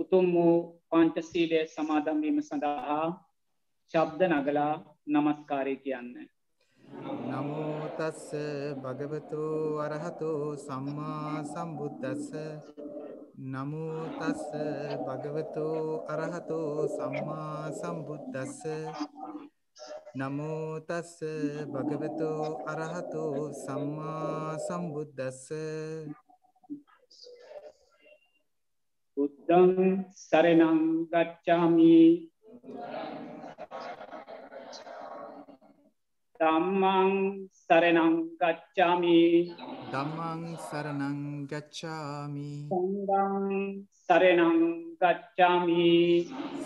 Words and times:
උතුම් 0.00 0.26
වූ 0.34 0.56
පංචසීලය 0.90 1.60
සමාදම්වීම 1.68 2.38
සඳහා 2.42 3.06
ශබ්ද 3.94 4.20
නගලා 4.32 4.74
නමස්කාරය 5.06 5.74
කියන්න. 5.78 6.10
නමෝතස්ස 7.30 8.24
භගවතු 8.76 9.42
අරහතු 9.78 10.30
සම්මා 10.58 11.42
සම්බුද්ධස්ස 11.44 12.26
නමෝතස්ස 13.46 14.44
භගවතු 15.00 15.66
අරහතු 16.08 16.60
සම්මා 16.88 17.70
සම්බුද්ධස්ස 17.72 18.60
නමෝතස්ස 20.14 21.14
භගවතු 21.68 22.30
අරහතු 22.66 23.24
සම්මා 23.56 24.58
සම්බුද්ධස්ස 24.58 25.44
බුද්ධං 29.20 30.08
සරණං 30.16 30.78
ගච්ඡාමි. 31.12 31.96
ධම්මං 36.40 37.10
සරණං 37.52 38.16
ගච්ඡාමි. 38.40 39.20
ධම්මං 39.92 40.40
සරණං 40.68 41.20
ගච්ඡාමි. 41.50 42.48
සංඝං 42.72 43.44
සරණං 44.06 44.58
ගච්ඡාමි. 44.96 45.92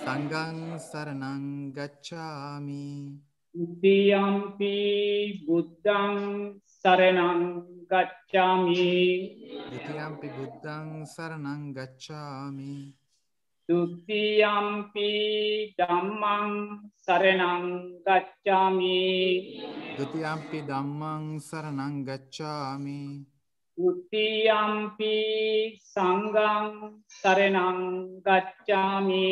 සංඝං 0.04 0.58
සරණං 0.78 1.44
ගච්ඡාමි. 1.74 2.86
ဒ 3.54 3.58
ුතියම්පි 3.62 4.76
බුද්ධං 5.46 6.18
සරණං 6.78 7.42
ගච්ඡාමි. 7.90 8.90
දෙතියම්පි 9.70 10.28
බුද්ධං 10.36 10.88
සරණං 11.14 11.62
ගච්ඡාමි. 11.76 12.76
දුතියම්පි 13.68 15.10
දම්මං 15.78 16.50
සරණං 17.04 17.64
ගච්ඡාමි. 18.06 19.02
දුතියම්පි 19.96 20.58
දම්මං 20.68 21.24
සරණං 21.40 21.94
ගච්ඡාමි. 22.08 23.02
උතියම්පි 23.78 25.14
සංගං 25.82 27.02
සරණං 27.08 27.80
ගච්ඡාමි. 28.26 29.30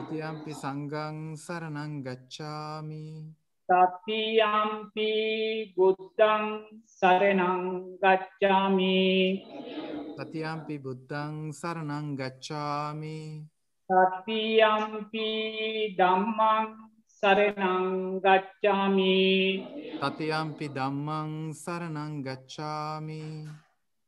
උතියම්පි 0.00 0.52
සංගං 0.54 1.18
සරණං 1.36 1.92
ගච්ඡාමි. 2.06 3.06
තතියම්පි 3.66 5.10
බුද්ධං 5.74 6.44
සරණං 6.86 7.62
ගච්ඡාමි. 7.98 9.42
තතියම්පි 10.14 10.76
බුද්ධං 10.78 11.50
සරණං 11.50 12.14
ගච්ඡාමි. 12.14 13.42
තතියම්පි 13.90 15.30
ධම්මං 15.98 16.66
සරණං 17.10 18.22
ගච්ඡාමි. 18.22 19.18
තතියම්පි 19.98 20.66
ධම්මං 20.70 21.50
සරණං 21.50 22.22
ගච්ඡාමි. 22.22 23.24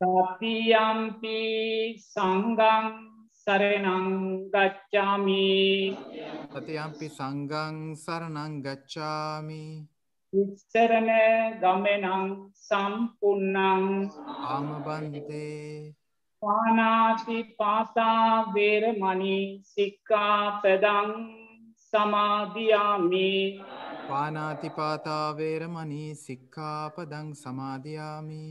තතියම්පි 0.00 1.38
සංඝං 1.98 3.17
සරණං 3.48 4.08
ගච්ඡාමි 4.52 5.44
තතියම්පි 6.52 7.06
සංඝං 7.10 7.76
සරණං 7.96 8.58
ගච්ඡාමි 8.64 9.62
ඉස්සරණ 10.32 11.08
ගමනං 11.62 12.26
සම්පුන්නං 12.58 13.56
ආමබන්තේ 14.48 15.94
පානාති 16.42 17.38
පාතා 17.58 18.52
වේරමණී 18.54 19.42
සික්ඛාපදං 19.72 21.12
සමාදියාමි 21.86 23.28
පානාතිපාතා 24.08 25.26
වේරමණී 25.36 26.10
සික්ඛාපදං 26.18 27.36
සමාදියාමි 27.36 28.44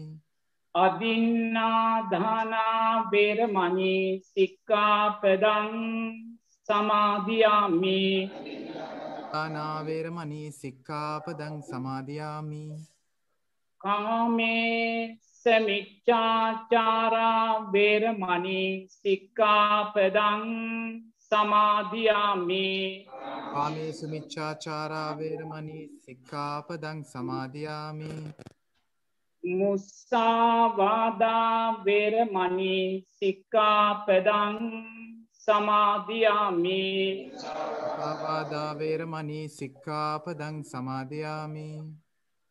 අදින්නාදානා 0.76 3.12
වේරමණී 3.12 4.22
සික්ඛාපදං 4.24 5.78
සමාදියාමි. 6.70 8.32
ආනාවේරමණී 9.34 10.52
සික්ඛාපදං 10.52 11.62
සමාදියාමි. 11.70 12.66
කාමේ 13.82 15.18
සමිච්ඡාචාරා 15.42 17.72
වේරමණී 17.74 18.88
සික්ඛාපදං 18.90 20.44
සමාදියාමි. 21.30 23.08
කාමේසු 23.54 24.08
මිච්ඡාචාරා 24.08 25.18
වේරමණී 25.20 25.90
සික්ඛාපදං 26.06 27.04
මුස්සාවාදා 29.44 31.28
වේරමණී 31.86 33.06
සික්ඛාපදං 33.10 34.58
සමාදියාමි. 35.34 36.82
පාවාදා 37.98 38.72
වේරමණී 38.80 39.48
සික්ඛාපදං 39.50 40.64
සමාදියාමි. 40.64 41.70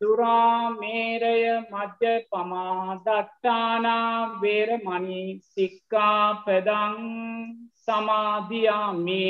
සුරාමේරය 0.00 1.42
මජ්්‍ය 1.70 2.14
පමාදට්ටානා 2.30 4.16
වේරමණී 4.40 5.40
සික්ඛාපදං 5.44 6.98
සමාධයාමි 7.84 9.24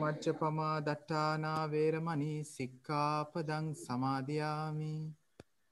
මච්ච 0.00 0.24
පමා 0.40 0.76
දට්ටානා 0.80 1.70
වේරමණී 1.70 2.44
සික්ඛාපදං 2.46 3.66
සමාදියාමි 3.76 4.92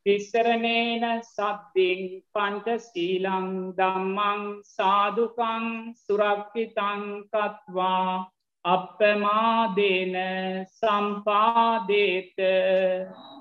තිස්සරණේන 0.07 1.05
සත්තිං 1.25 2.03
පංචසීලං 2.33 3.47
ධම්මං 3.77 4.43
සාදුකං 4.67 5.65
සුරක්ෂිතං 5.97 7.03
කତ୍වා 7.27 8.11
අප්පමාදේන 8.65 10.15
සම්පාදේත 10.73 12.39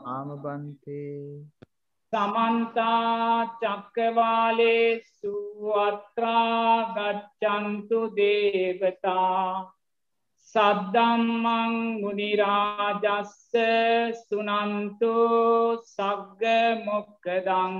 ආමබන්තේ 0.07 1.21
සමන්තා 2.13 3.37
චක්කවාලේසු 3.61 5.35
අත්‍රාගච්චන්තු 5.81 7.19
දේවතා 8.15 9.75
සද්දම්මං 10.55 11.73
මුනිරාජස්ස 12.01 13.55
සුනන්තු 14.19 15.16
සග්ග 15.85 16.43
මොක්කදං 16.85 17.73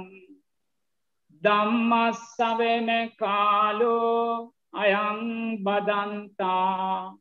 දම්මස්සවෙන 1.42 2.90
කාලෝ 3.20 4.52
අයං 4.76 5.22
බදන්තා 5.64 7.16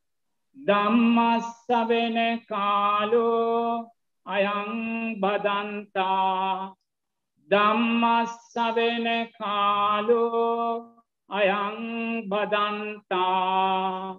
දම්මස්සවෙන 0.57 2.19
කාලෝ 2.49 3.93
අයං 4.27 4.73
බදන්තා 5.21 6.75
දම්මස්සවෙන 7.51 9.07
කාලෝ 9.39 10.67
අයං 11.31 11.79
බදන්තා 12.29 14.19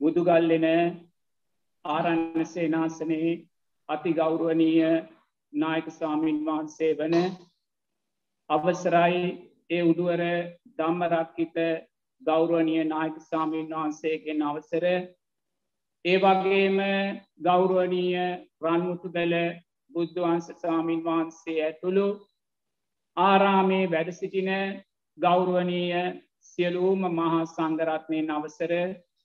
බුදුගල්ලෙන 0.00 0.66
ආරන්න 1.84 2.46
සේනාසනයේ 2.46 3.34
අති 3.88 4.12
ගෞරුවනීය 4.12 4.94
නායක 5.52 5.86
ස්වාමීන් 5.90 6.40
වහන්සේ 6.44 6.92
වන 6.94 7.14
අවසරයි 8.50 9.22
ඒ 9.70 9.82
උඩුවර 9.82 10.22
ධම්මරක්කිත 10.78 11.56
ගෞරුවනීය 12.22 12.84
නායක 12.84 13.16
ස්වාමීන් 13.20 13.68
වහන්සේගෙන් 13.68 14.42
අවසර. 14.42 14.84
ඒ 16.04 16.18
වගේම 16.18 16.78
ගෞරුවනීය 17.40 18.26
රන්මුතුබැල 18.62 19.34
බුද්ධවංශ 19.90 20.50
ස්වාමීන් 20.54 21.02
වහන්සේ 21.04 21.58
ඇතුළු 21.62 22.06
ආරාමේ 23.16 23.84
වැඩ 23.86 24.10
සිටින 24.12 24.50
ගෞරුවනීය 25.18 26.04
සියලූම 26.42 27.02
මහා 27.12 27.42
සංගරත්නයෙන් 27.46 28.30
අවසර 28.30 28.72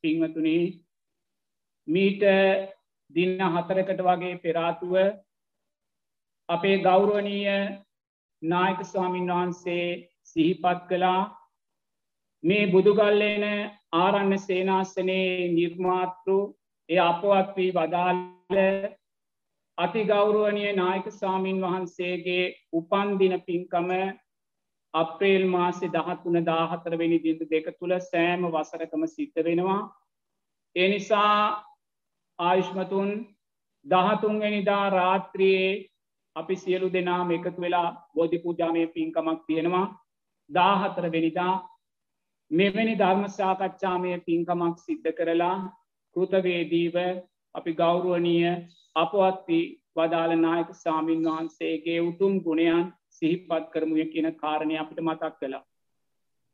පින්වතුනි 0.04 0.58
මීට 1.88 2.24
දින්න 3.16 3.44
හතරකට 3.48 4.02
වගේ 4.02 4.36
පෙරාතුව 4.38 4.96
අපේ 6.50 6.78
ගෞරුවනීය 6.80 7.60
නායක 8.42 8.80
ස්වාමීන් 8.84 9.30
වහන්සේ 9.30 9.86
සිහිපත් 10.24 10.82
කළා. 10.88 11.22
මේ 12.44 12.64
බුදුගල්ලේන 12.68 13.46
ආරන්න 13.94 14.34
සේනාසනයේ 14.40 15.48
නිර්මාතෘ 15.50 16.32
එය 16.90 17.00
අපවත් 17.02 17.56
වී 17.56 17.72
වදාල්ල 17.72 18.18
අති 19.78 20.02
ගෞරුවනය 20.04 20.64
නායක 20.74 21.08
සාමීන් 21.12 21.62
වහන්සේගේ 21.62 22.44
උපන්දින 22.74 23.36
පින්කම 23.42 23.90
අප්‍රේල් 24.94 25.46
මාසෙ 25.48 25.88
දහත්තුන 25.88 26.38
දාහතරවෙනි 26.44 27.20
දින්දු 27.20 27.46
දෙක 27.48 27.68
තුළ 27.74 27.94
සෑම 28.02 28.48
වසරකම 28.48 29.04
සිද්ධ 29.08 29.40
වෙනවා. 29.42 29.80
එනිසා 30.76 31.36
ආයුෂ්මතුන් 32.40 33.10
දහතුන්වැනිදා 33.86 34.86
රාත්‍රයේ 34.92 35.70
අපි 36.36 36.56
සියලු 36.56 36.88
දෙනාම 36.90 37.32
එකතු 37.32 37.62
වෙලා 37.62 37.90
බෝධි 38.16 38.38
පූජාමය 38.38 38.88
පින්කමක් 38.88 39.40
තියෙනවා 39.48 39.86
දාහතර 40.50 41.06
වෙනිදා 41.12 41.54
මෙවැනි 42.52 42.96
ධර්මශාකච්ඡාමය 42.96 44.12
පින්කමක් 44.20 44.78
සිද්ධ 44.78 45.12
කරලා 45.12 45.58
කෘතවේදීව 46.16 46.96
අපි 47.56 47.72
ගෞරුවනීය 47.74 48.56
අපවත්ති 48.96 49.60
වදාළ 49.96 50.34
නායක 50.38 50.70
සාමීන් 50.76 51.24
වහන්සේගේ 51.26 52.00
උතුම් 52.02 52.34
ගුණයන් 52.44 52.84
සිහිපත් 53.22 53.70
කරමුය 53.72 54.06
කියන 54.08 54.28
කාරණය 54.36 54.76
අපිට 54.78 55.02
මතක් 55.02 55.34
කළා. 55.36 55.64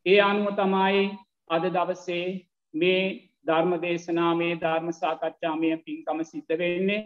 ඒ 0.05 0.19
අනුව 0.21 0.49
තමයි 0.55 1.05
අද 1.49 1.63
දවසේ 1.69 2.25
මේ 2.73 3.01
ධර්ම 3.45 3.73
දේශනාමේ 3.79 4.53
ධර්ම 4.57 4.89
සාකච්ඡාමය 4.93 5.69
පින්කම 5.79 6.19
සිද්ධ 6.25 6.53
වෙන්නේ 6.55 7.01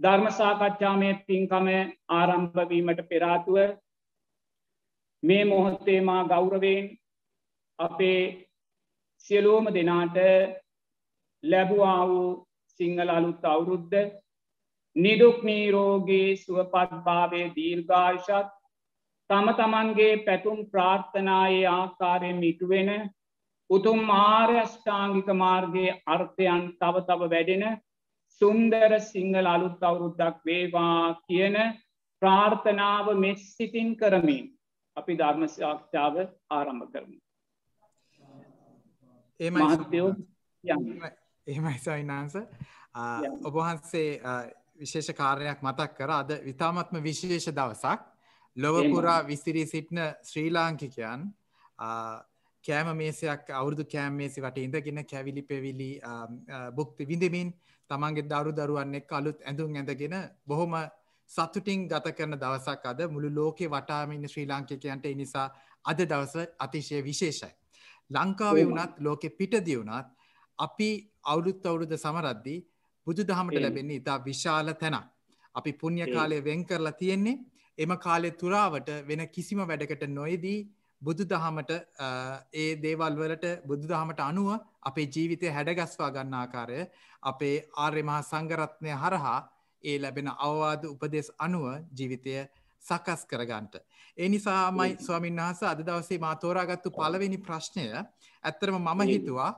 ධර්ම 0.00 0.26
සාකච්ඡාමය 0.32 1.10
පින්කම 1.26 1.68
ආරම්භවීමට 2.12 3.00
පෙරාතුව 3.08 3.58
මේ 5.22 5.44
මොහොත්තේමා 5.44 6.22
ගෞරවෙන් 6.26 6.90
අපේ 7.78 8.20
සියලෝම 9.26 9.70
දෙනාට 9.72 10.18
ලැබුවා 11.44 12.02
වූ 12.06 12.28
සිංහල 12.80 13.10
අලුත් 13.10 13.46
අවුරුද්ධ 13.46 14.02
නිදුක් 14.96 15.38
නීරෝගේ 15.42 16.28
සුවපත්භාවය 16.38 17.42
දීර්ඝාශත් 17.56 18.53
තම 19.34 19.48
තමන්ගේ 19.54 20.22
පැතුම් 20.22 20.58
ප්‍රාර්ථනායේ 20.68 21.66
ආකාරයෙන් 21.68 22.36
මිටුවෙන 22.38 22.90
උතුම් 23.70 24.10
ආර්යෂ්ඨාංගික 24.10 25.28
මාර්ගයේ 25.36 25.94
අර්ථයන් 26.08 26.62
තව 26.74 27.02
තව 27.02 27.30
වැඩෙන 27.30 27.64
සුන්දර 28.40 28.92
සිංහල 29.02 29.46
අලුත් 29.46 29.82
අවුරුද්දක් 29.82 30.38
වේවා 30.44 31.20
කියන 31.22 31.56
ප්‍රාර්ථනාව 32.22 33.10
මෙස් 33.16 33.42
සිතින් 33.56 33.96
කරමින් 33.96 34.46
අපි 34.96 35.12
ධර්ම 35.14 35.48
සාක්ෂාව 35.48 36.14
ආරම්භ 36.50 36.88
කරමු. 36.88 37.18
ඒ 39.40 39.50
මහත්තයෝ 39.50 40.10
එහෙමයි 41.46 41.78
සයිනාන්ස 41.80 42.34
ඔබහන්සේ 43.44 44.08
විශේෂ 44.78 45.14
කාරණයක් 45.14 45.62
මතක් 45.62 45.92
කර. 45.94 46.10
අද 46.12 46.30
විතාමත්ම 46.42 47.02
විශේෂ 47.02 47.48
දවසක් 47.52 48.13
ලොවපුරා 48.56 49.20
විස්තිරී 49.24 49.66
සිටින 49.66 50.00
ශ්‍රී 50.22 50.50
ලාංකිකයන් 50.50 51.22
කෑම 52.64 52.96
මේසයක් 52.96 53.50
අවුරදු 53.52 53.84
කෑම් 53.86 54.14
මේසි 54.14 54.40
වට 54.40 54.58
ඉඳගෙන 54.60 55.04
කැවිලි 55.04 55.42
පෙවිලි 55.44 55.90
බුක්ති 56.74 57.06
විඳමින් 57.06 57.54
තමන්ගේ 57.90 58.26
දරු 58.26 58.52
දරුවන් 58.52 58.94
එක් 58.94 59.12
අලුත් 59.12 59.40
ඇඳුම් 59.42 59.74
ඇඳගෙන 59.74 60.14
බොහොම 60.46 60.76
සතුටින් 61.30 61.88
ගත 61.88 62.12
කරන 62.12 62.36
දවසක් 62.36 62.86
අද 62.86 63.00
මුළු 63.08 63.30
ලෝකෙ 63.30 63.68
වටාමින්න 63.68 64.28
ශ්‍රී 64.28 64.46
ලාංකිකයන්ට 64.46 65.06
නිසා 65.14 65.46
අද 65.84 65.98
දවස 66.02 66.34
අතිශය 66.58 67.02
විශේෂයි. 67.02 67.52
ලංකාවේ 68.10 68.66
වුණත් 68.66 69.00
ලෝකෙ 69.00 69.28
පිටදී 69.30 69.76
වුණත් 69.76 70.06
අපි 70.58 70.88
අවුරුත් 71.24 71.66
අවුරුද 71.66 71.96
සමරද්දී 71.96 72.60
බුදු 73.06 73.22
දහමට 73.22 73.60
ලැබෙන්නේ 73.60 73.96
ඉතා 73.96 74.18
විශාල 74.20 74.72
තැනක්. 74.74 75.10
අපි 75.54 75.72
පුුණ්්‍ය 75.74 76.06
කාලය 76.08 76.38
වෙන් 76.40 76.64
කරලා 76.64 76.92
තියෙන්නේ 76.94 77.36
එම 77.78 77.92
කාලෙ 77.98 78.30
තුරාවට 78.32 78.88
වෙන 79.04 79.22
කිසිම 79.28 79.60
වැඩකට 79.62 80.04
නොයදී 80.10 80.58
බුදු 81.02 81.24
දහමට 81.26 81.72
ඒ 82.54 82.68
දේවල්වලට 82.78 83.46
බුදු 83.64 83.84
දහමට 83.84 84.20
අනුව 84.22 84.50
අපේ 84.82 85.08
ජීවිතය 85.08 85.50
හැඩගස්වා 85.50 86.10
ගන්න 86.10 86.36
ආකාරය 86.36 86.80
අපේ 87.22 87.56
ආර්යමහා 87.76 88.20
සංගරත්නය 88.24 88.92
හරහා 88.96 89.38
ඒ 89.84 89.96
ලැබෙන 89.98 90.30
අවවාද 90.38 90.84
උපදෙස් 90.86 91.28
අනුව 91.38 91.66
ජීවිතය 91.92 92.36
සකස් 92.82 93.20
කරගන්ට. 93.24 93.74
ඒ 94.18 94.28
නිසාමයි 94.28 94.96
ස්වාමින් 94.98 95.36
වහස 95.38 95.62
අද 95.64 95.80
දවසේ 95.82 96.18
මාතෝරාගත්තු 96.18 96.90
පලවෙනි 96.92 97.38
ප්‍රශ්නය 97.40 97.86
ඇත්තරම 98.44 98.76
මම 98.78 99.00
හිතුවා 99.04 99.50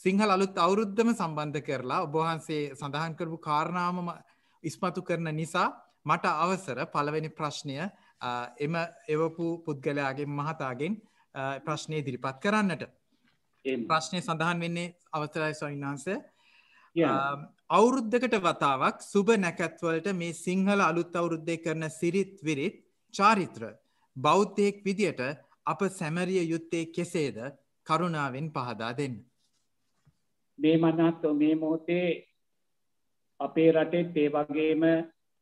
සිංහල 0.00 0.30
අලුත් 0.30 0.58
අවුරුද්ධම 0.58 1.10
සම්බන්ධ 1.12 1.62
කරලා 1.62 2.00
ඔබහන්සේ 2.02 2.62
සඳහන් 2.72 3.14
කරපු 3.14 3.38
කාරණාමම 3.40 4.08
ඉස්මතු 4.64 5.02
කරන 5.02 5.28
නිසා 5.32 5.68
මට 6.06 6.24
අවසර 6.36 6.78
පළවෙනි 6.88 7.30
ප්‍රශ්නය 7.30 7.76
එම 8.58 8.74
එවපු 9.08 9.46
පුද්ගලයාගේ 9.64 10.28
මහතාගෙන් 10.28 11.00
ප්‍රශ්නය 11.64 12.02
දිරිපත් 12.02 12.38
කරන්නට. 12.40 12.84
ප්‍රශ්නය 13.88 14.20
සඳහන් 14.20 14.60
වෙන්නේ 14.60 14.94
අවතරයි 15.12 15.54
ස්වයින්හන්ස 15.54 16.06
අවුරුද්ධකට 17.70 18.36
වතාවක් 18.40 19.00
සුබ 19.02 19.28
නැකැත්වලට 19.36 20.12
මේ 20.14 20.32
සිංහල 20.34 20.80
අලුත් 20.80 21.16
අවුරුද්ධය 21.16 21.56
කරන 21.58 21.88
සිරිත් 21.90 22.36
විරිත් 22.42 22.76
චාරිත්‍ර 23.14 23.64
බෞද්ධයෙක් 24.16 24.84
විදියට 24.84 25.20
අප 25.66 25.80
සැමරිය 25.90 26.44
යුත්තේ 26.44 26.84
කෙසේද 26.88 27.38
කරුණාවෙන් 27.86 28.50
පහදා 28.50 28.92
දෙන්න. 28.92 29.16
මේ 30.58 30.76
මනත් 30.76 31.22
මේ 31.34 31.54
මොහොතේ 31.56 32.08
අපේ 33.40 33.72
රටෙත් 33.72 34.16
ඒ 34.16 34.28
වගේම 34.30 34.82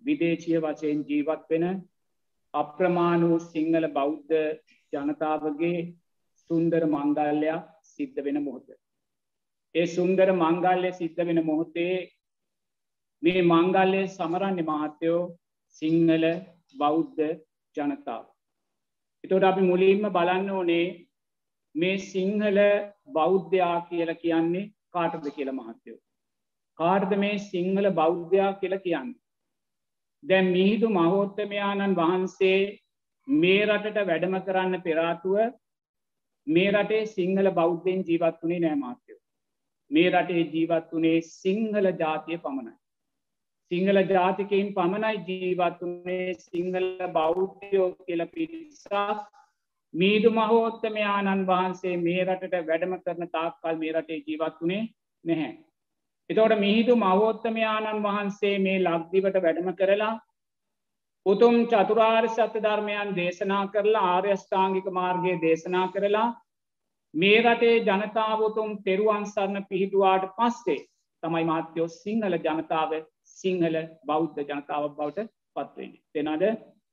විදේශය 0.05 0.55
වශයෙන් 0.59 1.01
ජීවත් 1.09 1.45
වෙන 1.51 1.67
අප්‍රමාණ 2.55 3.29
වූ 3.29 3.41
සිංහල 3.45 3.87
බෞද්ධ 3.91 4.35
ජනතාවගේ 4.93 5.77
සුන්දර 6.51 6.83
මංගල්ලයක් 6.87 7.69
සිද්ධ 7.93 8.19
වෙන 8.25 8.39
මොහොත. 8.45 8.69
ඒ 9.75 9.87
සුන්දර 9.87 10.29
මංගල්ලය 10.35 10.91
සිද්ධ 10.93 11.23
වෙන 11.25 11.41
මොහොතේ 11.45 11.95
මේ 13.23 13.43
මංගල්ලය 13.43 14.03
සමරන්නේ 14.09 14.69
මහත්තයෝ 14.71 15.21
සිංහල 15.77 16.25
බෞද්ධ 16.75 17.23
ජනතාව. 17.77 18.25
එතොට 19.25 19.45
අපි 19.45 19.63
මුලින්ම 19.63 20.05
බලන්න 20.13 20.49
ඕනේ 20.51 20.87
මේ 21.75 21.97
සිංහල 22.07 22.59
බෞද්ධයා 23.13 23.77
කියලා 23.81 24.15
කියන්නේ 24.15 24.71
කාටද 24.91 25.27
කියල 25.31 25.51
මහත්තයෝ. 25.53 25.99
කාර්ද 26.79 27.13
මේ 27.17 27.37
සිංහල 27.47 27.87
බෞද්ධයා 27.93 28.53
කියල 28.55 28.77
කියන්න. 28.79 29.11
දැන් 30.25 30.53
මිහිදු 30.53 30.89
මහෝත්තමයාණන් 30.91 31.97
වහන්සේ 31.97 32.59
මේ 33.29 33.65
රටට 33.67 34.07
වැඩම 34.07 34.37
කරන්න 34.41 34.83
පෙරාතුව 34.83 35.37
මේ 36.47 36.71
රටේ 36.71 37.03
සිංහල 37.07 37.51
බෞද්ධයෙන් 37.51 38.07
ජීවත් 38.09 38.39
වනේ 38.43 38.61
නෑමාත්‍යයෝ. 38.61 39.21
මේ 39.91 40.09
රටේ 40.11 40.47
ජීවත් 40.55 40.89
වනේ 40.93 41.19
සිංහල 41.23 41.91
ජාතිය 42.01 42.39
පමණයි. 42.39 42.79
සිංහල 43.71 43.99
ජාතිකයින් 44.11 44.73
පමණයි 44.75 45.21
ජීවත් 45.29 45.83
වනේ 45.83 46.35
සිංහල 46.39 46.89
බෞද්ධයෝ 47.13 47.91
කියල 48.01 48.27
පිරිසා 48.27 49.13
මීදු 49.95 50.31
මහෝත්තමයාණන් 50.31 51.47
වහන්සේ 51.47 51.97
මේ 52.07 52.25
රටට 52.25 52.67
වැඩම 52.69 52.97
කරන 53.05 53.31
තාක්කල් 53.31 53.77
මේ 53.77 53.93
රටේ 53.93 54.23
ජීවත් 54.27 54.59
වනේ 54.63 54.83
නැහැ. 55.25 55.53
එතවට 56.33 56.59
මිහිදු 56.59 56.95
මවෝත්තමයාණන් 56.97 58.05
වහන්සේ 58.05 58.55
මේ 58.59 58.79
ලක්දිවට 58.81 59.41
වැඩම 59.41 59.73
කරලා 59.75 60.13
උතුම් 61.27 61.57
චතුරාර් 61.67 62.29
සත්‍ය 62.29 62.61
ධර්මයන් 62.61 63.11
දේශනා 63.17 63.65
කරලා 63.69 64.07
ආර්යෂ්ඨාංගික 64.11 64.87
මාර්ගය 64.93 65.35
දේශනා 65.41 65.87
කරලා 65.89 66.29
මේ 67.15 67.39
රටේ 67.43 67.77
ජනතාවතුම් 67.81 68.71
තෙරුවන් 68.83 69.27
සරණ 69.27 69.67
පිහිටුවාට 69.67 70.27
පස්සේ 70.33 70.81
තමයි 71.23 71.45
මාත්‍යයෝ 71.45 71.89
සිංහල 71.95 72.37
ජනතාව 72.39 72.93
සිංහල 73.37 73.77
බෞද්ධ 74.07 74.41
ජනතාව 74.43 74.85
බවට 74.91 75.29
පත්වෙන්නේ. 75.57 76.03
දෙනද 76.15 76.43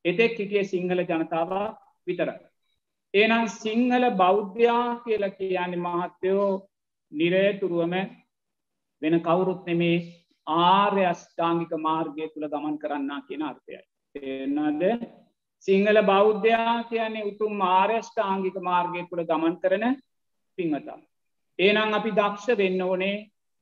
එතෙක් 0.05 0.33
හිටිය 0.35 0.63
සිංහල 0.65 1.01
ජනතාව 1.03 1.51
විතර. 2.07 2.29
ඒනම් 3.13 3.45
සිංහල 3.55 4.05
බෞද්ධයා 4.15 4.87
කියල 5.03 5.25
කියන්නේ 5.31 5.83
මහත්තයෝ 5.85 6.49
නිරේතුරුවම 7.11 7.95
වෙන 9.01 9.21
කවුරුත් 9.21 9.65
නෙමේ 9.65 9.97
ආර්ය 10.47 11.05
අෂ්ඨාංගික 11.05 11.71
මාර්ගය 11.79 12.27
තුළ 12.27 12.47
ගමන් 12.47 12.77
කරන්නා 12.77 13.21
කියෙන 13.21 13.43
අර්ථයයි. 13.43 13.81
එන්නද 14.15 14.83
සිංහල 15.65 15.99
බෞද්ධයා 16.03 16.83
කියන්නේ 16.83 17.23
උතුම් 17.23 17.61
ආර්යෂ්ඨාංගික 17.61 18.57
මාර්ගය 18.61 19.01
තුළ 19.09 19.23
ගමන් 19.23 19.55
කරන 19.55 19.85
පිංහතා. 20.57 20.99
ඒනම් 21.59 21.93
අපි 21.93 22.11
දක්ෂ 22.11 22.57
වෙන්න 22.57 22.81
ඕනේ 22.81 23.17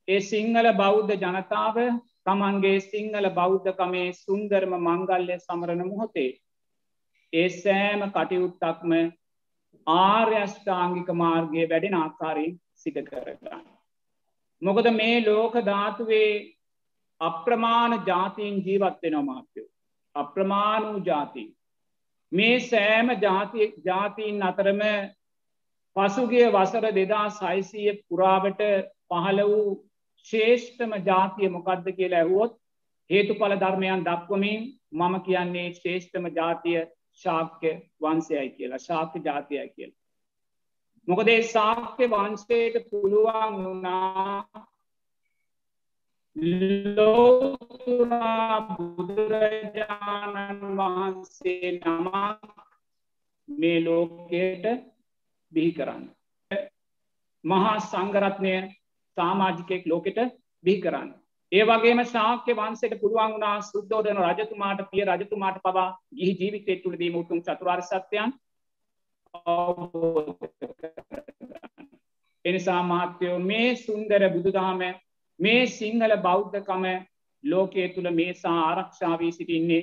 ඒ 0.08 0.20
සිංහල 0.22 0.68
බෞද්ධ 0.74 1.14
ජනතාව 1.16 1.78
තමන්ගේ 2.26 2.80
සිංහල 2.82 3.26
බෞද්ධකමේ 3.30 4.08
සුන්දරම 4.14 4.72
මංගල්ලය 4.80 5.38
සමරණ 5.38 5.88
මොහොතේ. 5.88 6.30
ඒ 7.32 7.48
සෑම 7.54 8.04
කටයුත්තක්ම 8.10 8.92
ආර්යෂ්ඨාංගික 9.86 11.10
මාර්ගය 11.14 11.66
වැඩෙන 11.66 11.94
ආකාරයෙන් 11.94 12.54
සිට 12.74 12.98
කරගන්න. 13.04 13.66
මොකද 14.62 14.90
මේ 14.92 15.18
ලෝක 15.22 15.54
ධාතුවේ 15.64 16.32
අප්‍රමාණ 17.20 18.02
ජාතීන් 18.06 18.64
ජීවත් 18.64 18.98
වෙන 19.02 19.24
මාත්‍යයෝ. 19.24 19.70
අප්‍රමාණ 20.14 20.84
වූ 20.84 21.04
ජාතිී. 21.04 21.54
මේ 22.32 22.60
සෑම 22.60 23.08
ජාතීන් 23.84 24.42
අතරම 24.42 24.82
පසුගේ 25.96 26.52
වසර 26.52 26.86
දෙදා 26.94 27.26
සයිසීය 27.32 27.98
පුරාවට 28.08 28.60
පහළ 29.08 29.40
වූ 29.44 29.68
ශේෂ්ඨම 30.26 30.92
ජාතිය 31.06 31.48
මොකක්ද 31.48 31.86
කියලා 31.92 32.20
ඇහුවොත් 32.20 32.58
හේතු 33.10 33.34
පල 33.34 33.56
ධර්මයන් 33.56 34.04
දක්වමින් 34.04 34.60
මම 34.92 35.14
කියන්නේ 35.22 35.68
ශේෂ්ඨම 35.74 36.28
ජාතිය 36.34 36.80
ශාක්‍ය 37.20 37.72
වන්සයයි 38.00 38.50
කියලා 38.50 38.78
ශාක්‍ය 38.80 39.24
ජාතියයි 39.24 39.68
කියල. 39.68 39.92
මොකදේ 41.08 41.42
සාක්‍ය 41.44 42.06
වන්සයට 42.06 42.74
පුළුවන් 42.90 43.54
වුණා 43.58 44.64
ලෝතුරා 46.96 48.56
බුදුරජාණන් 48.70 50.60
වහන්සේ 50.78 51.70
නමක් 51.74 52.50
මේ 53.48 53.78
ලෝකයට 53.82 54.66
බිහි 55.52 55.70
කරන්න. 55.72 56.04
මහා 57.44 57.76
සංගරත්නය 57.82 58.52
සාමාජිකයෙක් 59.16 59.84
ලෝකෙට 59.86 60.18
බිහි 60.64 60.80
කරන්න. 60.80 61.08
ඒ 61.52 61.64
වගේම 61.64 62.00
ශාක්‍ය 62.06 62.52
වන්සට 62.54 63.00
පුළුවන් 63.00 63.32
වුණා 63.32 63.56
සුද්දෝදන 63.62 64.20
රජතුමාට 64.24 64.80
පිය 64.90 65.04
රජතුමාට 65.06 65.58
පවා 65.62 65.88
ගිහි 66.14 66.32
ජීවිතය 66.34 66.72
තුළදීම 66.78 67.14
උතුම් 67.14 67.40
චතුරාර් 67.42 67.82
සත්‍යයන් 67.84 68.30
එනිසා 72.44 72.82
මාත්‍යයෝ 72.84 73.38
මේ 73.40 73.68
සුන්දර 73.76 74.22
බුදුදහම 74.30 74.82
මේ 75.40 75.62
සිංහල 75.68 76.16
බෞද්ධකම 76.18 76.84
ලෝකයේ 77.44 77.88
තුළ 77.88 78.10
මේසා 78.10 78.56
ආරක්ෂාවී 78.60 79.32
සිටින්නේ 79.32 79.82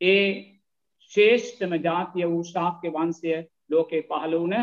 ඒ 0.00 0.24
ශේෂ්ඨම 1.12 1.72
ජාතිය 1.82 2.26
වූ 2.26 2.44
ශාක්‍ය 2.44 2.88
වන්සය 2.90 3.36
ලෝකේ 3.70 4.02
පහළ 4.02 4.34
වුණ 4.34 4.56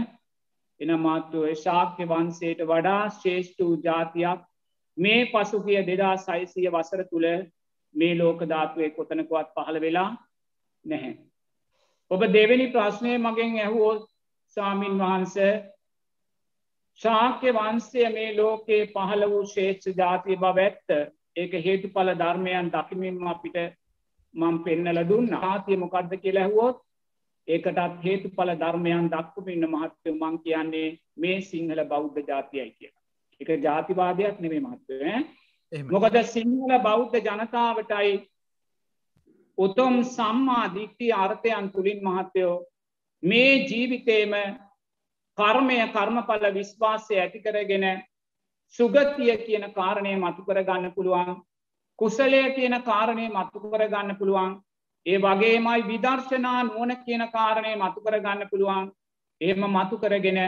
එන 0.79 0.91
මාත්තුව 0.99 1.47
ශාක්‍ය 1.57 2.03
වන්සේට 2.05 2.65
වඩා 2.65 3.03
ශේෂ්ඨ 3.15 3.61
වූ 3.61 3.77
ජාතියක් 3.83 4.45
මේ 4.97 5.21
පසුගිය 5.25 5.81
දෙදා 5.85 6.15
සයිසිය 6.17 6.67
වසර 6.69 7.03
තුළ 7.03 7.27
මේ 7.95 8.13
ලෝක 8.17 8.39
ධාතුවේ 8.45 8.89
කොතනකුවත් 8.89 9.49
පහළ 9.55 9.81
වෙලා 9.81 10.09
නැහැ. 10.85 11.28
ඔබ 12.11 12.21
දෙවැනි 12.29 12.67
ප්‍රශ්නය 12.69 13.17
මගෙන් 13.19 13.57
ඇහුවෝ 13.57 13.93
සාමීන් 14.57 14.95
වහන්ස 14.97 15.35
ශාක්‍ය 17.01 17.53
වන්සය 17.53 18.05
මේ 18.09 18.29
ලෝකයේ 18.35 18.87
පහළ 18.87 19.25
වූ 19.27 19.45
ශේෂ්ඨ 19.47 19.97
ජාතිය 19.97 20.37
බව 20.37 20.57
ඇත්ත. 20.59 20.89
ඒක 21.35 21.53
හේතු 21.61 21.87
පල 21.89 22.13
ධර්මයන් 22.15 22.71
දකිමින්ම 22.71 23.27
අපිට 23.27 23.57
මං 24.33 24.63
පෙන්නල 24.63 25.01
දුන්න. 25.05 25.33
ආතිය 25.43 25.77
මොකක්ද 25.77 26.15
කියලා 26.17 26.45
ඇහුවොත් 26.45 26.81
ඒකටත් 27.47 28.01
හේතු 28.03 28.29
පල 28.31 28.51
ධර්මයන් 28.57 29.09
දක්කුමින්න 29.09 29.67
මහත්තය 29.67 30.11
මං 30.13 30.35
කියන්නේ 30.39 30.87
මේ 31.17 31.37
සිංහල 31.43 31.83
බෞද්ධ 31.85 32.19
ජාතියයි 32.27 32.71
කියලා. 32.71 33.03
එක 33.41 33.49
ජාතිවාදයක් 33.63 34.39
නෙමේ 34.39 34.61
මහත්ව 34.61 35.87
මොකද 35.87 36.19
සිංහල 36.27 36.75
බෞද්ධ 36.81 37.17
ජනතාවටයි 37.21 38.11
උතුම් 39.59 40.03
සම්මා 40.05 40.65
දික්ටි 40.69 41.11
අර්ථයන් 41.15 41.71
තුළින් 41.71 41.99
මහත්තයෝ 42.03 42.55
මේ 43.23 43.51
ජීවිතේම 43.63 44.33
කර්මය 45.37 45.77
කර්මඵල 45.89 46.47
විශ්වාසය 46.53 47.13
ඇති 47.17 47.39
කරගෙන 47.41 47.85
සුගතිය 48.79 49.37
කියන 49.39 49.65
කාරණය 49.73 50.15
මතු 50.17 50.41
කරගන්න 50.43 50.95
පුළුවන් 50.95 51.35
කුසලය 51.99 52.41
කියන 52.51 52.81
කාරණය 52.83 53.29
මතු 53.29 53.59
කරගන්න 53.61 54.17
පුළුවන් 54.17 54.57
ඒ 55.05 55.17
වගේමයි 55.17 55.83
විදර්ශනා 55.83 56.63
නුවන 56.63 56.91
කියන 56.97 57.23
කාරණය 57.29 57.75
මතු 57.77 58.01
කරගන්න 58.01 58.49
පුළුවන්. 58.49 58.91
එහෙම 59.41 59.63
මතු 59.67 59.97
කරගෙන 59.97 60.39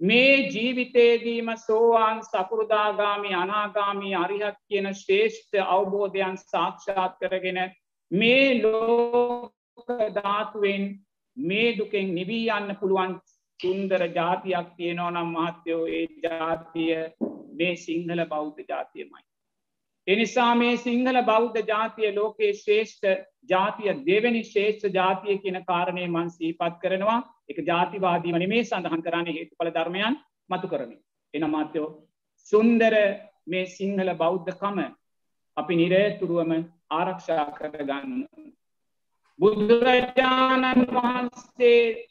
මේ 0.00 0.32
ජීවිතේදීම 0.46 1.48
සෝවාන් 1.58 2.22
සකෘදාගාමි 2.22 3.34
අනාගාමී 3.34 4.14
අරිහත් 4.14 4.58
කියන 4.68 4.88
ශ්‍රේෂ්ඨ 4.94 5.60
අවබෝධයන් 5.66 6.36
සාක්ෂාත් 6.38 7.14
කරගෙන 7.20 7.60
මේ 8.12 8.62
ලෝක 8.62 9.52
ධාතුවෙන් 10.14 10.84
මේ 11.36 11.76
දුකෙන් 11.76 12.14
නිවී 12.14 12.48
යන්න 12.50 12.76
පුළුවන් 12.76 13.14
සුන්දර 13.60 14.02
ජාතියක් 14.10 14.68
තියෙනෝ 14.76 15.10
නම් 15.10 15.34
මහත්තයෝ 15.34 15.84
ඒ 15.88 16.06
ජාතිය 16.22 16.96
මේ 17.52 17.74
සිංහල 17.76 18.24
බෞද්ධ 18.26 18.60
ජාතියමයි. 18.68 19.22
එනිසා 20.06 20.54
මේ 20.54 20.76
සිංහල 20.76 21.18
බෞද්ධ 21.22 21.58
ජාතිය 21.66 22.14
ලෝකයේ 22.14 22.52
ශ්‍රේෂ්ඨ 22.54 23.08
ජාතිය 23.48 23.94
දෙවැනි 24.06 24.44
ශ්‍රේෂ්ඨ 24.44 24.94
ජාතිය 24.94 25.38
කියන 25.38 25.58
කාරණය 25.64 26.06
මන් 26.06 26.30
සීපත් 26.30 26.78
කරනවා 26.82 27.18
එක 27.48 27.58
ජාතිවාදී 27.66 28.32
වනි 28.32 28.46
මේ 28.46 28.64
සඳහන් 28.64 29.02
කරන්න 29.02 29.32
හේතු 29.32 29.54
පල 29.58 29.70
ධර්මයන් 29.70 30.18
මතු 30.50 30.68
කරමින්. 30.68 31.00
එන 31.34 31.50
මාත්‍යයෝ 31.50 31.88
සුන්දර 32.52 32.94
මේ 33.46 33.66
සිංහල 33.68 34.14
බෞද්ධකම 34.16 34.78
අපි 35.56 35.74
නිරේතුරුවම 35.76 36.52
ආරක්ෂා 36.92 37.46
කරගන්න. 37.52 38.12
බුදුරජාණන් 39.38 40.86
වහන්සේ 40.88 42.06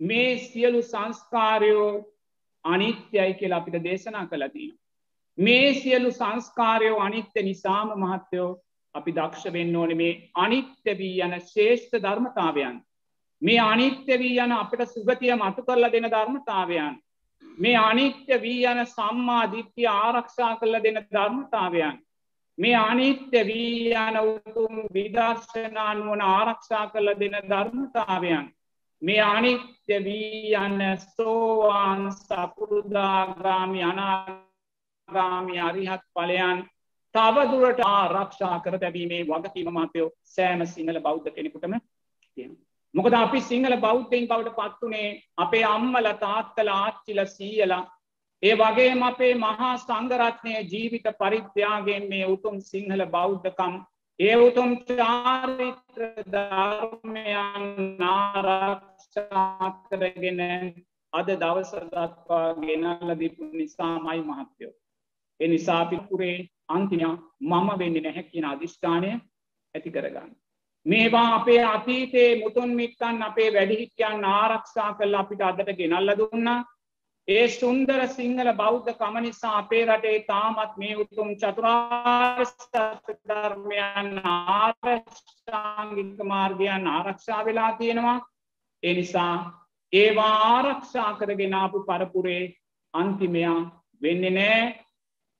මේ 0.00 0.38
සියලු 0.40 0.82
සංස්කාරයෝ 0.82 1.90
අනිත්‍යයි 2.64 3.34
කියලා 3.34 3.58
අපිට 3.58 3.84
දේශනා 3.84 4.26
කළතින. 4.26 4.72
මේ 5.38 5.74
සියලු 5.74 6.10
සංස්කාරයෝ 6.12 7.00
අනිත්‍ය 7.00 7.42
නිසාම 7.42 7.92
මහත්තයෝ 7.96 8.50
අපි 8.94 9.12
දක්ෂ 9.12 9.52
වෙන්න 9.52 9.76
ඕන 9.76 9.96
මේ 9.96 10.30
අනිත්‍ය 10.36 10.98
වී 10.98 11.20
යන 11.26 11.34
ශේෂ්ඨ 11.42 12.02
ධර්මතාවයන්. 12.02 12.76
මේ 13.42 13.60
අනිත්‍ය 13.62 14.18
වී 14.18 14.38
යන 14.44 14.52
අපට 14.52 14.82
සුගතිය 14.88 15.34
මතු 15.36 15.62
කරලා 15.62 15.92
දෙන 15.92 16.08
ධර්මතාවයන්. 16.10 16.94
මේ 17.58 17.76
අනිත්‍ය 17.80 18.40
වී 18.42 18.64
යන 18.66 18.86
සම්මා 18.86 19.44
දිට්්‍යිය 19.52 19.90
ආරක්ෂා 19.90 20.56
කළ 20.56 20.82
දෙන 20.82 21.00
ධර්මතාවයන්. 21.08 21.96
මේ 22.58 22.76
අනිත්‍ය 22.76 23.40
වී 23.44 23.94
යන 23.96 24.16
උතුම් 24.22 24.74
විදර්ශනානුවන 24.94 26.20
ආරක්ෂා 26.22 26.86
කළ 26.86 27.14
දෙන 27.20 27.36
ධර්මතාවයන්. 27.48 28.46
මේ 29.02 29.22
අනිත්‍ය 29.22 29.96
වී 30.04 30.54
යන්න 30.56 30.82
සෝවාන් 31.06 32.02
සපුරුදාගාමි 32.12 33.82
අනාගාමි 33.82 35.60
අරිහත් 35.60 36.04
පලයන් 36.14 36.60
තවදුරට 37.14 37.80
ආරක්ෂා 37.86 38.60
කර 38.60 38.78
තැබීමේ 38.78 39.22
වගකීම 39.24 39.72
මාතයෝ 39.72 40.12
සෑම 40.26 40.66
සිංහල 40.66 41.00
බෞද්ධ 41.00 41.30
කෙනෙකුටම 41.30 41.74
තියෙන. 42.38 42.52
මොකද 42.94 43.14
අපි 43.14 43.40
සිංහල 43.40 43.76
බෞද්ධයෙන් 43.78 44.28
බවට 44.28 44.54
පත්වනේ 44.58 45.08
අපේ 45.36 45.64
අම්මල 45.66 46.08
තාත්තල 46.20 46.70
ආච්චිල 46.74 47.20
සීයලා 47.26 47.82
ඒ 48.42 48.54
වගේම 48.54 49.02
අපේ 49.02 49.34
මහා 49.36 49.72
සංගරත්නය 49.78 50.52
ජීවිත 50.66 51.04
පරිත්‍යාගෙන් 51.18 52.08
මේ 52.08 52.24
උතුම් 52.26 52.56
සිංහල 52.62 53.02
බෞද්ධකම් 53.08 53.74
ඒ 54.20 54.36
උතුම් 54.38 54.70
චාරිත්‍ර 54.88 56.02
ධර්මයන් 56.28 57.68
නාරක්ෂා 58.00 59.68
කරගෙන 59.84 60.42
අද 61.12 61.28
දවස 61.36 61.72
දක්වා 61.86 62.48
ගෙනල්ල 62.56 63.14
දිපු 63.18 63.44
නිසාමයි 63.52 64.20
මහත්තයෝ. 64.22 64.74
එ 65.40 65.48
නිසාපිපුරේ 65.48 66.36
අන්තිනයා 66.68 67.16
මම 67.42 67.68
වෙන්න 67.78 68.02
නැහැ 68.02 68.24
කියන 68.24 68.46
අධිෂ්ඨානය 68.46 69.10
ඇති 69.74 69.90
කරගන්න. 69.90 70.30
මේවා 70.86 71.28
අපේ 71.34 71.62
අතීතයේ 71.66 72.30
මුතුන් 72.42 72.70
මිත්තන් 72.74 73.22
අපේ 73.22 73.48
වැඩිහිටියන් 73.52 74.30
ආරක්ෂා 74.34 74.92
කල්ල 74.94 75.14
අපිට 75.14 75.42
අදට 75.42 75.76
ගෙනල්ල 75.78 76.18
දුන්නා 76.18 76.60
ඒ 77.28 77.48
සුන්දර 77.48 78.08
සිංහල 78.08 78.48
බෞද්ධ 78.52 78.88
කම 78.92 79.16
නිසා 79.22 79.58
අපේ 79.58 79.82
රටේ 79.86 80.18
තාමත් 80.22 80.72
මේ 80.76 80.94
උතුම් 80.96 81.28
චතුරාර්ධර්මයන් 81.36 82.48
ආරක්ෂාංගික 84.24 86.18
මාර්ගයන් 86.24 86.86
ආරක්ෂා 86.88 87.44
වෙලා 87.44 87.72
තියෙනවා. 87.74 88.18
ඒ 88.82 88.94
නිසා 88.94 89.36
ඒවා 89.92 90.34
ආරක්ෂා 90.48 91.10
කරගෙනාපු 91.14 91.78
පරපුරේ 91.82 92.42
අන්තිමයා 92.94 93.60
වෙන්න 94.02 94.24
නෑ 94.34 94.62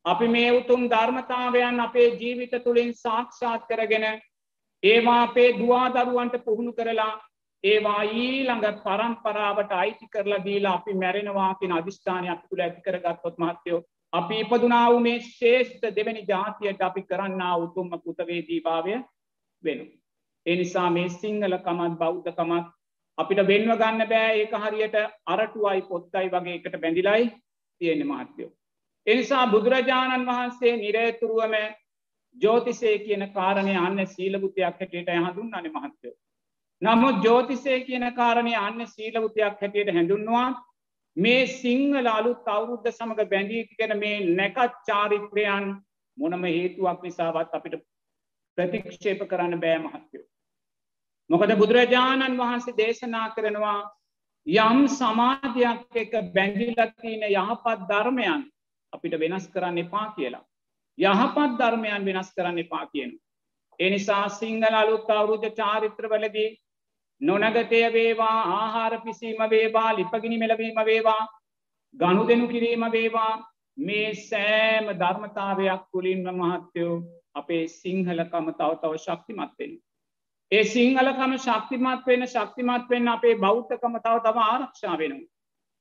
අපි 0.04 0.26
මේ 0.28 0.50
උතුම් 0.52 0.82
ධර්මතාවයන් 0.88 1.80
අපේ 1.80 2.08
ජීවිත 2.16 2.54
තුළින් 2.64 2.94
සාක්ෂාත් 2.96 3.62
කරගෙන 3.66 4.06
ඒවා 4.82 5.22
අපේ 5.22 5.50
දවාදරුවන්ට 5.52 6.44
පුහුණු 6.44 6.72
කරලා 6.72 7.12
ඒවා 7.64 8.02
ඊළඟ 8.02 8.68
පරම්පරාවට 8.78 9.72
අයිති 9.72 10.06
කරලා 10.08 10.44
දීලා 10.44 10.74
අපි 10.74 10.94
මැරෙනවා 10.96 11.50
කියන 11.54 11.72
අධිෂ්ඨානයක් 11.72 12.40
තුළ 12.46 12.62
ඇති 12.62 12.80
කරගත්තොත් 12.80 13.36
මහත්තයෝ 13.38 13.80
අපි 14.12 14.40
ඉපදුනා 14.40 14.84
වූ 14.90 15.00
මේ 15.00 15.18
ශ්‍රේෂ්ඨ 15.22 15.84
දෙවැනි 15.96 16.22
ජාතියට 16.28 16.82
අපි 16.82 17.02
කරන්නා 17.04 17.54
උතුම්ම 17.58 17.92
කෘතවේදී 17.98 18.60
භාවය 18.60 18.96
වෙනු. 19.64 19.84
ඒ 20.46 20.56
නිසා 20.56 20.88
මේ 20.90 21.08
සිංහල 21.10 21.56
කමත් 21.58 21.98
බෞද්ධකමත් 21.98 22.66
අපිට 23.18 23.42
වෙන්ව 23.46 23.72
ගන්න 23.74 24.08
බෑ 24.08 24.34
ඒක 24.36 24.56
හරියට 24.56 24.98
අරටුවයි 25.26 25.82
පොත්තයි 25.84 26.26
වගේ 26.28 26.54
එකට 26.54 26.76
බැඳිලයි 26.82 27.30
තියෙන 27.80 28.04
මහත්යෝ. 28.06 28.50
එනිසා 29.06 29.46
බුදුරජාණන් 29.46 30.26
වහන්සේ 30.26 30.74
නිරේතුරුවම 30.76 31.56
ජෝතිසේ 32.36 32.98
කියන 32.98 33.24
කාරණය 33.30 33.78
අන්න 33.78 34.06
සීලබුතියක් 34.08 34.76
හැටියට 34.76 35.14
හඳුන් 35.16 35.54
අන 35.54 35.70
මහත්තයෝ. 35.70 36.14
නමුත් 36.82 37.24
ජෝතිසේ 37.24 37.78
කියන 37.80 38.04
කාරණය 38.12 38.54
අන්න 38.56 38.86
සීලබුතියක් 38.86 39.60
හැටියට 39.60 39.94
හැඳුන්වා 39.94 40.48
මේ 41.16 41.46
සිංහල 41.48 42.06
අලුත් 42.08 42.48
අවුරුද්ධ 42.48 42.90
සමඟ 42.90 43.28
බැඳීගෙන 43.28 43.92
මේ 43.98 44.16
නැකත් 44.32 44.74
චාරිත්‍රයන් 44.86 45.66
මොනම 46.18 46.44
හේතුවක් 46.46 47.02
නිසාවත් 47.02 47.54
අපිට 47.54 47.76
ප්‍රතික්ෂේප 48.58 49.20
කරන්න 49.28 49.60
බෑ 49.60 49.78
මහත්තයෝ. 49.78 50.24
මොකද 51.30 51.52
බුදුරජාණන් 51.56 52.38
වහන්සේ 52.38 52.76
දේශනා 52.76 53.28
කරනවා 53.30 53.80
යම් 54.46 54.80
සමාධයක් 54.90 55.96
එක 55.96 56.12
බැඳිලත්තින 56.34 57.22
යහපත් 57.24 57.86
ධර්මයන් 57.88 58.42
අපිට 58.92 59.14
වෙනස් 59.16 59.46
කරන්න 59.48 59.78
එපා 59.78 60.06
කියලා. 60.16 60.44
යහපත් 60.98 61.54
ධර්මයන් 61.58 62.04
වෙනස් 62.04 62.34
කරන්න 62.34 62.58
එපා 62.58 62.86
කියන. 62.86 63.12
එනිසා 63.80 64.28
සිංහල 64.30 64.74
අලුත් 64.74 65.10
අවුරුද්ධ 65.10 65.48
චාරිත්‍රවලදී 65.54 66.50
නොනගතය 67.22 67.80
වේවා 67.90 68.38
ආහාර 68.52 69.00
පිසීම 69.00 69.42
වේවා 69.50 69.90
ලිපගිනි 69.92 70.38
මෙලවීම 70.38 70.78
වේවා 70.84 71.22
ගණු 71.94 72.28
දෙනු 72.28 72.48
කිරීම 72.48 72.84
වේවා 72.92 73.32
මේ 73.78 74.08
සෑම 74.20 74.86
ධර්මතාවයක් 74.96 75.82
තුළින්ම 75.92 76.26
මහත්තයෝ 76.36 76.94
අපේ 77.34 77.64
සිංහලකම 77.70 78.46
තව 78.52 78.70
තව 78.76 78.92
ශක්තිමත්වෙන. 78.98 79.72
ඒ 80.52 80.64
සිංහලකම 80.66 81.36
ශක්තිමත් 81.38 82.06
වෙන 82.06 82.28
ශක්තිමත් 82.28 82.90
වෙන්න 82.90 83.08
අපේ 83.08 83.34
බෞද්ධකම 83.36 83.94
තව 83.98 84.16
තව 84.20 84.36
ආරක්ෂා 84.44 84.98
වෙනවා. 84.98 85.30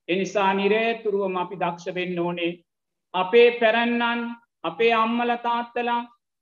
එනිසා 0.08 0.50
නිරේතුරුවම 0.54 1.36
අපි 1.36 1.56
දක්ෂ 1.58 1.94
වෙන්න 1.94 2.18
ඕනේ 2.18 2.52
අපේ 3.14 3.48
පැරැන්නන් 3.52 4.28
අපේ 4.64 4.92
අම්මල 4.94 5.32
තාත්තලා 5.42 6.00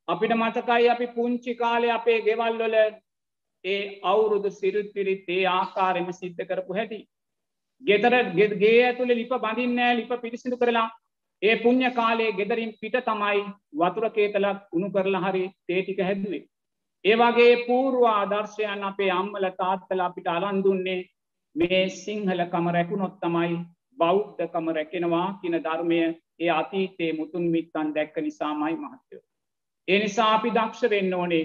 අපිට 0.09 0.33
මතකයි 0.35 0.88
අපි 0.88 1.07
පුංචි 1.09 1.54
කාලේ 1.54 1.92
අපේ 1.92 2.19
ගෙවල්වල 2.23 2.76
ඒ 3.64 4.00
අවුරුදු 4.02 4.50
සිරුත්පිරිත් 4.50 5.28
ඒ 5.28 5.44
ආකාරෙම 5.48 6.12
සිද්ධ 6.12 6.42
කරපු 6.44 6.74
හැටි. 6.74 7.00
ගෙතර 7.82 8.14
ගේ 8.56 8.78
ඇතුළ 8.84 9.12
ලිප 9.12 9.32
බඳින්නෑ 9.38 9.96
ලිප 9.96 10.12
පිරිසිදු 10.22 10.56
කරලා 10.56 10.88
ඒ 11.42 11.56
පුං්ඥ 11.56 11.90
කාලේ 11.90 12.32
ගෙදරින් 12.32 12.72
පිට 12.80 12.96
තමයි 13.02 13.44
වතුර 13.74 14.06
කේතලක් 14.10 14.58
උුණු 14.72 14.88
කරලා 14.90 15.22
හරි 15.26 15.44
තේටික 15.66 16.00
හැදුවේ. 16.00 16.42
ඒවගේ 17.04 17.52
පූර්ව 17.66 18.02
ආදර්ශයන් 18.08 18.82
අපේ 18.82 19.10
අම්මල 19.10 19.46
තාත්තල 19.58 20.00
අපිට 20.00 20.28
අරන්දුන්නේ 20.28 21.00
මේ 21.56 21.82
සිංහලකම 21.94 22.66
රැකුණොත් 22.68 23.14
තමයි 23.20 23.56
බෞද්ධකම 23.98 24.68
රැකෙනවා 24.70 25.28
කියන 25.40 25.56
ධර්මය 25.58 26.00
ඒ 26.40 26.50
අතීතයේ 26.50 27.12
මුතුන් 27.12 27.46
මිත්තන් 27.50 27.94
දැක්ක 27.94 28.16
නිසාමයි 28.18 28.76
මහත්තයෝ. 28.76 29.22
එනිසා 29.88 30.28
අපි 30.34 30.50
දක්ෂ 30.50 30.90
වෙන්න 30.90 31.14
ඕනේ 31.14 31.44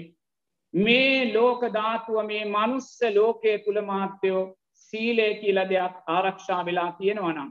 මේ 0.76 1.32
ලෝක 1.34 1.60
ධාතුව 1.72 2.16
මේ 2.26 2.44
මනුස්ස 2.46 3.00
ලෝකය 3.14 3.58
තුළ 3.58 3.80
මාත්‍යයෝ 3.82 4.54
සීලය 4.74 5.28
කියල 5.34 5.58
දෙයක් 5.70 5.94
ආරක්ෂා 6.08 6.64
වෙලා 6.64 6.92
තියෙනවනම්. 6.92 7.50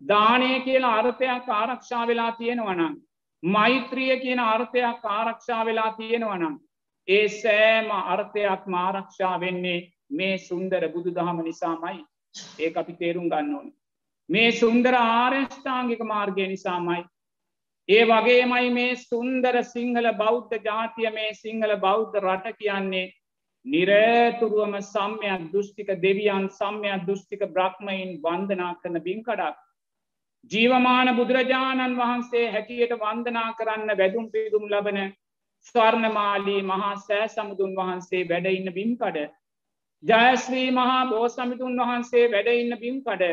දානය 0.00 0.60
කියලා 0.60 0.94
අර්ථයක් 0.94 1.48
ආරක්ෂා 1.50 2.06
වෙලා 2.06 2.32
තියෙනවනම්. 2.32 2.94
මෛත්‍රිය 3.42 4.20
කියන 4.20 4.40
අර්ථයක් 4.40 5.04
ආරක්ෂා 5.06 5.64
වෙලා 5.64 5.92
තියෙනවනම්. 5.92 6.54
ඒ 7.08 7.28
සෑම 7.30 7.90
අර්ථයක් 7.90 8.66
මාරක්ෂා 8.66 9.40
වෙන්නේ 9.40 9.80
මේ 10.10 10.38
සුන්දර 10.38 10.88
බුදු 10.88 11.10
දහම 11.10 11.42
නිසාමයි 11.42 12.04
ඒ 12.58 12.72
අපි 12.76 12.92
තේරුම් 12.94 13.28
ගන්න 13.28 13.54
ඕන. 13.54 13.72
මේ 14.28 14.50
සුන්දර 14.52 14.94
ආර්යෂ්ඨාංගික 14.94 16.02
මාර්ගය 16.04 16.46
නිසාමයි 16.46 17.04
ඒ 17.88 18.00
වගේමයි 18.04 18.70
මේ 18.70 18.96
සුන්දර 19.02 19.56
සිංහල 19.66 20.06
බෞද්ධ 20.14 20.56
ජාතිය 20.62 21.10
මේ 21.10 21.28
සිංහල 21.34 21.70
බෞද්ධ 21.76 22.16
රට 22.20 22.50
කියන්නේ 22.56 23.04
නිරේතුරුවම 23.66 24.74
සම්‍යයක් 24.86 25.46
දෘෂ්ටික 25.52 25.92
දෙවියන් 26.02 26.48
සම්‍යයක් 26.52 27.06
දෘෂ්ටික 27.06 27.44
බ්‍රහ්මයින් 27.50 28.10
වන්දනා 28.22 28.74
කරන 28.82 28.98
බිංකඩක්. 29.00 29.56
ජීවමාන 30.50 31.10
බුදුරජාණන් 31.16 31.96
වහන්සේ 31.96 32.44
හැටියට 32.50 32.92
වන්දනා 32.96 33.46
කරන්න 33.54 33.94
වැදුම් 33.94 34.28
පිදුම් 34.30 34.68
ලබන 34.68 35.00
ස්වර්ණමාලී 35.66 36.62
මහා 36.64 36.92
සෑ 36.98 37.26
සමුදුන් 37.28 37.74
වහන්සේ 37.74 38.22
වැඩඉන්න 38.26 38.68
බිම්කඩ. 38.72 39.18
ජයශ්‍රී 40.02 40.68
මහා 40.72 41.00
බෝසමිතුන් 41.06 41.80
වහන්සේ 41.80 42.28
වැඩඉන්න 42.30 42.78
බිම්කඩ. 42.78 43.26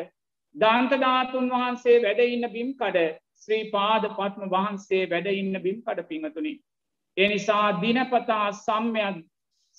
දන්තධාතුන් 0.56 1.54
වහන්සේ 1.54 2.00
වැඩඉන්න 2.02 2.52
බිම්කඩ 2.52 3.04
ශ්‍රී 3.48 3.72
පාද 3.72 4.08
පත්ම 4.12 4.52
වහන්සේ 4.52 5.04
වැඩ 5.08 5.32
ඉන්න 5.34 5.62
බිම් 5.62 5.82
කඩ 5.82 6.08
පිංහතුනි. 6.08 6.54
එනිසා 7.18 7.68
දිනපතා 7.82 8.48
සම්යත් 8.60 9.20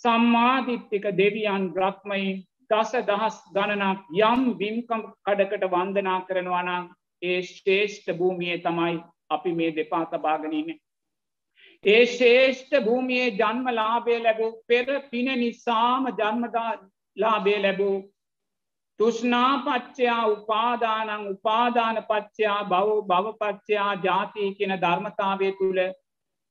සම්මාධිත්තික 0.00 1.06
දෙවියන් 1.16 1.66
බ්‍රහ්මයින් 1.72 2.44
දස 2.70 2.92
දහස් 3.08 3.36
ගණනක් 3.52 4.00
යම් 4.22 4.46
බිම්කම් 4.58 5.04
කඩකට 5.24 5.68
වන්දනා 5.72 6.18
කරනවානම් 6.22 6.88
ඒ 7.22 7.38
ශ්‍රේෂ්ඨ 7.44 8.10
භූමියය 8.14 8.58
තමයි 8.60 8.96
අපි 9.30 9.52
මේ 9.52 9.70
දෙපා 9.72 10.04
තබාගෙනන්න. 10.06 10.74
ඒ 11.84 12.02
ශේෂ්ඨ 12.08 12.76
භූමියයේ 12.84 13.30
ජන්ම 13.32 13.66
ලාබය 13.72 14.18
ලැබූ 14.18 14.52
පෙර 14.66 14.86
පින 15.10 15.28
නිසාම 15.36 16.06
ජන්මදා 16.12 16.70
ලාබේ 17.16 17.58
ලැබූ 17.58 17.96
තුෂ්නාපච්චයා 19.00 20.22
උපාදානං 20.28 21.28
උපාදාන 21.28 21.98
පච්චයා 22.04 22.60
බව 22.64 22.96
භවපච්චයා 23.08 23.92
ජාතිය 24.02 24.50
කියන 24.54 24.74
ධර්මතාවය 24.78 25.50
තුළ 25.52 25.80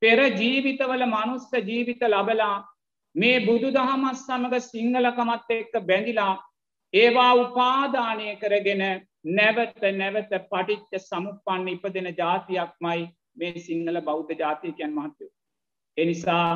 පෙර 0.02 0.18
ජීවිතවල 0.34 1.04
මනුස්ස 1.06 1.50
ජීවිත 1.64 2.02
ලබලා 2.08 2.56
මේ 3.14 3.36
බුදු 3.40 3.68
දහමස් 3.70 4.22
සමඟ 4.22 4.56
සිංහලකමත් 4.64 5.50
එක්ක 5.50 5.74
බැඳිලා 5.82 6.34
ඒවා 6.94 7.32
උපාදානය 7.36 8.28
කරගෙන 8.36 8.84
නැවත 9.30 9.82
නැවත 9.94 10.32
පටිච්ච 10.44 10.92
සමුපන්න 11.00 11.68
ඉපදෙන 11.68 12.10
ජාතියක්මයි 12.14 13.02
මේ 13.36 13.54
සිංහල 13.60 14.00
බෞද්ධ 14.02 14.38
ජාතියකයන් 14.38 14.94
මහත්තයෝ. 14.94 15.32
එනිසා 15.96 16.48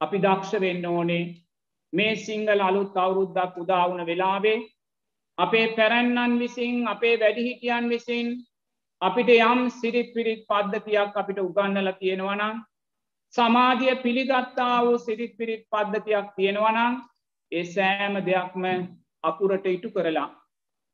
අපි 0.00 0.18
දක්ෂ 0.18 0.60
වෙන්න 0.60 0.86
ඕනේ 0.86 1.24
මේ 1.92 2.14
සිංහල 2.18 2.60
අලුත් 2.60 2.96
අවුරුද්දක් 2.96 3.58
උදාවුන 3.58 4.06
වෙලාවේ 4.06 4.58
අපේ 5.38 5.66
පැරැන්නන් 5.76 6.38
විසින් 6.38 6.88
අපේ 6.88 7.16
වැඩිහිටියන් 7.20 7.88
විසින් 7.88 8.28
අපිට 9.00 9.28
යම් 9.30 9.60
සිරිත් 9.70 10.14
පිරිත් 10.14 10.46
පද්ධතියක් 10.46 11.16
අපිට 11.16 11.38
උගන්නල 11.38 11.90
තියෙනවනම් 11.98 12.62
සමාජය 13.34 13.96
පිළිගත්තා 13.96 14.84
වූ 14.84 14.98
සිරිත් 14.98 15.36
පිරිත් 15.36 15.64
පද්ධතියක් 15.70 16.28
තියෙනවනම් 16.36 16.94
ඒ 17.52 17.64
සෑම 17.66 18.14
දෙයක්ම 18.26 18.64
අකුරට 19.24 19.66
ඉටු 19.66 19.90
කරලා. 19.90 20.28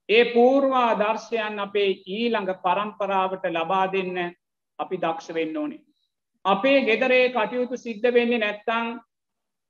ඒ 0.08 0.24
පූර්වා 0.34 0.90
දර්ශයන් 0.94 1.58
අපේ 1.58 1.90
ඊළඟ 2.08 2.52
පරම්පරාවට 2.64 3.44
ලබා 3.50 3.86
දෙන්න 3.92 4.18
අපි 4.78 4.96
දක්ෂ 4.96 5.34
වෙන්න 5.34 5.56
ඕනේ. 5.56 5.84
අපේ 6.44 6.78
ගෙදරේ 6.80 7.26
කටයුතු 7.28 7.76
සිද්ධ 7.76 8.08
වෙන්නේ 8.14 8.38
නැත්තං 8.38 8.88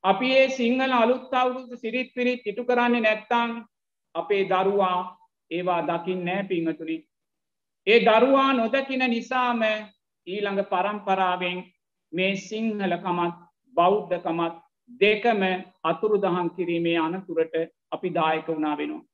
අපි 0.05 0.29
ඒ 0.35 0.49
සිංහල 0.51 0.93
අලුත් 0.93 1.35
අවුරුදු 1.35 1.77
සිරිත් 1.77 2.11
පිරිත් 2.15 2.47
ඉටු 2.47 2.65
කරන්නේ 2.65 3.01
නැත්තං 3.01 3.53
අපේ 4.15 4.43
දරුවා 4.47 4.99
ඒවා 5.51 5.83
දකිින් 5.85 6.25
නෑ 6.25 6.43
පිංහතුනි. 6.45 6.97
ඒ 7.87 7.99
දරුවා 8.01 8.51
නොදකින 8.53 9.05
නිසාම 9.09 9.63
ඊළඟ 10.27 10.63
පරම්පරාවෙන් 10.65 11.59
මේ 12.13 12.33
සිංහලකමත් 12.39 13.39
බෞද්ධකමත් 13.75 14.61
දෙකම 15.01 15.43
අතුරු 15.85 16.17
දහන් 16.19 16.49
කිරීමේ 16.51 16.99
අනතුරට 16.99 17.55
අපි 17.91 18.09
දායක 18.11 18.49
වුණා 18.49 18.77
වෙනවා. 18.77 19.05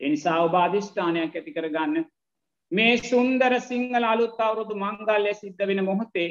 එනිසා 0.00 0.38
ඔබාධිෂ්ඨානයක් 0.42 1.34
ඇති 1.34 1.52
කරගන්න 1.52 2.04
මේ 2.72 2.96
සුන්දර 3.02 3.52
සිංහල 3.60 4.04
අලුත් 4.04 4.40
අවුරුදු 4.40 4.74
මංගල්ලය 4.76 5.32
සිද්ධ 5.34 5.64
වෙන 5.66 5.84
මොහොතේ 5.84 6.30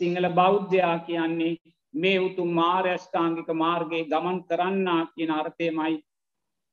සිංහල 0.00 0.26
බෞද්ධයා 0.30 0.96
කියන්නේ 1.00 1.54
මේ 1.94 2.18
උතුම් 2.18 2.50
මාර්යෂ්ඨාංගික 2.52 3.48
මාර්ගයේ 3.54 4.04
ගමන් 4.04 4.38
කරන්නා 4.44 5.02
කියන 5.06 5.32
අර්ථයමයි 5.32 5.94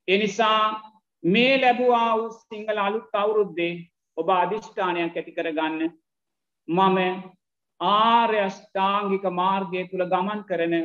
එනිසා 0.10 0.62
මේ 1.24 1.54
ලැබවා 1.58 2.12
වූ 2.13 2.30
සිංහල 2.34 2.78
අලුත් 2.80 3.15
අවුරුද්දේ 3.15 3.74
ඔබ 4.17 4.30
අධිෂ්ඨානයක් 4.34 5.15
ඇති 5.15 5.32
කරගන්න. 5.32 5.82
මම 6.67 6.98
ආර්යෂ්ඨාංගික 7.82 9.26
මාර්ගය 9.34 9.82
තුළ 9.86 10.06
ගමන් 10.06 10.41
කරන 10.45 10.76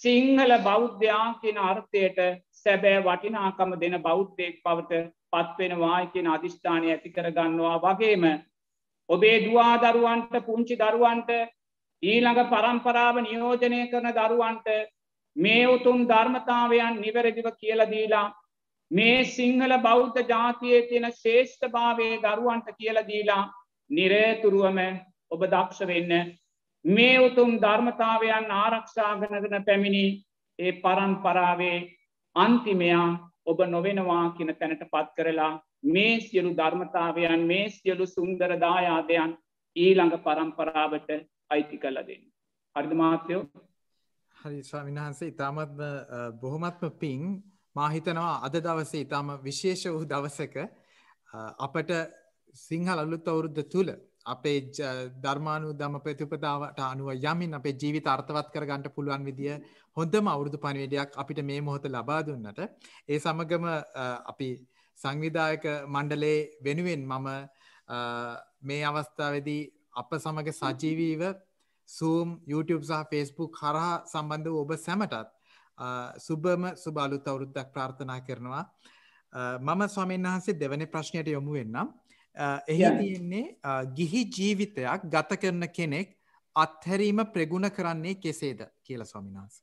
සිංහල 0.00 0.52
බෞද්ධයා 0.60 1.26
කියන 1.40 1.58
අර්ථයට 1.60 2.18
සැබෑ 2.54 2.98
වටිනාකම 3.02 3.72
දෙන 3.76 3.96
බෞද්ධයෙක් 4.02 4.60
පවට 4.64 5.00
පත්වෙනවායි 5.32 6.10
කියන 6.12 6.28
අධිෂ්ඨානය 6.28 6.90
ඇති 6.90 7.10
කර 7.10 7.30
ගන්නවා 7.32 7.78
වගේම 7.80 8.26
ඔබේ 9.08 9.38
දවාදරුවන්ට 9.40 10.34
පුංචි 10.46 10.76
දරුවන්ට 10.76 11.30
ඊළඟ 12.02 12.42
පරම්පරාව 12.46 13.16
නියෝජනය 13.20 13.80
කරන 13.88 14.12
දරුවන්ට 14.14 14.68
මේ 15.36 15.64
උතුම් 15.68 16.06
ධර්මතාවයන් 16.06 17.00
නිවැරදිව 17.00 17.48
කියලදීලා 17.54 18.26
මේ 18.90 19.24
සිංහල 19.26 19.72
බෞද්ධ 19.78 20.20
ජාතියේ 20.28 20.82
තියෙන 20.82 21.12
ශේෂ්ඨ 21.12 21.70
භාවයේ 21.70 22.18
දරුවන්ට 22.18 22.68
කියලදීලා 22.78 23.44
නිරේතුරුවම 23.90 24.78
ඔබ 25.30 25.42
දක්ෂ 25.44 25.86
වෙන්න. 25.86 26.12
මේ 26.84 27.20
උතුම් 27.20 27.52
ධර්මතාවයන් 27.58 28.50
ආරක්ෂාගනගෙන 28.52 29.64
පැමිණි 29.64 30.04
ඒ 30.58 30.72
පරම්පරාවේ 30.74 31.78
අන්තිමයා 32.36 33.08
ඔබ 33.46 33.60
නොවෙනවා 33.66 34.24
කියන 34.30 34.54
තැනට 34.54 34.84
පත් 34.86 35.08
කරලා 35.16 35.52
මේ 35.84 36.20
සියලු 36.20 36.56
ධර්මතාවයන් 36.56 37.46
මේ 37.46 37.68
සියලු 37.70 38.06
සුන්දර 38.06 38.56
දායාදයන් 38.60 39.36
ඊළඟ 39.76 40.16
පරම්පරාවට 40.18 41.10
අයිති 41.50 41.78
කල 41.78 42.00
දෙන්න. 42.06 42.24
හරිද 42.76 42.92
මාත්‍යයෝ 42.94 43.44
හරි 44.36 44.62
ස්වාමින්හන්සේ 44.62 45.28
ඉතාමත්ම 45.28 45.80
බොහොමත්ම 46.40 46.90
පින් 46.98 47.22
මාහිතනවා 47.78 48.34
අද 48.42 48.56
දවසේ 48.60 49.04
ඉතාම 49.06 49.34
විශේෂ 49.42 49.84
වූ 49.88 50.04
දවසක 50.06 50.56
අපට 51.60 51.90
සිංහල 52.58 52.98
අලුත් 52.98 53.26
අවුරුද්ධ 53.26 53.64
තුළ 53.66 53.90
අපේ 54.26 54.58
ධර්මානු 55.18 55.68
දම 55.74 55.94
ප්‍රතිපදාවට 56.00 56.80
අනුව 56.82 57.08
යමින් 57.24 57.54
අපේ 57.54 57.74
ජීවිත 57.74 58.06
අර්ථවත් 58.06 58.48
කර 58.54 58.64
ගන්නට 58.64 58.94
පුළුවන් 58.94 59.24
විදිිය 59.24 59.54
හොඳම 59.96 60.26
අවුරුදු 60.26 60.58
පනිවැඩයක් 60.58 61.16
අපිට 61.16 61.40
මේ 61.42 61.60
මොහොත 61.60 61.86
ලබා 61.86 62.20
දුන්නට. 62.22 62.60
ඒ 63.08 63.18
සමගම 63.18 63.66
අපි 64.26 64.50
සංවිධායක 64.98 65.64
මණ්ඩලේ 65.86 66.38
වෙනුවෙන් 66.62 67.02
මම 67.04 67.28
මේ 68.62 68.82
අවස්ථාවදී 68.84 69.62
අප 69.94 70.10
සමග 70.16 70.48
සජීවීව 70.52 71.22
සූම් 71.88 72.28
YouTube 72.46 72.84
සහ 72.84 73.02
ෆස්බුක් 73.10 73.52
හරහා 73.56 73.94
සම්බන්ධ 74.06 74.60
ඔබ 74.62 74.72
සැමටත් 74.78 75.28
සුබම 76.18 76.68
සුබාලුත් 76.76 77.28
අවුරුද්දක් 77.28 77.72
ප්‍රාර්ථනා 77.72 78.20
කරනවා. 78.22 78.64
මම 79.60 79.88
ස්වාමීන් 79.88 80.22
වහන්සේ 80.24 80.54
දෙවනි 80.56 80.86
ප්‍රශ්නයට 80.88 81.28
යොමු 81.28 81.52
වෙන්නම්. 81.52 81.94
එහි 82.68 82.90
තියෙන්නේ 82.92 83.44
ගිහි 83.94 84.22
ජීවිතයක් 84.30 85.06
ගත 85.06 85.38
කරන 85.38 85.68
කෙනෙක් 85.70 86.14
අත්හැරීම 86.56 87.24
ප්‍රගුණ 87.28 87.70
කරන්නේ 87.70 88.14
කෙසේද 88.16 88.60
කියල 88.82 89.04
ස්වාමිනාස 89.04 89.62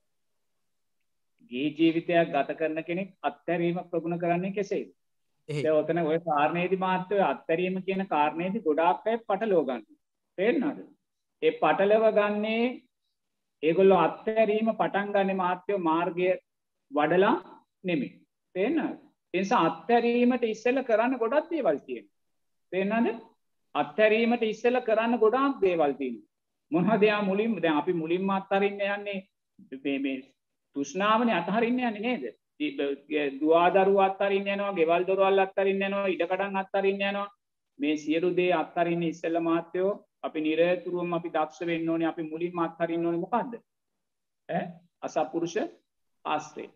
ගේ 1.51 1.69
ජීවිතයක් 1.71 2.31
ගත 2.31 2.57
කරන 2.57 2.83
කෙනෙක් 2.83 3.15
අත්හැරීම 3.23 3.81
ප්‍රගුණ 3.85 4.19
කරන්නේ 4.19 4.53
කෙසේද? 4.53 4.89
ඔතන 5.73 5.99
ඔය 6.03 6.19
කාරණයේදි 6.21 6.77
මාත්‍යව 6.77 7.21
අත්තරීම 7.23 7.81
කියන 7.83 8.07
කාරණයේදි 8.07 8.61
ගොඩාක්කය 8.61 9.17
පට 9.23 9.47
ලෝගන්න 9.47 9.85
පේෙන්න්නද 10.37 10.79
ඒ 11.41 11.51
පටලව 11.53 12.05
ගන්නේ 12.13 12.63
ඒගොල්ලො 13.65 13.97
අත්තැරීම 13.99 14.69
පටන් 14.73 15.13
ගන්න 15.13 15.35
මාත්‍යයෝ 15.35 15.79
මාර්ගය 15.81 16.29
වඩලා 16.91 17.35
නෙමි 17.83 18.09
පේන්න 18.55 18.81
එනිසා 19.33 19.63
අත්තැරීමට 19.65 20.45
ඉස්සෙල්ල 20.45 20.83
කරන්න 20.83 21.17
ගොඩත් 21.17 21.49
දේවල් 21.51 21.79
තියෙන 21.79 22.05
පේන්නද 22.71 23.09
අත්තැරීමට 23.75 24.43
ඉස්සෙල්ල 24.43 24.79
කරන්න 24.81 25.19
ගොඩාක් 25.19 25.59
දේවල්තින් 25.61 26.15
මොහදයා 26.71 27.21
මුලින් 27.21 27.55
ද 27.57 27.65
අපි 27.71 27.93
මුලින්ම 27.93 28.29
අත්තරන්න 28.29 28.81
යන්නේ 28.89 29.19
මේ 29.99 30.17
තුෂ්නාවන 30.75 31.29
අතහරින්න 31.31 31.79
යන්න 31.81 32.01
නේද? 32.01 32.23
දවාදරු 33.35 33.95
අත්තරින් 33.99 34.47
යනවා 34.47 34.73
ගෙවල් 34.73 35.03
දොරවල් 35.03 35.39
අත්තරින් 35.39 35.81
යනවා 35.81 36.07
ඉඩකඩන් 36.07 36.55
අත්තරින් 36.55 37.01
යනවා. 37.01 37.29
මේ 37.79 37.95
සියලු 37.97 38.29
දේ 38.31 38.53
අත්තරින්න 38.53 39.03
ඉස්සෙල්ල 39.03 39.39
මාත්‍යයෝ 39.41 39.93
අපි 40.25 40.39
නිරතුරුවම 40.41 41.13
අපි 41.13 41.29
දක්ෂ 41.29 41.67
වෙන්න 41.67 41.89
ඕනේ 41.89 42.07
අපි 42.07 42.23
මුලින් 42.23 42.59
අත්හරින්න 42.61 43.05
ඕනේ 43.05 43.23
මොකක්ද 43.23 43.53
අසපුරුෂ 45.01 45.55
ආස්ත්‍රේ 46.25 46.69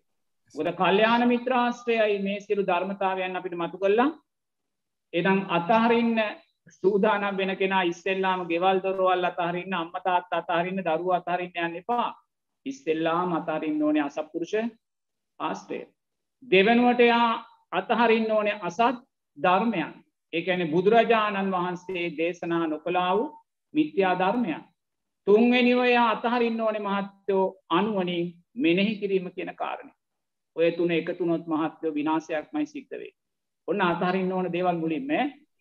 ගොද 0.56 0.70
කල්්‍යයාන 0.74 1.28
මිත්‍ර 1.28 1.54
ආස්ත්‍රයයි 1.56 2.20
මේ 2.20 2.40
සිරු 2.40 2.64
ධර්මතාවයන් 2.64 3.36
අපිට 3.36 3.56
මතු 3.56 3.78
කල්ලා 3.78 4.10
එනම් 5.14 5.40
අතහරින්න 5.50 6.18
සූදානම් 6.74 7.38
වෙන 7.38 7.52
කෙනා 7.56 7.84
ඉස්සෙල්ලාම 7.84 8.48
ගෙවල් 8.48 8.80
දොරවල් 8.80 9.26
අතහරින්න 9.26 9.74
අම්මතාත් 9.74 10.28
අතහරින්න 10.32 10.84
දරුව 10.84 11.12
අතහරින්න 11.12 11.58
යන්න 11.58 11.76
එපා. 11.76 12.10
ඉස්සෙල්ලාම 12.66 13.34
අතහරින්න 13.34 13.84
ඕනේ 13.84 14.04
අසපුරුෂ 14.04 14.54
ආස්ත්‍රය 15.40 15.80
දෙවනුවට 16.44 17.00
එයා 17.00 17.30
අතහරින්න 17.72 18.32
ඕනේ 18.32 18.60
අසත් 18.62 19.00
ධර්මයන්. 19.38 19.94
ඒඇන 20.34 20.64
බුදුරජාණන් 20.70 21.52
වහන්සේ 21.52 22.06
දේශනා 22.18 22.66
නොකලා 22.68 23.12
වූ 23.18 23.28
මිත්‍යා 23.74 24.16
ධර්මයන්. 24.16 24.64
තුන්වෙනි 25.28 25.74
ඔය 25.76 25.94
අතහරින්න 25.98 26.62
ඕනේ 26.62 26.82
මහත්තයෝ 26.82 27.46
අනුවනින් 27.70 28.34
මෙනෙහි 28.56 28.96
කිරීම 28.96 29.32
කියන 29.32 29.52
කාරණය. 29.56 29.92
ඔය 30.56 30.72
තුන 30.72 30.92
එකතුනොත් 30.92 31.48
මහත්‍යයෝ 31.48 31.94
විනාසයක් 31.94 32.48
මයි 32.54 32.66
සික්තවේ. 32.66 33.12
ඔන්න 33.68 33.82
අතහරින්න 33.82 34.34
ඕන 34.34 34.52
දේවල් 34.52 34.78
මුලින්ම 34.78 35.12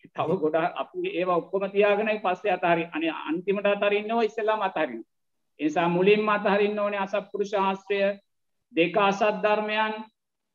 තව 0.09 0.39
ගොඩ 0.41 0.57
අපි 0.75 1.09
ඒවා 1.11 1.37
ඔක්කොම 1.37 1.71
තියාගෙනයි 1.71 2.21
පස්සේ 2.21 2.53
අතාරි 2.53 2.85
අන 2.93 3.05
අන්තිමට 3.27 3.67
අතරින්නව 3.67 4.23
ඉස්සලා 4.23 4.59
අතහරින්. 4.63 5.03
එසා 5.61 5.89
මුලින් 5.89 6.29
අතහරින්න 6.29 6.79
ඕනේ 6.79 6.99
අසප්පුරු 6.99 7.45
ශාස්ත්‍රය 7.45 8.01
දෙක 8.73 8.97
අසත් 8.99 9.43
ධර්මයන් 9.43 9.95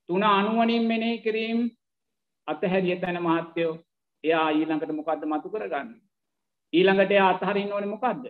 තුන 0.10 0.24
අනුවනින් 0.24 0.84
මෙනෙහි 0.84 1.18
කිරීම් 1.18 1.60
අතහැරිය 2.48 2.96
තැන 2.96 3.20
මහත්‍යයෝ 3.22 3.74
එයා 4.24 4.50
ඊළඟට 4.50 4.92
මොකක්ද 4.92 5.26
මතු 5.26 5.50
කරගන්න. 5.50 5.90
ඊළඟට 6.74 7.12
එයා 7.12 7.30
අතහරින්න 7.30 7.74
ඕන 7.74 7.88
මොකක්ද. 7.90 8.26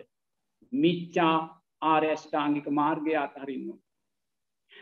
මිච්චා 0.72 1.38
ආර්යෂ්ඨාංගික 1.82 2.66
මාර්ගය 2.70 3.16
අතහරින්න. 3.16 3.68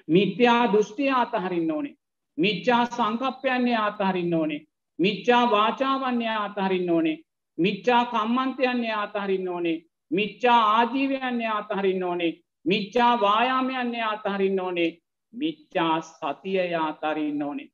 මිත්‍යා 0.09 0.73
දෘෂ්ටිය 0.73 1.11
අතහරින්න 1.13 1.71
ඕනේ. 1.71 1.97
මිච්චා 2.39 2.87
සංකප්පයන්නේ 2.87 3.77
අතහරින්න 3.79 4.35
ඕනේ. 4.35 4.67
මිච්චා 4.99 5.51
වාචාවන්නේ 5.51 6.37
අතහරින්න 6.37 6.91
ඕනේ. 6.91 7.19
මිච්චා 7.59 8.05
කම්මන්තයන්නේ 8.07 8.95
අතහරින්න 8.95 9.49
ඕනේ. 9.49 9.85
මිච්චා 10.11 10.61
ආජීවයන්නේ 10.71 11.49
අතහරින්න 11.51 12.05
ඕනේ. 12.05 12.33
මිච්චා 12.65 13.21
වායාමයන්නේ 13.21 14.03
අතහරින්න 14.05 14.61
ඕනේ. 14.61 14.99
මිච්චා 15.35 16.01
සතිය 16.01 16.75
අතරින්න 16.77 17.43
ඕනේ. 17.43 17.69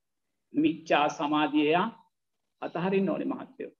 මිච්චා 0.53 1.09
සමාධියයා 1.09 1.87
අතහරින්න 2.61 3.09
ඕනේ 3.09 3.27
මහත්තයෝ. 3.27 3.78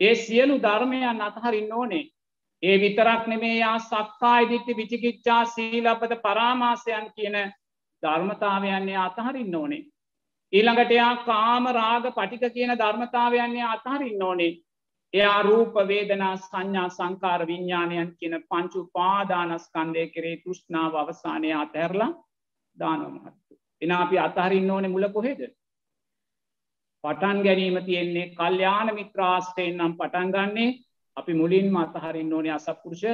ඒ 0.00 0.14
සියලු 0.16 0.56
ධර්මයන් 0.58 1.22
අතහරින්න 1.22 1.72
ඕනේ. 1.72 2.04
ඒ 2.62 2.80
විතරක් 2.80 3.26
නෙමේ 3.26 3.56
යා 3.56 3.78
සක්කා 3.80 4.38
ඉදිත්ති 4.38 4.76
විචිකිච්ඡා 4.76 5.44
සීලබ්බත 5.46 6.12
පරාමාසයන් 6.22 7.12
කියන 7.14 7.36
ධර්මතාවයන්නේ 8.02 8.96
අතහරින්න 8.98 9.54
ඕනේ. 9.54 9.82
ඊළඟට 10.52 10.90
එයා 10.90 11.16
කාම 11.24 11.66
රාග 11.70 12.04
පටික 12.12 12.52
කියන 12.52 12.78
ධර්මතාවයන්නේ 12.78 13.66
අතහරින්න 13.66 14.22
ඕනේ. 14.22 14.52
එයා 15.14 15.42
රූප 15.42 15.74
වේදනා 15.88 16.36
සංඥා 16.38 16.88
සංකාර 16.88 17.46
විඤ්ඥාණයන් 17.46 18.16
කියන 18.18 18.34
පංචු 18.50 18.80
පාදානස්කන්දය 18.92 20.06
කරේ 20.08 20.36
තෘෂ්ණාව 20.36 20.94
අවසානය 20.94 21.52
අතැරලා 21.54 22.10
දානොමහත්තු. 22.76 23.54
එන 23.82 23.92
අපි 23.92 24.18
අතහරින්න 24.18 24.70
ඕනේ 24.70 24.90
මුල 24.90 25.08
කොහෙද. 25.08 25.40
පටන් 27.06 27.42
ගැනීම 27.42 27.78
තියෙන්නේ 27.84 28.30
කල්්‍යාන 28.32 28.88
මිත්‍රාස්ටයෙන් 28.94 29.76
නම් 29.76 29.92
පටන් 29.98 30.32
ගන්නේ 30.32 30.70
අපි 31.16 31.34
මුලින් 31.34 31.68
මතහරින්න 31.72 32.32
ඕනේ 32.32 32.52
අසපුරුෂ 32.52 33.04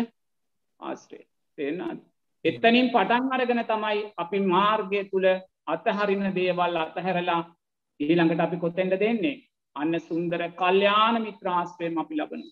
ආස්ට්‍රේ 0.80 1.24
තේෙන්න්නද. 1.58 2.00
එත්තනින් 2.44 2.88
පටන් 2.90 3.32
අරගෙන 3.32 3.64
තමයි 3.64 4.04
අපි 4.16 4.38
මාර්ගය 4.46 5.02
තුළ 5.06 5.28
අතහරින 5.66 6.24
දේවල් 6.34 6.76
අතහැරලා 6.78 7.42
ඉහිළඟට 8.00 8.40
අපි 8.40 8.56
කොතෙන්ට 8.56 8.96
දෙන්නේ 9.00 9.36
අන්න 9.76 10.00
සුන්දර 10.00 10.42
කල්්‍යාන 10.54 11.22
මිත්‍රාස්ත්‍රයම 11.22 11.98
අපි 11.98 12.16
ලබනු. 12.16 12.46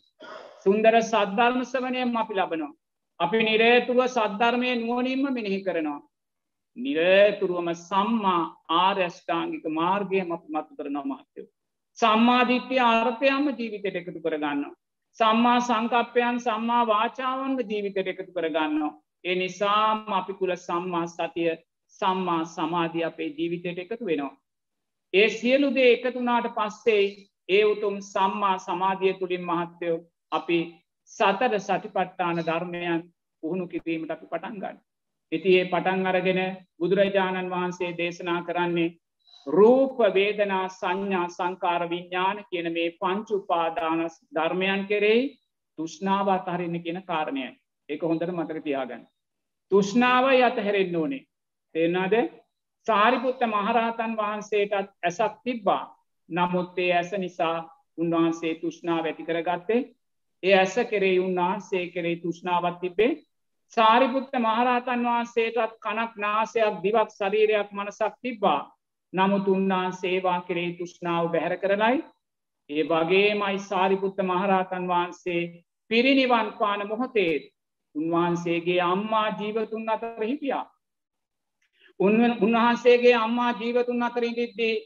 සුන්දර 0.64 0.94
සද්ධර්මසවනයම 1.02 2.16
අපි 2.16 2.34
ලබනවා. 2.34 2.72
අපි 3.20 3.38
නිරේතුව 3.40 4.00
සද්ධර්මය 4.08 4.70
නුවනින්ම 4.76 5.24
මිනිහි 5.30 5.60
කරනවා. 5.62 6.00
නිරතුරුවම 6.76 7.70
සම්මා 7.78 8.42
ආර්යෂ්ඨාංගික 8.76 9.64
මාර්ගය 9.70 10.22
මත් 10.22 10.44
මතු 10.48 10.76
කරන 10.76 10.98
මහත්තයෝ. 11.04 11.48
සම්මාධිත්‍යය 11.98 12.80
අර්ථයම 12.80 13.44
ජීවිතයට 13.52 13.96
එකතු 13.96 14.20
කරගන්න. 14.20 14.62
සම්මා 15.18 15.60
සංකප්පයන් 15.60 16.36
සම්මා 16.40 16.82
වාචාවන්ව 16.86 17.60
ජීවිතයට 17.70 18.12
එකතු 18.12 18.32
කරගන්නවා. 18.32 18.92
ඒ 19.24 19.34
නිසාම 19.34 20.12
අපි 20.12 20.32
තුළ 20.34 20.54
සම්මා 20.58 21.06
සතිය 21.06 21.50
සම්මා 22.00 22.42
සමාධිය 22.46 23.04
අපේ 23.04 23.30
ජීවිතයට 23.30 23.78
එකතු 23.78 24.04
වෙනවා. 24.04 24.36
ඒ 25.14 25.28
සියලුදේ 25.30 25.88
එකතුනාට 25.92 26.48
පස්සේ 26.56 27.04
ඒ 27.48 27.64
උතුම් 27.64 27.96
සම්මා 28.04 28.56
සමාධිය 28.58 29.14
තුළින් 29.14 29.44
මහත්තයෝ 29.44 29.98
අපි 30.32 30.58
සතර 31.10 31.58
සටිපට්ටාන 31.58 32.38
ධර්මයන් 32.40 33.02
පුහුණු 33.42 33.66
කිරීමට 33.68 34.10
අපි 34.10 34.26
පටන් 34.26 34.56
ගන්න. 34.56 34.78
ඉති 35.32 35.58
ඒ 35.58 35.64
පටන් 35.64 36.06
අරගෙන 36.06 36.40
බුදුරජාණන් 36.78 37.50
වහන්සේ 37.50 37.90
දේශනා 37.98 38.40
කරන්නේ 38.42 38.88
රූප 39.46 39.98
වේදනා 40.14 40.68
සංඥා 40.70 41.28
සංකාර 41.28 41.82
විඤ්ඥාන 41.90 42.44
කියන 42.50 42.72
මේ 42.72 42.96
පංචු 43.00 43.36
උපාදානස් 43.36 44.14
ධර්මයන් 44.34 44.82
කෙරෙහි 44.86 45.22
තුෂ්නාව 45.78 46.28
අතහරන්න 46.28 46.82
කියන 46.82 47.02
කාරණය. 47.02 47.46
ඒක 47.88 48.02
හොඳට 48.02 48.32
මතක 48.32 48.64
තියාගන්න. 48.64 49.06
තුෂ්නාව 49.70 50.24
අතහැරෙන්න්න 50.42 50.96
ඕනේ. 50.96 51.26
තේනාද 51.74 52.14
සාරිපුත්ත 52.86 53.40
මහරහතන් 53.46 54.16
වහන්සේටත් 54.16 54.74
ඇසක් 55.02 55.34
තිබ්බා. 55.44 55.84
නමුත්තේ 56.28 56.92
ඇස 56.94 57.12
නිසා 57.14 57.56
උන්වහන්සේ 57.98 58.54
තුෂ්නාව 58.54 59.04
ඇති 59.04 59.24
කරගත්තේ. 59.24 59.80
ඒ 60.42 60.54
ඇස 60.54 60.76
කෙරේ 60.90 61.16
උන්වහන්සේ 61.20 61.84
කරේ 61.88 62.16
තුෂ්නාවත් 62.16 62.80
තිබේ 62.80 63.12
සාරිපුත්ත 63.72 64.32
මහරහතන් 64.36 65.04
වහන්සේටත් 65.04 65.76
කනක් 65.80 66.12
නාසයක් 66.18 66.82
දිවක් 66.82 67.10
ශරීරයක් 67.12 67.68
මනසක් 67.72 68.14
තිබ්බා. 68.20 68.60
නමුත් 69.12 69.46
උන්වහන්සේවා 69.48 70.40
කරේ 70.42 70.70
තුෂ්නාව 70.74 71.30
බැහැර 71.32 71.56
කරලයි. 71.58 72.02
ඒ 72.70 72.84
වගේ 72.84 73.30
මයි 73.36 73.58
සාරිපුත්ත 73.60 74.18
මහරහතන් 74.24 74.84
වහන්සේ 74.88 75.42
පිරිනිවන් 75.90 76.48
පාන 76.58 76.88
මොහොතේත් 76.88 77.44
උන්වහන්සේගේ 77.94 78.80
අම්මා 78.82 79.28
ජීවතුන් 79.38 79.88
අතර 79.88 80.22
හිටියා. 80.22 80.66
උන්වහන්සේගේ 82.00 83.14
අම්මා 83.16 83.50
ජීවතුන් 83.54 84.02
අතරින්දිද්දී 84.02 84.76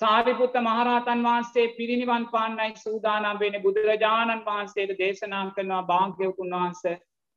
සාරිපුත්ත 0.00 0.54
මහරහතන් 0.62 1.20
වහන්සේ 1.22 1.66
පිරිනිවන් 1.70 2.24
පාන්නයි 2.28 2.76
සූදානම් 2.76 3.40
වෙන 3.40 3.62
බුදුරජාණන් 3.62 4.44
වහන්සේට 4.44 4.98
දේශනා 4.98 5.42
කරනවා 5.50 5.82
භාග්‍යවතුන් 5.84 6.54
වහන්ස. 6.54 6.82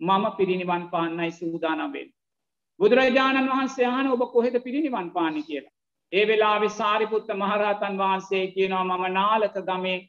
මම 0.02 0.26
පිරිනිවන් 0.38 0.90
පාන්නයි 0.90 1.32
සූදානම්වෙන්. 1.32 2.10
බුදුරජාණන් 2.80 3.50
වහන්සේ 3.50 3.88
හන 3.88 4.08
ඔබ 4.08 4.22
කොහෙද 4.32 4.56
පිරිනිවන් 4.64 5.10
පානි 5.12 5.44
කියලා. 5.44 5.74
ඒ 6.14 6.28
වෙලා 6.28 6.70
සාරිපුත්ත 6.70 7.28
මහරහතන් 7.36 7.98
වහන්සේ 7.98 8.44
කියනවා 8.48 8.84
මම 8.84 9.06
නාලක 9.14 9.56
ගමේ 9.66 10.00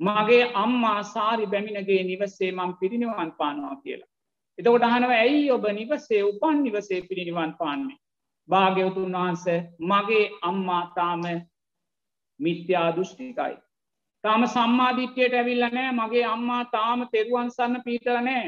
මගේ 0.00 0.50
අම්මා 0.54 1.02
සාරි 1.04 1.46
බැමිණගේ 1.46 2.02
නිවසේ 2.04 2.52
මං 2.52 2.74
පිරිනිවන් 2.80 3.32
පානවා 3.32 3.76
කියලා. 3.76 4.08
එතකොට 4.58 4.82
අහනව 4.82 5.10
ඇයි 5.12 5.50
ඔබ 5.50 5.64
නිවසේ 5.72 6.22
උපන් 6.22 6.62
නිවසේ 6.62 7.00
පිරිනිවන් 7.02 7.54
පාන්නේ. 7.58 7.98
භාග්‍යවතුන් 8.48 9.12
වහන්ස 9.12 9.46
මගේ 9.80 10.24
අම්මා 10.42 10.84
තාම 10.94 11.22
මිත්‍යා 12.40 12.96
දෘෂ්ටිකයි. 12.96 13.56
තාම 14.24 14.46
සම්මාධිත්‍යයට 14.46 15.34
ඇවිල්ල 15.34 15.64
නෑ 15.68 15.92
මගේ 15.92 16.24
අම්මා 16.26 16.64
තාම 16.64 17.06
තෙරුවන් 17.12 17.50
සන්න 17.50 17.82
පීටල 17.84 18.18
නෑ. 18.20 18.46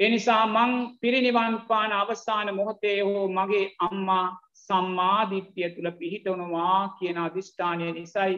එනිසා 0.00 0.46
මං 0.46 0.72
පිරිනිවන් 1.00 1.54
පාන 1.68 1.92
අවස්ථාන 1.92 2.54
මොහොතේ 2.54 2.96
හෝ 3.00 3.28
මගේ 3.28 3.66
අම්මා 3.80 4.26
සම්මාධිත්‍යය 4.56 5.70
තුළ 5.70 5.90
පිහිටවනවා 5.92 6.80
කියන 6.98 7.18
අධිෂ්ඨානය 7.18 7.86
නිසයි 7.92 8.34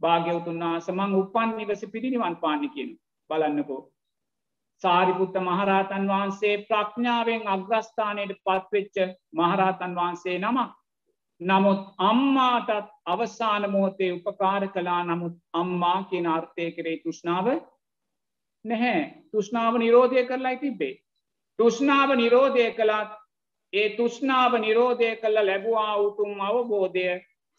භාග්‍යවතුන් 0.00 0.60
වහස 0.64 0.90
මං 0.90 1.14
උපන් 1.14 1.56
නිවස 1.56 1.82
පිරිනිවන් 1.92 2.36
පාන්න 2.36 2.68
කියන 2.70 2.90
බලන්නකෝ. 3.30 3.80
සාරිපුත්ත 4.82 5.34
මහරහතන් 5.40 6.06
වහන්සේ 6.08 6.54
ප්‍රඥාවෙන් 6.62 7.42
අග්‍රස්ථානයට 7.48 8.36
පත්වෙච්ච 8.40 8.96
මහරහතන් 9.32 9.92
වහන්සේ 9.94 10.38
නමක්. 10.38 10.70
නමුත් 11.40 11.82
අම්මාටත් 12.00 12.88
අවසාන 13.06 13.70
මොහොතේ 13.70 14.12
උපකාර 14.12 14.68
කලා 14.68 15.02
නමුත් 15.04 15.36
අම්මා 15.54 15.98
කියන 16.04 16.26
අර්ථය 16.28 16.70
කරේ 16.70 16.96
තුෂ්නාව 16.98 17.46
නැහැ 18.64 19.00
තුෂ්නාව 19.32 19.78
නිරෝධය 19.78 20.26
කරලා 20.26 20.56
තිබේ. 20.56 21.00
තුෂ්නාව 21.58 22.16
නිරෝධය 22.16 22.66
කළත් 22.70 23.10
ඒ 23.72 23.88
තුෂ්නාව 23.96 24.52
නිරෝධය 24.58 25.10
කළ 25.16 25.46
ලැබවා 25.46 25.96
උතුම් 25.96 26.40
අවබෝධය 26.40 27.08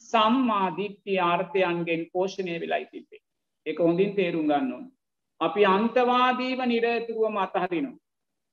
සම්මා 0.02 0.68
දිට්ටි 0.78 1.20
ආර්ථයන්ගෙන් 1.20 2.10
පෝෂණය 2.14 2.60
වෙලා 2.60 2.86
තිබේ. 2.92 3.22
එක 3.66 3.80
හොඳින් 3.80 4.16
තේරුම් 4.16 4.48
ගන්නවා. 4.48 4.92
අපි 5.42 5.66
අන්තවාදීව 5.66 6.60
නිරතුරුවම 6.66 7.38
අතහරිනු. 7.38 7.92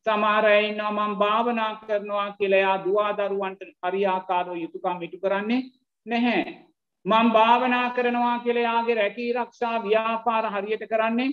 සමාරයින්නවා 0.06 0.92
මං 0.98 1.16
භාවනා 1.16 1.72
කරනවා 1.76 2.30
කියලයා 2.32 2.76
දවාදරුවන්ට 2.84 3.60
හරියාකාරෝ 3.82 4.54
යුතුකම් 4.54 5.02
ඉටු 5.02 5.18
කරන්නේ 5.18 5.62
නැහැ. 6.06 6.44
මං 7.04 7.32
භාවනා 7.32 7.90
කරනවා 7.90 8.38
කියලයාගේ 8.38 8.94
රැකී 8.94 9.32
රක්ෂා 9.32 9.82
ව්‍යාපාර 9.82 10.44
හරියට 10.50 10.84
කරන්නේ 10.88 11.30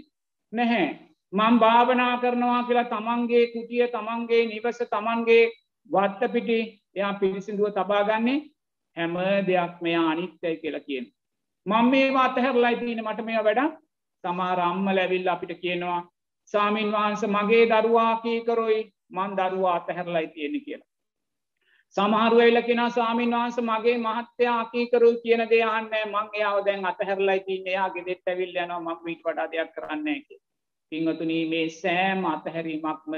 නැහැ. 0.53 1.04
මං 1.33 1.59
භාවනා 1.59 2.17
කරනවා 2.17 2.63
කියලා 2.63 2.85
තමන්ගේ 2.85 3.45
කුටිය 3.47 3.87
තමන්ගේ 3.89 4.43
නිවස 4.45 4.79
තමන්ගේ 4.87 5.43
වත්තපිටි 5.89 6.59
එයා 6.95 7.13
පිරිසිදුව 7.13 7.69
තබාගන්නේ 7.71 8.39
හැම 8.97 9.15
දෙයක් 9.47 9.81
මෙයා 9.81 10.05
අනිත්‍යයි 10.11 10.57
කියලා 10.57 10.85
කියන. 10.87 11.05
මං 11.65 11.85
මේ 11.85 12.07
අතහැරලයි 12.17 12.75
තියන 12.77 13.03
මට 13.03 13.25
මේ 13.25 13.43
වැඩක් 13.43 13.73
සමහර 14.23 14.59
අම්මල 14.61 14.97
ඇවිල්ල 14.97 15.27
අපිට 15.27 15.53
කියනවා 15.59 16.01
සාමීන් 16.47 16.91
වහන්ස 16.91 17.23
මගේ 17.27 17.63
දරුවා 17.71 18.13
කීකරොයි 18.17 18.81
මන් 19.11 19.37
දරුවා 19.39 19.75
අතහැරලයි 19.75 20.27
තියෙන 20.27 20.57
කියලා. 20.65 20.89
සමහරුව 21.95 22.39
එල්ල 22.39 22.61
කෙන 22.61 22.81
සාමීන් 22.91 23.31
වහන්ස 23.31 23.57
මගේ 23.63 23.97
මහත්තයා 23.99 24.61
කීකරු 24.71 25.11
කියන 25.23 25.43
දෙයන්න 25.51 25.93
මං 26.05 26.27
එයාව 26.33 26.57
දැන් 26.65 26.85
අතහැරලයි 26.85 27.39
තින්න 27.45 27.67
එයාගේ 27.67 28.05
දෙත් 28.07 28.27
ඇවිල් 28.27 28.57
යනවා 28.57 28.81
මක් 28.81 28.99
විට 29.05 29.23
වඩා 29.23 29.51
දෙයක් 29.51 29.71
කරන්නේ 29.75 30.19
කිය. 30.19 30.39
පිංහතුනී 30.91 31.43
මේ 31.49 31.67
සෑම් 31.71 32.25
අතහැරීමක්ම 32.25 33.13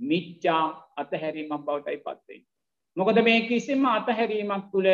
මිච්චා 0.00 0.64
අතහැරීමක් 0.96 1.64
බවටයි 1.66 1.98
පත්වේ. 1.98 2.40
මොකද 2.96 3.22
මේ 3.22 3.40
කිසිම 3.48 3.84
අතහැරීමක් 3.88 4.64
තුළ 4.72 4.90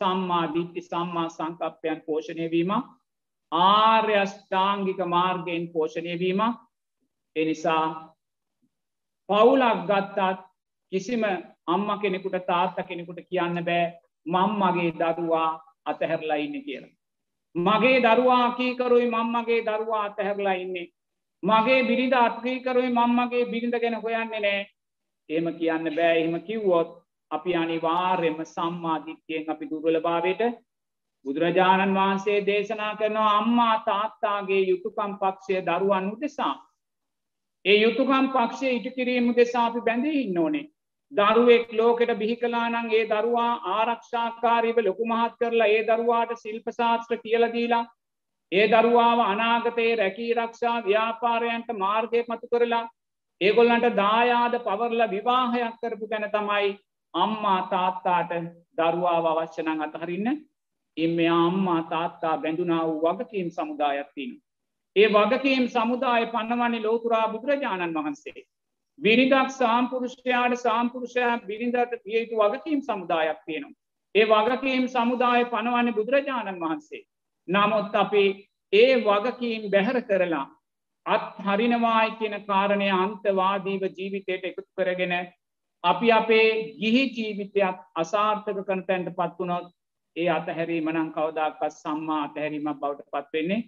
සම්මාධිත්ති 0.00 0.80
සම්මා 0.82 1.28
සංකප්පයන් 1.28 2.00
පෝෂණය 2.06 2.50
වීමක් 2.50 2.86
ආර්යෂ්ඨාංගික 3.52 5.00
මාර්ගයෙන් 5.06 5.68
පෝෂණය 5.68 6.18
වීම 6.18 6.40
එනිසා 7.36 7.84
පවුලක් 9.28 9.80
ගත්තත් 9.86 10.44
කිසිම 10.92 11.24
අම්ම 11.66 11.88
කෙනෙකුට 12.02 12.46
තාත්ත 12.46 12.78
කෙනෙකුට 12.88 13.20
කියන්න 13.30 13.64
බෑ 13.64 13.86
මං 14.26 14.54
මගේ 14.60 14.92
දරුවා 14.92 15.50
අතහැරලා 15.84 16.36
ඉන්න 16.36 16.62
කියලා. 16.64 16.94
මගේ 17.54 17.98
දරුවා 18.00 18.46
කීකරුයි 18.52 19.10
මංමගේ 19.10 19.60
දරුවා 19.62 20.04
අතහැරලා 20.04 20.54
ඉන්නේ. 20.54 20.86
මගේ 21.42 21.82
බිරිඳ 21.84 22.14
අත්කීකරුයි 22.14 22.90
මංමගේ 22.90 23.44
බිරිඳ 23.46 23.76
ගැන 23.76 23.96
හොයන්නේ 23.96 24.40
නෑ 24.40 24.62
ඒම 25.30 25.52
කියන්න 25.54 25.90
බෑ 25.92 26.14
එහෙම 26.14 26.40
කිව්වොත් 26.42 26.96
අපි 27.30 27.54
අනිවාර්යම 27.54 28.38
සම්මාධිත්‍යයෙන් 28.46 29.50
අපි 29.50 29.70
දුර්වලභාවයට 29.70 30.42
බුදුරජාණන් 31.24 31.94
වහන්සේ 31.94 32.38
දේශනා 32.42 32.94
කරනවා 32.96 33.34
අම්මා 33.34 33.76
තාත්තාගේ 33.82 34.62
යුතුකම් 34.62 35.12
පක්ෂය 35.16 35.60
දරුවන් 35.62 36.10
උදෙසා. 36.12 36.54
ඒ 37.64 37.76
යුතුකම් 37.76 38.26
පක්ෂය 38.28 38.70
ඉටු 38.70 38.90
කිරීම 38.90 39.28
දෙසාපි 39.36 39.80
බැඳී 39.82 40.22
ඉන්න 40.22 40.38
ඕනේ. 40.38 40.64
දරුවෙක් 41.12 41.72
ලෝකෙට 41.72 42.12
බිහි 42.14 42.36
කලානං 42.36 42.90
ඒ 42.92 43.04
දරුවා 43.06 43.52
ආරක්ෂාකාරීව 43.72 44.78
ලොකු 44.80 45.04
මහත් 45.06 45.38
කරලා 45.38 45.68
ඒ 45.68 45.82
දරුවාට 45.84 46.34
ශිල්පශාස්ත්‍ර 46.36 47.18
කියලදීලා 47.18 47.84
ඒ 48.52 48.66
දරුවාව 48.66 49.20
අනාගතයේ 49.22 49.96
රැකී 49.96 50.34
රක්ෂා 50.34 50.76
ව්‍යාපාරයන්ට 50.82 51.70
මාර්ගය 51.76 52.20
මතු 52.28 52.46
කරලා 52.52 52.84
ඒගොල්ලන්ට 53.40 53.88
දායාද 53.96 54.54
පවරල 54.60 55.02
විවාහයක් 55.10 55.74
කරපු 55.80 56.06
ගැන 56.06 56.30
තමයි 56.30 56.70
අම්මා 57.14 57.60
තාත්තාට 57.70 58.32
දරුවාව 58.78 59.26
අවශ්‍යනං 59.26 59.82
අතහරින්න 59.82 60.28
එම 60.96 61.18
අම්මා 61.32 61.82
තාත්තා 61.84 62.36
බැඳුනා 62.38 62.84
වූ 62.86 63.00
වගකීම් 63.02 63.50
සමුදායක්තින. 63.50 64.30
ඒ 64.96 65.08
වගකීම් 65.08 65.66
සමුදාය 65.68 66.26
පන්නවන්නේ 66.26 66.82
ලෝතුරා 66.82 67.26
බුදුරජාණන් 67.28 67.94
වහන්සේ. 67.94 68.40
බිරිදක් 68.98 69.50
සාම්පුරුෂයාට 69.52 70.56
සාම්පුරුෂයක් 70.58 71.46
බිරිඳට 71.46 71.94
තියයුතු 71.98 72.40
වගකීම් 72.42 72.80
සමුදායක් 72.82 73.38
තියෙනවා. 73.46 73.78
ඒ 74.14 74.26
වගකීම් 74.26 74.88
සමුදාය 74.88 75.44
පනවන්නේ 75.46 75.92
බුදුරජාණන් 75.92 76.60
වහන්සේ. 76.60 77.04
නමුත් 77.48 77.94
අපි 77.94 78.24
ඒ 78.72 78.92
වගකීම් 78.98 79.70
බැහැර 79.70 80.00
කරලා 80.02 80.46
අත් 81.06 81.40
හරිනවායි 81.40 82.16
කියන 82.18 82.36
කාරණය 82.44 82.88
අන්තවාදීව 82.96 83.82
ජීවිතයට 83.90 84.44
එකතු 84.44 84.68
කරගෙන 84.76 85.14
අපි 85.84 86.12
අපේ 86.12 86.48
ගිහි 86.74 87.04
ජීවිතයක් 87.10 87.78
අසාර්ථක 87.94 88.60
කනතැන්ට 88.66 89.10
පත්වනොත් 89.14 89.66
ඒ 90.16 90.28
අතහැරීම 90.28 90.90
නම් 90.90 91.10
කවදක්ත් 91.12 91.72
සම්මා 91.72 92.22
අතහැරීමක් 92.24 92.80
බවට 92.80 93.10
පත්වෙන්නේ 93.14 93.60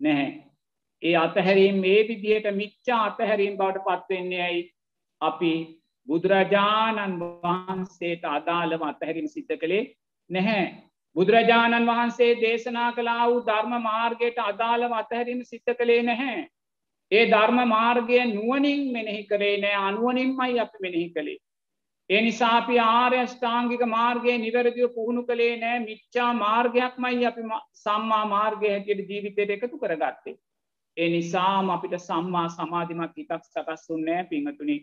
නැහැ. 0.00 0.30
ඒ 1.02 1.16
අතහැරීම් 1.16 1.76
මේ 1.76 2.00
විදියට 2.08 2.48
මිච්චා 2.52 3.00
අතහැරීම් 3.04 3.56
බවට 3.56 3.84
පත්වෙන්නේ 3.86 4.42
ඇයි 4.42 4.62
අපි 5.20 5.52
බුදුරජාණන් 6.08 7.20
වහන්සේට 7.20 8.24
අදාළව 8.30 8.82
අතහැරීම 8.82 9.28
සිද්ධ 9.28 9.56
කළේ 9.56 9.84
නැහැ. 10.30 10.66
බුදුරජාණන් 11.18 11.86
වහන්සේ 11.86 12.30
දේශනා 12.40 12.92
කලා 12.92 13.24
වූ 13.24 13.42
ධර්ම 13.42 13.72
මාර්ගයට 13.82 14.38
අදාළව 14.40 14.92
අතහැරීම 14.92 15.40
සිද්ධ 15.44 15.74
කළේ 15.74 16.02
නැහැ. 16.02 16.46
ඒ 17.12 17.24
ධර්ම 17.26 17.58
මාර්ගය 17.68 18.18
නුවනින් 18.28 18.84
මෙනෙහි 18.92 19.22
කරේ 19.24 19.56
නෑ 19.58 19.76
අනුවනින්මයි 19.82 20.60
අපි 20.60 20.78
මෙනෙහි 20.80 21.08
කළේ. 21.10 21.38
ඒ 22.10 22.20
නිසාපි 22.20 22.78
ආර්යෂ්ඨාංගික 22.80 23.82
මාර්ගය 23.88 24.38
නිවැරදිව 24.38 24.94
පුහුණු 24.94 25.22
කළේ 25.24 25.54
නෑ 25.56 25.80
මිච්චා 25.80 26.30
මාර්ගයක්මයි 26.36 27.26
අපි 27.26 27.42
සම්මා 27.82 28.24
මාර්ගය 28.28 28.70
හැටියට 28.70 29.10
ජීවිතයට 29.10 29.50
එකතු 29.50 29.76
කරගත්තේ. 29.78 30.38
ඒ 30.96 31.08
නිසාම 31.10 31.70
අපිට 31.70 32.00
සම්මා 32.00 32.48
සමාධිමත් 32.50 33.16
හිතක් 33.16 33.44
සකස්සුන්නෑ 33.46 34.24
පිංහතුනි. 34.24 34.82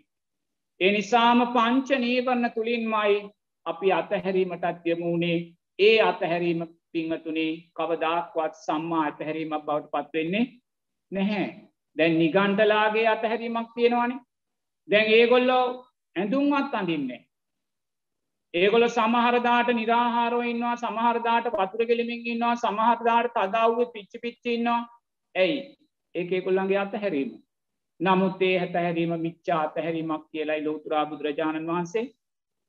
ඒ 0.79 0.91
නිසාම 0.91 1.49
පංච 1.53 1.99
නීවරණ 1.99 2.55
තුළින්මයි 2.55 3.21
අපි 3.65 3.91
අතහැරීමටත් 3.93 4.89
යමුණේ 4.93 5.37
ඒ 5.79 5.97
අතහැරීම 6.01 6.61
පිංහතුනේ 6.91 7.51
කවදාක්වත් 7.73 8.53
සම්මා 8.57 9.03
අතහැරීමක් 9.05 9.65
බවට 9.65 9.91
පත්වෙන්නේ 9.93 10.45
නැහැ. 11.11 11.47
දැන් 11.97 12.19
නිගන්ටලාගේ 12.19 13.07
අතහැරීමක් 13.07 13.69
තියෙනවානේ 13.75 14.19
දැන් 14.89 15.07
ඒගොල්ලෝ 15.09 15.65
ඇඳුම්වත් 16.15 16.73
අඳින්නේ. 16.73 17.21
ඒගොල 18.53 18.87
සමහරදාට 18.89 19.69
නිරාහාරෝ 19.73 20.43
ඉන්නවා 20.43 20.75
සමහරදාට 20.77 21.47
පතුර 21.51 21.85
කෙලිමින් 21.85 22.27
ඉන්නවා 22.27 22.55
සමහරදාට 22.57 23.33
තදව්ව 23.33 23.87
පිච්චි 23.93 24.19
පිච්චින්නවා 24.19 24.81
ඇයි 25.35 25.57
ඒ 26.15 26.41
කොල්ලන්ගේ 26.41 26.77
අතහැරීම. 26.77 27.31
නමුත් 27.99 28.41
ඒ 28.41 28.57
හැතහැරීම 28.57 29.13
මිච්චා 29.19 29.61
අතහැරීමක් 29.61 30.23
කියලයි 30.31 30.63
ලෝතුරා 30.63 31.05
බුදුරජාණන් 31.05 31.67
වහන්සේ 31.67 32.05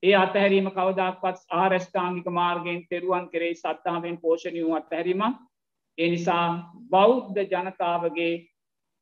ඒ 0.02 0.14
අතහැරීම 0.16 0.68
කවදක්වත් 0.70 1.38
ආරෂ්ඨාංගික 1.52 2.26
මාර්ගයෙන් 2.30 2.82
තෙරුවන් 2.86 3.28
කෙරෙයි 3.28 3.54
සත්තාවෙන් 3.56 4.18
පෝෂණය 4.18 4.62
වූ 4.62 4.74
අත්හැරීම 4.74 5.22
එනිසා 5.98 6.46
බෞද්ධ 6.90 7.40
ජනතාවගේ 7.44 8.34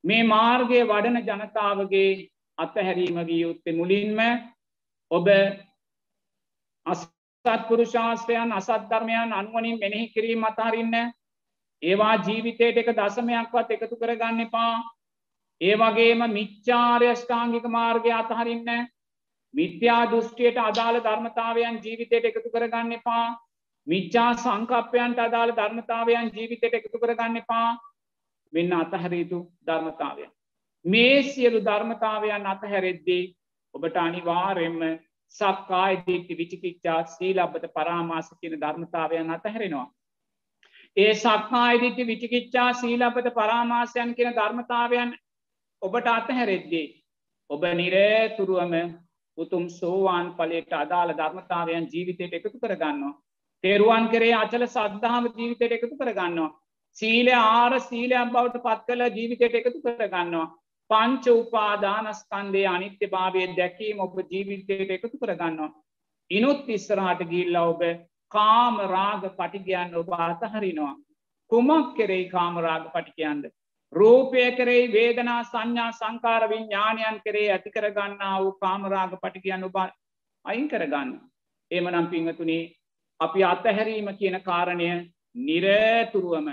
මේ 0.04 0.22
මාර්ගය 0.24 0.80
වඩන 0.84 1.18
ජනතාවගේ 1.22 2.10
අතහැරීම 2.58 3.18
විය 3.26 3.40
යුත්තේ 3.40 3.72
මුලින්ම 3.72 4.18
ඔබ 5.10 5.26
අසත්පුරු 6.86 7.84
ශාස්ත්‍රයන් 7.86 8.52
අසත් 8.52 8.88
ධර්මයන් 8.88 9.32
අනුවනින් 9.32 9.78
මෙනෙහි 9.78 10.08
කිරීම 10.08 10.44
අතහරින්න 10.44 10.94
ඒවා 11.82 12.16
ජීවිතයට 12.18 12.78
එක 12.78 12.90
දසමයක්වත් 12.92 13.70
එකතු 13.70 13.96
කරගන්න 13.96 14.40
එපා. 14.40 14.74
ඒ 15.60 15.74
වගේම 15.76 16.20
මිච්චාර්යෂ්ඨාංගික 16.30 17.66
මාර්ගය 17.68 18.12
අතහරින්න 18.12 18.88
මිත්‍යා 19.54 20.02
දෘෂ්ටියට 20.06 20.60
අදාළ 20.60 21.00
ධර්මතාවයන් 21.00 21.80
ජීවිතයට 21.84 22.24
එකතු 22.24 22.50
කරගන්න 22.50 22.92
එපා 22.92 23.24
මිච්චා 23.86 24.30
සංකප්පයන්ට 24.36 25.18
අදාළ 25.18 25.52
ධර්මතාවයන් 25.52 26.30
ජීවිතයට 26.34 26.74
එකතු 26.74 26.98
කරගන්න 26.98 27.36
එපා 27.36 27.68
වෙන්න 28.52 28.72
අතහැරයුතු 28.74 29.40
ධර්මතාවයන් 29.66 30.30
මේ 30.84 31.18
සියලු 31.24 31.64
ධර්මතාවයන් 31.64 32.46
අතහැරෙද්දී 32.46 33.24
ඔබට 33.74 33.96
අනිවාරෙන්ම 33.98 34.80
සක්කායි 35.34 36.02
දීක්ති 36.06 36.38
විචිකිච්චා 36.38 37.00
සීලබ්බත 37.08 37.68
පරාමාස 37.72 38.28
කියන 38.34 38.60
ධර්මතාවයන් 38.60 39.30
අතහැරෙනවා. 39.30 39.86
ඒ 40.96 41.14
සක්කායිදිත්‍ය 41.16 42.06
විචිකිච්චා 42.06 42.72
සීලබත 42.74 43.28
පරාමාසයන් 43.34 44.14
කියන 44.14 44.34
ධර්මතාවයන් 44.34 45.16
ඔබට 45.82 46.06
අතහැරෙද්දී. 46.08 46.86
ඔබ 47.50 47.62
නිරේතුරුවම 47.74 48.74
උතුම් 49.38 49.64
සෝවාන් 49.70 50.26
පලට 50.34 50.72
අදාළ 50.74 51.12
ධර්මතාවයන් 51.12 51.86
ජීවිතයට 51.92 52.34
එකතු 52.38 52.58
කරගන්නවා. 52.58 53.14
තෙරුවන් 53.64 54.08
කරේ 54.08 54.34
අචල 54.34 54.66
සද්ධාම 54.66 55.30
ජීවිතයට 55.30 55.76
එකතු 55.76 55.96
කරගන්නවා. 55.96 56.50
සීල 56.96 57.28
ආර 57.36 57.80
සීලයක් 57.80 58.34
බවට 58.34 58.64
පත් 58.66 58.86
කළ 58.88 59.02
ජීවිතයට 59.16 59.58
එකතු 59.60 59.78
කරගන්නවා. 59.80 60.46
පංච 60.90 61.24
උපාදානස්කන්දේ 61.34 62.66
අනිත්‍ය 62.66 63.06
භාවය 63.08 63.46
දැකීම 63.56 64.00
ඔබ 64.00 64.18
ජීවිතයට 64.30 64.94
එකතු 64.96 65.16
කරගන්නවා. 65.18 65.72
ඉනුත් 66.30 66.68
ඉස්සරහට 66.68 67.24
ගිල්ල 67.32 67.56
ඔබ 67.62 67.82
කාම 68.32 68.78
රාග 68.94 69.24
පටිගයන් 69.38 69.98
ඔබ 70.00 70.08
අතහරිනවා. 70.20 70.94
කුමක් 71.50 71.96
කෙරෙයි 71.96 72.30
කාමරාග 72.30 72.86
පටිකයන්ද. 72.92 73.44
රූපය 73.94 74.44
කරෙයි 74.52 74.92
වේදනා 74.92 75.40
සංඥා 75.44 75.92
සංකාර 75.92 76.48
විඤ්ඥානයන් 76.48 77.20
කරේ 77.24 77.48
ඇති 77.52 77.70
කරගන්නා 77.70 78.34
වූ 78.40 78.52
කාමරාග 78.54 79.12
පටිකයන් 79.22 79.64
ඔබ 79.64 79.76
අයින් 80.44 80.68
කරගන්න. 80.68 81.10
එම 81.70 81.86
නම් 81.90 82.06
පිංහතුනේ 82.08 82.62
අපි 83.20 83.44
අතහැරීම 83.44 84.08
කියන 84.18 84.38
කාරණය 84.42 84.88
නිරතුරුවම 85.40 86.48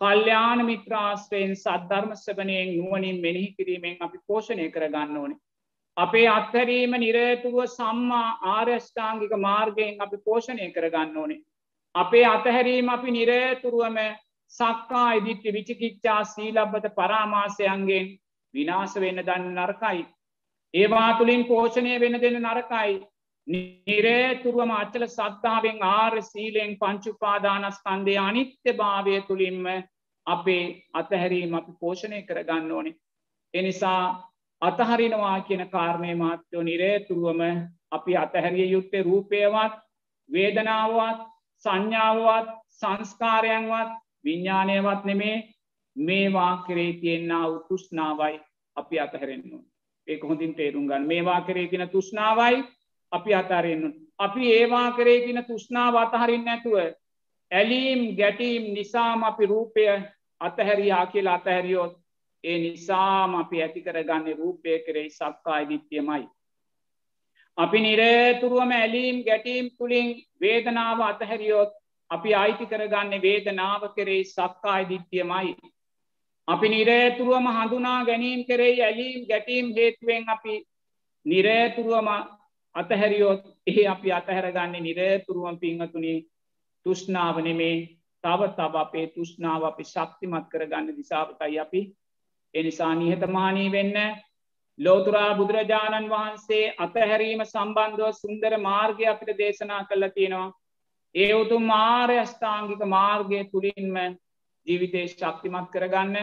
කල්්‍යාන 0.00 0.60
මිත්‍රාස්ත්‍රයෙන් 0.66 1.56
සද්ධර්ම 1.56 2.12
සබනයෙන් 2.14 2.76
නුවනින් 2.76 3.20
මෙනෙහි 3.20 3.54
කිරීමෙන් 3.56 3.96
අපි 4.00 4.18
පෝෂණය 4.26 4.70
කරගන්න 4.70 5.16
ඕනේ. 5.16 5.40
අපේ 5.96 6.28
අත්හැරීම 6.28 6.92
නිරේතුරුව 6.98 7.66
සම්මා 7.70 8.38
ආර්යෂ්ඨාංගික 8.50 9.32
මාර්ගයෙන් 9.38 10.00
අපි 10.00 10.24
පෝෂණය 10.24 10.70
කරගන්න 10.70 11.16
ඕනේ. 11.16 11.44
අපේ 11.94 12.24
අතහැරීම 12.26 12.88
අපි 12.88 13.10
නිරේතුරුවම 13.10 13.98
සක්කා 14.52 15.12
ඉදිත්‍ය 15.12 15.52
විචිකිච්චා 15.52 16.22
සීලබ්බත 16.26 16.86
පරාමාසයන්ගෙන් 16.94 18.06
විනාස 18.54 18.94
වෙන්න 18.96 19.20
දන්න 19.20 19.54
නරකයි. 19.56 20.06
ඒවා 20.74 21.10
තුළින් 21.14 21.44
පෝෂණය 21.44 22.00
වෙන 22.00 22.20
දෙන්න 22.20 22.42
නරකයි. 22.42 22.94
නිරේතුරුවම 23.46 24.72
අච්චල 24.72 25.04
සත්තාවෙන් 25.08 25.82
ආර් 25.82 26.22
සීලයෙන් 26.22 26.72
පංචුපාදානස්කන්දය 26.76 28.16
අනිත්‍ය 28.18 28.72
භාවය 28.74 29.20
තුළින්ම 29.22 29.66
අපේ 30.26 30.64
අතහැරීම 30.94 31.54
අපි 31.54 31.72
පෝෂණය 31.80 32.22
කරගන්න 32.22 32.72
ඕනේ. 32.72 32.98
එනිසා 33.54 34.02
අතහරිනවා 34.62 35.40
කියන 35.40 35.64
කාරණය 35.68 36.14
මාත්‍යෝ 36.14 36.62
නිරේතුරුවම 36.62 37.42
අපි 37.90 38.16
අතහැරිය 38.16 38.70
යුත්තේ 38.70 39.02
රූපයවත් 39.02 39.78
වේදනාවත් 40.30 41.20
සංඥාවත් 41.64 42.48
සංස්කාරයන්වත් 42.72 43.92
විඤ්ඥානයවත් 44.28 45.04
නෙමේ 45.04 45.36
මේවා 45.96 46.54
කරේ 46.66 46.92
තියෙන්න්න 47.00 47.44
උතුෂ්නාවයි 47.48 48.40
අපි 48.76 49.00
අතහැරෙන්න්න. 49.00 49.60
ඒක 50.06 50.22
හොඳින් 50.22 50.54
තේරුම් 50.54 50.88
ගන්න 50.88 51.06
මේවා 51.06 51.40
කරේ 51.42 51.68
තින 51.68 51.88
තුෂ්නාවයි 51.88 52.64
අපි 53.12 53.34
අතාරෙන්න්නු. 53.34 53.90
අපි 54.18 54.52
ඒවා 54.52 54.92
කරේගෙන 54.92 55.44
තුෂ්නාව 55.44 55.94
අතහරින් 55.96 56.44
නැතුව 56.44 56.76
ඇලීම් 57.50 58.16
ගැටීම් 58.16 58.74
නිසාම 58.74 59.24
අපි 59.24 59.46
රූපය 59.46 59.84
අතහැරයා 60.40 61.06
කියලා 61.06 61.34
අතහැරියෝත් 61.34 61.94
ඒ 62.44 62.58
නිසාම 62.58 63.34
අපි 63.34 63.62
ඇති 63.62 63.80
කරගන්න 63.80 64.38
රූපය 64.38 64.78
කරෙයි 64.78 65.10
සක්කායි 65.10 65.68
විත්‍යමයි. 65.68 66.24
අපි 67.58 67.78
නිරේතුරුවම 67.80 68.70
ඇලීම් 68.72 69.24
ගැටීම් 69.24 69.70
තුළින් 69.78 70.08
වේදනාව 70.40 71.00
අතහැරියොත් 71.02 71.72
අපි 72.10 72.34
අයිති 72.34 72.66
කරගන්න 72.66 73.22
වේදනාව 73.22 73.82
කරෙයි 73.94 74.24
සක්කායි 74.26 74.88
දිත්‍යමයි. 74.88 75.52
අපි 76.48 76.68
නිරේතුරුවම 76.68 77.46
හඳුනා 77.50 78.00
ගැනීම් 78.04 78.40
කරෙයි 78.44 78.82
ඇලීම් 78.82 79.26
ගැටීම් 79.26 79.66
හේතුවෙන් 79.74 80.28
අපි 80.28 80.54
නිරේතුරුවම 81.26 82.08
අතහැරියොත් 82.74 83.42
ඒ 83.66 83.86
අපි 83.86 84.12
අතහැරගන්නේ 84.12 84.80
නිරේතුරුවම් 84.80 85.58
පිංහතුනි 85.58 86.14
තුෂ්නාව 86.86 87.36
නෙමේ. 87.40 87.76
තව 88.24 88.40
තබ 88.50 88.74
අපේ 88.76 89.06
තුෂ්නාව 89.08 89.64
අපි 89.64 89.84
ශක්තිමත් 89.84 90.46
කරගන්න 90.48 90.96
දිසාපතයි 90.96 91.58
අපි. 91.58 91.80
එනිසා 92.54 92.94
නිහතමානී 92.94 93.72
වෙන්න 93.72 93.98
ලෝතුරා 94.78 95.34
බුදුරජාණන් 95.34 96.10
වහන්සේ 96.10 96.64
අතහැරීම 96.78 97.44
සම්බන්ධව 97.44 98.10
සුන්දර 98.14 98.56
මාර්ගය 98.60 99.06
අපිට 99.06 99.38
දේශනා 99.38 99.82
කල්ල 99.84 100.08
තියෙනවා. 100.08 100.52
ඒ 101.18 101.32
උතුම් 101.34 101.62
මාර්යෂ්ඨාංගික 101.64 102.82
මාර්ගය 102.86 103.38
තුළින්ම 103.44 103.96
ජීවිතේ 104.66 105.06
ශක්තිමත් 105.08 105.68
කරගන්න. 105.72 106.16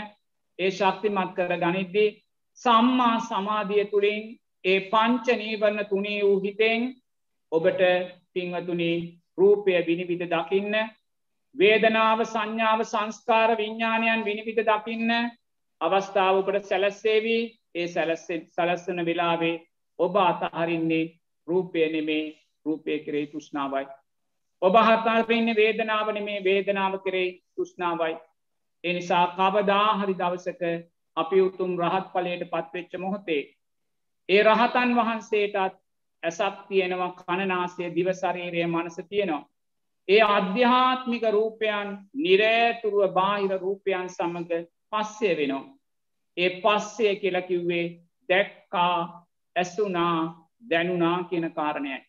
ඒ 0.60 0.70
ශක්තිමත් 0.72 1.32
කර 1.38 1.54
ගනිද්දී 1.58 2.16
සම්මා 2.58 3.16
සමාධිය 3.22 3.86
තුළින් 3.86 4.24
ඒ 4.66 4.80
පංච 4.92 5.26
නීවරණ 5.36 5.86
තුනේ 5.86 6.22
වූ 6.24 6.38
හිතෙන් 6.40 6.84
ඔබට 7.52 7.82
පින්වතුනි 8.34 8.92
රූපය 9.38 9.74
විනිවිධ 9.88 10.28
දකින්න 10.28 10.76
වේදනාව 11.56 12.20
සංඥාව 12.26 12.82
සංස්කාර 12.84 13.52
විඤ්ඥානයන් 13.58 14.26
විනිවිධ 14.26 14.64
දකින්න 14.64 15.12
අවස්ථාව 15.82 16.36
ඔබට 16.38 16.66
සැලස්සේවී. 16.66 17.44
ඒ 17.76 17.88
සැලස්සන 17.88 19.00
වෙලාවේ 19.06 19.62
ඔබ 20.00 20.16
අතහරින්නේ 20.22 21.12
රූපය 21.48 21.80
නෙමේ. 21.90 22.26
රූපය 22.66 23.00
කරේ 23.00 23.28
තුෂ්නාවයි. 23.28 23.86
ඔබ 24.66 24.76
හතාරන්න 24.80 25.50
වේදනාවන 25.56 26.20
මේ 26.24 26.44
වේදනාව 26.44 26.94
කරේ 27.00 27.28
තුෂ්නාවයි. 27.56 28.16
එනිසා 28.84 29.26
කවදාහරි 29.34 30.14
දවසක 30.14 30.62
අපි 31.18 31.42
උතුම් 31.42 31.72
රහත් 31.80 32.08
පලයට 32.14 32.46
පත්වෙච්ච 32.50 32.94
මොහොතේ 32.98 33.44
ඒ 34.30 34.44
රහතන් 34.44 34.96
වහන්සේටත් 34.96 35.58
ඇසක් 36.24 36.56
තියෙනවා 36.68 37.16
කණනාසය 37.20 37.92
දිවසරීරය 37.96 38.66
මනස 38.68 38.98
තියෙනවා. 39.10 39.46
ඒ 40.10 40.22
අධ්‍යාත්මික 40.30 41.24
රූපයන් 41.32 41.90
නිරේතුරුව 42.16 43.14
බාහිර 43.14 43.54
රූපයන් 43.60 44.10
සමඟ 44.10 44.52
පස්සේ 44.92 45.38
වෙනවා. 45.38 45.66
ඒ 46.38 46.50
පස්සේ 46.62 47.16
කියලකිව්වේ 47.16 47.86
දැක්කා 48.30 48.98
ඇසුනා 49.56 50.20
දැනුනා 50.70 51.24
කියන 51.24 51.52
කාරණයයි. 51.52 52.02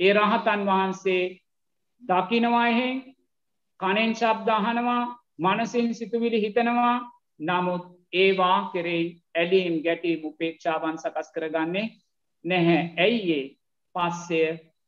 ඒ 0.00 0.12
රහතන් 0.12 0.66
වහන්සේ 0.66 1.22
දකිනවාහෙන් 2.02 3.14
කනෙන් 3.80 4.14
ශබ්දාහනවා 4.14 5.02
මනසින් 5.38 5.94
සිතුවිලි 5.94 6.40
හිතනවා. 6.40 7.10
නමුත් 7.40 7.84
ඒවා 8.12 8.70
කෙරෙයි 8.72 9.16
ඇලීම් 9.34 9.82
ගැටීම් 9.82 10.24
උපේක්ෂාවන් 10.24 10.98
සකස් 10.98 11.32
කරගන්නේ 11.32 11.88
නැහැ. 12.44 12.94
ඇයිඒ 12.98 13.44
පස්සය 13.94 14.42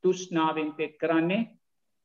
තුෂ්නාවෙන් 0.04 0.72
තෙත් 0.72 0.94
කරන්නේ 0.98 1.42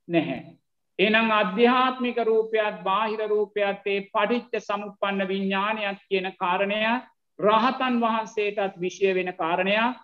නැහැ. 0.08 0.60
එනම් 1.00 1.32
අධ්‍යාත්මික 1.32 2.18
රූපයක් 2.20 2.84
බාහිර 2.84 3.22
රූපයක්ත්තේ 3.28 4.00
පටිච්ච 4.08 4.60
සමුපන්න 4.60 5.28
විඤ්ඥානයක් 5.28 6.00
කියන 6.10 6.28
කාරණය 6.40 6.82
රහතන් 7.40 8.02
වහන්සේටත් 8.02 8.80
විෂය 8.82 9.16
වෙන 9.16 9.34
කාරණයක්. 9.34 9.96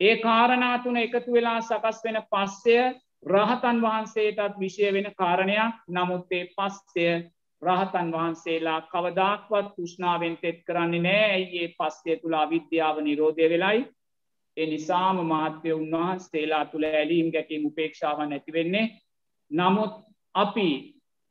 ඒ 0.00 0.16
කාරණාතුන 0.18 0.96
එකතු 0.96 1.32
වෙලා 1.32 1.60
සකස් 1.60 2.04
වෙන 2.04 2.18
පස්සය 2.24 2.76
රහතන් 3.26 3.80
වහන්සේටත් 3.82 4.58
විෂය 4.58 4.92
වෙන 4.92 5.08
කාරණයක්. 5.14 5.74
නමුත්තේ 5.88 6.48
පස්සය 6.48 7.06
රහතන් 7.62 8.12
වහන්සේලා 8.12 8.80
කවදක්වත් 8.84 9.74
තුෂ්නාවෙන් 9.76 10.36
තෙත් 10.36 10.58
කරන්නේ 10.64 11.02
නෑ. 11.02 11.30
ඇයිඒ 11.30 11.74
පස්සේ 11.78 12.16
තුළා 12.16 12.50
විද්‍යාව 12.50 13.00
නිරෝධය 13.00 13.48
වෙලයි? 13.48 13.86
ඒ 14.56 14.66
නිසාම 14.66 15.18
මාත්‍යය 15.26 15.72
උන්වහන්සේලා 15.72 16.64
තුළ 16.64 16.84
ඇලීම් 16.84 17.32
ගැටීම් 17.32 17.66
උපේක්ෂාවන් 17.66 18.32
ඇතිවෙන්නේ 18.32 18.86
නමුත් 19.50 19.94
අපි 20.34 20.68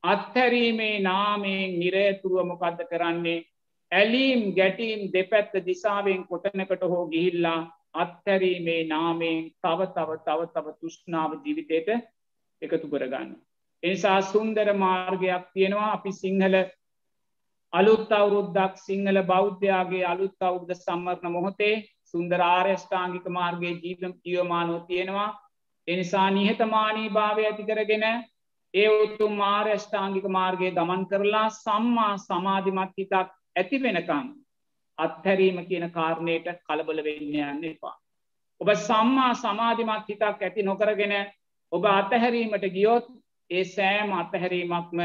අත්හැරීමේ 0.04 1.00
නාමයෙන් 1.00 1.80
නිරේතුරුව 1.80 2.48
මොකක්ද 2.48 2.84
කරන්නේ? 2.90 3.46
ඇලීම් 3.92 4.42
ගැටීම් 4.56 5.02
දෙපැත්ත 5.14 5.54
දිසාවෙන් 5.66 6.28
කොටනකට 6.28 6.82
හෝ 6.84 7.06
ගිහිල්ලා 7.08 7.60
අත්හැරීමේ 7.96 8.82
නාමයෙන් 8.88 9.42
තව 9.62 9.90
තව 9.90 10.18
තව 10.20 10.48
තව 10.50 10.74
තුෂ්නාව 10.80 11.32
ජීවිතයට 11.40 11.90
එකතු 12.62 12.88
කරගන්න. 12.88 13.30
එනිසා 13.84 14.20
සුන්දර 14.24 14.70
මාර්ගයක් 14.76 15.46
තියෙනවා 15.54 15.90
අපි 15.92 16.12
සිංහල 16.14 16.56
අලුත් 17.74 18.12
අවුරුද්දක් 18.12 18.78
සිංහල 18.80 19.18
බෞද්ධයාගේ 19.24 20.06
අලුත් 20.06 20.40
අවුද්ධ 20.42 20.74
සම්මර්ණ 20.76 21.32
මොහොතේ 21.32 21.74
සුන්දර 22.06 22.42
ආර්යෂ්ඨාංගික 22.44 23.26
මාර්ගයේ 23.30 23.74
ජීවම් 23.78 24.14
කියවමානෝ 24.22 24.80
තියෙනවා 24.82 25.30
එනිසා 25.88 26.30
නිහතමානී 26.32 27.10
භාවය 27.10 27.46
ඇතිකරගෙන 27.46 28.06
ඒ 28.74 28.88
උත්තුම් 28.96 29.34
මාර්යෂ්ඨාංගික 29.36 30.28
මාර්ගයේ 30.30 30.72
ගමන් 30.72 31.04
කරලා 31.06 31.50
සම්මා 31.56 32.14
සමාධිමත් 32.20 32.98
හිතක් 32.98 33.14
ඇති 33.56 33.78
වෙනකං 33.80 34.28
අත්හැරීම 34.98 35.62
කියන 35.68 35.86
කාරණයට 35.92 36.48
කලබල 36.62 37.04
වෙන්න 37.04 37.36
යන්න 37.44 37.64
එපා. 37.66 37.96
ඔබ 38.62 38.70
සම්මා 38.78 39.34
සමාධිමත් 39.36 40.10
හිතක් 40.10 40.42
ඇති 40.42 40.64
නොකරගෙන 40.64 41.14
ඔබ 41.72 41.86
අතහැරීමට 41.92 42.68
ගියොත් 42.72 43.08
ඒ 43.50 43.64
සෑම 43.66 44.14
අතහැරීමක්ම 44.14 45.00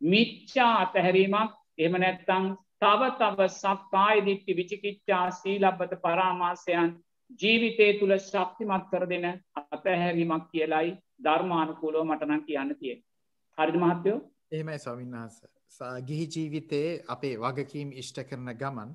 මිච්චා 0.00 0.72
අතහැරීමක් 0.80 1.50
එම 1.78 1.96
නැත්තං 1.96 2.46
තව 2.80 3.10
තව 3.18 3.48
සක්කාය 3.52 4.24
දිට්ටි 4.26 4.56
විචිකිච්චා 4.56 5.24
සීලබ්බත 5.32 5.96
පරාමාසයන් 6.02 6.94
ජීවිතය 7.40 7.88
තුළ 7.98 8.16
ශක්තිමත් 8.20 8.86
කර 8.90 9.08
දෙන 9.08 9.26
අතහැරීමක් 9.56 10.46
කියලයි 10.50 10.94
ධර්මානුකූලෝ 11.24 12.04
මටනං 12.04 12.46
කියන්න 12.46 12.76
තිය. 12.76 12.96
හරිදි 13.58 13.78
මහත්තයෝ 13.78 14.18
එහෙමයි 14.52 14.78
ස්වමින්හස 14.78 15.36
ගිහි 16.06 16.26
ජීවිතයේ 16.28 16.90
අපේ 17.08 17.34
වගකීම් 17.38 17.92
ඉෂ්ට 17.94 18.18
කරන 18.24 18.50
ගමන් 18.56 18.90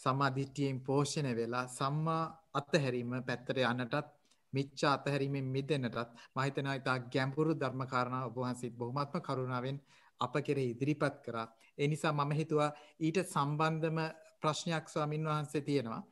සම්මාධිට්ටියෙන් 0.00 0.78
පෝෂණය 0.80 1.32
වෙලා 1.34 1.64
සම්මා 1.70 2.22
අත්තහැරීම 2.54 3.12
පැත්තර 3.22 3.58
යන්නටත් 3.62 4.14
මිච්චා 4.52 4.92
අතහැරීමෙන් 4.92 5.46
මිදන්නටත් 5.46 6.10
මහිතනා 6.36 6.74
ඉතා 6.74 6.98
ගැම්පුරු 7.10 7.54
ධර්මකාරණ 7.54 8.18
ඔබහන්සිත් 8.22 8.74
බොහොමත්ම 8.74 9.20
කරුණාවෙන් 9.20 9.78
අප 10.20 10.34
කෙර 10.40 10.58
ඉදිරිපත් 10.60 11.16
කරා. 11.22 11.46
එනිසා 11.78 12.12
මම 12.12 12.32
හිතුවා 12.32 12.70
ඊට 13.00 13.18
සම්බන්ධම 13.24 13.98
ප්‍රශ්නයක් 14.40 14.88
ස්වාමින් 14.88 15.24
වහන්සේ 15.24 15.62
තියෙනවා. 15.62 16.02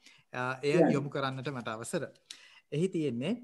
එය 0.62 0.78
යොමු 0.92 1.08
කරන්නට 1.10 1.48
මට 1.48 1.68
අවසර. 1.68 2.04
එහි 2.72 2.88
තියෙන්නේ 2.88 3.34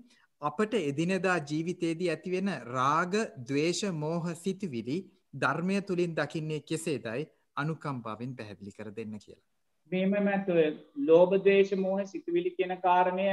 අපට 0.43 0.75
එදිනෙදා 0.81 1.39
ජීවිතයේදී 1.45 2.11
ඇතිවෙන 2.11 2.51
රාග 2.69 3.15
දවේශ 3.45 3.85
මෝහ 3.95 4.25
සිතිවිලි 4.37 4.99
ධර්මය 5.35 5.81
තුළින් 5.83 6.15
දකින්නේ 6.15 6.61
කෙසේදයි 6.63 7.23
අනුකම්පාවෙන් 7.57 8.37
පැහැදිලි 8.37 8.73
කර 8.73 8.91
දෙන්න 8.93 9.17
කියලා. 9.19 9.50
මේම 9.93 10.13
මැතුව 10.21 10.59
ලෝබදේශ 11.05 11.73
මෝහ 11.77 11.99
සිතුවිලි 12.05 12.51
කියන 12.53 12.75
කාරණය 12.81 13.29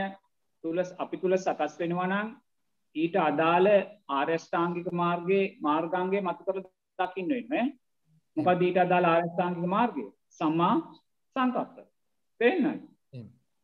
තුළ 0.64 0.80
අපි 0.98 1.18
තුළ 1.18 1.38
සකස් 1.38 1.80
වෙනවනං 1.80 2.30
ඊට 2.96 3.16
අදාළ 3.22 3.68
ආර්යෂ්ඨාංගික 4.12 4.88
මාර්ගයේ 4.94 5.46
මාර්ගන්ගේ 5.62 6.22
මතු 6.22 6.48
කර 6.48 6.62
දකින්න 7.00 7.34
වෙන්න 7.50 7.74
මොකද 8.38 8.62
ඊට 8.62 8.80
අදාළ 8.80 9.08
ආර්යෂ්ඨාංගික 9.08 9.68
මාර්ගය? 9.68 10.06
සම්මා 10.32 10.76
සංකප්ප. 11.36 11.78
පේන්නයි 12.40 12.76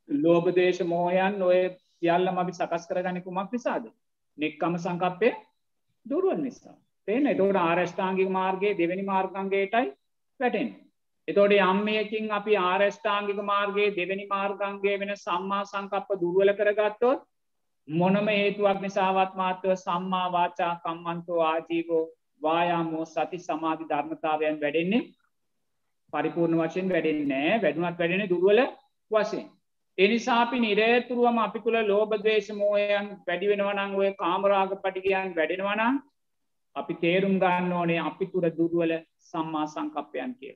ලෝබදේශ 0.10 0.82
මෝහයන් 0.86 1.42
ඔය 1.42 1.60
සියල්ලම 1.96 2.38
අපි 2.38 2.54
සකස් 2.54 2.88
කරගන්න 2.88 3.24
කුමක් 3.24 3.52
නිසාද? 3.52 3.86
නෙක්කම 4.38 4.78
සංකප්පය 4.78 5.34
දුරුවන් 6.06 6.44
නිසා. 6.44 6.78
පේන 7.08 7.28
එතෝට 7.28 7.58
ආර්යෂ්ඨාංගික 7.58 8.30
මාර්ගයේ 8.30 8.78
දෙවැනි 8.78 9.04
මාර්ගන්ගේටයි 9.04 9.94
වැටෙන් 10.40 10.70
එතෝට 11.28 11.54
යම්මයකින් 11.58 12.26
අපි 12.32 12.54
ආරෂ්ඨාංගික 12.62 13.40
මාර්ගයේ 13.44 13.92
දෙවැනි 13.92 14.26
මාර්ගන්ගේ 14.28 14.96
වෙන 15.00 15.14
සම්මා 15.18 15.64
සංකප්ප 15.66 16.20
දුර්වල 16.22 16.52
කරගත්තොත් 16.54 17.22
මොනම 17.88 18.28
හේතුවක් 18.30 18.80
නිසාවත් 18.80 19.32
මාත්‍යව 19.36 19.76
සම්මා 19.78 20.28
වාචා 20.32 20.74
කම්මන්තෝ 20.84 21.42
ආජීවෝ 21.44 22.04
වායාමෝ 22.42 23.06
සති 23.08 23.40
සමාධි 23.40 23.90
ධර්මතාවයන් 23.90 24.62
වැඩෙන්නේ 24.62 25.02
පරිපූර්ණ 26.14 26.62
වශයෙන් 26.62 26.90
වැඩෙන්නේ 26.90 27.62
වැඩුනත් 27.62 28.00
වැඩෙන 28.00 28.30
දුර්වල 28.30 28.60
වශයෙන්. 29.12 29.46
එනිසාපි 29.98 30.60
නිරේතුරුවම 30.60 31.38
අපි 31.40 31.60
තුළ 31.60 31.78
ලෝබදේශ 31.84 32.50
මෝයන් 32.54 33.08
වැඩි 33.28 33.52
වෙනවනං 33.52 33.96
ඔය 33.96 34.10
කාමරාග 34.16 34.76
පටිකයන් 34.78 35.32
වැඩෙනවනම් 35.36 36.02
අපි 36.76 36.94
තේරුම් 36.96 37.40
ගන්න 37.40 37.74
ඕනේ 37.74 38.00
අපි 38.02 38.26
තුර 38.28 38.46
දුර්වල 38.52 38.94
සම්මා 39.22 39.66
සංකප්පයන් 39.68 40.36
කිය. 40.40 40.56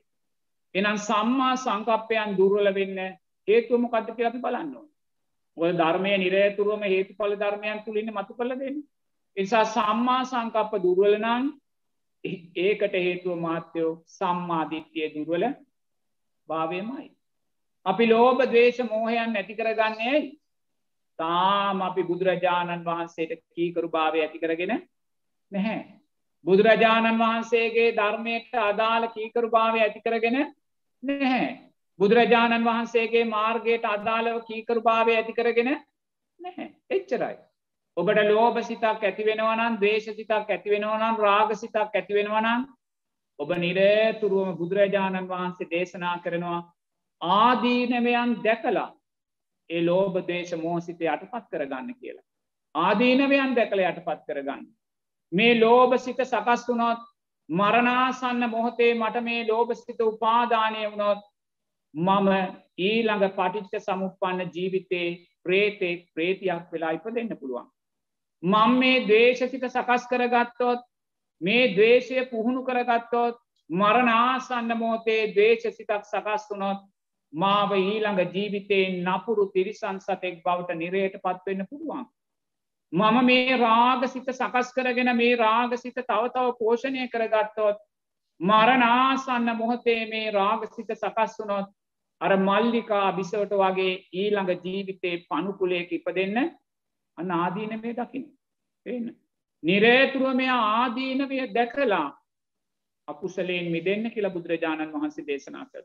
එනම් 0.74 0.98
සම්මා 1.00 1.54
සංකප්පයන් 1.56 2.36
දුර්වල 2.36 2.68
වෙන්න 2.72 2.98
හේතුවම 3.48 3.84
කද 3.88 4.16
කියල 4.16 4.28
අපි 4.28 4.40
බලන්න 4.40 4.74
ඔය 5.56 5.70
ධර්මය 5.74 6.12
නිරේතුරුවම 6.16 6.82
හේතු 6.84 7.14
පල 7.14 7.34
ධර්මයන් 7.36 7.84
තුළින්න 7.84 8.12
මතු 8.12 8.34
කල 8.34 8.52
දෙන්න. 8.54 8.76
එසා 9.36 9.64
සම්මා 9.66 10.22
සංකප්ප 10.24 10.72
දුර්වලනං 10.78 11.46
ඒකට 12.58 12.94
හේතුව 12.98 13.38
මාත්‍යයෝ 13.38 13.92
සම්මාධිත්‍යය 14.08 15.08
දුර්වල 15.14 15.44
භාවයමයි. 16.48 17.06
අපි 17.86 18.04
ලෝබ 18.06 18.38
දේශ 18.50 18.80
මෝහයන් 18.84 19.32
නැති 19.32 19.54
කරගන්නේ 19.54 20.16
තාම 21.18 21.82
අපි 21.82 22.02
බුදුරජාණන් 22.02 22.84
වහන්සේට 22.84 23.40
කීකරු 23.50 23.88
භාවය 23.88 24.18
ඇති 24.20 24.38
කරගෙන 24.38 24.74
නැහැ. 25.52 25.97
බුදුරජාණන් 26.44 27.18
වහන්සේගේ 27.18 27.94
ධර්මයට 27.94 28.54
අදාළ 28.62 29.08
කීකරු 29.08 29.50
භාවය 29.50 29.80
ඇති 29.80 30.00
කරගෙන 30.00 30.38
නැහැ. 31.02 31.48
බුදුරජාණන් 31.98 32.64
වහන්සේගේ 32.64 33.24
මාර්ගයට 33.26 33.84
අදාළව 33.86 34.40
කීකරු 34.44 34.80
භාවය 34.82 35.16
ඇති 35.16 35.32
කරගෙන 35.32 35.70
නැහැ. 36.40 36.66
එච්චරයි. 36.90 37.36
ඔබට 37.96 38.20
ලෝභ 38.26 38.58
සිතක් 38.62 38.84
ඇතිවෙනවනම් 39.02 39.78
දේශ 39.80 40.10
සිතක් 40.10 40.32
ඇතිවෙනවනම් 40.32 41.16
රාග 41.18 41.54
සිතක් 41.56 41.78
ඇතිවෙනවනම් 41.92 42.66
ඔබ 43.38 43.50
නිරේතුරුවම 43.56 44.56
බුදුරජාණන් 44.56 45.28
වහන්සේ 45.28 45.70
දේශනා 45.70 46.16
කරනවා 46.18 46.60
ආදීනවයන් 47.20 48.34
දැකලා 48.42 48.88
ඒ 49.70 49.82
ලෝභ 49.82 50.18
දේශ 50.24 50.54
මෝසිත 50.56 51.00
යටපත් 51.02 51.46
කරගන්න 51.50 51.94
කියලා. 51.94 52.26
ආදීනවයන් 52.74 53.54
දැකළ 53.54 53.82
යටපත් 53.82 54.22
කරගන්න. 54.26 54.66
මේ 55.32 55.60
ලෝභසිත 55.60 56.20
සකස් 56.22 56.68
වුණොත් 56.68 57.00
මරණාසන්න 57.48 58.50
මොහොතේ 58.50 58.92
මට 58.94 59.22
මේ 59.22 59.46
ලෝභසිත 59.46 60.00
උපාදානය 60.02 60.84
වුණොත් 60.86 61.24
මම 61.94 62.28
ඊළඟ 62.80 63.26
පටිච්ච 63.30 63.80
සමුපන්න 63.80 64.50
ජීවිතේ 64.50 65.08
ප්‍රේතෙක් 65.42 66.06
ප්‍රේතියක් 66.14 66.72
වෙලා 66.72 66.92
ඉප 66.92 67.06
දෙන්න 67.10 67.36
පුළුවන්. 67.36 67.66
මං 68.42 68.78
මේ 68.78 69.06
දේශසිත 69.06 69.64
සකස් 69.66 70.06
කරගත්තොත් 70.06 70.80
මේ 71.40 71.74
දවේශය 71.74 72.26
පුහුණු 72.26 72.62
කරගත්තොත් 72.64 73.40
මරණාසන්න 73.70 74.76
මෝතේ 74.76 75.34
දේශසිතක් 75.34 76.04
සකස් 76.04 76.46
වුනොත් 76.50 76.84
මාව 77.32 77.72
ඊළඟ 77.72 78.20
ජීවිතයෙන් 78.26 79.02
නපුරු 79.04 79.46
තිරිසන් 79.48 80.00
සතෙක් 80.00 80.42
බවට 80.42 80.74
නිරයට 80.74 81.18
පත්වෙන්න 81.18 81.66
පුළුවන්. 81.66 82.06
මම 82.92 83.24
මේ 83.24 83.56
රාගසිත 83.56 84.28
සකස් 84.30 84.72
කරගෙන 84.72 85.16
මේ 85.16 85.36
රාගසිත 85.36 85.94
තවතව 85.96 86.56
පෝෂණය 86.58 87.08
කරගත්තොත් 87.08 87.78
මරනාසන්න 88.40 89.56
මොහොතේ 89.56 90.06
මේ 90.06 90.30
රාගසිත 90.32 90.90
සකස් 90.92 91.38
වුනොත් 91.38 91.68
අර 92.20 92.36
මල්ලිකා 92.38 93.12
බිසවට 93.12 93.52
වගේ 93.54 93.94
ඊළඟ 94.14 94.52
ජීවිතේ 94.64 95.24
පනුකුලයක 95.26 95.92
ඉප 95.92 96.06
දෙන්න 96.14 96.38
අන්න 97.18 97.30
ආදීනවේ 97.32 97.94
දකින 97.94 98.24
පේන්න 98.86 99.14
නිරේතුරුව 99.62 100.34
මෙයා 100.34 100.62
ආදීනවය 100.74 101.38
දැකලා 101.54 102.08
අකුසලයෙන් 103.08 103.70
මිදන්න 103.70 104.10
කියලා 104.10 104.32
බුදුරජාණන් 104.32 104.92
වහන්සේ 104.92 105.26
දේශනා 105.26 105.66
කර. 105.66 105.84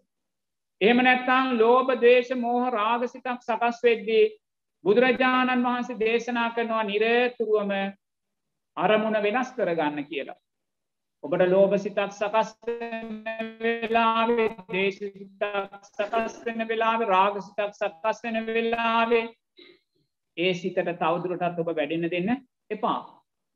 එහෙම 0.81 0.99
නැත්තං 0.99 1.57
ලෝබ 1.57 1.91
දේශ 2.01 2.31
මෝහ 2.37 2.63
රාගසිතක් 2.69 3.27
සකස් 3.39 3.83
වෙද්දී 3.83 4.25
බුදුරජාණන් 4.83 5.65
වහන්සේ 5.65 5.99
දේශනා 5.99 6.49
කරනවා 6.49 6.83
නිරේතුරුවම 6.83 7.71
අරමුණ 8.77 9.23
වෙනස් 9.23 9.51
කරගන්න 9.51 10.05
කියලා. 10.05 10.39
ඔබට 11.23 11.43
ලෝභ 11.47 11.75
සිතක් 11.77 11.99
සකස් 12.09 12.49
වෙලාවේ 13.61 14.49
දේශසිතක් 14.71 15.43
සකස් 15.89 16.35
වෙන 16.45 16.67
වෙලාවේ 16.67 17.07
රාග 17.07 17.39
සිතක් 17.41 17.71
සකස් 17.73 18.23
වෙන 18.23 18.45
වෙලාවේ 18.47 19.25
ඒ 20.37 20.53
සිතට 20.53 20.81
තවදුරටත් 20.81 21.59
ඔබ 21.59 21.69
වැඩෙන්න 21.71 22.09
දෙන්න 22.09 22.33
එපා. 22.69 22.99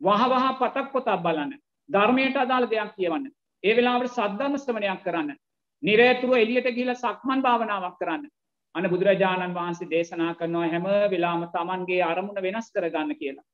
වහ 0.02 0.24
වහ 0.30 0.48
පතක් 0.60 0.92
පොතක් 0.94 1.24
බලන්න. 1.24 1.54
ධර්මයට 1.90 2.38
අදාළ 2.38 2.70
දෙයක් 2.70 2.96
කියවන්න. 2.96 3.28
ඒ 3.64 3.76
වෙලාවට 3.76 4.14
සද්ධර්ම 4.14 4.58
ශ්‍රවණයක් 4.58 5.04
කරන්න. 5.04 5.36
නිරේතුරුව 5.84 6.38
එළියට 6.38 6.72
ගිහිල්ලා 6.72 7.02
සක්මන් 7.04 7.42
භාවනාවක් 7.42 7.98
කරන්න. 8.00 8.30
අන 8.76 8.90
බුදුරජාණන් 8.90 9.56
වහන්සේ 9.56 9.90
දේශනා 9.90 10.34
කරනවා 10.36 10.68
හැම 10.68 10.88
වෙලාම 11.12 11.46
Tamanගේ 11.54 12.02
අරමුණ 12.04 12.42
වෙනස් 12.42 12.68
කරගන්න 12.72 13.16
කියලා. 13.16 13.46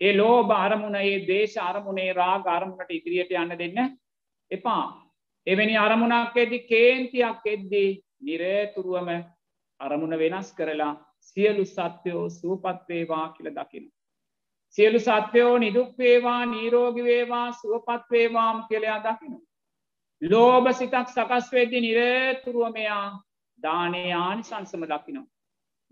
ඒ 0.00 0.12
ලෝභ 0.16 0.52
අරමුණ 0.56 0.96
ඒ 0.96 1.14
දේශ 1.26 1.56
අරමුණේ 1.60 2.12
රාග 2.12 2.46
අරමුණට 2.48 2.90
ඉදිරියට 2.90 3.32
යන්න 3.34 3.58
දෙන්න 3.58 3.96
එපා. 4.50 4.84
එවැනි 5.46 5.76
අරමුණක් 5.78 6.36
එද්දි 6.36 6.58
කේන්තියක් 6.70 7.46
එද්දී 7.46 7.90
නිරේතුරුවම 8.22 9.10
අරමුණ 9.80 10.18
වෙනස් 10.18 10.52
කරලා 10.52 10.92
සියලු 11.20 11.64
සත්‍යයෝ 11.66 12.28
සූපත්වේවා 12.30 13.26
කියල 13.34 13.50
දකින. 13.50 13.84
සියලු 14.76 15.00
සත්‍යයෝ 15.00 15.58
නිදුක්වේවා 15.58 16.42
නීරෝගිවේවා 16.46 17.48
සුවපත්වේවාම් 17.52 18.64
කියලයා 18.68 19.00
දකින. 19.00 19.36
ලෝභ 20.22 20.72
සිතක් 20.72 21.08
සකස් 21.08 21.52
වෙද්දි 21.52 21.80
නිරේතුරුවමයා 21.80 23.06
දානය 23.64 24.02
ආනිසංසම 24.14 24.84
දකිනවා. 24.84 25.30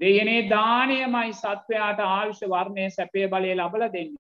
දෙයනේ 0.01 0.43
දානයමයි 0.51 1.33
සත්වයාට 1.35 2.01
ආවිශ්‍ය 2.07 2.47
වර්ණය 2.47 2.87
සැපේ 2.91 3.27
බලය 3.29 3.53
ලබල 3.55 3.85
දෙන්න. 3.93 4.15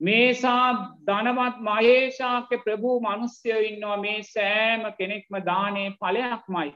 මේසා 0.00 0.66
ධනවත් 1.06 1.56
මහේෂාක්‍ය 1.60 2.58
ප්‍රභූ 2.58 2.98
මනුස්්‍යයෝ 3.00 3.62
ඉන්නවා 3.62 3.96
මේ 3.96 4.20
සෑම 4.24 4.84
කෙනෙක්ම 4.98 5.40
දානය 5.46 5.84
පලයක්මයි. 6.00 6.70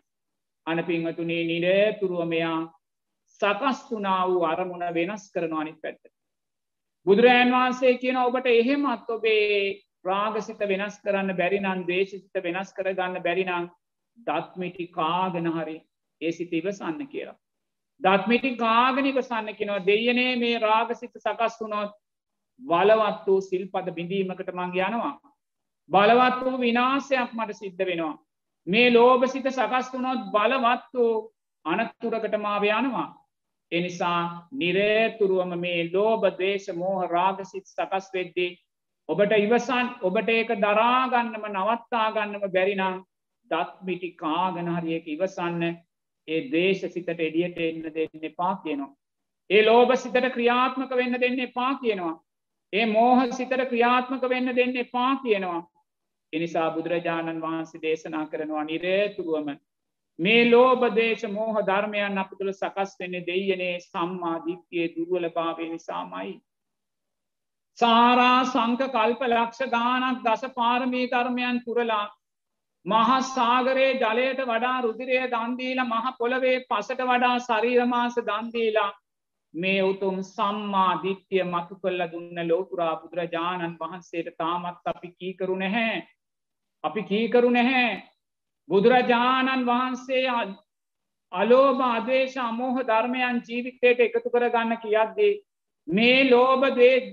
අන 0.66 0.84
පිංහතුනේ 0.84 1.44
නිරේතුරුව 1.44 2.26
මෙයා 2.26 2.58
සකස්තුනා 3.40 4.20
වූ 4.28 4.44
අරමුණ 4.44 4.84
වෙනස් 4.94 5.24
කරනවා 5.32 5.60
අනිත් 5.60 5.80
පැත්ත. 5.82 6.02
බුදුරජන් 7.06 7.50
වහන්සේ 7.52 7.98
කියන 7.98 8.18
ඔබට 8.18 8.46
එහෙමත් 8.48 9.10
ඔබේ 9.10 9.80
රාගසිත 10.04 10.60
වෙනස් 10.68 11.00
කරන්න 11.00 11.36
බැරිනන් 11.36 11.88
දේශසිත 11.88 12.44
වෙනස් 12.46 12.72
කරගන්න 12.72 13.24
බැරිනං 13.26 13.70
දත්මිටි 14.18 14.86
කාගෙන 14.96 15.50
හරි 15.52 15.76
ඒ 16.20 16.32
සිත 16.32 16.52
ඉවසන්න 16.52 17.06
කියලා. 17.06 17.36
දත්මිටි 18.00 18.56
ගාගනික 18.56 19.20
සන්න 19.20 19.54
කෙනවා 19.54 19.86
දෙයනේ 19.86 20.32
මේ 20.36 20.58
රාගසිත 20.60 21.14
සකස් 21.16 21.60
වුණොත් 21.60 21.92
බලවත් 22.60 23.26
වූ 23.26 23.40
සිල්පද 23.42 23.88
බිඳීමකට 23.92 24.52
මං 24.52 24.76
යනවා. 24.78 25.14
බලවත් 25.90 26.44
වූ 26.44 26.58
විනාසයක් 26.58 27.30
මට 27.32 27.56
සිද්ධ 27.56 27.84
වෙනවා. 27.84 28.16
මේ 28.66 28.90
ලෝභසිත 28.90 29.46
සකස් 29.48 29.92
වුණොත් 29.92 30.26
බලවත් 30.32 30.90
වූ 30.94 31.12
අනත්තුරකට 31.64 32.36
මාව 32.38 32.64
යනවා. 32.64 33.08
එනිසා 33.72 34.48
නිරේතුරුවම 34.52 35.56
මේ 35.58 35.90
ලෝබ 35.92 36.22
දේශ 36.38 36.68
මෝහ 36.74 37.08
රාගසිත් 37.08 37.66
සකස් 37.66 38.06
වෙද්දී. 38.14 38.50
ඔබට 39.08 39.32
ඉවසන් 39.36 39.88
ඔබට 40.02 40.28
ඒක 40.28 40.50
දරාගන්නම 40.58 41.44
නවත්තාගන්නම 41.50 42.44
බැරිනම් 42.48 43.02
දත්මිටි 43.50 44.10
කාගනහරියක 44.16 45.06
ඉවසන්න 45.08 45.62
ඒ 46.28 46.40
දේශ 46.50 46.84
සිතට 46.88 47.08
එඩියට 47.10 47.58
එන්න 47.60 47.82
දෙන්න 47.90 48.24
එපා 48.24 48.54
කියනවා. 48.56 48.92
ඒ 49.50 49.62
ලෝභ 49.62 49.94
සිතට 49.96 50.30
ක්‍රියාත්මක 50.32 50.92
වෙන්න 50.92 51.20
දෙන්න 51.20 51.40
එපා 51.40 51.74
කියනවා. 51.76 52.16
ඒ 52.72 52.86
මෝහ 52.86 53.20
සිතට 53.32 53.68
ක්‍රියාත්මක 53.68 54.28
වෙන්න 54.28 54.56
දෙන්න 54.56 54.76
එපා 54.76 55.12
කියනවා. 55.18 55.60
එනිසා 56.32 56.70
බුදුරජාණන් 56.70 57.42
වහන්සේ 57.42 57.82
දේශනා 57.82 58.26
කරනවා 58.26 58.64
නිරේතුරුවම 58.64 59.54
මේ 60.18 60.40
ලෝභ 60.46 60.88
දේශ 60.94 61.24
මෝහ 61.28 61.54
ධර්මයන් 61.62 62.18
අප 62.18 62.32
තුළ 62.32 62.52
සකස් 62.52 62.96
වෙන්නේ 63.00 63.26
දෙයනේ 63.26 63.76
සම්මාධිත්‍යයේ 63.82 64.92
දුර්වල 64.96 65.28
භාවය 65.30 65.68
නිසාමයි. 65.68 66.34
සාරා 67.78 68.44
සංක 68.44 68.90
කල්ප 68.90 69.22
ලක්ෂ 69.24 69.70
ගානක් 69.70 70.20
දස 70.22 70.44
පාරමී 70.54 71.08
කර්මයන් 71.08 71.64
පුරලා 71.64 72.04
මහස්සාගරයේ 72.86 73.92
ජලයට 73.94 74.40
වඩා 74.44 74.80
රුදිරය 74.82 75.20
දන්දීල 75.28 75.80
මහ 75.82 76.10
පොළවේ 76.18 76.56
පසට 76.64 77.04
වඩා 77.04 77.36
ශරීරමාස 77.40 78.16
දන්දීලා 78.22 78.90
මේ 79.54 79.82
උතුම් 79.82 80.16
සම්මා 80.24 80.90
දිට්්‍යය 81.02 81.44
මතු 81.44 81.74
කල්ල 81.76 82.04
දුන්න 82.08 82.42
ලෝතුරා 82.44 82.96
බුදුරජාණන් 82.96 83.78
වහන්සේට 83.78 84.28
තාමත් 84.38 84.86
අපි 84.86 85.08
කීකරු 85.12 85.56
නැහැ. 85.56 86.02
අපි 86.84 87.02
කීකරු 87.04 87.50
නැහැ. 87.50 88.02
බුදුරජාණන් 88.68 89.66
වහන්සේ 89.66 90.26
අලෝභ 91.32 91.82
අදේශ 91.86 92.36
අමෝහ 92.40 92.76
ධර්මයන් 92.82 93.42
ජීවිතයට 93.48 94.00
එකතු 94.00 94.28
කරගන්න 94.30 94.76
කියද්දී 94.78 95.32
මේ 95.88 96.30
ලෝබ 96.30 96.62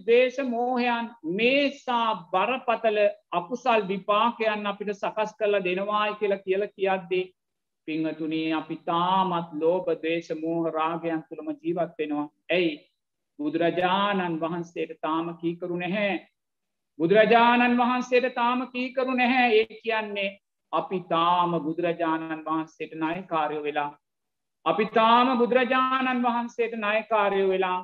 දේශ 0.05 0.39
මෝහයන් 0.45 1.09
මේසා 1.33 2.27
බරපතල 2.31 2.97
අකුසල් 3.31 3.87
විපාකයන් 3.87 4.67
අපිට 4.67 4.93
සකස් 4.93 5.35
කරලා 5.35 5.63
දෙනවායි 5.63 6.15
කියලා 6.15 6.37
කියල 6.39 6.67
කියද්දී 6.69 7.25
පිංහතුනේ 7.87 8.53
අපි 8.53 8.77
තාමත් 8.85 9.53
ලෝබ 9.55 9.85
දේශ 10.01 10.31
මෝහ 10.35 10.63
රාගයන් 10.69 11.23
තුළම 11.23 11.47
ජීවත් 11.53 11.97
වෙනවා. 11.99 12.29
ඇයි? 12.49 12.71
බුදුරජාණන් 13.39 14.39
වහන්සේට 14.39 14.93
තාම 15.01 15.37
කීකරු 15.37 15.75
නැහැ. 15.75 16.27
බුදුරජාණන් 16.99 17.77
වහන්සේට 17.77 18.35
තාම 18.35 18.67
කීකරු 18.67 19.13
නැහැ. 19.13 19.47
ඒ 19.53 19.81
කියන්නේ 19.81 20.37
අපි 20.73 20.99
තාම 21.09 21.51
බුදුරජාණන් 21.61 22.45
වහන්සේට 22.45 22.93
නයකාරයෝ 22.95 23.63
වෙලා 23.63 23.91
අපි 24.65 24.85
තාම 24.93 25.37
බුදුරජාණන් 25.37 26.23
වහන්සේට 26.23 26.73
නයකාරයෝ 26.79 27.49
වෙලා 27.49 27.79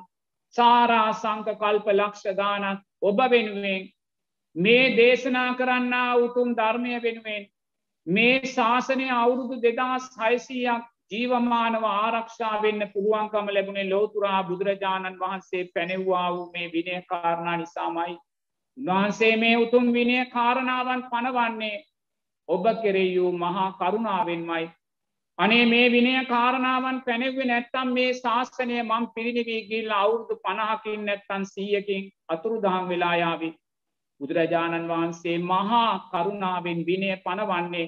සාරා 0.54 1.12
සංක 1.12 1.56
කල්ප 1.56 1.88
ලක්ෂ 1.90 2.36
ගානක් 2.36 2.84
ඔබ 3.02 3.18
වෙනුවෙන් 3.30 3.88
මේ 4.56 4.84
දේශනා 4.96 5.48
කරන්න 5.54 5.96
උතුම් 6.20 6.54
ධර්මය 6.54 7.00
වෙනුවෙන් 7.00 7.48
මේ 8.06 8.38
ශාසනය 8.48 9.08
අවුරුදු 9.14 9.60
දෙදස් 9.60 10.06
හයිසීයක් 10.16 10.86
ජීවමානව 11.10 11.84
ආරක්ෂා 11.86 12.54
වෙන්න 12.62 12.86
පුළුවන්කම 12.94 13.46
ලැබුණේ 13.48 13.90
ලෝතුරා 13.90 14.40
බුදුරජාණන් 14.44 15.20
වහන්සේ 15.20 15.62
පැනෙව්වා 15.74 16.26
වූ 16.34 16.48
මේ 16.52 16.72
විනය 16.72 16.96
කාරණා 17.04 17.56
නිසාමයි. 17.56 18.16
උන්වහන්සේ 18.78 19.34
මේ 19.36 19.56
උතුම් 19.56 19.86
විනය 19.92 20.18
කාරණාවන් 20.26 21.06
පනවන්නේ 21.10 21.76
ඔබ 22.48 22.64
කෙරෙයූ 22.82 23.32
මහා 23.34 23.68
කරුණාවෙන්මයි 23.72 24.66
අනේ 25.38 25.64
මේ 25.66 25.86
විනය 25.88 26.12
කාරණාවන් 26.26 26.98
පැනෙව්ව 27.02 27.38
නැත්තම් 27.44 27.92
මේ 27.92 28.10
ශාස්තනය 28.14 28.78
මං 28.82 29.04
පිරිනිවී 29.14 29.66
ගිල් 29.66 29.90
අවුරුදු 29.94 30.34
පණහකින් 30.38 31.04
නැත්තන් 31.04 31.44
සීයකින් 31.46 32.08
අතුරු 32.28 32.62
දහම් 32.62 32.88
වෙලායාවි 32.88 33.50
බුදුරජාණන් 34.20 34.88
වහන්සේ 34.88 35.36
මහා 35.44 35.84
කරුණාවෙන් 36.08 36.80
විනය 36.86 37.10
පනවන්නේ 37.22 37.86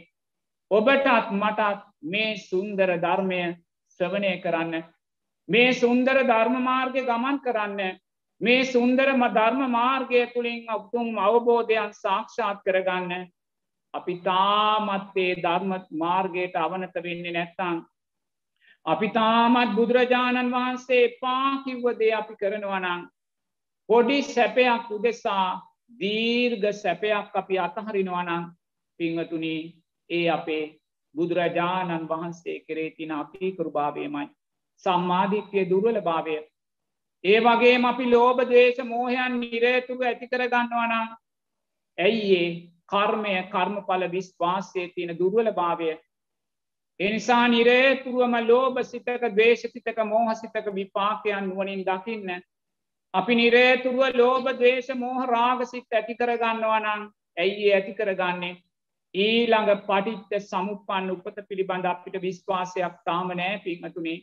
ඔබටත් 0.71 1.33
මටත් 1.33 1.83
මේ 2.05 2.31
සුන්දර 2.41 2.91
ධර්මය 2.99 3.41
ශ්‍රවනය 4.01 4.33
කරන්න. 4.41 4.85
මේ 5.49 5.73
සුන්දර 5.75 6.23
ධර්මමාර්ගය 6.25 7.03
ගමන් 7.03 7.41
කරන්න. 7.41 7.99
මේ 8.41 8.63
සුන්දරම 8.67 9.23
ධර්ම 9.31 9.61
මාර්ගය 9.71 10.23
තුළින් 10.29 10.71
ඔක්තුම් 10.71 11.19
අවබෝධයන් 11.21 11.93
සාක්ෂාත් 11.95 12.63
කරගන්න. 12.65 13.27
අපි 13.95 14.15
තාමත්වේ 14.21 15.33
ධර්ම 15.37 15.73
මාර්ගයට 15.93 16.57
අවනත 16.57 16.95
වෙන්නේ 16.97 17.33
නැත්තං. 17.33 17.81
අපි 18.87 19.09
තාමත් 19.11 19.75
බුදුරජාණන් 19.77 20.53
වහන්සේ 20.53 21.17
පා 21.21 21.63
කිව්වදේ 21.65 22.15
අපි 22.15 22.35
කරනවනං. 22.37 23.09
පොඩි 23.89 24.23
සැපයක් 24.25 24.91
උදෙසා 24.91 25.61
දීර්ග 26.01 26.65
සැපයක් 26.75 27.35
අපි 27.35 27.59
අතහරිනවනං 27.59 28.45
පිංහතුනි 29.01 29.57
ඒ 30.11 30.29
අපේ 30.31 30.65
බුදුරජාණන් 31.15 32.09
වහන්සේ 32.09 32.61
කරේ 32.61 32.91
තින 32.91 33.13
අපීකරු 33.13 33.71
භාවයමයි. 33.71 34.31
සම්මාධිත්‍යය 34.85 35.69
දුර්වල 35.71 36.01
භාවය. 36.01 36.37
ඒ 37.25 37.41
වගේ 37.41 37.77
අපි 37.85 38.11
ලෝබ 38.11 38.39
දේශ 38.49 38.85
මෝහයන් 38.85 39.41
නිරේතුරු 39.41 40.03
ඇති 40.03 40.29
කරගන්නවනම් 40.29 41.09
ඇයිඒ 41.99 42.70
කර්මය 42.91 43.35
කර්මඵල 43.49 44.05
විශ්වාසය 44.11 44.87
තියෙන 44.89 45.19
දුර්වල 45.19 45.53
භාවය. 45.53 45.91
එනිසා 47.01 47.45
නිරේතුරුවම 47.49 48.35
ලෝබ 48.45 48.81
සිතක 48.85 49.27
දේශසිතක 49.35 49.99
මෝහසිතක 50.07 50.67
විපාකයන් 50.75 51.45
නුවනින් 51.45 51.85
දකින්න. 51.85 52.41
අපි 53.15 53.35
නිරේතුරුව 53.35 54.03
ලෝභ 54.15 54.51
දවේශ 54.55 54.91
මෝහ 54.97 55.21
රාගසිත් 55.27 55.87
ඇති 55.93 56.15
කරගන්නවා 56.15 56.81
නම් 56.81 57.07
ඇයි 57.37 57.73
ඇති 57.73 57.95
කරගන්නේ 57.95 58.57
ඊළඟ 59.15 59.71
පටිච්ච 59.81 60.43
සමුපන් 60.43 61.11
උපත 61.11 61.39
පිළිබඳ 61.49 61.87
අපිට 61.87 62.21
විශ්වාසයක් 62.21 62.99
තාම 63.05 63.33
නෑ 63.35 63.57
පිංහතුනේ 63.61 64.19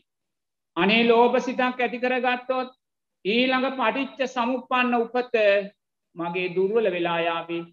අනේ 0.78 1.02
ලෝභ 1.04 1.36
සිතක් 1.40 1.82
ඇති 1.82 2.00
කරගත්තොත් 2.00 2.72
ඊළඟ 3.26 3.68
පටිච්ච 3.74 4.24
සමුපන්න 4.28 4.96
උපත 4.96 5.36
මගේ 6.16 6.54
දුර්වල 6.56 6.88
වෙලායාවී 6.90 7.64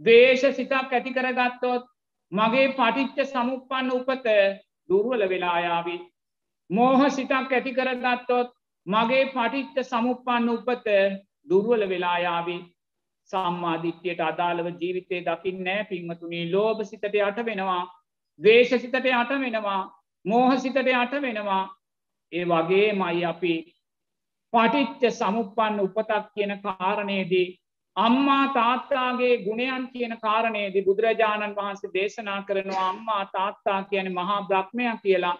දේශ 0.00 0.44
සිතක් 0.52 0.72
ඇති 0.74 1.12
කරගත්තොත් 1.12 1.84
මගේ 2.32 2.66
පටිච්ච 2.72 3.18
සමුපන්න 3.26 3.90
උපත 3.92 4.26
දුර්වල 4.88 5.22
වෙලායාවී 5.28 6.00
මෝහ 6.70 7.08
සිතක් 7.10 7.52
ඇති 7.52 7.72
කරගත්තොත් 7.72 8.54
මගේ 8.86 9.24
පටිච්ච 9.28 9.82
සමුපන්න 9.84 10.48
උපත 10.50 10.88
දුර්වල 11.48 11.88
වෙලායාවී 11.88 12.62
සම්මාධිත්‍යයට 13.30 14.20
අදාළව 14.20 14.66
ජීවිතය 14.72 15.20
දකිින් 15.22 15.64
නෑ 15.64 15.84
පින්වතුනී. 15.84 16.50
ලෝභ 16.52 16.82
සිතට 16.82 17.04
යට 17.04 17.38
වෙනවා 17.46 17.82
දේශ 18.40 18.74
සිතට 18.74 18.94
යට 18.96 19.32
වෙනවා 19.36 19.82
මෝහ 20.24 20.50
සිතට 20.58 20.76
යට 20.78 21.14
වෙනවා. 21.22 21.64
ඒ 22.32 22.44
වගේ 22.44 22.92
මයි 22.94 23.24
අපි 23.24 23.54
පටිච්ච 24.52 25.02
සමුපන්න 25.12 25.80
උපතක් 25.80 26.26
කියන 26.34 26.52
කාරණයේදී 26.62 27.46
අම්මා 27.96 28.54
තාත්තාගේ 28.54 29.44
ගුණයන් 29.44 29.88
කියන 29.92 30.16
කාරණයේදී 30.20 30.84
බුදුරජාණන් 30.84 31.56
වහන්සේ 31.56 31.90
දේශනා 31.94 32.42
කරනවා 32.42 32.88
අම්මා 32.88 33.24
තාත්තා 33.26 33.82
කියන 33.84 34.12
මහා 34.12 34.40
බ්‍රහ්මය 34.42 34.86
කියලා. 35.02 35.36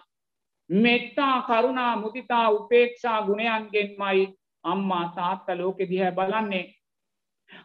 මෙත්තා 0.69 1.41
කරුණා 1.41 1.95
මුතිතා 1.95 2.49
උපේක්ෂා 2.49 3.19
ගුණයන්ගෙන්මයි 3.21 4.23
අම්මා 4.63 5.05
තාත්තා 5.15 5.57
ලෝකෙ 5.57 5.89
දිහැ 5.89 6.11
බලන්නේ. 6.11 6.65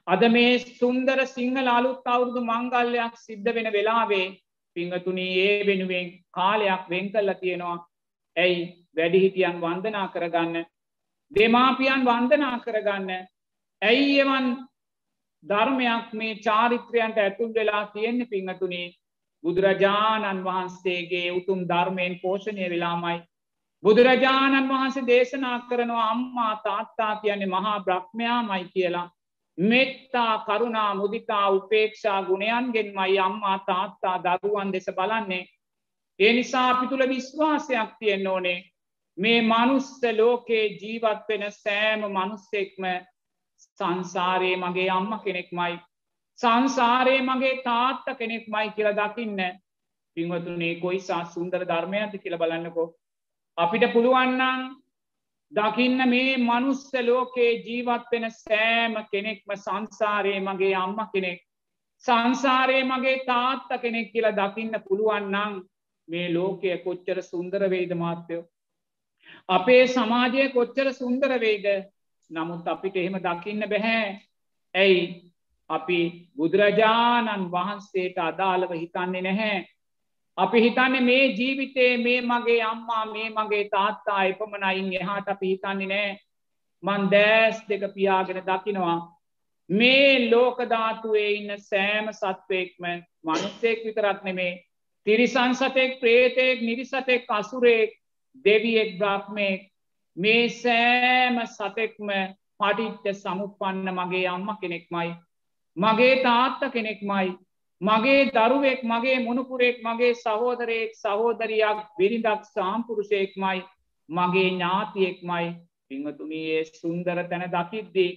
අද 0.06 0.22
මේ 0.28 0.58
සුන්දර 0.58 1.26
සිංහල 1.26 1.68
අලුත් 1.68 2.06
අවුරුදු 2.06 2.40
මංගල්ලයක් 2.42 3.14
සිද්ධ 3.16 3.54
වෙන 3.54 3.72
වෙලාවේ 3.72 4.26
පිංහතුනී 4.76 5.32
ඒ 5.40 5.66
වෙනුවෙන් 5.66 6.10
කාලයක් 6.30 6.90
වෙන් 6.90 7.12
කල්ල 7.12 7.32
තියෙනවා. 7.34 7.78
ඇයි? 8.36 8.60
වැඩිහිටියන් 8.96 9.60
වන්දනා 9.60 10.08
කරගන්න. 10.08 10.66
දෙමාපියන් 11.32 12.04
වන්දනා 12.04 12.58
කරගන්න. 12.58 13.10
ඇයි 13.82 14.20
එවන් 14.20 14.46
ධර්මයක් 15.44 16.12
මේ 16.12 16.38
චාරිත්‍රයන්ට 16.38 17.18
ඇතුල් 17.18 17.54
වෙලා 17.54 17.84
තියෙන්නේ 17.86 18.26
පිංහතුනේ 18.26 18.86
බුදුරජාණන් 19.44 20.44
වහන්සේගේ 20.44 21.28
උතුම් 21.32 21.60
ධර්මයෙන් 21.68 22.18
පෝෂණය 22.22 22.66
වෙලාමයි. 22.70 23.22
බුදුරජාණන් 23.82 24.68
වහන්සේ 24.68 25.06
දේශනා 25.06 25.58
කරනවා 25.60 26.10
අම්මා 26.10 26.54
තාත්තා 26.64 27.14
කියන්නේ 27.16 27.46
මහා 27.46 27.78
බ්‍රහ්මයා 27.80 28.42
මයි 28.42 28.64
කියලා. 28.74 29.10
මෙත්තා 29.58 30.34
කරුණා 30.38 30.94
මුදිතා 30.94 31.46
උපේක්ෂා 31.50 32.22
ගුණයන්ගෙන් 32.22 32.92
මයි 32.94 33.18
අම්මා 33.18 33.58
තාත්තා 33.60 34.16
දරුවන් 34.24 34.72
දෙස 34.72 34.88
බලන්නේ. 34.96 35.44
ඒ 36.20 36.32
නිසා 36.32 36.68
අපි 36.70 36.86
තුළ 36.86 37.08
විශ්වාසයක් 37.08 37.90
තියෙන් 37.98 38.26
ඕනේ. 38.26 38.58
මේ 39.18 39.40
මනුස්ස 39.42 40.00
ලෝකේ 40.16 40.66
ජීවත් 40.80 41.28
වෙන 41.28 41.52
සෑම 41.52 42.00
මනුස්සෙක්ම 42.08 42.84
සංසාරයේ 43.60 44.56
මගේ 44.56 44.90
අම්ම 44.90 45.12
කෙනෙක්මයි. 45.20 45.74
සංසාරයේ 46.38 47.22
මගේ 47.22 47.62
තාත්ත 47.62 48.06
කෙනෙක් 48.18 48.44
මයි 48.48 48.68
කියල 48.70 48.90
දකින්න 48.94 49.40
පින්වතුනේ 50.16 50.74
කොයිසා 50.76 51.24
සුන්දර 51.26 51.62
ධර්මයද 51.64 52.12
කියල 52.18 52.36
බලන්නකෝ. 52.36 52.88
අපිට 53.58 53.92
පුළුවන්නන් 53.92 54.62
දකින්න 55.52 56.00
මේ 56.06 56.36
මනුස්ස 56.38 56.92
ලෝකේ 57.02 57.52
ජීවත් 57.60 58.10
වෙන 58.12 58.26
සෑම 58.32 58.94
කෙනෙක්ම 59.06 59.56
සංසාරයේ 59.56 60.40
මගේ 60.42 60.74
අම්ම 60.76 60.98
කෙනෙක් 61.12 61.40
සංසාරයේ 62.04 62.84
මගේ 62.84 63.18
තාත්ත 63.24 63.70
කෙනෙක් 63.82 64.12
කියලා 64.12 64.38
දකින්න 64.38 64.80
පුළුවන්නං 64.86 65.60
මේ 66.08 66.26
ලෝකය 66.30 66.76
කොච්චර 66.78 67.22
සුන්දර 67.22 67.62
වේද 67.68 67.92
මාත්‍යයෝ 67.96 68.44
අපේ 69.48 69.82
සමාජය 69.88 70.48
කොච්චර 70.48 70.92
සුන්දර 70.92 71.32
වේද 71.38 71.66
නමුත් 72.30 72.68
අපිට 72.68 72.96
එහෙම 72.96 73.18
දකින්න 73.18 73.68
බැහැ. 73.68 74.06
ඇයි? 74.74 75.02
අපි 75.70 76.00
බුදුරජාණන් 76.36 77.50
වහන්සේට 77.50 78.18
අදාළව 78.20 78.72
හිතන්නේ 78.74 79.22
නැහැ. 79.22 79.66
අපි 80.38 80.58
හිතන්නේ 80.60 81.00
මේ 81.02 81.24
ජීවිතේ 81.32 81.92
මේ 81.98 82.20
මගේ 82.22 82.62
අම්මා 82.62 83.04
මේ 83.06 83.28
මගේ 83.30 83.64
තාත්තා 83.68 84.24
එපමණයින් 84.24 84.92
එහාට 84.94 85.28
අපි 85.28 85.46
හිතන්නේ 85.48 85.88
නෑ 85.88 86.10
මන් 86.82 87.10
දෑස් 87.10 87.62
දෙක 87.68 87.82
පියාගෙන 87.94 88.42
දකිනවා. 88.42 88.98
මේ 89.70 90.30
ලෝකධාතුවේ 90.30 91.30
ඉන්න 91.32 91.52
සෑම 91.60 92.12
සත්වයෙක්ම 92.12 92.84
මනුස්සෙක් 93.24 93.84
විතරක් 93.84 94.22
නෙමේ. 94.24 94.52
තිරිසන් 95.06 95.54
සතෙක් 95.54 96.00
ප්‍රේතෙක් 96.00 96.62
නිරිසතෙක් 96.62 97.30
අසුරේක් 97.30 97.90
දෙවියෙක් 98.44 98.98
බ්‍රහ්මයෙක් 98.98 99.60
මේ 100.16 100.48
සෑම 100.54 101.36
සතෙක්ම 101.48 102.08
පටිච්ච 102.60 103.06
සමුපන්න 103.14 103.94
මගේ 103.94 104.26
අම්ම 104.28 104.48
කෙනෙක්මයි 104.60 105.10
මගේ 105.76 106.14
තාත්ත 106.22 106.62
කෙනෙක්මයි 106.72 107.28
මගේ 107.80 108.30
දරුවෙක් 108.30 108.80
මගේ 108.84 109.18
මුණපුරෙක් 109.18 109.76
මගේ 109.82 110.14
සහෝදරයෙක් 110.16 110.92
සහෝදරයක් 110.94 111.78
බිරිඳක් 111.98 112.42
සාම්පුරුෂයෙක්මයි 112.46 113.60
මගේ 114.08 114.50
ඥාතියෙක්මයි. 114.50 115.46
පිංහතුනයේ 115.88 116.64
සුන්දර 116.72 117.18
තැන 117.28 117.44
දකිද්දී 117.46 118.10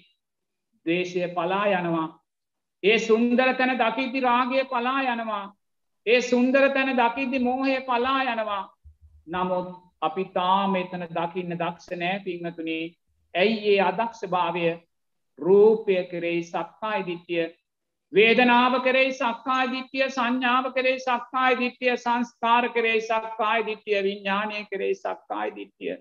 දේශය 0.86 1.28
පලා 1.30 1.66
යනවා. 1.70 2.08
ඒ 2.84 2.98
සුන්දර 3.00 3.50
තැන 3.56 3.78
දකිද්දි 3.78 4.20
රාගය 4.20 4.66
පලා 4.66 5.02
යනවා. 5.04 5.46
ඒ 6.06 6.22
සුන්දර 6.22 6.70
තැන 6.70 6.98
දකිද්දි 6.98 7.40
මෝහය 7.40 7.82
පලා 7.82 8.20
යනවා. 8.24 8.64
නමුත් 9.28 9.68
අපි 10.04 10.26
තාම 10.36 10.76
එතන 10.76 11.08
දකින්න 11.10 11.56
දක්ෂ 11.56 11.98
නෑ 11.98 12.24
පිංහතුනේ 12.26 12.84
ඇයි 13.34 13.60
ඒ 13.68 13.82
අදක්ෂ 13.82 14.30
භාවය 14.30 14.70
රූපය 15.40 16.00
කරෙයි 16.06 16.42
සක්කායි 16.46 17.06
දිට්ටිය 17.06 17.46
වේදනාව 18.14 18.76
කරේ 18.84 19.12
සක්කාය 19.14 19.70
දිට්ටිය 19.70 20.08
සංඥාව 20.08 20.66
කරේ 20.74 20.98
සක්කාය 21.00 21.56
දිට්ටිය 21.58 21.96
සංස්කාර 21.98 22.68
කරේ 22.70 23.00
සක්කාය 23.02 23.66
දිට්ටිය 23.66 24.04
විඤ්ඥානය 24.04 24.66
කරේ 24.66 24.94
සක්කාය 24.96 25.56
දිට්ටිය 25.56 25.96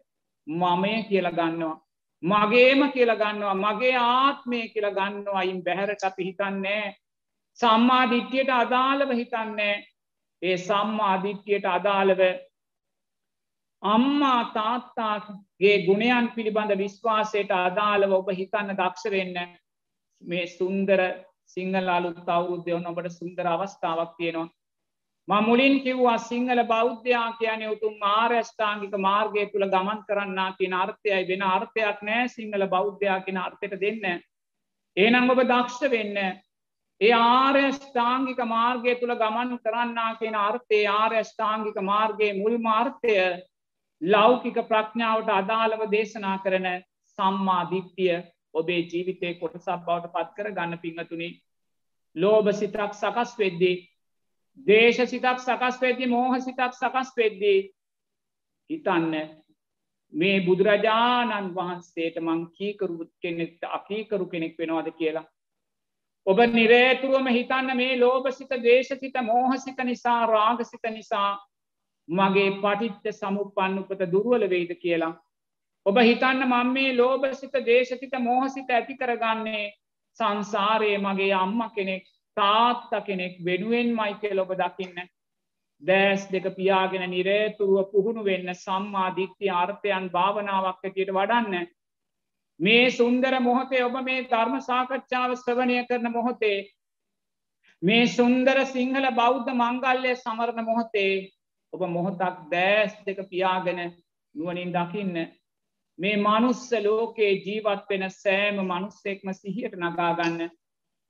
මමය 0.46 0.92
කියල 1.04 1.30
ගන්නවා. 1.30 1.80
මගේම 2.22 2.92
කියල 2.92 3.14
ගන්නවා. 3.14 3.54
මගේ 3.56 3.96
ආත්මය 3.96 4.68
කියල 4.68 4.88
ගන්නවා. 4.90 5.38
අයින් 5.38 5.64
බැහැරට 5.64 6.04
අපි 6.04 6.24
හිතන්නේ 6.24 6.94
සම්මා 7.58 8.10
දිට්ටියට 8.10 8.50
අදාළව 8.52 9.10
හිතන්නේ 9.12 9.74
ඒ 10.42 10.56
සම්මා 10.58 11.16
දිට්ටියට 11.22 11.64
අදාළව 11.66 12.20
අම්මා 13.82 14.52
තාත්තාගේ 14.54 15.76
ගුණයන් 15.86 16.30
පිළිබඳ 16.30 16.72
විශ්වාසයට 16.78 17.50
අදාළව 17.52 18.12
ඔබ 18.12 18.28
හිතන්න 18.32 18.76
දක්ෂ 18.76 19.10
වෙන්න 19.10 19.38
මේ 20.22 20.46
සුන්දර 20.48 21.00
සිංහල 21.46 21.88
අලුත් 21.88 22.28
අවුරුද්ධය 22.28 22.76
ඔන්න 22.76 22.86
ඔබට 22.86 23.10
සුන්දර 23.10 23.48
අවස්ථාවක් 23.48 24.14
තියෙනවා. 24.16 24.50
ම 25.28 25.32
මුලින් 25.42 25.74
කිව්වා 25.80 26.18
සිංහල 26.20 26.62
බෞද්ධයා 26.66 27.26
කියන 27.34 27.66
උතුම් 27.68 27.98
ආර්යෂ්ඨාංගික 28.10 28.94
මාර්ගය 29.00 29.46
තුළ 29.48 29.66
ගමන් 29.68 30.06
කරන්නා 30.06 30.48
කියන 30.52 30.72
අර්ථයයි 30.74 31.28
වෙන 31.28 31.42
අර්ථයක් 31.48 32.00
නෑ 32.02 32.24
සිංහල 32.28 32.66
බෞද්ධයා 32.68 33.20
කියන 33.20 33.38
අර්ථයට 33.38 33.78
දෙන්න. 33.80 34.24
ඒනම් 34.96 35.30
ඔබ 35.30 35.40
දක්ෂ 35.44 35.90
වෙන්න. 35.90 36.18
ඒ 37.00 37.12
ආර්යෂ්ඨාංගික 37.12 38.40
මාර්ගය 38.48 38.94
තුළ 38.96 39.14
ගමන් 39.16 39.56
කරන්නා 39.60 40.10
කියෙන 40.16 40.36
අර්ථය 40.40 40.84
ආර්යෂ්ඨාංගික 40.88 41.78
මාර්ගයේ 41.84 42.36
මුල් 42.36 42.58
මාර්ථය 42.60 43.16
ලෞකික 44.02 44.58
ප්‍රඥාවට 44.68 45.30
අදාළව 45.30 45.82
දේශනා 45.90 46.36
කරන 46.38 46.68
සම්මා 47.18 47.62
දිට්ටිය 47.70 48.14
ඔබේ 48.54 48.80
ජීවිතය 48.84 49.34
කොටසක් 49.34 49.84
බවට 49.86 50.12
පත් 50.12 50.34
කර 50.36 50.50
ගන්න 50.50 50.78
පිංහතුනි 50.78 51.28
ලෝභ 52.16 52.52
සිතක් 52.52 52.94
සකස් 52.94 53.38
වෙද්දී 53.38 53.76
දේශ 54.58 55.04
සිතක් 55.06 55.38
සකස් 55.38 55.80
වෙද්දි 55.80 56.06
මෝහ 56.06 56.34
සිතක් 56.38 56.72
සකස් 56.72 57.12
වෙද්දී 57.16 57.60
හිතන්න 58.70 59.14
මේ 60.12 60.40
බුදුරජාණන් 60.40 61.54
වහන්සේට 61.54 62.18
මං 62.20 62.42
කීකරු 62.52 63.06
කෙනෙක්ට 63.18 63.64
අකීකරු 63.70 64.26
කෙනෙක් 64.26 64.58
වෙනවාද 64.58 64.90
කියලා. 64.92 65.24
ඔබ 66.26 66.38
නිරේතුරුවම 66.48 67.28
හිතන්න 67.28 67.76
මේ 67.76 67.96
ලෝභසිත 67.96 68.52
දේශසිත 68.60 69.16
මෝහසිත 69.22 69.78
නිසා 69.80 70.26
රාගසිත 70.26 70.84
නිසා 70.90 71.30
මගේ 72.08 72.50
පටිච්ච 72.58 73.12
සමුපන්න 73.12 73.78
උපත 73.78 74.02
දුරුවල 74.08 74.48
වෙයිද 74.48 74.72
කියලා. 74.76 75.14
ඔබ 75.86 75.96
හිතන්න 76.00 76.44
මං 76.44 76.72
මේ 76.72 76.96
ලෝභසිත 76.96 77.54
දේශසිත 77.64 78.14
මෝහසිත 78.20 78.70
ඇති 78.70 78.96
කරගන්නේ 78.96 79.64
සංසාරයේ 80.18 80.98
මගේ 80.98 81.32
අම්ම 81.34 81.60
කෙනෙක් 81.70 82.04
තාත්ත 82.36 82.90
කෙනෙක් 83.06 83.36
වෙනුවෙන් 83.40 83.90
මයිකය 83.92 84.30
ලොබ 84.32 84.50
දකින්න. 84.54 85.08
දෑස් 85.82 86.26
දෙක 86.28 86.46
පියාගෙන 86.56 87.10
නිරේතුරුව 87.10 87.90
පුහුණු 87.90 88.24
වෙන්න 88.24 88.54
සම්මා 88.56 89.14
දික්ති 89.16 89.50
අර්ථයන් 89.52 90.10
භාවනාවක් 90.10 90.84
ඇතියට 90.84 91.10
වඩන්න. 91.10 91.66
මේ 92.60 92.90
සුන්දර 92.90 93.34
මොහොතේ 93.40 93.84
ඔබ 93.84 93.96
මේ 94.02 94.22
ධර්ම 94.24 94.60
සාකච්ඡාව 94.60 95.36
ස්වවනය 95.36 95.78
කරන 95.86 96.12
මොහොතේ 96.12 96.58
මේ 97.82 98.06
සුන්දර 98.08 98.58
සිංහල 98.66 99.06
බෞද්ධ 99.12 99.50
මංගල්ලය 99.54 100.12
සමරණ 100.16 100.64
මොහොතේ 100.64 101.30
ඔබ 101.72 101.82
මොහොතක් 101.88 102.40
දෑස් 102.50 102.96
දෙක 103.06 103.18
පියාගෙන 103.30 103.80
නුවනින් 104.34 104.72
දකින්න. 104.72 105.16
මේ 105.98 106.16
මනුස්ස 106.18 106.70
ලෝකයේ 106.82 107.32
ජීවත් 107.38 107.84
වෙන 107.90 108.04
සෑම 108.12 108.56
මනුස්සෙක්ම 108.62 109.32
සිහියට 109.32 109.76
නගාගන්න 109.76 110.50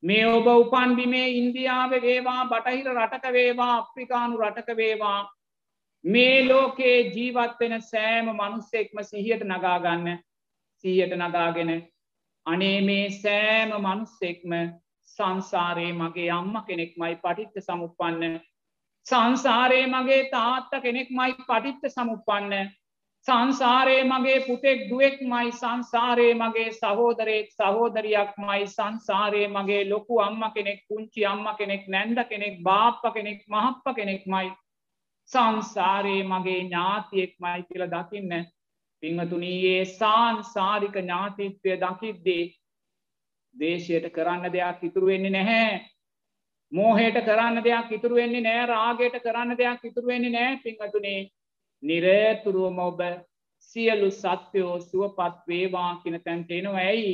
මේ 0.03 0.25
ඔබ 0.29 0.47
උපන්බිමේ 0.55 1.29
ඉන්දියාව 1.33 1.93
වේවා 1.99 2.43
බටහිර 2.47 2.91
රටක 2.95 3.33
වේවා 3.33 3.71
අප්‍රිකානු 3.77 4.39
රටක 4.39 4.77
වේවා. 4.77 5.21
මේ 6.05 6.49
ලෝකයේ 6.49 6.99
ජීවත් 7.11 7.59
වෙන 7.61 7.83
සෑම 7.83 8.31
මනුස්සෙක්ම 8.33 9.03
සිහියට 9.03 9.45
නගාගන්න 9.45 10.19
සීයට 10.85 11.15
නගාගෙන 11.17 11.71
අනේ 12.47 12.79
මේ 12.83 13.11
සෑම 13.13 13.75
මනුස්සෙක්ම 13.79 14.53
සංසාරයේ 15.11 15.93
මගේ 15.95 16.31
අම්ම 16.31 16.55
කෙනෙක්මයි 16.67 17.15
පටිත්ත 17.17 17.57
සමුපන්න 17.61 18.41
සංසාරයේ 19.07 19.87
මගේ 19.87 20.23
තාත්ත 20.31 20.73
කෙනෙක්මයි 20.83 21.35
පටිත්ත 21.41 21.85
සමුපන්න 21.89 22.71
සංසාරයේ 23.27 24.05
මගේ 24.05 24.39
පුතෙක් 24.41 24.81
දුවෙක් 24.89 25.21
මයි 25.25 25.53
සංසාරයේ 25.53 26.35
මගේ 26.37 26.71
සහෝදරයෙක් 26.73 27.53
සහෝදරයක් 27.53 28.33
මයි 28.39 28.65
සංසාරයේ 28.69 29.49
මගේ 29.49 29.83
ලොකු 29.85 30.21
අම්ම 30.21 30.43
කෙනෙක් 30.55 30.81
පුංචි 30.89 31.27
අම්ම 31.27 31.47
කෙනෙක් 31.59 31.85
නැන්ද 31.89 32.19
කෙනෙක් 32.29 32.57
බාප්ප 32.63 33.05
කෙනෙක් 33.15 33.41
මහප්ප 33.49 33.97
කෙනෙක් 33.97 34.27
මයි 34.27 34.51
සංසාරයේ 35.31 36.25
මගේ 36.25 36.61
ඥාතියෙක් 36.61 37.33
මයි 37.41 37.63
කියල 37.63 37.87
දකින්න. 37.89 38.33
පිංහතුනීයේ 39.03 39.85
සාන්සාරික 39.85 40.97
ඥාතිත්වය 40.97 41.73
දකිද්දේ 41.77 42.45
දේශයට 43.55 44.07
කරන්න 44.11 44.53
දෙයක් 44.53 44.83
ඉතුරු 44.83 45.07
වෙන්නේ 45.07 45.31
නැහැ. 45.31 45.73
මෝහයට 46.73 47.19
කරන්න 47.23 47.65
දෙයක් 47.65 47.93
ඉතුරු 47.93 48.15
වෙන්නේ 48.15 48.43
නෑ 48.43 48.67
රාගයට 48.67 49.19
කරන්න 49.21 49.59
දෙයක් 49.59 49.85
ඉතුරු 49.85 50.07
වෙන්නේ 50.07 50.31
නෑ. 50.31 50.57
පිංහතුනේ 50.59 51.21
නිරේතුරුවම 51.83 52.79
ඔබ 52.81 53.01
සියලු 53.61 54.09
සත්‍යයෝ 54.13 54.81
සුවපත් 54.81 55.37
වේවා 55.49 55.91
කියන 56.03 56.19
තැන්ට 56.21 56.51
එනවා 56.53 56.81
ඇයි? 56.85 57.13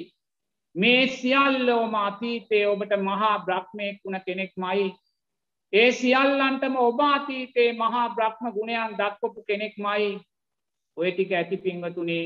මේ 0.74 1.06
සියල්ලෝම 1.09 1.94
අතීතය 1.96 2.64
ඔබට 2.66 2.92
මහා 3.02 3.34
බ්‍රහ්මයක් 3.40 4.00
වුණ 4.04 4.20
කෙනෙක් 4.26 4.52
මයි 4.56 4.88
ඒ 5.72 5.90
සියල්ලන්ටම 5.92 6.76
ඔබ 6.78 7.00
අතීතේ 7.02 7.70
මහා 7.74 8.09
බ්‍රහ්ම 8.11 8.52
ගුණයන් 8.52 8.98
දක්වපු 8.98 9.42
කෙනෙක් 9.44 9.74
මයි 9.78 10.11
ඔය 10.96 11.11
ටික 11.11 11.32
ඇති 11.32 11.56
පින්වතුනේ 11.59 12.24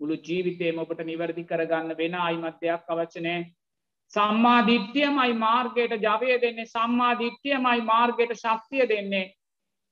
මුළු 0.00 0.16
ජීවිතේම 0.26 0.78
ඔබට 0.78 1.00
නිවැරදි 1.02 1.44
කරගන්න 1.44 1.96
වෙන 1.96 2.14
අයිමත්‍යයක් 2.16 2.84
අවචනෑ 2.88 3.40
සම්මා 4.12 4.60
දිට්්‍යයමයි 4.62 5.34
මාර්ගයට 5.36 5.96
ජවය 6.02 6.38
දෙන්නේ 6.40 6.66
සම්මා 6.66 7.18
දිට්්‍යයමයි 7.18 7.80
මාර්ගයට 7.82 8.32
ශක්තිය 8.36 8.88
දෙන්නේ. 8.88 9.26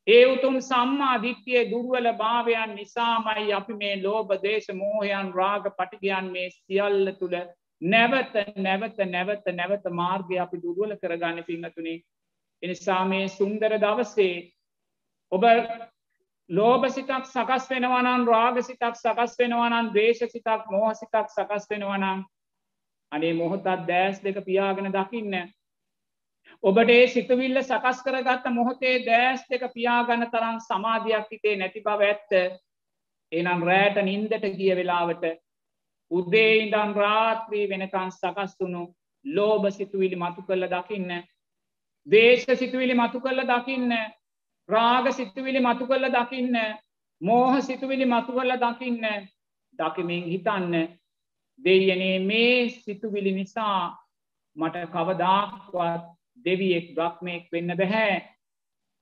ඒ 0.07 0.25
උතුම් 0.27 0.57
සම්මා 0.63 1.17
දිට්්‍යය 1.19 1.63
දුර්වල 1.71 2.09
භාවයන් 2.15 2.75
නිසාමයි 2.75 3.53
අපි 3.53 3.75
මේ 3.75 4.03
ලෝබ 4.03 4.29
දේශ 4.43 4.69
මෝහයන් 4.75 5.33
රාග 5.35 5.65
පටිගයන් 5.73 6.31
මේ 6.33 6.51
සියල්ල 6.53 7.13
තුළ 7.15 7.37
නැවත 7.83 8.35
නැවත 8.59 8.99
නැවත 9.07 9.47
නැවත 9.53 9.91
මාර්ගය 9.93 10.39
අපි 10.39 10.57
දුර්වල 10.59 10.97
කරගන්න 10.97 11.45
පින්නතුනේ 11.45 11.99
එනිසා 12.63 13.05
මේ 13.05 13.29
සුන්දර 13.31 13.77
දවසේ 13.79 14.37
ඔබ 15.33 15.45
ලෝබසිතක් 16.51 17.13
සකස් 17.25 17.69
වෙනවනන් 17.71 18.27
රාගසිතක් 18.27 18.95
සකස් 18.95 19.37
වෙනවනන් 19.39 19.93
දේශසිතක් 19.93 20.71
මෝහසිතක් 20.71 21.29
සකස් 21.29 21.69
වෙනවනම් 21.71 22.25
අනේ 23.13 23.35
මොහොතත් 23.35 23.65
දෑස් 23.65 24.21
දෙක 24.23 24.45
පියාගෙන 24.45 24.93
දකින්න. 24.93 25.35
ඔබට 26.63 26.91
ඒ 26.91 27.07
සිතුවිල්ල 27.09 27.63
සකස් 27.63 28.03
කරගත්ත 28.03 28.47
මොහොතේ 28.51 29.07
දෑස් 29.07 29.43
දෙක 29.51 29.65
පියාගන්න 29.75 30.31
තරම් 30.31 30.61
සමාධයක් 30.61 31.33
හිතේ 31.33 31.57
නැති 31.57 31.83
බව 31.83 32.01
ඇත්ත. 32.05 32.33
එනම් 33.33 33.63
රෑට 33.63 34.03
නින්දට 34.03 34.47
ගිය 34.53 34.75
වෙලාවට 34.77 35.25
උදේ 36.11 36.53
ඉඳම් 36.59 36.93
රාත්‍රී 36.95 37.69
වෙනකන් 37.69 38.11
සකස්තුුණු 38.13 38.83
ලෝබ 39.25 39.71
සිතුවිලි 39.71 40.17
මතු 40.17 40.43
කල්ල 40.43 40.69
දකින්න 40.69 41.11
දේශ 42.07 42.47
සිතුවිලි 42.55 42.95
මතු 42.95 43.21
කල්ල 43.21 43.43
දකින්න 43.45 43.95
රාග 44.69 45.13
සිතුවිලි 45.13 45.61
මතු 45.61 45.87
කල්ල 45.87 46.11
දකින්න 46.11 46.55
මෝහ 47.21 47.61
සිතුවිලි 47.61 48.07
මතු 48.07 48.33
කල්ල 48.33 48.55
දකින්න 48.59 49.05
දකිමින් 49.79 50.25
හිතන්න 50.25 50.75
දෙයනේ 51.65 52.19
මේ 52.21 52.69
සිතුවිලි 52.71 53.33
නිසා 53.33 53.99
මට 54.57 54.87
කවදාක්වත් 54.93 56.05
දෙවියෙක් 56.45 56.95
බ්‍රහ්මයෙක් 56.95 57.53
වෙන්න 57.53 57.77
බැහැ. 57.77 58.23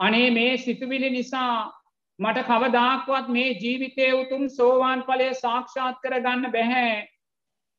අනේ 0.00 0.30
මේ 0.30 0.56
සිතුවිලි 0.56 1.10
නිසා 1.10 1.72
මට 2.18 2.46
කවදාක්වත් 2.46 3.28
මේ 3.28 3.50
ජීවිතය 3.54 4.12
උතුම් 4.12 4.48
සෝවාන් 4.48 5.02
පලය 5.02 5.34
සාක්ෂාත් 5.34 5.96
කරගන්න 6.02 6.52
බැහැ. 6.52 7.08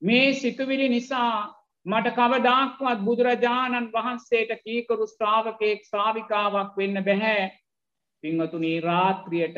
මේ 0.02 0.34
සිතුවිලි 0.34 0.90
නිසා 0.90 1.56
මට 1.86 2.16
කවදාක්වත් 2.16 3.06
බුදුරජාණන් 3.06 3.92
වහන්සේට 3.94 4.52
කීකරු 4.64 5.08
ස්ට්‍රාවකයෙක් 5.08 5.86
ශ්‍රාවිකාවක් 5.86 6.78
වෙන්න 6.78 7.04
බැහැ. 7.04 7.52
පිංහතුනී 8.24 8.80
රාත්‍රියයට 8.82 9.58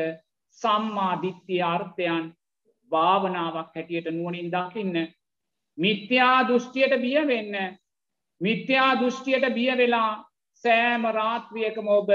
සම්මාධිත්‍යය 0.57 1.61
අර්ථයන් 1.63 2.25
භාවනාවක් 2.91 3.75
හැටියට 3.75 4.11
නුවනින් 4.11 4.51
දකින්න. 4.51 4.95
මිත්‍යා 5.77 6.47
දෘෂ්ටියට 6.47 7.01
බිය 7.01 7.27
වෙන්න. 7.27 7.53
මිත්‍යා 8.41 8.91
දෘෂ්ටියට 8.95 9.53
බිය 9.53 9.71
වෙලා 9.77 10.11
සෑම 10.63 11.03
රාත්‍රියකම 11.11 11.87
ඔබ 11.89 12.09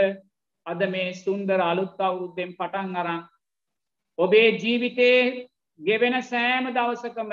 අද 0.67 0.81
මේ 0.91 1.15
සුන්දර 1.15 1.61
අලුත් 1.63 2.01
අවුරුද්දෙන් 2.01 2.55
පටන් 2.59 2.97
අරන් 2.97 3.23
ඔබේ 4.19 4.49
ජීවිතේ 4.55 5.49
ගෙවෙන 5.81 6.23
සෑම 6.23 6.69
දවසකම 6.69 7.33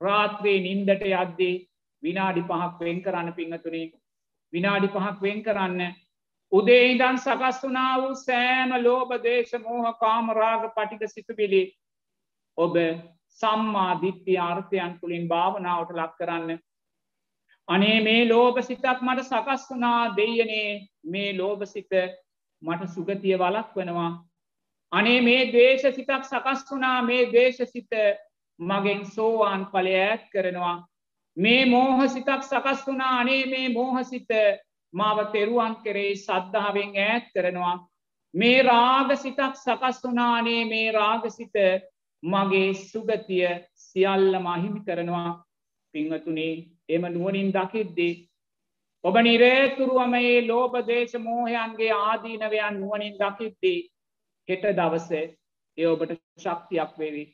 රාත්‍රී 0.00 0.58
නින්දට 0.60 1.04
යද්දී 1.04 1.54
විනාඩි 2.02 2.42
පහක් 2.42 2.80
වෙන් 2.80 3.00
කරන්න 3.02 3.32
පිංහතුනි 3.34 3.82
විනාඩි 4.52 4.88
පහක් 4.88 5.22
වෙන් 5.22 5.42
කරන්න. 5.42 5.94
උදේ 6.52 6.92
ඉදන් 6.92 7.18
සකස් 7.18 7.62
වනා 7.62 7.94
වූ 8.00 8.14
සෑම 8.16 8.70
ලෝබ 8.82 9.10
දේශ 9.22 9.54
මෝහ 9.62 9.92
කාමරාග 10.00 10.70
පටික 10.74 11.02
සිතුබිලි 11.08 11.62
ඔබ 12.58 12.74
සම්මා 13.40 14.00
දිට්්‍ය 14.02 14.36
ආර්ථයන් 14.38 14.98
තුළින් 15.00 15.28
භාවනාවට 15.28 15.96
ලක් 15.96 16.12
කරන්න 16.18 16.58
අනේ 17.68 17.98
මේ 18.00 18.28
ලෝභ 18.28 18.60
සිතක් 18.60 19.00
මට 19.00 19.24
සකස් 19.24 19.66
වනා 19.70 20.16
දෙයනේ 20.16 20.70
මේ 21.04 21.30
ලෝභ 21.38 21.64
සිත 21.64 21.92
මට 22.62 22.90
සුගතිය 22.94 23.38
වලක් 23.38 23.72
වනවා. 23.76 24.10
අනේ 24.92 25.20
මේ 25.20 25.52
දේශ 25.52 25.86
සිතක් 25.94 26.22
සකස් 26.24 26.62
වනා 26.70 27.02
මේ 27.02 27.32
දේශ 27.32 27.64
සිත 27.66 27.92
මගෙන් 28.60 29.02
සෝවාන් 29.06 29.66
පලය 29.66 29.94
ඇත් 29.96 30.22
කරනවා. 30.32 30.76
මේ 31.36 31.66
මෝහ 31.66 32.06
සිතක් 32.08 32.42
සකස් 32.42 32.86
වනා 32.86 33.18
අනේ 33.20 33.42
මේ 33.46 33.68
මෝහසිත 33.68 34.30
මාව 34.94 35.18
තෙරුවන් 35.32 35.76
කරේ 35.84 36.14
සද්ධාවෙන් 36.16 36.96
ඈත් 36.98 37.26
කරනවා. 37.34 37.76
මේ 38.34 38.62
රාග 38.62 39.10
සිතක් 39.16 39.54
සකස් 39.56 40.00
වනානේ 40.04 40.64
මේ 40.64 40.92
රාගසිත 40.92 41.56
මගේ 42.22 42.74
සුගතිය 42.74 43.48
සියල්ල 43.76 44.38
මහිමි 44.38 44.80
කරනවා 44.80 45.30
පිංහතුනේ 45.94 46.54
එම 46.88 47.02
නුවනින් 47.08 47.52
දකිද්දී. 47.52 48.14
ඔබ 49.04 49.16
නිරේතුරුවම 49.18 50.14
ඒ 50.16 50.46
ලෝබ 50.46 50.74
දේශ 50.86 51.16
මෝහයන්ගේ 51.20 51.92
ආදීනවයන් 51.94 52.80
නුවනින් 52.80 53.14
දකිද්දී 53.14 53.80
හෙට 54.48 54.64
දවස 54.72 55.10
ඒ 55.12 55.86
ඔබට 55.86 56.16
ශක්තියක් 56.38 56.98
වේවි. 56.98 57.24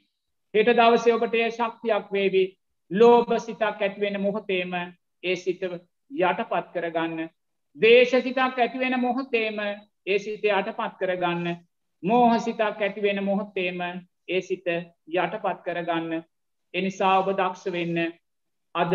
හෙට 0.54 0.70
දවසේ 0.72 1.14
ඔබට 1.14 1.34
ඒ 1.34 1.50
ශක්තියක් 1.50 2.12
වේවි 2.12 2.44
ලෝබ 2.90 3.38
සිතක් 3.38 3.62
ඇත්වෙන 3.80 4.20
මොහොතේම 4.20 4.74
ඒ 5.22 5.36
සිත 5.36 5.62
යටපත් 5.62 6.72
කරගන්න. 6.74 7.28
දේශ 7.76 8.14
සිතක් 8.18 8.38
ඇතිවෙන 8.38 9.00
මොහොතේම 9.00 9.58
ඒ 10.06 10.18
සිත 10.18 10.44
යටපත් 10.44 10.96
කරගන්න. 10.98 11.56
මෝහ 12.02 12.38
සිතක් 12.38 12.60
ඇතිවෙන 12.60 13.24
මොහොත්තේම 13.24 13.80
ඒ 14.28 14.40
සිත 14.42 14.66
යටපත් 14.66 15.58
කරගන්න. 15.64 16.22
එනිසා 16.74 17.18
ඔබ 17.18 17.32
දක්ෂ 17.32 17.64
වෙන්න 17.70 17.98
අද 18.74 18.94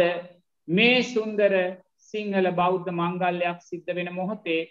මේ 0.68 1.04
සුන්දර 1.06 1.54
සිංහල 2.00 2.52
බෞද්ධ 2.54 2.90
මංගල්ලයක් 2.94 3.60
සිද්ධ 3.62 3.94
වෙන 3.94 4.10
මොහොතේ 4.14 4.62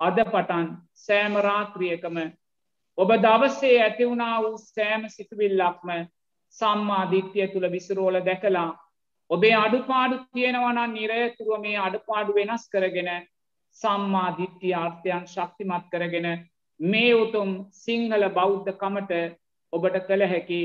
අද 0.00 0.18
පටන් 0.24 0.68
සෑමරාත්‍රියකම 0.96 2.18
ඔබ 2.98 3.10
දවසේ 3.18 3.80
ඇතිවුණා 3.80 4.36
වූ 4.42 4.58
සෑම 4.58 5.08
සිතුවිල්ලක්ම 5.08 5.90
සම්මාධිත්‍යය 6.56 7.48
තුළ 7.48 7.70
විසරෝල 7.70 8.20
දැකලා 8.22 8.68
ඔබේ 9.30 9.54
අඩුපාඩු 9.56 10.20
තියෙනවනන් 10.28 10.94
නිරයතුරුව 10.94 11.60
මේ 11.60 11.76
අඩුපාඩු 11.78 12.34
වෙනස් 12.34 12.64
කරගෙන 12.68 13.10
සම්මාධිත්‍ය 13.76 14.72
ආර්ථයන් 14.74 15.26
ශක්තිමත් 15.26 15.90
කරගෙන 15.92 16.28
මේ 16.80 17.12
උතුම් 17.14 17.50
සිංහල 17.74 18.24
බෞද්ධ 18.30 18.72
කමට 18.74 19.20
ඔබට 19.72 19.98
කළ 20.02 20.26
හැකි 20.26 20.60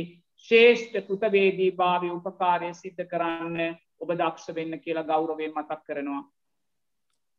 ශේෂ්ඨ 0.46 1.00
කෘතවේදී 1.04 1.72
භාවය 1.74 2.10
උපකාරය 2.12 2.74
සිද්ධ 2.76 3.04
කරන්න 3.06 3.60
ඔබ 4.00 4.10
දක්ෂ 4.14 4.56
වෙන්න 4.56 4.80
කියලා 4.80 5.06
ගෞරවයෙන් 5.06 5.54
මතක් 5.54 5.80
කරනවා 5.84 6.24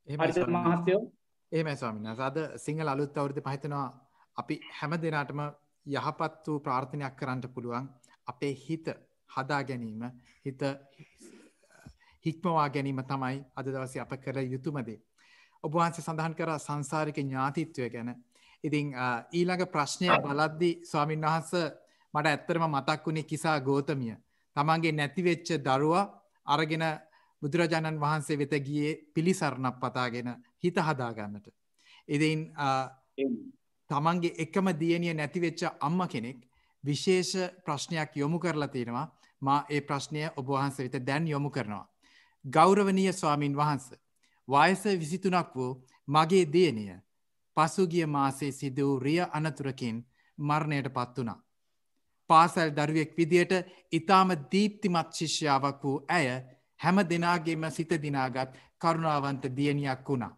හරිද 0.08 0.40
මහත්තයෝ 0.50 1.02
එහෙමයි 1.52 1.76
ස්වාමීන් 1.76 2.10
වහන්සේ 2.10 2.26
අද 2.26 2.38
සිංහල 2.58 2.88
අලුත් 2.88 3.18
අවුරුද්ද 3.18 3.42
පහිතනවා 3.42 3.86
අපි 4.36 4.60
හැම 4.72 4.98
දිනටම 4.98 5.42
යහපත් 5.86 6.46
වූ 6.46 6.58
ප්‍රාර්ථනයක් 6.60 7.16
කරන්න 7.16 7.48
පුළුවන් 7.50 7.88
අපේ 8.26 8.54
හිත 8.60 8.86
හදා 9.30 9.62
ගැනීම 9.64 10.04
හිත 10.44 10.62
හික්මවා 12.24 12.68
ගැනීම 12.70 13.02
තමයි 13.04 13.44
අද 13.54 13.66
දවසේ 13.68 14.00
අප 14.00 14.12
කර 14.18 14.38
යුතුමදේ. 14.44 14.98
ඔබවහන්සේ 15.64 16.04
සඳහන් 16.04 16.34
කර 16.34 16.52
සංසාරික 16.58 17.18
ඥාතිත්වය 17.18 17.90
ගැන. 17.90 18.10
ඉතිං 18.64 18.94
ඊළඟ 19.32 19.66
ප්‍රශ්නය 19.68 20.08
බලද්දි 20.18 20.70
ස්වාමීන් 20.82 21.20
වහන්ස 21.22 21.52
මට 22.14 22.26
ඇත්තරම 22.26 22.64
මතක් 22.66 23.06
වුණේ 23.06 23.22
කිසා 23.24 23.60
ගෝතමිය. 23.60 24.16
තමන්ගේ 24.56 24.92
නැතිවෙච්ච 24.92 25.48
දරුවා 25.60 26.04
අරගෙන 26.46 26.84
බුදුරජාණන් 27.42 28.00
වහන්සේ 28.00 28.38
වෙත 28.38 28.54
ගියේ 28.66 28.96
පිළිසරණක් 29.14 29.76
පතාගෙන 29.78 30.28
හිත 30.64 30.76
හදාගන්නට. 30.78 31.46
ඉතින් 32.08 32.52
තමන්ගේ 33.90 34.34
එකම 34.38 34.66
දියණිය 34.74 35.14
නැතිවෙච්ච 35.14 35.62
අම්ම 35.80 36.00
කෙනෙක් 36.08 36.38
විශේෂ 36.84 37.32
ප්‍රශ්නයක් 37.64 38.16
යොමු 38.16 38.38
කරලා 38.38 38.68
තියෙනවා 38.68 39.06
මා 39.42 39.60
ඒ 39.68 39.80
ප්‍රශ්නය 39.80 40.20
ඔබවහන්ස 40.36 40.78
වෙත 40.78 40.96
දැන් 41.06 41.28
යොමු 41.28 41.50
කරනවා. 41.50 41.86
ගෞරවනීය 42.44 43.12
ස්වාමින් 43.12 43.56
වහන්ස. 43.56 43.86
වයස 44.48 44.84
විසිතුනක් 45.00 45.54
වූ 45.54 45.72
මගේ 46.08 46.44
දියණිය 46.46 46.96
පසුගිය 47.57 48.07
මාසේ 48.09 48.52
සිද 48.52 48.76
වූ 48.78 49.00
රිය 49.00 49.20
අනතුරකින් 49.30 49.96
මරණයට 50.38 50.88
පත් 50.88 51.18
වුණා. 51.18 51.42
පාසල් 52.30 52.70
දරුවෙක් 52.70 53.16
විදියට 53.18 53.52
ඉතාම 53.92 54.28
දීප්තිමත් 54.52 55.12
ශිෂ්‍යාවක් 55.12 55.82
වූ 55.82 55.96
ඇය 56.09 56.26
හැම 56.80 56.96
දෙනාගේම 57.05 57.70
සිත 57.70 57.92
දිනාගත් 58.02 58.57
කරුණාවන්ත 58.78 59.44
දියණියක් 59.57 60.09
වුණා. 60.09 60.32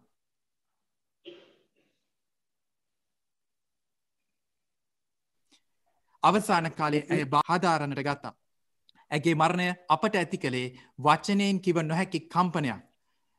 අවසාන 6.23 6.71
කාලේ 6.71 7.05
ඇය 7.09 7.25
බාධාරණට 7.27 8.01
ගත්තා. 8.01 8.33
ඇගේ 9.11 9.35
මරණය 9.35 9.67
අපට 9.89 10.15
ඇති 10.15 10.37
කළේ 10.37 10.67
වචනයෙන් 10.99 11.61
කිව 11.61 11.77
නොහැකි 11.81 12.19
කම්පනයක්. 12.27 12.81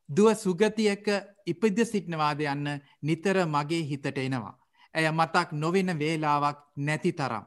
දුව 0.09 0.35
සුගතියක 0.35 1.07
ඉපද 1.47 1.85
සිටිනවාද 1.85 2.41
යන්න 2.43 2.81
නිතර 3.03 3.45
මගේ 3.47 3.83
හිතට 3.85 4.07
එනවා. 4.17 4.55
ඇය 4.95 5.11
මතක් 5.11 5.53
නොවෙන 5.55 5.99
වේලාවක් 5.99 6.59
නැති 6.79 7.13
තරම්. 7.13 7.45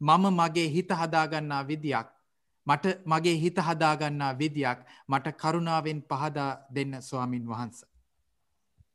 මම 0.00 0.24
මගේ 0.32 0.68
හිත 0.68 0.90
හදාගන්නා 0.92 1.62
විදියක් 1.64 2.08
මට 2.66 2.84
මගේ 3.06 3.36
හිත 3.36 3.58
හදාගන්නා 3.60 4.32
විදියක් 4.34 4.78
මට 5.08 5.36
කරුණාවෙන් 5.36 6.00
පහදා 6.04 6.52
දෙන්න 6.74 7.02
ස්වාමින් 7.02 7.46
වහන්ස. 7.46 7.84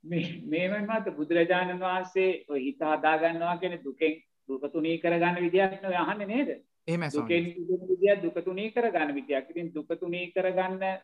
මේමන් 0.03 0.87
මත 0.87 1.15
බුදුරජාණන් 1.15 1.79
වහන්සේ 1.79 2.31
හිත 2.57 2.81
හදාගන්නවා 2.81 3.57
කෙන 3.57 3.79
දුකෙන් 3.83 4.13
දුකතුනී 4.49 4.97
කරගන්න 4.97 5.41
විදියක් 5.41 5.81
නො 5.81 5.89
යහන්න 5.91 6.27
නේද 6.27 6.49
දුකෙන් 7.11 7.45
විදිිය 7.87 8.15
දුකතුනී 8.23 8.71
කරගන්න 8.71 9.15
විදියක් 9.15 9.49
ඉතින් 9.49 9.73
දුකතුනී 9.73 10.31
කරගන්න 10.31 10.99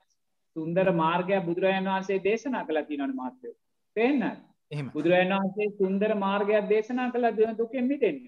සුන්දර 0.55 0.87
මාර්ගය 0.95 1.39
බුදුරජාණන් 1.41 1.89
වහන්සේ 1.89 2.21
දේශනා 2.21 2.63
කළ 2.63 2.81
තිනවන 2.83 3.15
මාත්‍යය 3.15 3.53
පේන්න 3.95 4.23
බුදුරජාණන් 4.91 5.35
වහන්සේ 5.35 5.75
සුන්දර 5.77 6.15
මාර්ගයක් 6.17 6.69
දේශනා 6.69 7.11
කළ 7.11 7.29
දෙන 7.33 7.57
දුකෙන් 7.57 7.87
මිටෙන්න 7.87 8.21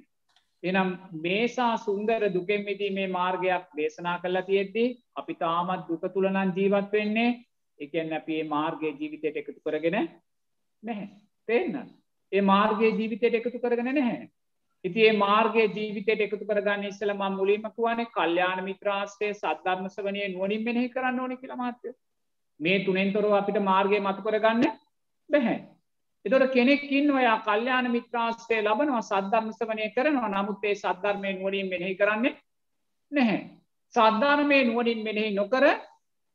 එනම් 0.63 0.89
මේසා 1.19 1.73
සුන්දර 1.80 2.21
දුකෙන් 2.30 2.63
මිදීමේ 2.63 3.07
මාර්ගයක් 3.09 3.67
දේශනා 3.75 4.17
කල්ලා 4.19 4.41
තියෙද්දී 4.43 4.95
අපි 5.15 5.34
තාමත් 5.36 5.88
දුක 5.88 6.03
තුළනන් 6.07 6.55
ජීවත් 6.55 6.91
වෙන්නේ. 6.91 7.30
එකන්න 7.80 8.13
අපේ 8.13 8.41
මාර්ගය 8.45 8.89
ජීවිතයට 8.91 9.38
එකතු 9.38 9.59
කරගෙන 9.61 9.97
නැහැ. 10.84 11.07
තේන්න 11.47 11.75
ඒ 12.32 12.41
මාර්ගය 12.43 12.89
ජීවිතයට 12.91 13.36
එකතු 13.36 13.59
කරගෙන 13.59 13.89
නැහැ. 13.91 14.28
ඉති 14.86 14.99
ඒ 15.01 15.13
මාර්ගගේ 15.15 15.67
ජීවිතයට 15.69 16.21
එකතු 16.21 16.45
කරගන්න 16.45 16.84
ඉස්සල 16.84 17.13
ම 17.13 17.23
මුලින්මකුවනේ 17.36 18.09
කල්්‍යාන 18.09 18.59
මිත්‍රාස්ටේ 18.63 19.32
සද්ධර්මස 19.34 19.97
වනය 19.99 20.28
නුවනින් 20.28 20.63
මෙනෙහි 20.63 20.89
කරන්න 20.89 21.19
ඕන 21.19 21.38
කියලා 21.38 21.57
මාත්‍ය 21.57 21.93
මේ 22.60 22.84
තුනෙන්තොරව 22.86 23.34
අපිට 23.34 23.60
මාර්ගය 23.62 23.99
මතු 23.99 24.22
කරගන්න 24.22 24.64
බැහැ. 25.30 25.58
එතොට 26.26 26.53
කෙනෙක්කින් 26.53 27.12
ඔයා 27.12 27.38
කල්්‍යාන 27.39 27.91
මිත්‍රාස්ටේ 27.91 28.62
ලබනවා 28.62 29.03
සද්ධර්මස 29.03 29.60
වනය 29.62 29.89
කරනවා. 29.89 30.34
නමුත්තේ 30.36 30.76
සද්ධර්මය 30.76 31.34
නුවනින් 31.34 31.70
මෙනෙහි 31.70 31.95
කරන්නේ 31.95 32.34
නැහැ. 33.12 33.39
සද්ධානමය 33.93 34.58
නුවනින් 34.64 35.03
මෙනෙහි 35.03 35.36
නොකර 35.36 35.66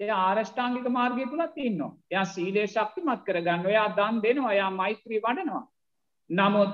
එය 0.01 0.11
ආරෂ්ඨාංගික 0.11 0.89
මාර්ගය 0.91 1.27
තුළත් 1.27 1.57
ඉන්නවා. 1.59 1.93
එයා 2.11 2.25
සීලේ 2.27 2.66
ශක්තිමත් 2.66 3.23
කරගන්න. 3.27 3.66
ඔයා 3.66 3.89
දන් 3.99 4.23
දෙනවා. 4.23 4.51
ඔයා 4.51 4.70
මෛත්‍රී 4.73 5.20
වඩනවා. 5.20 5.64
නමුත් 6.31 6.73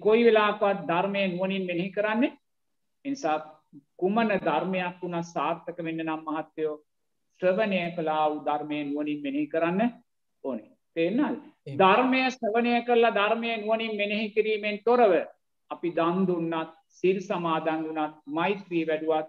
කොයි 0.00 0.24
වෙලාකවත් 0.24 0.86
ධර්මය 0.88 1.22
නුවනින් 1.28 1.66
මෙනෙහි 1.66 1.90
කරන්නේ? 1.90 2.32
එනිසා 3.04 3.38
කුමන 3.96 4.30
ධර්මයක් 4.40 5.02
වුණ 5.02 5.22
සාර්ථක 5.24 5.78
වෙන්න 5.78 6.04
නම් 6.04 6.22
මහත්තයෝ 6.26 6.74
ශ්‍රවණය 7.40 7.80
කලා 7.92 8.24
වූ 8.26 8.44
ධර්මය 8.44 8.78
නුවනින් 8.84 9.20
මෙනෙහි 9.22 9.46
කරන්න 9.46 9.80
ඕනේ. 10.44 10.70
තේන්නල් 10.96 11.36
ධර්මය 11.76 12.20
ශ්‍රවණය 12.30 12.74
කරලා 12.82 13.14
ධර්මය 13.14 13.56
නුවනින් 13.56 13.96
මෙනෙහි 13.96 14.30
කිරීමෙන් 14.30 14.78
තොරව 14.84 15.12
අපි 15.70 15.88
දන්දුන්නත් 15.90 16.72
සිල් 16.90 17.18
සමාදන් 17.20 17.84
වනත් 17.84 18.14
මෛත්‍රී 18.28 18.86
වැඩුවත් 18.86 19.28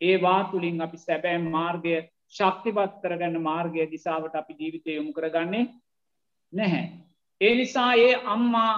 ඒවා 0.00 0.40
තුළින් 0.44 0.80
අපි 0.80 0.98
සැබෑ 0.98 1.38
මාර්ගය 1.48 1.96
ශක්තිපත් 2.34 2.94
කරගන්න 3.02 3.40
මාර්ගය 3.40 3.90
දිසාවට 3.90 4.34
අපි 4.34 4.58
ජීවිතය 4.60 4.90
යොමු 4.90 5.12
කරගන්නේ 5.12 5.66
නැහැ. 6.52 6.86
ඒ 7.40 7.54
නිසා 7.54 7.92
ඒ 7.96 8.14
අම්මා 8.26 8.74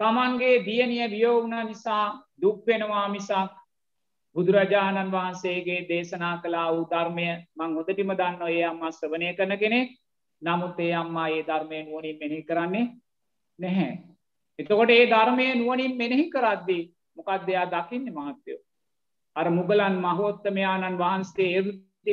තමන්ගේ 0.00 0.64
දියනිය 0.64 1.10
වියෝවුණ 1.10 1.66
නිසා 1.66 2.04
දුක්වෙනවා 2.42 3.08
මිසක් 3.08 3.59
බුදුරජාණන් 4.36 5.12
වහන්සේගේ 5.12 5.80
දේශනා 5.88 6.36
කලා 6.38 6.68
වූ 6.72 6.86
ධර්මය 6.86 7.26
මං 7.56 7.76
හොදටිම 7.76 8.12
දන්න 8.12 8.46
ඒ 8.48 8.64
අම්මා 8.64 8.92
ශ්‍රවනය 8.92 9.34
කරන 9.34 9.58
කෙනෙක් 9.58 9.90
නමුත් 10.42 10.80
ඒ 10.80 10.92
අම්මා 10.94 11.28
ඒ 11.28 11.42
ධර්මය 11.42 11.82
නුවනින් 11.82 12.18
මෙනෙහි 12.20 12.42
කරන්නේ 12.42 12.86
නැහැ. 13.58 13.92
එතකොට 14.58 14.90
ඒ 14.90 15.04
ධර්මය 15.06 15.46
නුවනින් 15.54 15.96
මෙනෙහි 15.96 16.26
කරද්දී 16.30 16.82
මොකක් 17.16 17.46
දෙයා 17.46 17.66
දකින්න 17.68 18.10
මහත්තයෝ. 18.10 18.60
අර 19.36 19.46
මුගලන් 19.50 19.96
මහෝත්තමයාණන් 19.98 20.98
වහන්සේ 20.98 21.48
එරුති 21.54 22.12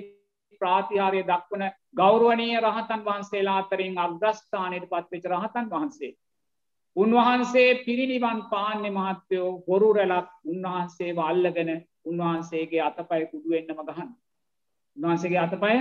ප්‍රාතිහාරය 0.62 1.22
දක්වන 1.24 1.64
ගෞරුවනය 1.96 2.48
රහතන් 2.60 3.06
වහන්සේලා 3.06 3.58
අතරින් 3.58 4.00
අග්‍රස්ථානයට 4.00 4.90
පත්වෙච 4.90 5.26
රහතන් 5.28 5.70
වහන්සේ. 5.70 6.12
උන්වහන්සේ 6.96 7.70
පිරිනිවන් 7.86 8.40
පාන්‍ය 8.50 8.90
මහත්තයෝ 8.92 9.50
හොරු 9.68 9.90
රැලක් 9.94 10.30
උන්වහන්සේ 10.46 11.12
අල්ලගෙන 11.24 11.72
උන්වහන්සේගේ 12.08 12.82
අතපය 12.82 13.22
කුඩු 13.28 13.54
එන්නම 13.54 13.82
ගහන්න. 13.84 14.10
උන්වහන්සේගේ 14.98 15.40
අතපය 15.40 15.78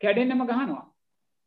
කැඩෙන්න්නම 0.00 0.42
ගහනවා. 0.44 0.84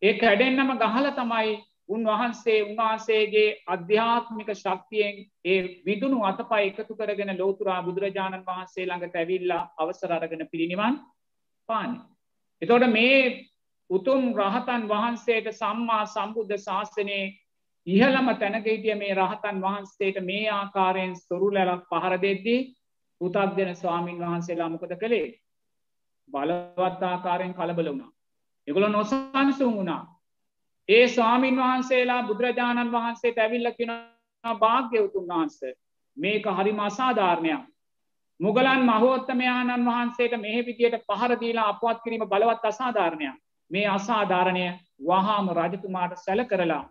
ඒ 0.01 0.13
කැඩෙන්න්නම 0.15 0.71
ගහල 0.77 1.11
තමයි 1.13 1.51
උන්වහන්සේ 1.89 2.59
උන්වහන්සේගේ 2.63 3.47
අධ්‍යාත්මික 3.67 4.49
ශක්තියෙන් 4.55 5.15
ඒ 5.45 5.59
විදුණු 5.85 6.23
අතපා 6.23 6.61
එකතු 6.61 6.95
කරගෙන 6.95 7.33
ලෝතුරා 7.35 7.81
බුදුරජාණන් 7.81 8.45
වහන්සේ 8.45 8.85
ළඟට 8.85 9.15
ඇවිල්ලා 9.15 9.63
අවසර 9.77 10.11
අරගෙන 10.13 10.47
පිරිනිවන් 10.47 10.99
පාන. 11.69 11.91
එතොට 12.61 12.87
මේ 12.89 13.21
උතුම් 13.89 14.23
රහතන් 14.35 14.83
වහන්සේට 14.87 15.47
සම්මා 15.53 16.03
සම්බුද්ධ 16.07 16.57
ශාසනයේ 16.59 17.23
ඉහළම 17.87 18.27
තැනකහිටිය 18.35 18.95
මේ 18.95 19.13
රහතන් 19.13 19.61
වහන්සේට 19.61 20.17
මේ 20.23 20.45
ආකාරයෙන් 20.51 21.15
සොරුලැලක් 21.17 21.83
පහර 21.89 22.15
දෙද්දී 22.19 22.59
පුතක් 23.21 23.57
දෙන 23.57 23.75
ස්වාමීන් 23.75 24.19
වහන්සේලා 24.19 24.69
මොකද 24.69 24.93
කළේ 24.95 25.27
බලවත් 26.29 27.03
ආකාරයෙන් 27.03 27.53
කලබල 27.53 27.87
වුණා. 27.87 28.11
එගොල 28.67 28.87
නොසන්සුන් 28.89 29.75
වුණා. 29.75 30.03
ඒ 30.89 31.07
ස්වාමීන් 31.07 31.57
වහන්සේලා 31.57 32.23
බුදුරජාණන් 32.23 32.91
වහන්සේ 32.91 33.33
ඇවිල්ල 33.37 33.71
කියෙන 33.71 33.93
භාග්‍යවතුන් 34.43 35.27
වහන්ස 35.27 35.59
මේක 36.17 36.45
හරිම 36.51 36.79
අසාධාරණයක්. 36.81 37.61
මුගලන් 38.39 38.83
මහෝත්තමයාණන් 38.83 39.85
වහන්සේට 39.85 40.33
මෙහ 40.37 40.57
විදියට 40.65 41.05
පහරදීලා 41.09 41.67
අපවත් 41.69 41.99
කිරීම 42.03 42.25
බලවත් 42.25 42.65
අසාධාරණයක් 42.65 43.35
මේ 43.71 43.87
අසාධාරණය 43.89 44.65
වහාම 45.01 45.51
රජතුමාට 45.51 46.17
සැල 46.17 46.41
කරලා 46.45 46.83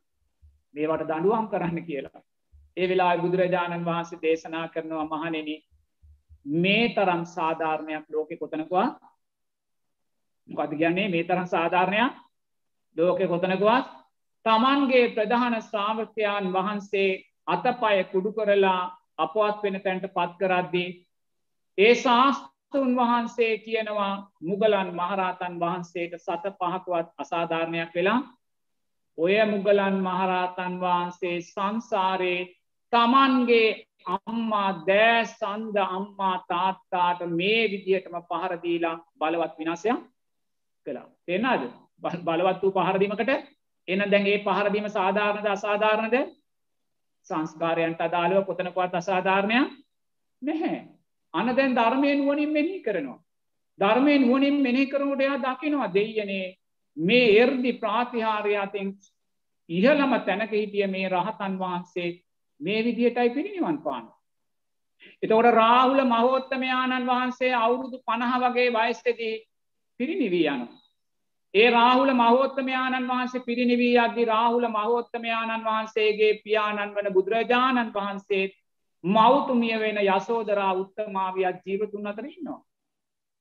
මේවට 0.75 1.09
දඩුවම් 1.09 1.47
කරන්න 1.49 1.83
කියලා. 1.83 2.23
ඒ 2.77 2.87
වෙලා 2.89 3.17
බුදුරජාණන් 3.19 3.85
වහන්සේ 3.85 4.23
දේශනා 4.23 4.67
කරනවා 4.69 5.07
මහනෙන 5.07 5.51
මේ 6.47 6.89
තරම් 6.91 7.23
සාධාරණයක් 7.27 8.05
ලෝකෙ 8.09 8.37
කොතනකවා 8.37 8.89
මොකද 10.49 10.73
කියන්නේ? 10.73 11.09
මේ 11.09 11.25
තරම් 11.25 11.47
සාධාරණයක් 11.47 12.13
ලෝකෙ 12.97 13.27
කොතනකවත් 13.27 13.87
තමන්ගේ 14.47 15.11
ප්‍රධාන 15.11 15.63
ශ්‍රාවකයන් 15.63 16.53
වහන්සේ 16.53 17.11
අතපය 17.47 18.05
කුඩු 18.13 18.33
කරලා 18.33 18.83
අපවත් 19.19 19.63
වෙන 19.63 19.81
තැන්ට 19.81 20.07
පත් 20.09 20.33
කරද්දී 20.41 20.91
ඒ 21.79 21.95
ශාස්තෘන් 21.97 22.93
වහන්සේ 22.97 23.53
කියනවා 23.59 24.15
මුගලන් 24.41 24.91
මහරහතන් 24.93 25.55
වහන්සේට 25.61 26.15
සත 26.19 26.45
පහකුවත් 26.55 27.09
අසාධාරණයක් 27.19 27.95
වෙලා 27.95 28.21
ඔය 29.19 29.37
මුගලන් 29.47 29.97
මහරහතන් 30.01 30.75
වහන්සේ 30.81 31.37
සංසාරයේ 31.43 32.49
තමන්ගේ 32.93 33.69
අම්මා 34.07 34.71
දෑ 34.87 35.25
සන්ද 35.27 35.77
අම්මා 35.89 36.45
තාත්තාට 36.49 37.21
මේ 37.31 37.63
විදිහටම 37.67 38.17
පහරදීලා 38.23 38.97
බලවත් 39.19 39.59
විනාසයක් 39.59 39.99
කළා. 40.87 41.09
තෙන්නද 41.27 41.63
බලවත් 42.23 42.63
වූ 42.63 42.73
පහරදීමකට 42.73 43.31
එන 43.89 44.05
දැන්ගේ 44.07 44.39
පහරදීම 44.41 44.89
සාධාරණද 44.89 45.47
අසාධාරණද? 45.47 46.17
සංස්කාරයන්ට 47.27 48.01
අදාළව 48.01 48.47
කොතනකවත් 48.47 48.95
අසාධාරණයක් 48.95 49.69
නැහැ. 50.43 50.79
අන 51.35 51.57
දැන් 51.57 51.75
ධර්මය 51.75 52.15
නුවනින් 52.17 52.51
මෙහි 52.51 52.81
කරනවා. 52.81 53.21
ධර්මය 53.79 54.19
නුවනින් 54.19 54.57
මෙනෙහි 54.61 54.87
කරනට 54.87 55.21
එයා 55.21 55.39
දකිනවා 55.39 55.95
දෙයනේ 55.95 56.57
මේ 56.97 57.27
එර්දි 57.43 57.73
ප්‍රාතිහාරයාතින් 57.75 58.89
ඉහළම 59.69 60.13
තැනක 60.21 60.53
හිටිය 60.53 60.87
මේ 60.87 61.09
රහතන් 61.09 61.55
වහන්සේ 61.59 62.09
මේ 62.61 62.85
විදිහටයි 62.85 63.31
පිරිනිවන් 63.31 63.79
පාන. 63.79 64.05
එතකොට 65.23 65.49
රාහුල 65.55 66.03
මහෝත්තමයාණන් 66.07 67.07
වහන්සේ 67.07 67.53
අවුරුදු 67.57 68.03
පණහ 68.07 68.35
වගේ 68.43 68.69
වයස්සදී 68.73 69.35
පිරිනිවී 70.01 70.47
යනු. 70.47 70.67
ඒ 71.55 71.69
රාහුල 71.71 72.13
මහෝත්තමයාණන් 72.15 73.09
වහන්සේ 73.09 73.47
පිරිනිවී 73.47 73.99
අද්දි 73.99 74.25
රාහුල 74.25 74.67
මහෝත්තමයාණන් 74.69 75.65
වහන්සේගේ 75.65 76.33
පියාණන් 76.45 76.97
වන 76.97 77.13
බුදුරජාණන් 77.13 77.95
වහන්සේත් 77.95 78.53
මෞතුමිය 79.05 79.79
වෙන 79.79 80.03
යසෝදරා 80.07 80.73
උත්තමාවියත් 80.75 81.65
ජීවතුන් 81.67 82.07
අතර 82.07 82.27
ඉන්නවා. 82.27 82.61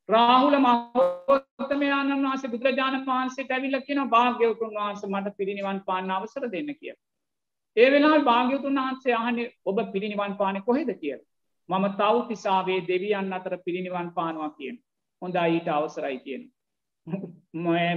රාහුල 0.09 0.57
මහෝත්තමයාණන් 0.59 2.15
වහන්සේ 2.21 2.49
බුදුරජාණන් 2.49 3.05
වහන්සේට 3.05 3.51
ඇවිල්ලා 3.51 3.81
කියනවා 3.81 4.09
භාග්‍යවතුන් 4.09 4.75
වහන්සේ 4.75 5.09
මට 5.09 5.37
පිරිනිවන් 5.37 5.85
පාන්න 5.85 6.11
අවසර 6.11 6.51
දෙන්න 6.51 6.75
කියලා. 6.75 7.08
ඒ 7.77 7.89
වෙලා 7.91 8.19
භාග්‍යවතුන් 8.21 8.79
වහන්සේ 8.79 9.15
අහන්නේ 9.15 9.49
ඔබ 9.65 9.77
පිරිනිවන් 9.91 10.35
පානේ 10.35 10.61
කොහෙද 10.61 10.91
කියලා. 10.95 11.27
මම 11.69 11.85
තව්තිසාවේ 11.95 12.79
දෙවියන් 12.83 13.33
අතර 13.33 13.57
පිරිනිවන් 13.59 14.09
පානවා 14.13 14.49
කියන. 14.51 14.75
හොඳයි 15.21 15.49
ඊට 15.49 15.67
අවසරයි 15.69 16.19
කියන. 16.19 16.43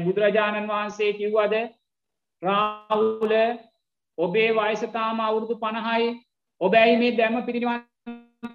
බුදුරජාණන් 0.04 0.68
වහන්සේ 0.68 1.12
කිව්වද 1.12 1.54
රාහුල 2.42 3.34
ඔබේ 4.18 4.50
වයස 4.54 4.82
තාම 4.90 5.20
අවුරුදු 5.20 5.56
50යි. 5.58 6.12
ඔබ 6.60 6.72
ඇයි 6.74 6.98
මේ 6.98 7.16
දැම 7.16 7.42
පිරිනිවන් 7.42 7.88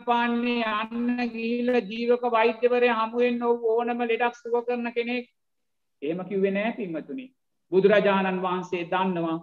පාන්නේ 0.02 0.64
අන්න 0.66 1.18
ගිහිල 1.30 1.70
ජීවක 1.86 2.24
වෛද්‍යවරය 2.30 2.90
හමුවෙන් 2.92 3.44
ඔව් 3.44 3.66
ඕනම 3.66 4.02
ලෙඩක් 4.04 4.36
සුව 4.36 4.56
කරන 4.62 4.88
කෙනෙක් 4.92 5.28
එහෙම 6.02 6.24
කිව්වේ 6.26 6.52
නෑ 6.52 6.74
පින්වතුනි 6.74 7.26
බුදුරජාණන් 7.72 8.42
වහන්සේ 8.42 8.84
දන්නවා 8.86 9.38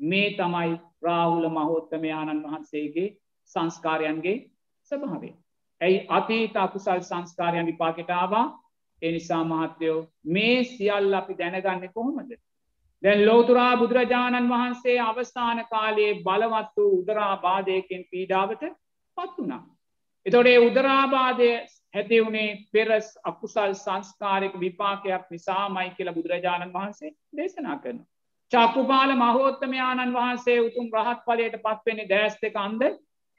මේ 0.00 0.28
තමයි 0.32 0.72
රාහුල 1.02 1.48
මහෝත්තමයාණන් 1.50 2.42
වහන්සේගේ 2.42 3.08
සංස්කාරයන්ගේ 3.52 4.36
ස්වභාවේ 4.92 5.34
ඇයි 5.80 6.04
අතීත 6.10 6.56
අකුසල් 6.56 7.02
සංස්කාරයන් 7.02 7.66
විපාකෙටාවා 7.66 8.46
එනිසා 9.02 9.42
මහත්තයෝ 9.44 9.98
මේ 10.26 10.64
සියල් 10.66 11.14
අපි 11.14 11.34
දැනගන්න 11.34 11.92
කොහොමද? 11.94 12.32
දැන් 13.02 13.26
ලෝතුරා 13.26 13.76
බුදුරජාණන් 13.76 14.48
වහන්සේ 14.48 14.96
අවස්ථාන 15.00 15.64
කාලයේ 15.66 16.12
බලවත් 16.20 16.76
වූ 16.76 16.92
උදරා 16.98 17.36
බාධයකින් 17.38 18.06
පීඩාවට 18.10 18.64
පත් 19.16 19.38
වුණා. 19.38 19.62
එතොට 20.26 20.46
ඒ 20.46 20.58
උදරාබාධය 20.60 21.50
හැතිවුණේ 21.94 22.48
පෙරස් 22.72 23.08
අකුසල් 23.24 23.74
සංස්කාරක 23.74 24.60
විපාකයක් 24.60 25.24
නිසාමයි 25.30 25.90
කියලා 25.90 26.14
බුදුරජාණන් 26.14 26.72
වහන්සේ 26.72 27.16
දේශනා 27.36 27.78
කරන. 27.78 27.98
චක්කුපාල 28.52 29.12
මහෝත්තමයාණන් 29.16 30.14
වහන්සේ 30.14 30.58
උතුම් 30.60 30.86
රහත් 30.92 31.20
පලයට 31.26 31.56
පත්වෙන්නේ 31.58 32.08
දෑස් 32.08 32.36
දෙක 32.42 32.56
අන්ද 32.56 32.82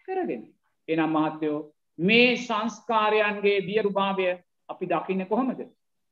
කරගෙන. 0.08 0.44
එනම් 0.88 1.14
මහත්තයෝ 1.18 1.60
මේ 2.00 2.30
සංස්කාරයන්ගේ 2.38 3.58
වියරුභාවය 3.68 4.28
අපි 4.70 4.86
දකින්න 4.86 5.26
කොහොමද. 5.28 5.62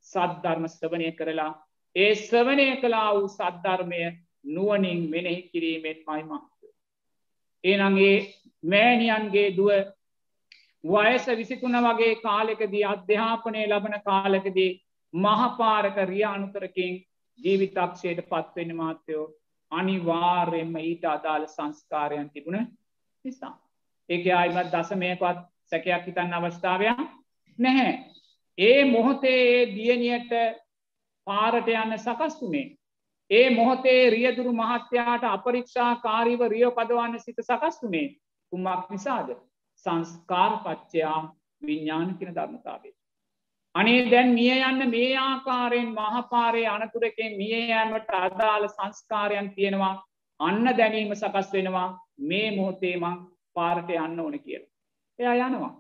සද්ධර්ම 0.08 0.66
ස්ථවනය 0.68 1.12
කරලා 1.12 1.52
ඒ 1.96 2.12
ස්වනය 2.18 2.68
කලා 2.82 3.08
වූ 3.14 3.28
සද්ධර්මය 3.30 4.02
නුවනින් 4.48 5.02
මෙනෙහි 5.10 5.42
කිරීමෙන් 5.44 6.04
මයි 6.08 6.24
මහත්තයෝ. 6.24 6.74
ඒනගේ 7.64 8.18
මෑණියන්ගේ 8.64 9.48
දුව 9.58 9.72
වයස 10.84 11.26
විසිතුන 11.38 11.84
වගේ 11.84 12.16
කාලෙකදී 12.18 12.86
අධ්‍යාපනය 12.86 13.68
ලබන 13.68 13.96
කාලකදී 14.06 14.72
මහපාරක 15.14 15.98
රිය 16.06 16.26
අනුතරකින් 16.26 17.06
ජීවිතක්ෂයට 17.40 18.22
පත්වෙන්න 18.26 18.76
මාත්‍යයෝ 18.76 19.26
අනිවාර්යෙන්ම 19.72 20.76
ඊට 20.78 21.06
අදාළ 21.06 21.48
සංස්කාරයන් 21.48 22.30
තිබුණ 22.30 22.68
නිසා. 23.26 23.54
ඒක 24.10 24.26
අයිමත් 24.34 24.72
දසමයකවත් 24.72 25.40
සැකයක් 25.66 26.06
හිතන්න 26.06 26.34
අවස්ථාවයක් 26.34 27.00
නැහැ. 27.60 27.94
ඒ 28.58 28.86
මොහොතේ 28.86 29.40
ඒ 29.50 29.66
දියනියට 29.76 30.32
පාරට 31.28 31.68
යන්න 31.70 31.98
සකස් 31.98 32.42
වුණේ. 32.42 32.68
ඒ 33.30 33.50
මොහොතේ 33.50 34.10
රියදුරු 34.10 34.54
මහත්‍යයාට 34.54 35.24
අපරික්ෂා 35.26 35.92
කාරීව 35.98 36.42
රියෝ 36.48 36.72
පදවන්න 36.72 37.20
සිත 37.20 37.42
සකස් 37.42 37.84
වුණේ 37.84 38.08
කුමක් 38.52 38.90
නිසාද. 38.90 39.30
සංස්කාර 39.86 40.54
පච්චයා 40.60 41.20
විඤ්ඥාන 41.62 42.18
කියන 42.18 42.36
ධර්මතාවේ. 42.36 42.99
අනේ 43.76 44.12
දැන් 44.12 44.32
මිය 44.32 44.54
යන්න 44.62 44.90
මේ 44.90 45.18
ආකාරයෙන් 45.18 45.92
මහපාරය 45.94 46.64
අනතුරකෙන් 46.68 47.36
මිය 47.38 47.58
යෑමට 47.66 48.16
අදාළ 48.18 48.68
සංස්කාරයන් 48.68 49.52
තියෙනවා 49.56 49.96
අන්න 50.40 50.66
දැනීම 50.78 51.14
සකස් 51.14 51.54
වෙනවා 51.54 51.90
මේ 52.22 52.48
මොහොතේමං 52.52 53.20
පාරට 53.56 53.90
යන්න 53.92 54.20
ඕන 54.20 54.40
කියල. 54.40 54.64
එයා 55.20 55.48
යනවා. 55.48 55.74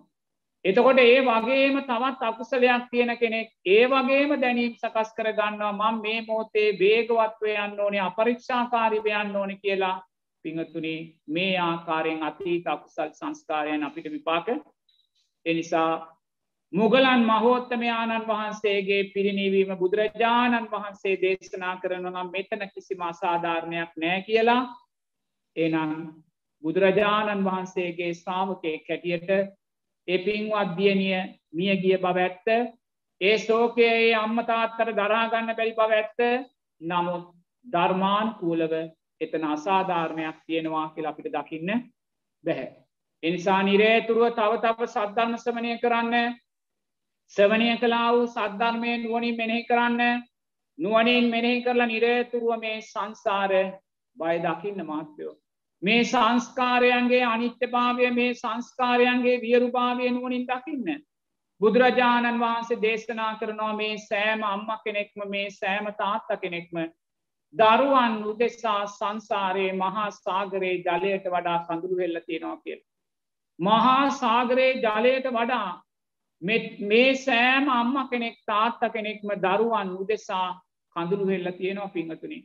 එතකොට 0.66 1.00
ඒ 1.00 1.22
වගේම 1.22 1.80
තවත් 1.82 2.22
අකුසලයක් 2.24 2.90
තියෙන 2.92 3.18
කෙනෙක් 3.18 3.50
ඒ 3.66 3.88
වගේම 3.88 4.36
දැනීම් 4.38 4.76
සකස් 4.76 5.16
කර 5.16 5.32
ගන්නවා 5.34 5.92
මං 5.92 6.02
මේ 6.02 6.22
මෝතේ 6.24 6.70
වේගවත්වය 6.76 7.56
යන්න 7.58 7.80
ඕනේ 7.80 8.02
අපරික්ෂාකාරිවයන්න 8.02 9.36
ඕන 9.36 9.58
කියලා 9.58 9.96
පිංහතුනි 10.46 10.96
මේ 11.28 11.58
ආකාරයෙන් 11.60 12.24
අතීත 12.24 12.68
අකුසල් 12.68 13.12
සංස්කාරයන් 13.14 13.84
අපිට 13.84 14.12
විපාක 14.12 14.48
එනිසා 15.46 16.18
මුගලන් 16.74 17.26
මහෝත්තමයාණන් 17.26 18.28
වහන්සේගේ 18.28 19.11
පිරිනිවීම 19.13 19.72
බුදුරජාණන් 19.78 20.67
වහන්සේ 20.67 21.15
දේශනා 21.17 21.76
කරනනම් 21.78 22.32
මෙතන 22.32 22.65
කිසිම 22.70 23.01
අසාධාරණයක් 23.03 23.91
නෑ 23.97 24.22
කියලා. 24.22 24.61
එනම් 25.55 25.93
බුදුරජාණන් 26.63 27.45
වහන්සේගේ 27.45 28.13
ශ්‍රාමකය 28.13 28.74
කැටියට 28.80 29.30
එපින්වත් 30.07 30.76
දියනිය 30.78 31.22
මිය 31.51 31.76
ගිය 31.78 31.97
බව 31.97 32.17
ඇත්ත. 32.20 32.47
ඒ 33.22 33.38
සෝකයේ 33.39 34.15
අම්මතාත්තර 34.15 34.91
දරාගන්න 34.93 35.49
බැරි 35.51 35.74
බව 35.74 35.91
ඇත්ත. 35.93 36.20
නමුත් 36.82 37.26
ධර්මාන් 37.65 38.36
කූලව 38.36 38.74
එතන 39.22 39.43
අසාධාරණයක් 39.45 40.38
තියෙනවා 40.45 40.86
කියලා 40.89 41.11
අපිට 41.11 41.34
දකින්න 41.34 41.82
බැහැ. 42.43 42.70
එනිසා 43.24 43.63
නිරේතුරුව 43.63 44.30
තව 44.32 44.51
තව 44.59 44.88
සද්ධර්ම 44.88 45.36
සමනය 45.38 45.74
කරන්න 45.80 46.38
සවනය 47.34 47.69
කලා 47.77 48.07
වූ 48.13 48.27
සද්ධර්මය 48.27 48.93
නුවනින් 48.97 49.36
මෙනෙහි 49.38 49.63
කරන්න 49.63 50.23
නුවනින් 50.80 51.30
මෙනෙහි 51.30 51.63
කරලා 51.63 51.88
නිරේතුරුව 51.88 52.59
මේ 52.59 52.80
සංසාර 52.84 53.51
බය 54.17 54.36
දකින්න 54.39 54.86
මාත්‍යයෝ. 54.86 55.36
මේ 55.82 56.03
සංස්කාරයන්ගේ 56.03 57.23
අනිත්‍යභාවය 57.25 58.09
මේ 58.11 58.34
සංස්කාරයන්ගේ 58.36 59.41
වියරුභාවය 59.41 60.09
නුවනින් 60.09 60.45
දකින්න. 60.45 60.88
බුදුරජාණන් 61.61 62.39
වහන්සේ 62.39 62.82
දේශනා 62.82 63.34
කරනවා 63.36 63.73
මේ 63.73 63.97
සෑම 63.99 64.43
අම්ම 64.43 64.71
කෙනෙක්ම 64.86 65.27
මේ 65.27 65.49
සෑම 65.51 65.91
තාත්ත 65.93 66.30
කෙනෙක්ම 66.41 66.80
දරුවන් 67.53 68.15
උදෙසා 68.23 68.82
සංසාරයේ 68.88 69.73
මහා 69.73 70.07
සාගරයේ 70.13 70.82
ජලයට 70.88 71.25
වඩා 71.27 71.59
කඳුරු 71.65 71.97
වෙල්ල 71.97 72.19
තියෙනවා 72.21 72.57
කියල. 72.57 72.82
මහා 73.59 74.09
සාගරයේ 74.15 74.73
ජලයට 74.77 75.32
වඩා 75.32 75.69
මේ 76.42 77.16
සෑම 77.16 77.70
අම්ම 77.70 77.96
කෙනෙක් 78.10 78.38
තාත්ත 78.46 78.80
කෙනෙක්ම 78.94 79.30
දරුවන් 79.38 79.90
උදෙසා 79.96 80.60
කඳුරු 80.96 81.28
වෙල්ල 81.28 81.52
තියෙනවා 81.54 81.90
පිංහතුනි. 81.90 82.40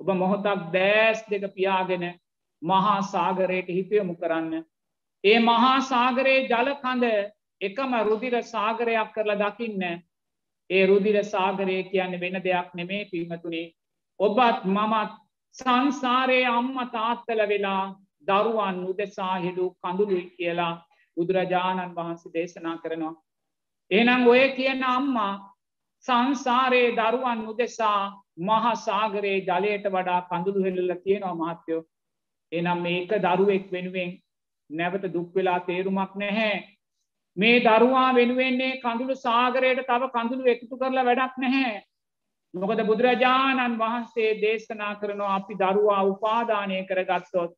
ඔබ 0.00 0.08
මොහොතක් 0.14 0.72
දෑස් 0.72 1.24
දෙක 1.24 1.54
පියාගෙන 1.54 2.04
මහා 2.62 3.02
සාගරයට 3.04 3.68
හිතයමු 3.68 4.14
කරන්න. 4.14 4.64
ඒ 5.24 5.38
මහා 5.40 5.80
සාගරයේ 5.82 6.48
ජලකඳ 6.48 7.04
එකම 7.60 7.92
රුදිර 8.02 8.42
සාගරයක් 8.44 9.12
කරලා 9.14 9.40
දකින්න 9.42 9.82
ඒ 10.70 10.86
රුදිර 10.86 11.24
සාගරය 11.24 11.76
කියන්න 11.84 12.20
වෙන 12.20 12.36
දෙයක් 12.40 12.74
නෙමේ 12.74 13.04
පිල්මතුනේ 13.06 13.72
ඔබත් 14.20 14.64
මමත් 14.66 15.12
සංසාරයේ 15.54 16.46
අම්ම 16.48 16.76
තාත්තල 16.90 17.40
වෙලා 17.48 17.94
දරුවන් 18.28 18.78
උදෙසා 18.84 19.36
හිඩු 19.38 19.66
කඳුළුයි 19.76 20.30
කියලා 20.30 20.74
බුදුරජාණන් 21.16 21.94
වහන්සේ 21.94 22.32
දේශනා 22.32 22.76
කරනවා. 22.78 23.14
එනම් 23.90 24.22
ඔය 24.26 24.44
කියන 24.50 24.82
අම්මා 24.86 25.32
සංසාරයේ 26.04 26.94
දරුවන් 26.94 27.42
උදෙසා 27.48 28.00
මහා 28.40 28.74
සාගරයේ 28.78 29.40
ජලයට 29.40 29.86
වඩා 29.88 30.20
කඳුළු 30.22 30.64
හෙල්ලල 30.64 30.94
තියෙනවා 30.98 31.34
මහත්තයෝ. 31.42 31.82
එනම් 32.52 32.82
මේක 32.82 33.10
දරුවෙක් 33.20 33.66
වෙනුවෙන් 33.72 34.16
නැවත 34.70 35.04
දුක්වෙලා 35.12 35.60
තේරුමක් 35.60 36.14
නැහැ. 36.14 36.54
මේ 37.36 37.58
දරුවා 37.60 38.14
වෙනුවෙන්නේ 38.14 38.80
කඳුළු 38.80 39.16
සාගරයට 39.16 39.84
තව 39.84 40.10
කඳුළු 40.10 40.46
එකතු 40.46 40.76
කරලා 40.76 41.04
වැඩක් 41.04 41.36
නැහැ. 41.38 41.82
මොකද 42.54 42.80
බුදුරජාණන් 42.86 43.78
වහන්සේ 43.78 44.30
දේශනා 44.40 44.94
කරනවා 44.94 45.34
අපි 45.34 45.54
දරුවා 45.54 46.02
උපාදානය 46.04 46.78
කරගත්තොත් 46.84 47.52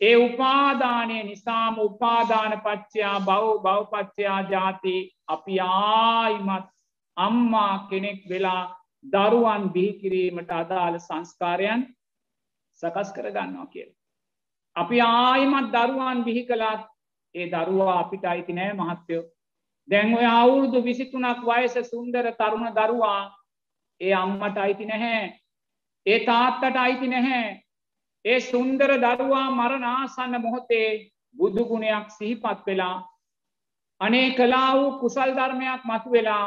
ඒ 0.00 0.16
උපාදානය 0.18 1.22
නිසාම 1.22 1.78
උපාදාන 1.78 2.60
පච්චයා 2.60 3.20
බව 3.20 3.44
බවපච්චයා 3.62 4.40
ජාති 4.44 4.96
අපි 5.28 5.60
ආයිමත් 5.60 6.66
අම්මා 7.16 7.86
කෙනෙක් 7.90 8.20
වෙලා 8.28 8.64
දරුවන් 9.04 9.70
බිහිකිරීමට 9.70 10.50
අදාළ 10.52 10.98
සංස්කාරයන් 10.98 11.86
සකස් 12.80 13.12
කරගන්නවා 13.12 13.66
කියල. 13.66 13.90
අපි 14.76 15.00
ආයිමත් 15.00 15.72
දරුවන් 15.72 16.24
බිහි 16.24 16.44
කළත් 16.46 16.84
ඒ 17.34 17.46
දරුවා 17.48 17.98
අපිට 18.00 18.24
අයිති 18.24 18.52
නෑ 18.52 18.72
මහත්තයෝ. 18.74 19.24
දැන් 19.88 20.14
ඔය 20.14 20.26
අවුරුදු 20.26 20.84
විසිතුනක් 20.84 21.40
වයස 21.42 21.76
සුන්දර 21.90 22.32
තරුණ 22.32 22.72
දරුවා 22.74 23.22
ඒ 24.00 24.14
අම්මට 24.14 24.58
අයිති 24.58 24.86
නැහැ. 24.86 25.40
ඒ 26.06 26.18
තාත්තට 26.26 26.76
අයිති 26.76 27.08
නැහැ. 27.08 27.65
ඒ 28.26 28.38
සුන්දර 28.42 28.90
දරුවා 28.98 29.48
මරණාසන්න 29.50 30.34
මොහොතේ 30.40 30.88
බුදුගුණයක් 31.34 32.06
සිහිපත් 32.10 32.60
වෙලා 32.66 32.96
අනේ 34.00 34.28
කලා 34.30 34.70
වූ 34.74 34.90
කුසල් 34.98 35.30
ධර්මයක් 35.32 35.82
මතු 35.84 36.10
වෙලා 36.10 36.46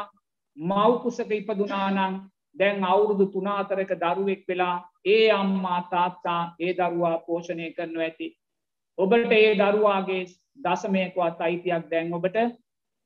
මව්කුසක 0.56 1.30
ඉපදුනානං 1.30 2.18
දැන් 2.56 2.84
අවුරුදු 2.84 3.26
තුනාතරක 3.26 3.92
දරුවෙක් 3.96 4.42
වෙලා 4.48 4.76
ඒ 5.06 5.30
අම්මා 5.32 5.80
තාත්තා 5.90 6.42
ඒ 6.58 6.72
දරුවා 6.74 7.16
පෝෂණය 7.18 7.70
කරනු 7.70 8.00
ඇති. 8.00 8.28
ඔබට 8.98 9.32
ඒ 9.32 9.54
දරුවාගේ 9.54 10.22
දසමයකවත් 10.58 11.40
අයිතියක් 11.40 11.84
දැන් 11.90 12.14
ඔබට 12.14 12.36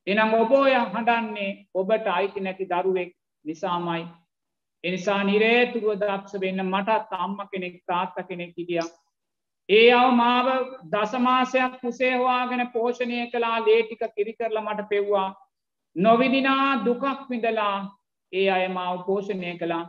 එනම් 0.07 0.33
ඔබෝය 0.35 0.75
හඬන්නේ 0.75 1.53
ඔබට 1.75 2.07
අයිති 2.09 2.41
නැති 2.41 2.67
දරුවෙක් 2.67 3.11
නිසාමයි 3.45 4.03
එනිසා 4.85 5.23
නිරේතුරුව 5.25 5.97
දක්ෂ 5.97 6.41
වෙන්න 6.41 6.65
මටත් 6.65 7.19
අම්ම 7.19 7.39
කෙනෙක් 7.53 7.81
තාත්ත 7.87 8.17
කෙනෙක් 8.29 8.53
හිටිය. 8.59 8.85
ඒ 9.69 9.89
අව 9.93 10.11
මාව 10.13 10.49
දසමාසයක් 10.93 11.81
කුසේහවාගෙන 11.81 12.65
පෝෂණය 12.73 13.21
කලා 13.31 13.57
ලේටික 13.61 14.03
කිරිකරල 14.17 14.61
මට 14.61 14.89
පෙව්වා. 14.89 15.29
නොවිදිනා 15.97 16.85
දුකක් 16.85 17.29
විඳලා 17.31 17.77
ඒ 18.33 18.47
අය 18.51 18.69
මාව 18.69 19.05
පෝෂණය 19.07 19.59
කළා. 19.59 19.85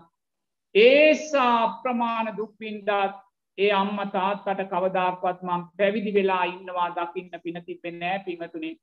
ඒසා 0.76 1.82
ප්‍රමාණ 1.82 2.36
දුක්වින්ඩත් 2.38 3.22
ඒ 3.58 3.72
අම්ම 3.74 4.00
තාත්තට 4.12 4.66
කවදාක්වත් 4.72 5.40
මං 5.42 5.62
පැවිදි 5.78 6.12
වෙලා 6.14 6.44
ඉන්නවා 6.46 6.90
දකින්න 6.92 7.42
පිනති 7.44 7.80
පෙන්නෑ 7.84 8.20
පිමතුනේ 8.20 8.76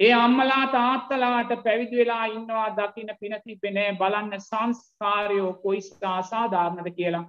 ඒ 0.00 0.12
අම්මලා 0.14 0.66
තාත්තලාට 0.68 1.50
පැවිදි 1.64 1.96
වෙලා 1.96 2.26
ඉන්නවා 2.26 2.66
දකින 2.76 3.10
පිනති 3.20 3.58
පෙනෑ 3.62 3.94
බලන්න 3.94 4.40
සංස්කාරයෝ 4.40 5.52
කොයිස්ටා 5.54 6.16
අසාධාරණද 6.16 6.90
කියලා. 6.90 7.24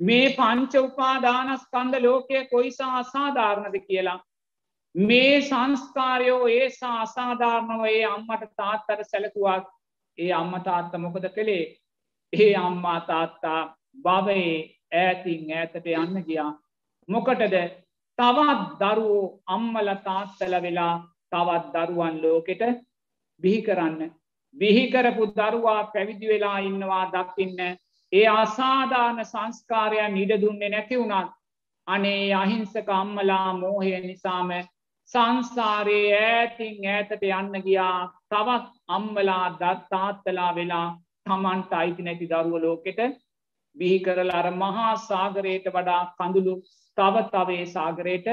මේ 0.00 0.26
පංච 0.30 0.74
උපාදානස්කන්ද 0.78 1.94
ලෝකය 2.02 2.44
කොයිසා 2.46 2.98
අසාධාරණද 2.98 3.78
කියලා. 3.86 4.20
මේ 4.94 5.40
සංස්කාරයෝ 5.40 6.46
ඒසා 6.48 7.00
අසාධාරණව 7.00 7.84
ඒ 7.84 8.04
අම්මට 8.04 8.44
තාත්තර 8.56 9.04
සැලකුවත් 9.04 9.68
ඒ 10.18 10.32
අම්ම 10.32 10.54
තාත්ත 10.64 10.92
මොකද 10.98 11.28
කළේ 11.34 11.64
ඒ 12.32 12.54
අම්මා 12.56 13.00
තාත්තා 13.02 13.60
බවයේ 14.02 14.56
ඈතින් 14.94 15.52
ඈතට 15.52 15.86
යන්න 15.94 16.24
ගියා. 16.26 16.52
මොකටද 17.08 17.56
තවත් 18.18 18.68
දරුවෝ 18.80 19.40
අම්මල 19.46 19.88
තාත්තල 20.04 20.62
වෙලා 20.62 20.94
තවත් 21.32 21.84
දරුවන් 21.86 22.22
ලෝකෙට 22.22 22.62
බිහි 23.42 23.60
කරන්න. 23.62 24.10
බිහිකරපු 24.56 25.26
දරුවා 25.32 25.82
පැවිදි 25.86 26.28
වෙලා 26.28 26.58
ඉන්නවා 26.60 27.04
දකින්න 27.08 27.60
ඒ 28.12 28.26
අසාධාන 28.28 29.24
සංස්කාරයන් 29.24 30.16
ඉඩ 30.16 30.32
දුන්නේ 30.40 30.70
නැති 30.70 30.98
වුණත් 30.98 31.30
අනේ 31.86 32.34
අහිංසක 32.34 32.88
අම්මලා 32.92 33.48
මෝහය 33.54 33.92
නිසාම 34.00 34.50
සංසාරයේ 35.10 36.18
ඈතින් 36.18 36.76
ඈතට 36.86 37.24
යන්න 37.30 37.62
ගියා 37.62 37.96
තවත් 38.28 38.68
අම්මලා 38.88 39.44
දත්තාත්තලා 39.54 40.50
වෙලා 40.54 40.88
තමන්ට 41.26 41.72
අයිති 41.72 42.02
නැති 42.02 42.28
දරුව 42.28 42.56
ලෝකෙට 42.58 43.00
බිහි 43.76 43.98
කරලා 44.00 44.38
අර 44.38 44.48
මහා 44.54 44.92
සාගරයට 45.02 45.66
වඩා 45.68 46.02
කඳුළු 46.12 46.54
තව 46.98 47.24
තවේ 47.28 47.64
සාගරයට 47.68 48.28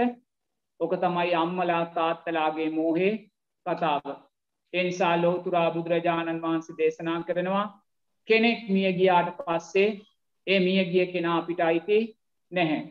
ඕක 0.79 0.93
තමයි 0.95 1.33
අම්මලා 1.35 1.83
තාත්තලාගේ 1.87 2.69
මෝහේ 2.69 3.13
කතාව. 3.65 4.05
එනිසා 4.73 5.15
ලෝතුරා 5.21 5.71
බුදුරජාණන් 5.71 6.41
වහන්සේ 6.41 6.77
දේශනා 6.77 7.19
කරනවා 7.23 7.65
කෙනෙක් 8.27 8.69
මිය 8.69 8.91
ගියාට 8.93 9.29
පස්සේ 9.37 9.89
ඒ 10.47 10.59
මිය 10.59 10.83
ගිය 10.85 11.05
කෙනා 11.05 11.37
අපිට 11.37 11.61
අයිති 11.61 11.99
නැහැ. 12.51 12.81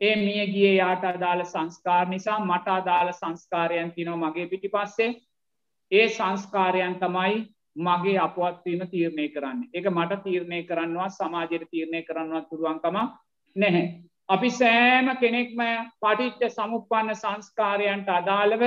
ඒ 0.00 0.16
මිය 0.16 0.46
ගිය 0.46 0.70
යාට 0.74 1.04
අදාළ 1.04 1.44
සංස්කාර 1.44 2.06
නිසා 2.08 2.38
මට 2.40 2.68
අදාළ 2.70 3.12
සංස්කාරයන් 3.12 3.92
තිනෝ 3.92 4.16
මගේ 4.16 4.46
පිටි 4.46 4.68
පස්සේ 4.68 5.10
ඒ 5.92 6.06
සංස්කාරයන් 6.08 6.96
තමයි 6.96 7.34
මගේ 7.76 8.18
අපවත්වීම 8.18 8.82
තීරණය 8.86 9.28
කරන්න 9.28 9.60
එක 9.72 9.86
මට 9.88 10.22
තීරණය 10.24 10.62
කරන්නවා 10.62 11.08
සමාජයට 11.10 11.70
තීරණය 11.70 12.02
කරන්නවත් 12.02 12.48
පුළුවන්කම 12.48 12.96
නැහැ. 13.56 13.86
අපි 14.28 14.50
සෑම 14.52 15.08
කෙනෙක්ම 15.16 15.60
පටිච්ච 16.00 16.42
සමුපන්න 16.50 17.14
සංස්කාරයන්ට 17.14 18.08
අදාළව 18.10 18.62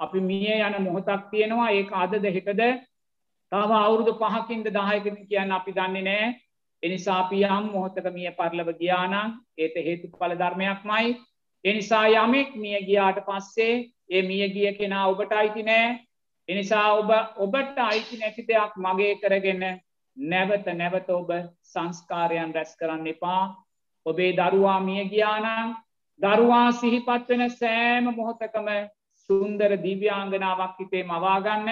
අපි 0.00 0.20
මිය 0.22 0.54
යන 0.58 0.76
මොහොතක් 0.82 1.30
තියෙනවා. 1.30 1.70
ඒ 1.70 1.84
අදද 1.94 2.24
හෙටද 2.28 2.62
තව 3.52 3.70
අවුරුදු 3.78 4.14
පහකින්ද 4.14 4.66
දායකන 4.70 5.16
කියන්න 5.26 5.52
අපි 5.52 5.72
දන්නේ 5.72 6.04
නෑ 6.04 6.32
එනිසා 6.82 7.20
පියම් 7.24 7.68
මොහොතක 7.68 8.06
මිය 8.12 8.30
පරලව 8.32 8.70
ගියානම් 8.80 9.36
ඒට 9.58 9.76
හේතු 9.80 10.08
පල 10.14 10.34
ධර්මයක් 10.34 10.80
මයි 10.84 11.16
එනිසා 11.64 12.06
යමෙක් 12.16 12.56
මිය 12.56 12.80
ගියාට 12.82 13.20
පස්සේ 13.22 13.74
ඒ 14.10 14.22
මිය 14.22 14.48
ගිය 14.48 14.72
කෙනා 14.72 15.06
ඔබට 15.08 15.32
අයිති 15.32 15.62
නෑ 15.62 15.88
එනිසා 16.48 16.86
ඔබ 16.94 17.10
ඔබට 17.38 17.78
අයිති 17.80 18.18
නැති 18.18 18.42
දෙයක් 18.44 18.72
මගේ 18.78 19.12
කරගෙන 19.16 19.62
නැවත 20.16 20.66
නැවත 20.74 21.08
ඔබ 21.10 21.30
සංස්කාරයන් 21.64 22.54
රැස් 22.54 22.74
කරන්න 22.76 23.06
එපා. 23.06 23.42
ඔබේ 24.06 24.32
දරුවා 24.32 24.80
මිය 24.80 25.04
ගියානම් 25.06 25.74
දරුවා 26.20 26.68
සිහිපත් 26.72 27.28
වෙන 27.28 27.50
සෑම 27.52 28.04
මොහොතකම 28.10 28.68
සුන්දර 29.30 29.72
දිව්‍යාංගනාවක් 29.78 30.78
හිතේ 30.78 31.04
මවාගන්න 31.04 31.68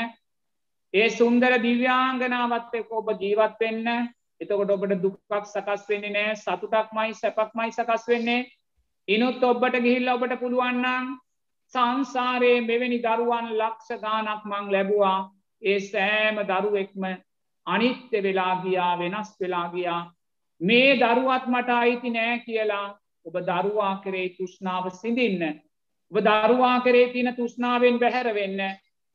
ඒ 0.95 1.09
සුන්දර 1.11 1.53
දිව්‍යාංගනාවත් 1.63 2.75
එක්ක 2.75 2.91
ඔබ 2.93 3.09
ජීවත් 3.21 3.61
වෙන්න. 3.61 3.87
එතකොට 4.41 4.71
ඔබට 4.71 4.95
දුක්ක් 5.03 5.45
සකස් 5.45 5.85
වෙන්නේ 5.89 6.13
නෑ 6.13 6.35
සතුටක්මයි 6.37 7.15
සැපක්මයි 7.15 7.73
සකස් 7.73 8.05
වෙන්නේ. 8.09 8.49
ඉනුත් 9.09 9.43
ඔබට 9.43 9.77
ගිහිල්ල 9.85 10.09
ඔබට 10.09 10.35
පුළුවන්නම් 10.41 11.13
සංසාරයේ 11.75 12.61
මෙවැනි 12.63 12.99
දරුවන් 13.01 13.49
ලක්ෂ 13.59 14.03
ගානක් 14.03 14.43
මං 14.45 14.73
ලැබවා. 14.75 15.19
ඒ 15.63 15.79
සෑම 15.83 16.43
දරුවෙක්ම 16.47 17.05
අනිත්‍ය 17.67 18.23
වෙලා 18.23 18.55
ගියා 18.63 18.93
වෙනස් 18.99 19.31
වෙලා 19.41 19.67
ගියා. 19.75 20.03
මේ 20.63 20.97
දරුවත් 20.97 21.47
මට 21.47 21.71
අයිති 21.73 22.11
නෑ 22.11 22.39
කියලා 22.39 22.87
ඔබ 23.27 23.37
දරුවා 23.43 23.95
කරේ 24.05 24.29
තුෂ්නාව 24.37 24.91
සිඳින්න. 24.93 25.61
ඔබ 26.13 26.17
දරුවා 26.21 26.81
කරේ 26.81 27.13
තින 27.13 27.35
තුෂ්නාවෙන් 27.37 27.99
බැහැර 27.99 28.35
වෙන්න 28.35 28.61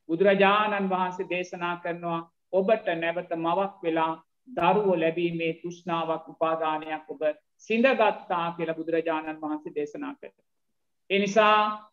බුදුරජාණන් 0.10 0.90
වහන්සේ 0.90 1.30
දේශනා 1.30 1.76
කරනවා 1.78 2.20
ඔබට 2.54 2.88
නැවත 2.96 3.32
මවක් 3.36 3.84
වෙලා 3.84 4.14
දරුවෝ 4.58 5.00
ලැබීමේ 5.00 5.54
තුෂ්නාවක් 5.54 6.30
උපාදානයක් 6.30 7.10
ඔබ 7.10 7.22
සිඳගත්තා 7.58 8.46
කියලා 8.52 8.76
බුදුරජාණන් 8.76 9.42
වහන්සේ 9.42 9.76
දේශනා 9.76 10.14
කර. 10.16 10.32
එනිසා 11.10 11.90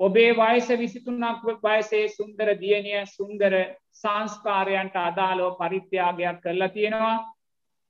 ඔබේ 0.00 0.32
වයස 0.34 0.68
විසිතුනක් 0.78 1.46
වයසේ 1.62 2.08
සුන්දර 2.08 2.48
දියණිය 2.60 3.06
සුන්දර 3.06 3.54
සංස්කාරයන්ට 3.92 4.96
අදාලෝ 4.98 5.50
පරිත්‍යාගයක් 5.54 6.40
කරලා 6.42 6.68
තියෙනවා 6.68 7.16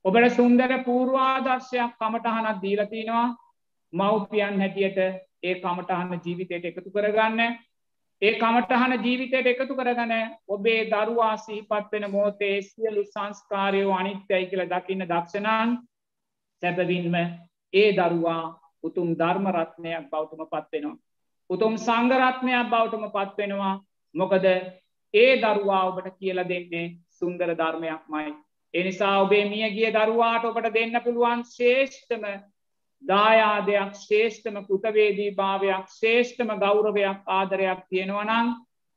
ඔබට 0.06 0.26
සුන්දර 0.32 0.72
පූර්වාදර්ශයක් 0.84 1.94
කමටහනක් 1.96 2.58
දීලතිනවා 2.62 3.28
මව්පියන් 3.92 4.60
හැටියට 4.60 4.98
ඒ 5.42 5.54
කමටහන්න 5.56 6.20
ජීවිතයට 6.20 6.64
එකතු 6.66 6.90
කරගන්න 6.90 7.40
ඒ 8.22 8.32
කමටහන 8.34 8.92
ජීවිතයට 9.00 9.46
එකතු 9.46 9.74
කරගන 9.74 10.12
ඔබේ 10.48 10.78
දරුවා 10.86 11.36
සිහිපත් 11.38 11.90
වෙන 11.92 12.06
මෝතේ 12.10 12.62
සියලු 12.62 13.04
සංස්කාරයෝ 13.06 13.92
අනිත්‍යයි 13.94 14.46
කියල 14.46 14.64
දකින්න 14.66 15.06
දක්ෂණන් 15.06 15.76
සැබවින්ම 16.62 17.16
ඒ 17.72 17.90
දරුවා 17.94 18.44
උතුම් 18.84 19.12
ධර්මරත්නයක් 19.14 20.10
බෞතුම 20.10 20.46
පත්වෙනවා. 20.46 20.96
උතුම් 21.50 21.74
සංගරත්නයක් 21.78 22.70
බෞටම 22.70 23.04
පත්වෙනවා 23.10 23.74
මොකද 24.14 24.44
ඒ 25.14 25.30
දරුවා 25.38 25.84
ඔබට 25.84 26.08
කියල 26.16 26.38
දෙන්නේ 26.46 26.86
සුන්දර 27.10 27.50
ධර්මයක්මයි. 27.54 28.45
එනිසා 28.74 29.14
ඔබේ 29.20 29.44
මිය 29.46 29.70
ගිය 29.70 29.90
දරුවාට 29.92 30.44
ඔබට 30.44 30.68
දෙන්න 30.74 31.00
පුළුවන් 31.04 31.42
ශේෂ්ඨම 31.46 32.24
දායාදයක් 33.02 33.98
ශේෂ්ඨම 33.98 34.56
කෘතවේදී 34.64 35.34
භාවයක් 35.34 35.90
ශේෂ්ඨම 35.92 36.54
ගෞරවයක් 36.58 37.20
ආදරයක් 37.32 37.82
තියෙනවනං 37.88 38.54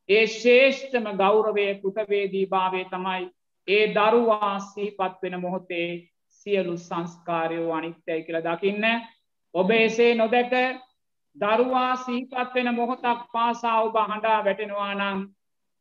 ඒ 0.09 0.25
ශේෂ්ඨම 0.29 1.09
ගෞරවය 1.17 1.67
කෘතවේදී 1.77 2.45
භාවය 2.47 2.83
තමයි 2.87 3.25
ඒ 3.67 3.83
දරුවා 3.89 4.59
සීපත් 4.61 5.23
වෙන 5.23 5.41
මොහොතේ 5.41 5.89
සියලු 6.29 6.77
සංස්කාරයෝ 6.77 7.73
අනිත්‍යයි 7.73 8.23
කියල 8.23 8.39
දකින්න. 8.41 8.85
ඔබ 9.53 9.69
එසේ 9.71 10.15
නොදැක 10.15 10.53
දරුවා 11.35 11.95
සීපත් 11.97 12.55
වෙන 12.55 12.75
මොහොතක් 12.75 13.21
පාසා 13.33 13.81
ඔබ 13.81 13.95
හඬා 14.03 14.39
වැටෙනවා 14.45 14.93
නම් 14.95 15.19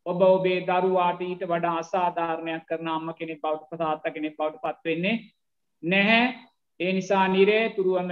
ඔබ 0.09 0.21
ඔබේ 0.23 0.59
දරුවාට 0.63 1.21
ඊට 1.21 1.43
වඩා 1.45 1.77
අසාධාරණයක් 1.77 2.63
කරන 2.65 2.87
අම්ම 2.89 3.09
කෙනෙ 3.13 3.35
බෞට් 3.37 3.63
පතාත්ත 3.69 4.05
කෙනෙ 4.09 4.29
බෞට් 4.31 4.55
පත්වෙන්නේ 4.57 5.17
නැහැ. 5.83 6.23
ඒ 6.79 6.91
නිසා 6.93 7.27
නිරේ 7.27 7.65
තුරුවම 7.71 8.11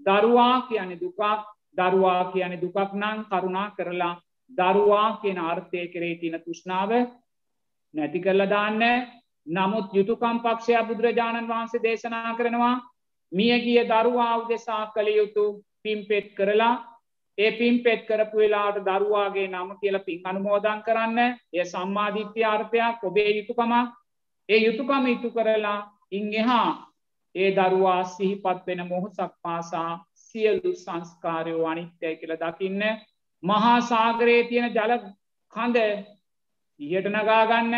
දරුවා 0.00 0.56
කියන 0.62 0.90
දුකක් 0.96 1.22
දරුවා 1.76 2.22
කියන 2.32 2.54
දුකක් 2.56 2.92
නං 2.94 3.24
කරුණා 3.26 3.68
කරලා 3.70 4.14
දරුවා 4.50 5.08
කියන 5.22 5.38
අර්ථය 5.40 5.86
කරේ 5.88 6.16
තින 6.16 6.36
තුෂ්නාව 6.40 6.90
නැති 7.94 8.20
කරල 8.20 8.42
දාන්න. 8.46 8.82
නමුත් 9.46 9.88
යුතුකම් 9.92 10.38
පක්ෂය 10.40 10.74
බුදුරජාණන් 10.84 11.48
වහන්සේ 11.48 11.82
දේශනා 11.82 12.36
කරනවා 12.36 12.74
මියගිය 13.32 13.80
දරුවා 13.86 14.34
උදෙසා 14.36 14.84
කළ 14.88 15.08
යුතු 15.10 15.44
පිම්පෙට් 15.82 16.28
කරලා 16.34 16.74
ඒ 17.38 17.50
පින් 17.52 17.76
පෙත් 17.80 18.00
කරපු 18.06 18.36
වෙලාට 18.36 18.78
දරුවාගේ 18.80 19.48
නම 19.48 19.70
කියල 19.80 19.98
පින් 20.00 20.20
අනුමෝදන් 20.24 20.80
කරන්න 20.82 21.18
එය 21.52 21.64
සම්මාධිත්‍ය 21.64 22.44
අර්ථයක් 22.46 23.04
ඔබේ 23.04 23.30
යුතුකමක්. 23.30 23.74
ඒ 24.48 24.58
යුතුකම 24.58 25.06
ඉතු 25.06 25.28
කරලා 25.30 25.78
ඉං 26.10 26.26
එහා 26.34 26.70
ඒ 27.34 27.50
දරුවා 27.52 28.02
සිහිපත් 28.06 28.66
වෙන 28.66 28.82
මොහොසක් 28.88 29.32
පාසා 29.42 29.92
සියලු 30.14 30.72
සංස්කාරයෝ 30.74 31.66
අනිත්‍යය 31.66 32.14
කියල 32.16 32.34
දකින්න 32.36 32.82
මහා 33.42 33.80
සාගරයේ 33.82 34.42
තියෙන 34.44 34.74
ජල 34.74 34.92
කඳ 35.52 35.76
ඉහට 36.80 37.06
නගාගන්න 37.08 37.74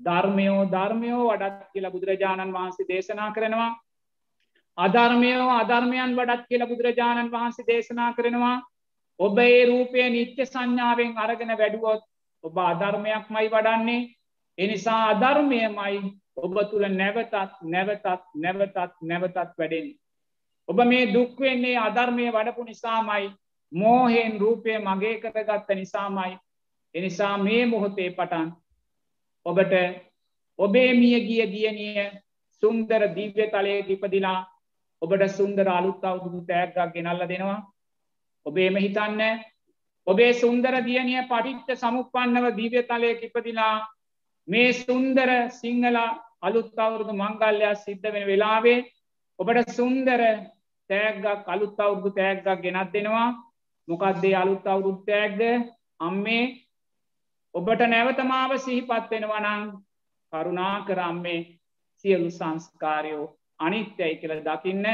ධර්මයෝ 0.00 0.62
ධර්මයෝ 0.66 1.22
වඩත් 1.28 1.70
කියලා 1.72 1.90
බුදුරජාණන් 1.90 2.52
වහන්සේ 2.52 2.88
දේශනා 2.88 3.30
කරනවා. 3.30 3.70
අධර්මයෝ 4.78 5.48
අධර්මයන් 5.52 6.16
වඩත් 6.16 6.48
කියල 6.48 6.66
බුදුරජාණන් 6.66 7.32
වහන්සේ 7.32 7.66
දේශනා 7.66 8.12
කරනවා. 8.12 8.56
ඔබ 9.20 9.38
ඒ 9.40 9.64
රූපය 9.66 10.08
නිත්‍ය 10.08 10.42
සංඥාවෙන් 10.44 11.12
අරගෙන 11.18 11.52
වැඩුවොත් 11.54 12.02
ඔබ 12.44 12.56
අධර්මයක් 12.62 13.24
මයි 13.28 13.48
වඩන්නේ 13.48 14.08
එනිසා 14.58 15.00
අධර්මයමයි 15.06 15.98
ඔබ 16.36 16.54
තුළ 16.70 16.86
නැවතත් 16.90 17.34
නැවතත් 17.64 18.06
නැවතත් 18.36 18.94
නැවතත් 19.02 19.36
වැඩෙන්. 19.58 19.88
ඔබ 20.68 20.78
මේ 20.84 21.12
දුක්වෙන්නේ 21.14 21.76
අධර්මය 21.78 22.24
වඩපු 22.28 22.64
නිසාමයි 22.64 23.26
මෝහෙන් 23.72 24.40
රූපය 24.40 24.78
මගේ 24.78 25.20
කරගත්ත 25.20 25.68
නිසාමයි. 25.74 26.38
එනිසා 26.94 27.34
මේ 27.38 27.66
මොහොතේ 27.66 28.10
පටන් 28.10 28.48
ඔබට 29.46 29.74
ඔබේ 30.58 30.90
මිය 30.94 31.20
ගිය 31.20 31.44
දියනිය 31.46 32.06
සුන්දර 32.62 33.02
දිව්‍ය 33.14 33.44
තලයේ 33.48 33.84
ඉපදිලා 33.88 34.40
ඔබට 35.02 35.22
සුන්දර 35.30 35.68
අලුත් 35.68 36.04
අවුදුදු 36.04 36.40
තෑග්ගක් 36.46 36.94
ගෙනල්ල 36.94 37.28
දෙනවා. 37.28 37.60
ඔබේම 38.46 38.76
හිතන්න 38.76 39.22
ඔබේ 40.06 40.32
සුන්දර 40.34 40.74
දියනිය 40.82 41.22
පටිච්ච 41.24 41.68
සමුපන්නව 41.76 42.46
දීව්‍ය 42.56 42.82
තලය 42.84 43.10
කිපදිලා 43.16 43.74
මේ 44.48 44.70
සුන්දර 44.74 45.30
සිංහල 45.52 45.98
අලුත් 46.42 46.78
අවුරුදු 46.78 47.12
මංගල්ලයක් 47.14 47.76
සිද්ධ 47.78 48.08
වෙන 48.08 48.24
වෙලාවේ 48.26 48.78
ඔබට 49.38 49.70
සුන්දර 49.72 50.22
තෑග්ගක් 50.90 51.46
අලුත් 51.46 51.78
අවුරුදු 51.78 52.10
තෑග්ගක් 52.12 52.62
ගෙනත් 52.62 52.92
දෙනවා. 52.92 53.28
මොකක්දේ 53.88 54.34
අලුත් 54.34 54.66
අවුරුත් 54.66 55.00
තෑග්ද 55.06 55.42
අම්මේ 56.00 56.44
ඔබට 57.54 57.80
නැවතමාව 57.84 58.52
සිහිපත් 58.58 59.10
වෙනවනං 59.10 59.62
කරුණා 60.32 60.74
කරම්මේ 60.86 61.40
සියලු 62.04 62.30
සංස්කාරයෝ 62.30 63.24
අනිත්‍යයි 63.60 64.14
කියල 64.16 64.34
දකින්න 64.40 64.86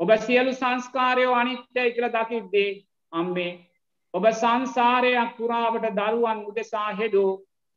ඔබ 0.00 0.10
සියලු 0.18 0.52
සංස්කාරයෝ 0.54 1.34
අනිත්‍යය 1.34 1.90
කියල 1.92 2.08
දකිද්දේ 2.10 2.70
අම්බේ 3.12 3.52
ඔබ 4.14 4.24
සංසාරයක් 4.32 5.36
පුරාවට 5.36 5.86
දරුවන් 5.98 6.40
උදෙසා 6.46 6.90
හෙඩෝ 6.94 7.30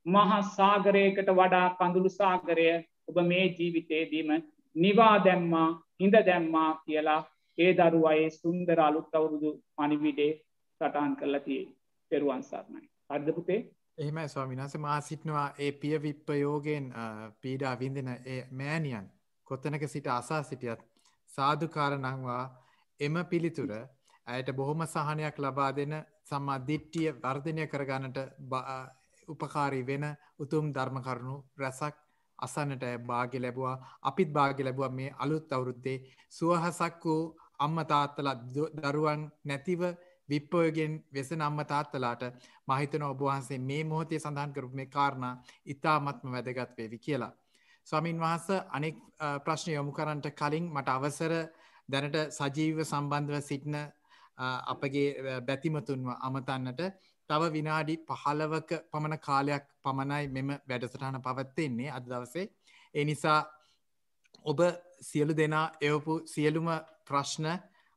මහා 0.05 0.41
සාගරයකට 0.49 1.29
වඩා 1.31 1.67
කඳුළු 1.75 2.11
සාගරය 2.11 2.67
ඔබ 3.07 3.17
මේ 3.23 3.45
ජීවිතේදීම 3.49 4.31
නිවා 4.75 5.17
දැම්මා 5.25 5.69
හිඳ 5.99 6.15
දැම්මා 6.21 6.69
කියලා 6.85 7.19
ඒ 7.57 7.71
දරුවයේ 7.73 8.29
සුන්දර 8.31 8.79
අලුත් 8.79 9.15
අවුරුදු 9.15 9.51
පනිවිඩේ 9.75 10.31
සටහන් 10.81 11.15
කරලා 11.15 11.41
තියේ 11.41 11.67
පෙරුවන් 12.11 12.43
සරණයි. 12.43 12.89
අර්ධපුතේ 13.09 13.59
එහෙමයි 13.97 14.27
ස්වාමිනාස 14.27 14.77
මා 14.77 15.01
සිටනවා 15.01 15.47
ඒ 15.59 15.71
පිය 15.73 16.01
විප්පයෝගෙන් 16.01 16.89
පීඩා 17.41 17.75
විඳෙන 17.79 18.09
ඒ 18.25 18.41
මෑනියන් 18.53 19.13
කොත්තනක 19.47 19.87
සිට 19.87 20.07
අසා 20.09 20.43
සිටියත් 20.43 20.92
සාධකාර 21.37 21.93
නංවා 21.97 22.43
එම 22.99 23.15
පිළිතුර 23.25 23.71
ඇයට 24.27 24.49
බොහොම 24.51 24.81
සහනයක් 24.85 25.37
ලබා 25.39 25.71
දෙන 25.71 25.93
සම්මා 26.23 26.59
දිට්ටිය 26.61 27.09
වර්ධනය 27.17 27.63
කරගන්නට 27.67 28.17
උපකාරී 29.27 29.83
වෙන 29.83 30.05
උතුම් 30.39 30.65
ධර්මකරුණු 30.71 31.35
රැසක් 31.57 31.95
අසන්නට 32.39 32.85
භාග 33.03 33.31
ලැබවා 33.35 33.75
අපිත් 34.01 34.29
භාග 34.29 34.57
ලැබුව 34.59 34.91
මේ 34.91 35.15
අලුත් 35.17 35.47
අවුරුද්දේ 35.49 35.97
සුවහසක් 36.29 37.03
වූ 37.05 37.21
අම්ම 37.59 37.77
තාත්තල 37.85 38.29
දරුවන් 38.83 39.21
නැතිව 39.43 39.81
විප්පෝයගෙන් 40.29 40.93
වෙසන 41.11 41.41
අම්ම 41.41 41.59
තාත්තලාට 41.65 42.23
මහිතන 42.67 43.03
ඔබවහන්සේ 43.03 43.59
මේ 43.61 43.83
මොහොතේ 43.83 44.19
සඳහන් 44.19 44.53
කරපු 44.53 44.75
මේ 44.75 44.85
කාරණා 44.87 45.33
ඉතාමත්ම 45.67 46.27
වැදගත් 46.31 46.77
වේවි 46.77 46.97
කියලා. 46.99 47.33
ස්වාමින් 47.87 48.19
වහස 48.19 48.47
අනෙක් 48.71 48.95
ප්‍රශ්නය 49.45 49.73
යොමු 49.73 49.91
කරන්නට 49.91 50.27
කලින් 50.33 50.65
මට 50.69 50.89
අවසර 50.89 51.33
දැනට 51.89 52.17
සජීව 52.31 52.83
සම්බන්ධව 52.83 53.41
සිටින 53.41 53.77
අපගේ 54.67 55.39
බැතිමතුන්ව 55.41 56.07
අමතන්නට 56.19 56.81
තව 57.29 57.51
විනාඩි 57.51 57.95
පහලවක 58.07 58.71
පමණ 58.91 59.19
කාලයක් 59.19 59.65
පමණයි 59.83 60.27
මෙම 60.29 60.49
වැඩසටහන 60.69 61.19
පවත්වෙන්නේ 61.21 61.91
අද 61.91 62.05
දවසේ. 62.05 62.47
ඒ 62.95 63.03
නිසා 63.03 63.39
ඔබ 64.45 64.59
සියලු 65.01 65.33
දෙනා 65.33 65.67
එවපු 65.81 66.13
සියලුම 66.25 66.67
ප්‍රශ්න 67.05 67.47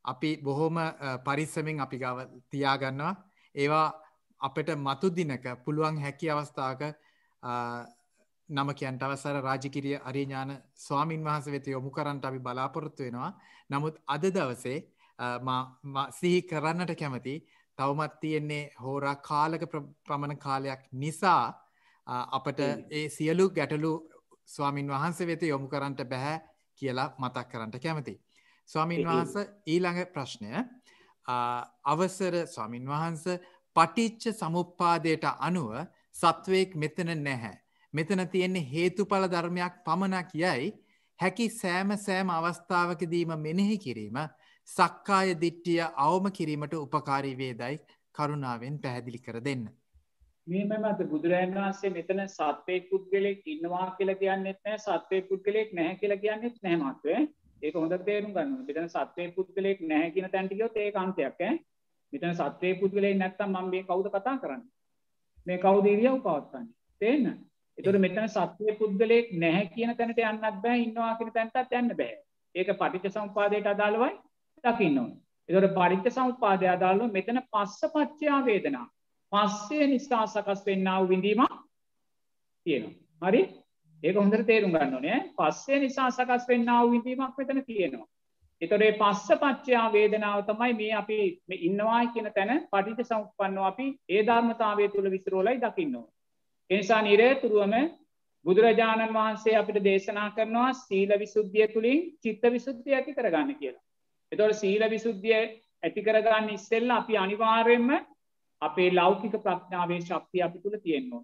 අපි 0.04 0.30
බොහෝම 0.38 0.78
පරිස්සමෙන් 1.24 1.80
අපි 1.80 1.98
ගව 1.98 2.18
තියාගන්නවා. 2.50 3.14
ඒවා 3.54 3.88
අපට 4.40 4.68
මතු 4.78 5.10
දිනක 5.10 5.44
පුළුවන් 5.64 5.98
හැකි 5.98 6.30
අවස්ථාවක 6.30 6.82
නම 8.48 8.68
කියන්ට 8.72 9.02
අවසර 9.02 9.36
රාජකිරිය 9.40 9.96
අරිඥාන 10.00 10.50
ස්වාමින් 10.76 11.24
වහස 11.24 11.46
වෙත 11.46 11.66
යොමු 11.66 11.90
කරන්නට 11.90 12.24
අපි 12.24 12.38
බලාපොරොත්තු 12.38 13.02
වෙනවා. 13.02 13.30
නමුත් 13.70 13.96
අද 14.06 14.24
දවසේ 14.28 14.78
සිහි 16.12 16.42
කරන්නට 16.42 16.92
කැමති 16.94 17.34
තවමත් 17.78 18.20
තියෙන්නේ 18.20 18.70
හෝරා 18.80 19.16
කාලක 19.18 19.62
ප්‍රමණ 20.04 20.38
කාලයක් 20.38 20.82
නිසා 20.94 21.44
අපට 22.06 22.60
ඒ 22.90 23.08
සියලු 23.08 23.50
ගැටලු 23.50 23.92
ස්වාමින් 24.46 24.88
වහන්සේ 24.88 25.26
වෙත 25.26 25.42
යොමු 25.44 25.68
කරන්නට 25.68 26.04
බැහැ 26.04 26.38
කියලා 26.76 27.08
මතක් 27.18 27.48
කරන්නට 27.48 27.76
කැමති. 27.78 28.14
ස්වාමින් 28.68 29.06
වහන්ස 29.06 29.34
ඊළඟ 29.66 30.00
ප්‍රශ්නය 30.12 30.50
අවසර 31.84 32.34
ස්වාමින් 32.46 32.86
වහන්ස 32.86 33.24
පටිච්ච 33.76 34.32
සමුප්පාදයට 34.32 35.24
අනුව 35.40 35.70
සත්වයෙක් 36.14 36.76
මෙතන 36.76 37.10
නැහැ. 37.18 37.65
මෙතන 37.98 38.22
තියෙන්නේ 38.32 38.68
හේතුඵල 38.72 39.26
ධර්මයක් 39.32 39.78
පමණක් 39.86 40.34
යයි. 40.36 40.72
හැකි 41.20 41.46
සෑම 41.52 41.96
සෑම 41.98 42.30
අවස්ථාවකදීම 42.30 43.32
මෙනෙහි 43.46 43.78
කිරීම 43.78 44.18
සක්කාය 44.68 45.34
දිට්ටිය 45.40 45.80
අවම 46.06 46.26
කිරීමට 46.38 46.74
උපකාරී 46.76 47.36
වේදයි 47.38 47.80
කරුණාවෙන් 48.14 48.78
පැහැදිලි 48.78 49.20
කර 49.20 49.40
දෙන්න. 49.44 49.64
මේම 50.46 50.74
මත 50.80 51.08
බුදුරජන් 51.12 51.54
වහන්සේ 51.54 51.94
මෙතන 51.94 52.22
සත්වය 52.28 52.76
පුද්ගලෙක් 52.90 53.48
ඉන්නවා 53.54 53.86
කියලා 53.96 54.20
කියන්නෙත් 54.22 54.60
නෑ 54.64 54.78
සත්වය 54.78 55.22
පුද්ගලෙක් 55.30 55.72
නැහැ 55.72 55.96
කියලා 56.02 56.22
කියන්නෙත් 56.24 56.62
නැමත්වේ 56.62 57.18
ඒක 57.62 57.74
හොඳ 57.74 57.96
තේරුම් 58.06 58.36
ගන්න 58.36 58.52
මෙතන 58.68 58.88
සත්වය 58.90 59.30
පුද්ගලෙක් 59.36 59.82
නැහැ 59.90 60.14
කියන 60.14 60.30
තැන්ටිකයොත් 60.30 60.76
ඒ 60.76 60.92
අන්තයක් 61.02 61.42
ඈ. 61.42 61.58
මෙතන 62.12 62.34
සත්වය 62.36 62.72
පුද්ගලෙක් 62.80 63.18
නැත්තම් 63.18 63.50
මම 63.52 63.70
මේ 63.72 63.84
කවුද 63.84 64.08
කතා 64.14 64.38
කරන්නේ? 64.42 64.72
මේ 65.46 65.58
කවුද 65.58 65.86
ඉරියව් 65.86 66.22
පවත්වන්නේ? 66.26 66.74
තේන්න 67.00 67.24
එතකොට 67.78 68.00
මෙතන 68.00 68.28
සත්‍ය 68.28 68.76
පුද්ගලයෙක් 68.78 69.30
නැහැ 69.36 69.68
කියන 69.68 69.94
තැනට 69.94 70.22
යන්නත් 70.22 70.62
බෑ 70.62 70.80
ඉන්නවා 70.80 71.12
කියන 71.18 71.32
තැනටත් 71.32 71.72
යන්න 71.74 71.94
බෑ. 71.94 72.16
ඒක 72.54 72.74
පටිච්ච 72.74 73.12
සමුපාදයට 73.12 73.68
අදාළවයි 73.68 74.12
දකින්න 74.64 74.98
ඕනේ. 74.98 75.18
එතකොට 75.48 75.72
පටිච්ච 75.76 76.14
සමුපාදය 76.14 76.70
අදාළව 76.70 77.12
මෙතන 77.12 77.42
පස්ස 77.48 77.92
පච්චයා 77.92 78.40
වේදනා. 78.44 78.86
පස්සේ 79.32 79.86
නිසා 79.86 80.26
සකස් 80.26 80.66
වෙන්නා 80.66 80.98
වූ 81.00 81.08
විඳීම 81.08 81.40
තියෙනවා 82.66 83.30
හරි 83.30 83.40
ඒක 84.02 84.16
හොඳට 84.16 84.46
තේරුම් 84.46 84.74
ගන්න 84.74 84.94
ඕනේ 84.94 85.18
පස්සේ 85.36 85.80
නිසා 85.80 86.10
සකස් 86.10 86.48
වෙන්නා 86.48 86.82
වූ 86.82 86.92
විඳීමක් 86.92 87.38
මෙතන 87.38 87.62
තියෙනවා 87.64 88.06
එතොරේ 88.62 88.92
පස්ස 88.92 89.40
පච්චයා 89.40 89.86
වේදනාව 89.92 90.44
තමයි 90.44 90.74
මේ 90.74 90.92
අපි 90.94 91.18
ඉන්නවා 91.60 92.02
කියන 92.12 92.30
තැන 92.36 92.52
පටිට 92.66 93.02
සම්පන්නව 93.04 93.64
අපි 93.64 93.86
ඒ 94.08 94.22
ධර්මතාවය 94.22 94.88
තුළ 94.88 95.10
විසිරෝලයි 95.10 95.58
දකින්නවා. 95.58 96.06
එනිසා 96.70 97.02
නිරේතුරුවම 97.02 97.74
බුදුරජාණන් 98.46 99.14
වහන්සේ 99.14 99.54
අපිට 99.56 99.78
දේශනා 99.84 100.30
කරනවා 100.30 100.72
සීල 100.78 101.10
විසුද්ධිය 101.18 101.68
තුළින් 101.68 102.02
චිත්ත 102.22 102.44
විසුද්ධිය 102.50 102.94
ඇති 102.94 103.14
කරගන්න 103.14 103.54
කියලා. 103.54 103.84
එතොට 104.32 104.54
සීල 104.54 104.82
විසුද්ධිය 104.90 105.38
ඇති 105.82 106.02
කරගන්න 106.02 106.50
ඉස්සෙල්ල 106.50 106.90
අපි 106.92 107.16
අනිවාර්යෙන්ම 107.16 107.90
අපේ 108.62 108.90
ලෞකික 108.92 109.34
ප්‍රඥාවේ 109.38 110.00
ශක්තිය 110.00 110.42
අපි 110.42 110.58
තුළ 110.58 110.78
තියෙන්නවා. 110.78 111.22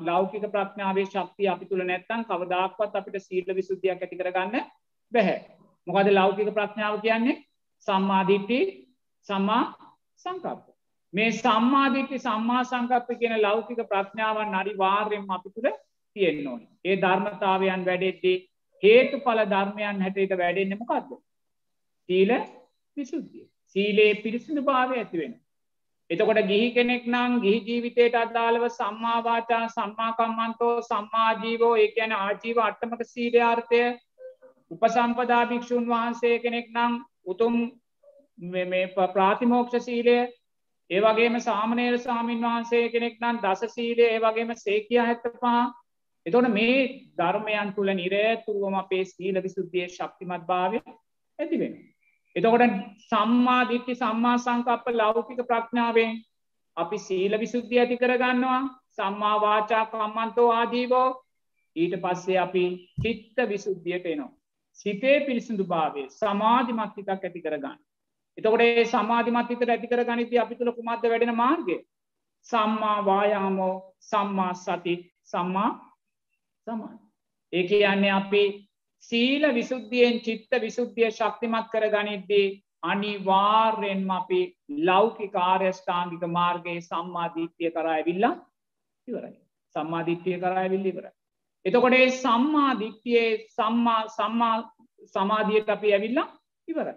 ලෞකික 0.00 0.44
ප්‍රඥාවේ 0.48 1.06
ශක්තිය 1.06 1.48
අපි 1.48 1.66
තුළ 1.66 1.84
නැත්තන් 1.84 2.24
කවදක්වත් 2.24 2.96
අපිට 2.96 3.18
සීල 3.20 3.54
විසුද්ධියක් 3.54 4.02
ඇති 4.02 4.16
කරගන්න 4.16 4.66
බැහැ. 5.12 5.38
මොකද 5.86 6.12
ලෞකික 6.12 6.50
ප්‍රඥාව 6.50 7.00
කියන්නේ 7.00 7.38
සම්මාධිට්ටි 7.86 8.60
සම්මා 9.26 9.64
සංකප්ප. 10.16 10.71
මේ 11.12 11.30
සම්මාධිට්ටි 11.32 12.18
සම්මා 12.18 12.62
සංකප්ප 12.64 13.18
කියන 13.18 13.36
ලෞකික 13.40 13.82
ප්‍රඥාවන් 13.88 14.54
අනිවාර්යෙන්ම 14.54 15.30
අපි 15.30 15.50
තුළ 15.50 15.68
තියෙන්න 16.16 16.48
ඕන. 16.48 16.62
ඒ 16.84 16.96
ධර්මතාවයන් 16.96 17.84
වැඩෙද්දී 17.84 18.36
හේතු 18.82 19.20
පල 19.20 19.44
ධර්මයන් 19.46 20.02
හැටට 20.02 20.36
වැඩෙන්නෙම 20.38 20.82
කක්ද. 20.82 21.20
සීල 22.08 22.32
විසුද්ධිය. 22.96 23.46
සීලේ 23.76 24.10
පිරිසිදු 24.16 24.62
භාවය 24.62 24.94
ඇතිවෙන. 24.96 25.34
එතකොට 26.10 26.40
ගිහි 26.44 26.70
කෙනෙක් 26.72 27.04
නම් 27.06 27.38
ගිහි 27.40 27.60
ජීවිතයට 27.62 28.16
අදාළව 28.16 28.64
සම්මාවාචා 28.70 29.62
සම්මාකම්මන්තෝ 29.70 30.74
සම්මාජීවෝ 30.82 31.74
ඒ 31.76 31.88
කියන 31.90 32.12
ආජීව 32.14 32.58
අට්ටමක 32.60 33.04
සීලයාර්ථය 33.06 33.82
උපසම්පදා 34.70 35.44
භික්‍ෂූන් 35.46 35.88
වහන්සේ 35.88 36.36
කෙනෙක් 36.38 36.68
නම් 36.70 37.00
උතුම් 37.26 37.56
ප්‍රාතිමෝක්ෂ 39.12 39.84
සීලය 39.84 40.16
ඒවගේම 40.92 41.36
සාමනේර 41.40 41.94
සාමීන් 41.98 42.42
වහන්සේ 42.42 42.88
කෙනෙක් 42.88 43.14
නම් 43.20 43.38
දස 43.40 43.74
සීලය 43.74 44.04
ඒවගේම 44.06 44.50
සේකිය 44.56 45.00
හැත්තපා 45.00 45.60
එතොට 46.26 46.48
මේ 46.50 46.76
ධර්මයන් 47.14 47.72
තුළ 47.74 47.92
නිරේතුරුවම 47.92 48.76
අපේ 48.76 49.04
සීල 49.06 49.38
විසුද්ධිය 49.42 49.86
ශක්තිමත් 49.88 50.44
භාවය 50.46 50.82
ඇතිවෙන. 51.38 51.74
එතකොට 52.36 52.76
සම්මා 53.06 53.62
දිට්ටි 53.68 53.94
සම්මා 53.94 54.36
සංකප්ප 54.38 54.86
ලෞකික 54.94 55.40
ප්‍රඥාවෙන් 55.44 56.12
අපි 56.76 56.98
සීල 56.98 57.38
විසුද්ධිය 57.38 57.80
ඇති 57.80 57.96
කරගන්නවා 57.96 58.60
සම්මා 58.90 59.36
වාචා 59.40 59.84
කම්මන්තෝ 59.86 60.48
ආජීවෝ 60.52 61.08
ඊට 61.76 61.94
පස්සේ 61.98 62.38
අපි 62.38 62.64
චිත්ත 63.02 63.36
විසුද්ධියට 63.48 64.06
එනවා. 64.06 64.32
සිතේ 64.78 65.16
පිරිසිදු 65.20 65.64
භාවය 65.64 66.02
සමාධිමත් 66.10 66.96
හිතක් 66.96 67.10
ඇති 67.10 67.40
කරගන්න. 67.40 67.78
එතකොට 68.38 68.62
ඒ 68.62 68.84
සමාධිමත් 68.86 69.50
හිතට 69.50 69.68
ඇති 69.68 69.88
කර 69.88 70.04
ගනිති 70.04 70.38
අපි 70.38 70.54
තුළ 70.56 70.72
කුමක්ද 70.72 71.04
වැඩෙන 71.04 71.34
මාර්ගය. 71.36 71.76
සම්මා 72.46 72.98
වායාමෝ 73.04 73.74
සම්මා 74.02 74.52
සති 74.56 74.94
සම්මා 75.24 75.70
සමාන. 76.66 76.98
ඒ 77.52 77.64
කියන්නේ 77.64 78.12
අපි 78.12 78.42
සීල 79.02 79.44
විසුද්ධියෙන් 79.54 80.20
චිත්ත 80.20 80.60
විසුද්ධිය 80.60 81.10
ශක්තිමත් 81.10 81.70
කර 81.72 81.86
ගනිද්දී 81.88 82.46
අනිවාර්යෙන්ම 82.82 84.10
අපි 84.10 84.40
ලෞකික 84.80 85.34
ආර්යෂ්ඨාංගික 85.42 86.24
මාර්ගයේ 86.30 86.80
සම්මාධීත්‍යය 86.82 87.70
කරා 87.70 87.96
ඇවිල්ලා 87.96 88.34
ඉවරයි. 89.08 89.36
සම්මාධිත්‍යය 89.74 90.38
කරා 90.38 90.62
ඇවිල්ල 90.62 90.86
ඉවරයි. 90.86 91.12
එතකොට 91.64 91.94
ඒ 91.94 92.10
සම්මා 92.16 92.70
දිට්ටියේ 92.80 93.30
සම්මා 93.56 94.00
සම්මා 94.08 94.56
සමාධියට 95.06 95.68
අපි 95.68 95.94
ඇවිල්ලා 95.94 96.28
ඉවර. 96.68 96.88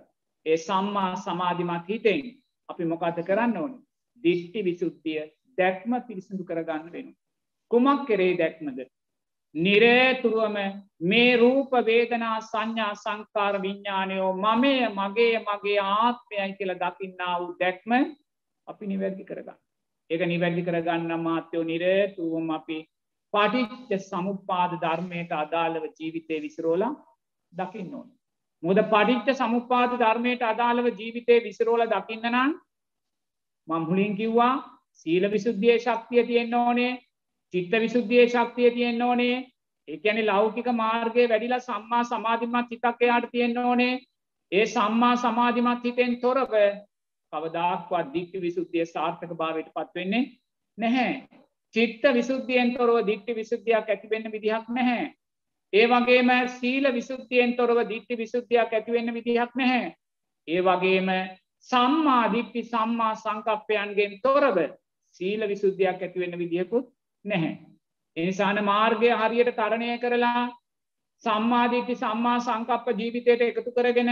ඒ 0.45 0.57
සම්මා 0.57 1.11
සමාධිමත් 1.17 1.87
හිතෙන් 1.89 2.21
අපි 2.69 2.85
මොකද 2.85 3.21
කරන්න 3.23 3.57
ඕන. 3.57 3.73
දිෂ්ටි 4.23 4.63
විසුද්ධිය 4.63 5.23
දැක්ම 5.57 5.91
පිරිසිදු 6.07 6.43
කරගන්න 6.43 6.91
වෙන. 6.91 7.07
කුමක් 7.71 8.05
කෙරේ 8.07 8.37
දැක්මද. 8.37 8.79
නිරේතුරුවම 9.55 10.57
මේ 11.01 11.37
රූප 11.37 11.71
වේදනා 11.85 12.37
සංඥා 12.43 12.93
සංකාර 12.95 13.55
විඤ්ඥානයෝ 13.61 14.31
මමය 14.35 14.73
මගේ 14.91 15.37
මගේ 15.41 15.79
ආත්මයයි 15.81 16.55
කියල 16.57 16.73
දකින්නා 16.75 17.35
වූ 17.39 17.55
දැක්ම 17.59 17.91
අපි 18.67 18.87
නිවැරදි 18.87 19.23
කරගන්න. 19.23 19.59
ඒක 20.09 20.21
නිවැරදි 20.23 20.63
කරගන්න 20.63 21.11
මාත්‍යයෝ 21.19 21.63
නිරේතුරුවම 21.63 22.49
අපි 22.49 22.77
පටිච්ච 23.33 24.03
සමුපාද 24.03 24.71
ධර්මයට 24.81 25.31
අදාළව 25.33 25.85
ජීවිතය 25.97 26.41
විසිරෝලා 26.41 26.93
දකින්න 27.53 27.95
ඕන. 27.95 28.09
මුද 28.63 28.77
පටිච්ච 28.85 29.33
සමුපාද 29.35 29.97
ධර්මයට 29.97 30.43
අදාළව 30.43 30.87
ජීවිතය 30.93 31.41
විසිරෝල 31.41 31.87
දකින්න 31.87 32.29
නම් 32.29 32.51
මම්හුලින් 33.67 34.13
කිව්වා 34.15 34.53
සීල 34.91 35.31
විසුද්ධිය 35.31 35.77
ශක්තිය 35.79 36.23
තියෙන්න්න 36.23 36.57
ඕනේ 36.57 36.93
චිත්ත 37.53 37.73
විසුද්ධිය 37.73 38.27
ශක්තිය 38.27 38.71
තියෙන්න්න 38.71 39.01
ඕනේ. 39.01 39.35
ඒකැනි 39.87 40.23
ලෞකික 40.23 40.67
මාර්ගය 40.73 41.23
වැඩිලා 41.25 41.59
සම්මා 41.59 42.03
සමාධිමත් 42.05 42.71
හිතක් 42.71 43.01
එයාට 43.01 43.27
තියෙන්න්න 43.31 43.57
ඕනේ. 43.59 43.93
ඒ 44.51 44.65
සම්මා 44.67 45.15
සමාධිමත් 45.17 45.83
හිතෙන් 45.83 46.17
තොරව 46.17 46.55
කවදක්වත් 47.33 48.13
දික්ටි 48.13 48.41
විසුද්ධිය 48.41 48.85
සාර්ථක 48.85 49.31
භාවයට 49.33 49.69
පත්වෙන්නේ 49.71 50.23
නැහැ. 50.77 51.13
චිත්ත 51.73 52.03
විසුද්ධියෙන් 52.13 52.73
තොරව 52.73 52.97
දිට්ටි 53.07 53.35
විසුද්ධියක් 53.35 53.89
ඇතිවෙන්න 53.89 54.31
විදිහක් 54.31 54.67
නැහැ. 54.69 55.05
ඒ 55.73 55.85
වගේම 55.87 56.31
සීල 56.51 56.85
විසුද්ධියෙන් 56.91 57.55
තොරව 57.55 57.79
දිට්ටි 57.85 58.17
විසුද්ධියක් 58.17 58.73
ඇතිවෙන්න 58.73 59.13
විදිහක් 59.13 59.55
නැහැ. 59.55 59.93
ඒ 60.47 60.61
වගේම 60.61 61.09
සම්මා 61.67 62.25
දිට්ටි 62.31 62.63
සම්මා 62.65 63.13
සංකප්පයන්ගෙන් 63.17 64.19
තොරව 64.21 64.57
සීල 65.11 65.47
විසුද්ධියක් 65.47 66.01
ඇතිවෙන්න 66.01 66.37
විදිහකුත් 66.37 66.91
නැහැ. 67.25 67.53
එනිසාන 68.17 68.63
මාර්ගය 68.63 69.09
හරියට 69.13 69.55
තරණය 69.55 69.97
කරලා 69.97 70.43
සම්මාධීටි 71.23 71.95
සම්මා 71.95 72.39
සංකප්ප 72.39 72.99
ජීවිතයට 72.99 73.41
එකතු 73.41 73.71
කරගෙන 73.71 74.11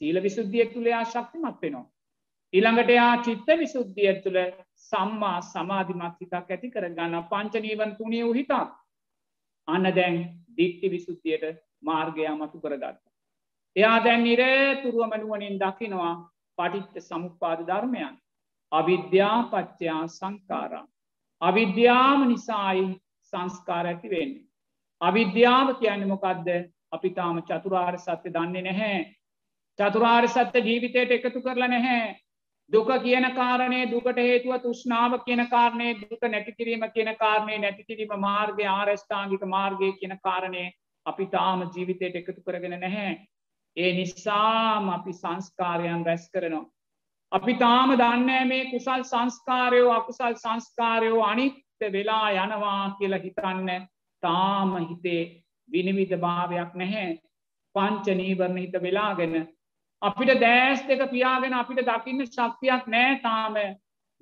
සීල 0.00 0.22
විසුද්ධිය 0.22 0.66
තුළයා 0.66 1.04
ශක්තිමත් 1.04 1.62
වෙනවා. 1.62 1.84
ඊළඟට 2.52 2.90
යා 2.90 3.12
චිත්ත 3.18 3.48
විසුද්ධිය 3.58 4.14
තුළ 4.20 4.40
සම්මා 4.82 5.38
සමාධිමත් 5.42 6.20
හිතක් 6.20 6.50
ඇති 6.50 6.70
කරගන්න 6.70 7.16
පංචනීවන් 7.30 7.96
තුනිය 7.96 8.24
වූ 8.24 8.34
හිතක් 8.34 8.52
අන්න 9.68 9.94
දැන් 9.94 10.16
දික්ටි 10.56 10.90
විසුද්ධියට 10.90 11.44
මාර්ගයා 11.80 12.34
මතු 12.34 12.60
කරගත්ත. 12.60 13.02
එයා 13.76 14.04
දැන් 14.04 14.24
නිරේතුරුවමනුවනින් 14.24 15.58
දකිනවා 15.58 16.14
පටිච්ච 16.58 16.96
සමුපාද 17.00 17.66
ධර්මයන් 17.66 18.14
අවිද්‍යාපච්චයා 18.72 20.04
සංකාරා. 20.08 20.86
අවිද්‍යාව 21.42 22.20
නිසායි 22.26 22.86
සංස්කාර 23.32 23.86
ඇති 23.86 24.10
වෙන්නේ. 24.10 24.46
අවිද්‍යාව 25.00 25.68
කියන්න 25.80 26.08
මොකක්ද 26.08 26.48
අපි 26.92 27.10
තාම 27.10 27.42
චතුරාර් 27.42 27.98
සත්‍ය 27.98 28.28
දන්නේ 28.30 28.62
නැහැ. 28.62 29.00
චතුරාර් 29.78 30.28
සත්‍ය 30.28 30.58
ජීවිතයට 30.60 31.10
එකතු 31.10 31.40
කරලා 31.40 31.68
නැහැ 31.68 32.25
දුක 32.72 32.88
කියන 33.00 33.26
කාරණය 33.32 33.80
දුකට 33.86 34.18
හේතුව 34.18 34.58
තුෂ්නාව 34.60 35.18
කියන 35.24 35.46
කාරණය 35.48 35.88
දුක 36.00 36.22
නැතිකිරීම 36.24 36.84
කියන 36.90 37.10
කාරණය 37.16 37.58
නැතිකිරීම 37.58 38.14
මාර්ගය 38.20 38.66
ආරස්ථාංගික 38.68 39.46
මාර්ගය 39.46 39.92
කියන 39.94 40.18
කාරණය 40.20 40.64
අපි 41.06 41.26
තාම 41.28 41.66
ජීවිතයට 41.70 42.16
එකතු 42.16 42.42
කරගෙන 42.42 42.80
නැහැ. 42.80 43.12
ඒ 43.76 43.92
නිසාම 43.92 44.88
අපි 44.90 45.12
සංස්කාරයන් 45.14 46.04
රැස් 46.04 46.30
කරනවා. 46.30 46.66
අපි 47.32 47.54
තාම 47.56 47.90
දන්නෑ 47.92 48.44
මේ 48.44 48.64
කුසල් 48.66 49.02
සංස්කාරයෝ 49.04 49.92
අකුසල් 49.92 50.34
සංස්කාරයෝ 50.36 51.22
අනිත්ත 51.24 51.90
වෙලා 51.92 52.30
යනවා 52.32 52.96
කියලා 52.98 53.18
හිතන්න 53.18 53.88
තාම 54.22 54.76
හිතේ 54.80 55.22
විනිවිධ 55.68 56.16
භාවයක් 56.18 56.74
නැහැ 56.74 57.10
පංච 57.74 58.14
නීවරණ 58.14 58.58
හිත 58.58 58.76
වෙලාගෙන 58.82 59.34
අපිට 60.02 60.40
දෑස් 60.40 60.80
දෙක 60.82 61.10
පියාගෙන 61.10 61.54
අපිට 61.54 61.82
දකින්න 61.82 62.26
ශක්තියක් 62.26 62.86
නෑ 62.88 63.20
තාම 63.22 63.54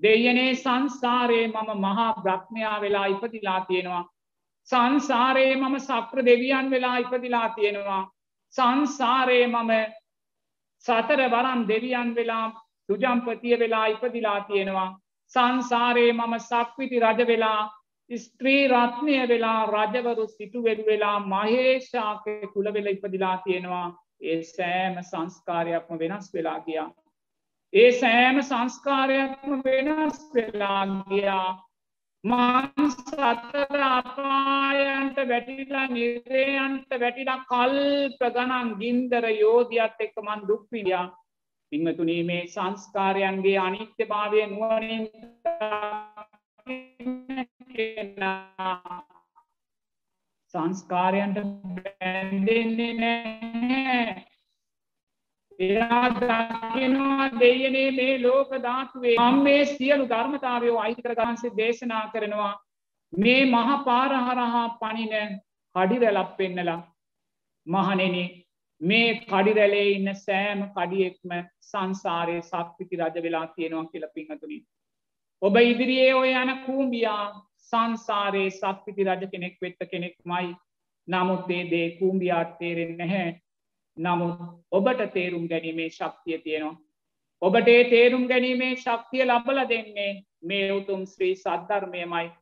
දෙයනේ 0.00 0.54
සංසාරයේ 0.54 1.48
මම 1.48 1.80
මහා 1.80 2.08
බ්‍රහ්මයා 2.18 2.80
වෙලා 2.80 3.06
ඉපදිලා 3.06 3.60
තියෙනවා. 3.62 4.04
සංසාරයේ 4.68 5.56
මම 5.56 5.76
සක්‍ර 5.80 6.24
දෙවියන් 6.24 6.70
වෙලා 6.70 6.96
ඉපදිලා 6.98 7.48
තියෙනවා. 7.50 8.02
සංසාරයේ 8.54 9.46
මම 9.46 9.72
සතර 10.84 11.20
වරම් 11.28 11.60
දෙවියන් 11.68 12.14
වෙලා 12.14 12.52
සුජම්පතිය 12.88 13.58
වෙලා 13.58 13.86
ඉපදිලා 13.86 14.40
තියෙනවා. 14.42 14.90
සංසාරයේ 15.32 16.12
මම 16.12 16.34
සක්විති 16.40 17.00
රජ 17.00 17.26
වෙලා 17.26 17.70
ස්ත්‍රී 18.10 18.68
රත්නය 18.68 19.28
වෙලා 19.28 19.60
රජවරු 19.66 20.26
සිටුවෙරු 20.28 20.86
වෙලා 20.86 21.18
මහේෂාකය 21.26 22.34
කුලවෙල 22.54 22.86
ඉපදිලා 22.86 23.36
තියෙනවා. 23.38 23.88
ඒ 24.24 24.42
සෑම 24.46 24.96
සංස්කාරයක්ම 25.02 26.00
වෙනස් 26.00 26.26
වෙලා 26.34 26.58
ගියා. 26.60 26.88
ඒ 27.72 27.90
සෑම 27.92 28.42
සංස්කාරයක්ම 28.42 29.62
වෙනස් 29.64 30.18
වෙලා 30.34 30.82
ගියා 31.04 31.48
මං 32.24 32.86
සතර 32.90 33.80
අපායන්ට 33.86 35.18
වැටිලා 35.30 35.86
නිරේයන්ට 35.88 36.94
වැටිලා 37.02 37.40
කල්ප 37.50 38.22
ගණන් 38.28 38.70
ගින්දර 38.80 39.26
යෝධියත් 39.32 40.00
එක්ක 40.00 40.16
මන් 40.22 40.46
දුක්විඩියා 40.48 41.06
පිංහතුනී 41.72 42.22
මේ 42.24 42.46
සංස්කාරයන්ගේ 42.48 43.58
අනිත්‍ය 43.58 44.04
භාවය 44.06 44.46
නුවනින් 44.46 45.04
සංස්කාරයන්ට 50.54 51.38
බැන්දෙන්නේ 51.76 52.92
නෑ 52.94 54.24
එයා 55.58 56.06
දකිනවා 56.12 57.26
දෙයනේ 57.34 57.90
මේ 57.92 58.22
ලෝක 58.22 58.50
ධාතුවේ. 58.62 59.16
මම 59.20 59.42
මේ 59.42 59.64
සියලු 59.66 60.08
ධර්මතාවයෝ 60.08 60.78
අයිතිකර 60.80 61.14
ගහන්සේ 61.14 61.56
දේශනා 61.56 62.04
කරනවා. 62.08 62.54
මේ 63.12 63.42
මහ 63.46 63.84
පාරහරහා 63.84 64.66
පනින 64.80 65.14
කඩිරැලක් 65.74 66.36
පෙන්නලා. 66.36 66.80
මහනෙන 67.66 68.16
මේ 68.80 69.08
කඩිරැලේ 69.22 69.88
ඉන්න 69.90 70.14
සෑම 70.16 70.62
කඩියෙක්ම 70.70 71.34
සංසාරය 71.62 72.38
සක්විති 72.42 72.96
රජ 72.96 73.22
වෙලා 73.22 73.46
තියෙනවා 73.48 73.86
කියල 73.86 74.06
පිංහතුනින් 74.14 74.64
ඔබ 75.42 75.56
ඉදිරියේ 75.62 76.14
ඔය 76.14 76.32
යන 76.32 76.50
කූම්බියා 76.66 77.24
සංසාරයේ 77.74 78.50
සක්විති 78.52 79.08
රජ 79.08 79.30
කෙනෙක් 79.30 79.56
වෙත්ත 79.62 79.88
කෙනෙක් 79.90 80.20
මයි 80.24 80.52
නමුත්තේ 81.08 81.64
දේ 81.70 81.88
කූම්බියාට 81.98 82.54
තේරෙන් 82.58 82.94
නැහැ 82.98 83.32
නමුත් 83.96 84.38
ඔබට 84.70 85.02
තේරුම් 85.12 85.48
ගැනීමේ 85.48 85.90
ශක්තිය 85.90 86.38
තියෙනවා. 86.38 86.76
ඔබට 87.42 87.68
ඒ 87.68 87.84
තේරුම් 87.86 88.26
ගැනීමේ 88.28 88.76
ශක්තිය 88.76 89.24
ලබල 89.24 89.60
දෙන්නේ 89.68 90.22
මේ 90.42 90.72
උතුම් 90.72 91.06
ශ්‍රී 91.06 91.36
සද්ධර්මයමයි. 91.36 92.32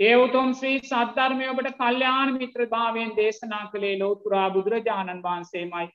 ඒ 0.00 0.16
උතුම් 0.16 0.52
ශ්‍රී 0.54 0.80
සද්ධර්මය 0.80 1.48
ඔබට 1.48 1.72
කල්්‍යයාන 1.74 2.34
මිත්‍ර 2.34 2.66
භාවයෙන් 2.66 3.16
දේශනා 3.16 3.64
කළේ 3.66 3.98
ලෝතුරා 3.98 4.50
බුදුරජාණන් 4.50 5.22
වහන්සේමයි. 5.22 5.88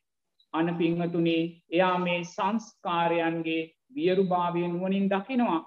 අන 0.54 0.76
පිංහතුනේ 0.76 1.44
එයා 1.72 1.98
මේ 2.00 2.22
සංස්කාරයන්ගේ 2.26 3.64
වියරුභාවය 3.96 4.68
නුවනින් 4.68 5.10
දකිනවා. 5.10 5.62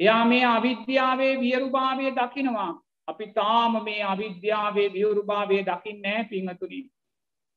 එයා 0.00 0.24
මේ 0.24 0.44
අවිද්‍යාවේ 0.46 1.40
වියරුභාවය 1.40 2.12
දකිනවා. 2.12 2.72
අපි 3.08 3.26
තාම 3.32 3.82
මේ 3.84 4.02
අවිද්‍යාවේ 4.04 4.92
වියවරුභාවය 4.92 5.58
දකින්න 5.62 6.02
නෑ 6.02 6.24
පිංහතුනින්. 6.24 6.86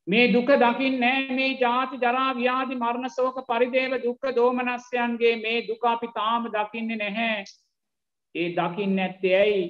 මේ 0.08 0.34
දුක 0.34 0.50
දකිින් 0.58 1.00
නෑ 1.00 1.28
මේ 1.32 1.52
ජාති 1.56 1.98
ජරා 1.98 2.30
ව්‍යාධි 2.36 2.76
මරණ 2.76 3.10
සෝක 3.10 3.38
පරිදේව 3.48 3.94
දුක්ක 4.04 4.24
දෝමනස්යන්ගේ 4.36 5.36
මේ 5.36 5.68
දුකාපි 5.68 6.08
තාම 6.16 6.48
දකින්නේ 6.48 6.98
නැහැ. 6.98 7.44
ඒ 8.36 8.50
දකිින් 8.52 8.96
නැත්තේ 8.96 9.36
ඇයි 9.38 9.64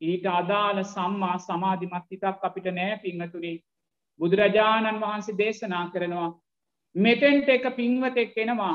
ඊට 0.00 0.26
අදාළ 0.28 0.82
සම්මා 0.84 1.38
සමාධිමත් 1.38 2.10
හිතක් 2.10 2.24
අපිට 2.42 2.70
නෑ 2.72 2.98
පිංහතුරි. 2.98 3.54
බුදුරජාණන් 4.20 5.00
වහන්සේ 5.00 5.38
දේශනා 5.38 5.90
කරනවා. 5.90 6.30
මෙතෙන්ට 6.94 7.48
එක 7.48 7.64
පින්වතෙක් 7.76 8.38
එනවා 8.38 8.74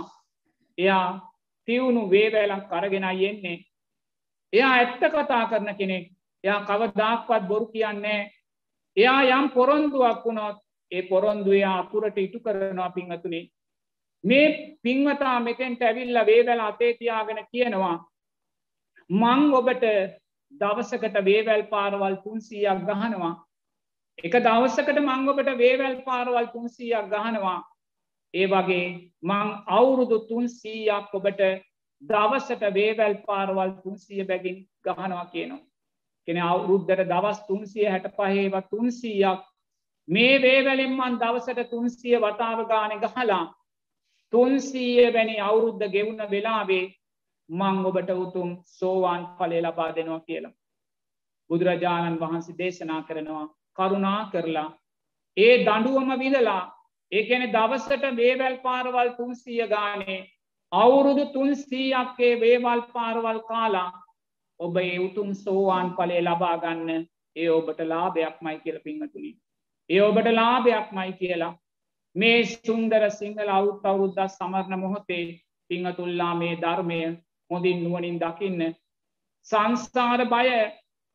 එයා 0.78 1.29
තිවුණු 1.70 2.04
වේවැලක් 2.08 2.66
කරගෙන 2.68 3.08
යෙන්නේ. 3.16 3.58
එයා 4.54 4.72
ඇත්ත 4.74 5.04
කතා 5.12 5.44
කරන 5.48 5.76
කෙනෙක්. 5.76 6.06
එයා 6.44 6.66
කවදාක්වත් 6.66 7.48
බොරු 7.48 7.68
කියන්නේ 7.68 8.22
එයා 8.98 9.22
යම් 9.32 9.50
පොරොන්දුවක් 9.52 10.26
වුණොත් 10.26 10.58
ඒ 10.92 11.02
පොරොන්දුවය 11.04 11.64
අකුරට 11.66 12.18
ඉටු 12.18 12.40
කරනවා 12.40 12.92
පිංහතුනේ 12.92 13.50
මේ 14.24 14.78
පින්වතා 14.84 15.40
මෙතෙන්ට 15.40 15.82
ඇවිල්ල 15.82 16.26
වේවැල 16.26 16.62
අතේතියාගෙන 16.62 17.42
කියනවා 17.52 17.98
මං 19.10 19.54
ඔබට 19.54 19.86
දවසකට 20.54 21.26
වේවැල් 21.26 21.64
පාරවල් 21.66 22.16
තුන්සීයක් 22.18 22.82
ගහනවා. 22.84 23.34
එක 24.20 24.34
දවසකට 24.40 25.00
මං 25.00 25.30
ඔබට 25.30 25.52
වේවැල් 25.58 26.02
පාරවල් 26.04 26.48
තුන්සීයක් 26.48 27.08
ගහනවා. 27.08 27.60
ඒ 28.34 28.48
වගේ 28.48 28.86
මං 29.24 29.48
අවුරුදු 29.70 30.18
තුන්සීයක් 30.26 31.14
ඔබට 31.14 31.42
දවසට 32.02 32.74
වේවැල් 32.74 33.16
පාරවල් 33.24 33.72
තුන්සිය 33.84 34.24
බැගින් 34.24 34.58
ගහනවා 34.86 35.26
කියනවා. 35.26 35.66
කෙන 36.28 36.38
අවුරුද්ධට 36.44 37.02
දවස් 37.06 37.40
තුන්සිය 37.48 37.88
හැට 37.88 38.08
පහේව 38.16 38.56
තුන්සීයක් 38.70 39.42
මේ 40.08 40.36
වේවැලෙන්මන් 40.42 41.20
දවසට 41.20 41.70
තුන්සිය 41.70 42.16
වතාව 42.18 42.60
ගාන 42.68 42.94
ගහලා 43.00 43.44
තුන්සීය 44.34 45.14
වැනි 45.14 45.36
අවුරුද්ධ 45.40 45.86
ගෙවුණ 45.88 46.24
වෙලාවේ 46.32 46.86
මං 47.50 47.86
ඔබට 47.86 48.10
උතුම් 48.16 48.50
සෝවාන් 48.70 49.24
පලේ 49.38 49.62
ලබා 49.62 49.92
දෙනවා 49.92 50.20
කියලා. 50.20 50.58
බුදුරජාණන් 51.50 52.20
වහන්සේ 52.20 52.58
දේශනා 52.58 53.02
කරනවා 53.02 53.46
කරුණා 53.78 54.30
කරලා 54.32 54.70
ඒ 55.38 55.54
දඩුවම 55.64 56.10
විදලා 57.12 57.42
ඒකැන 57.42 57.54
දවසට 57.54 58.16
වේවැල් 58.16 58.58
පාරවල් 58.58 59.10
තුන්සිය 59.10 59.68
ගානේ 59.68 60.32
අවුරුදු 60.72 61.26
තුන්සීයක්කේ 61.26 62.40
වේවල් 62.40 62.82
පාරවල් 62.82 63.40
කාලා 63.40 64.04
ඔබ 64.60 64.78
ඒ 64.78 65.00
උතුම් 65.00 65.34
සෝවාන් 65.34 65.96
පලේ 65.96 66.22
ලබා 66.22 66.58
ගන්න 66.58 67.08
ඒ 67.36 67.50
ඔබට 67.50 67.80
ලාභයක් 67.80 68.42
මයි 68.42 68.60
කියල 68.60 68.80
පිංහතුනි. 68.80 69.38
ඒ 69.90 70.02
ඔබට 70.02 70.26
ලාභයක් 70.26 70.92
මයි 70.92 71.14
කියලා 71.14 71.60
මේ 72.16 72.46
සුන්දර 72.46 73.12
සිංහල 73.12 73.50
අවුත් 73.50 73.86
අවුද්දා 73.86 74.28
සමරණ 74.28 74.80
මොහොතේ 74.80 75.40
පිංහතුල්ලා 75.68 76.36
මේ 76.36 76.56
ධර්මය 76.56 77.18
හොඳින් 77.52 77.84
නුවනින් 77.84 78.20
දකින්න. 78.20 78.76
සංස්ථාර 79.44 80.26
බය 80.26 80.72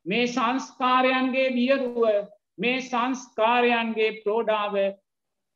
මේ 0.07 0.27
සංස්කාරයන්ගේ 0.27 1.55
වියරුව 1.55 2.29
මේ 2.59 2.81
සංස්කාරයන්ගේ 2.81 4.23
ප්‍රෝඩාව 4.25 4.75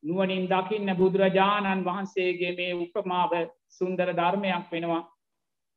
නුවනින් 0.02 0.46
දකින්න 0.46 0.96
බුදුරජාණන් 0.96 1.84
වහන්සේගේ 1.84 2.56
මේ 2.56 2.74
උපමාව 2.76 3.32
සුන්දර 3.70 4.12
ධර්මයක් 4.14 4.72
වෙනවා. 4.72 5.02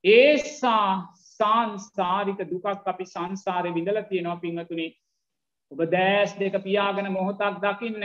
ඒසා 0.03 1.13
සංසාරික 1.31 2.41
දුකක් 2.45 2.65
අපි 2.85 3.05
සංසාරය 3.05 3.73
විඳල 3.73 4.01
තියෙනවා 4.03 4.39
පිංහතුනි 4.39 4.87
ඔබ 5.71 5.79
දෑස් 5.87 6.33
දෙක 6.35 6.55
පියාගෙන 6.59 7.11
මොහොතක් 7.11 7.59
දකින්න 7.59 8.03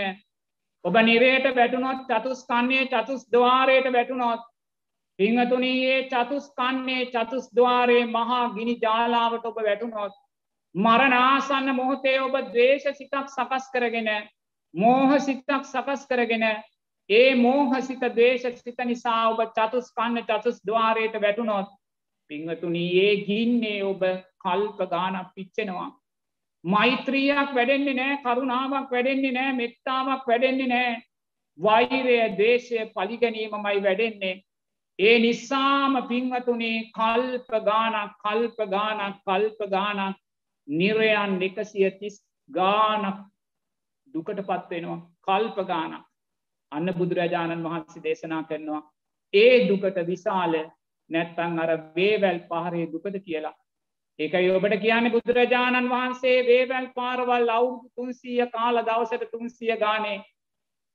ඔබ 0.84 0.94
නිරේට 1.02 1.46
වැටුනොත් 1.52 2.04
චතුස්කන්නේ 2.06 2.84
චතුස් 2.86 3.24
දවාරයට 3.28 3.88
වැටුනොත් 3.92 4.44
පිංහතුනයේ 5.18 5.98
චතුස්කන්නේ 6.04 7.02
චතුස් 7.08 7.50
දවාරයේ 7.52 8.06
මහා 8.08 8.44
ගිනි 8.50 8.78
ජාලාවට 8.78 9.44
ඔබ 9.44 9.58
වැටුනොත් 9.60 10.14
මරනාසන්න 10.74 11.74
මොහොතේ 11.74 12.18
ඔබ 12.20 12.34
දවේශ 12.48 12.88
සිතක් 12.92 13.28
සකස් 13.28 13.70
කරගෙන 13.72 14.10
මෝහ 14.74 15.18
සිතක් 15.18 15.50
සකස් 15.64 16.06
කරගෙන 16.06 16.46
ඒ 17.10 17.34
මෝහසිත 17.36 18.00
දේශ 18.14 18.46
සිත 18.54 18.80
නිසා 18.84 19.20
ඔබ 19.30 19.40
චතුස් 19.50 19.92
කන්න 19.92 20.24
චතුස් 20.24 20.58
දවාරයට 20.62 21.20
වැටුනොත් 21.22 21.68
පිංහතුනී 22.30 22.90
ඒ 23.00 23.14
ගින්නේ 23.26 23.84
ඔබ 23.84 24.02
කල්ප 24.38 24.78
ගානක් 24.90 25.28
පිච්චෙනවා. 25.34 25.90
මෛත්‍රියයක් 26.64 27.54
වැඩෙන්නේ 27.54 27.94
නෑ 27.94 28.16
කරුණාවක් 28.24 28.90
වැඩෙන්නේ 28.90 29.32
නෑ 29.32 29.52
මෙත්තාවක් 29.52 30.26
වැඩෙන්නේ 30.26 30.66
නෑ 30.66 31.02
වෛරය 31.58 32.18
දේශය 32.38 32.90
පලිගැනීමමයි 32.92 33.82
වැඩෙන්නේ. 33.82 34.42
ඒ 34.98 35.16
නිසාම 35.18 35.96
පිංහතුනේ 36.08 36.90
කල්ප 36.92 37.48
ගානක් 37.64 38.12
කල්ප 38.18 38.58
ගානක් 38.68 39.16
කල්ප 39.24 39.70
ගානක් 39.70 40.16
නිරයන් 40.68 41.42
එකසිය 41.42 41.90
තිස් 42.00 42.16
ගානක් 42.50 43.24
දුකට 44.14 44.40
පත්වෙනවා 44.42 45.00
කල්ප 45.22 45.58
ගානක් 45.64 46.04
අන්න 46.72 46.94
බුදුරජාණන් 46.94 47.64
වහන්සේ 47.64 48.02
දේශනා 48.02 48.42
කරනවා 48.42 48.82
ඒ 49.34 49.68
දුකට 49.68 49.98
විශාල 50.06 50.54
නැත්තං 51.10 51.58
අර 51.58 51.70
වේවැල් 51.94 52.40
පහරේ 52.42 52.86
දුකද 52.86 53.16
කියලා. 53.20 53.54
ඒකයි 54.18 54.50
ඔබට 54.50 54.76
කියන්නේ 54.78 55.12
බුදුරජාණන් 55.12 55.90
වහන්සේ 55.90 56.38
වේවැල් 56.44 56.88
පාරවල් 56.92 57.48
අවුරුදු 57.50 57.88
තුන්සීය 57.94 58.46
කාල 58.48 58.82
දවසට 58.82 59.30
තුන්සිය 59.30 59.76
ගානේ. 59.76 60.18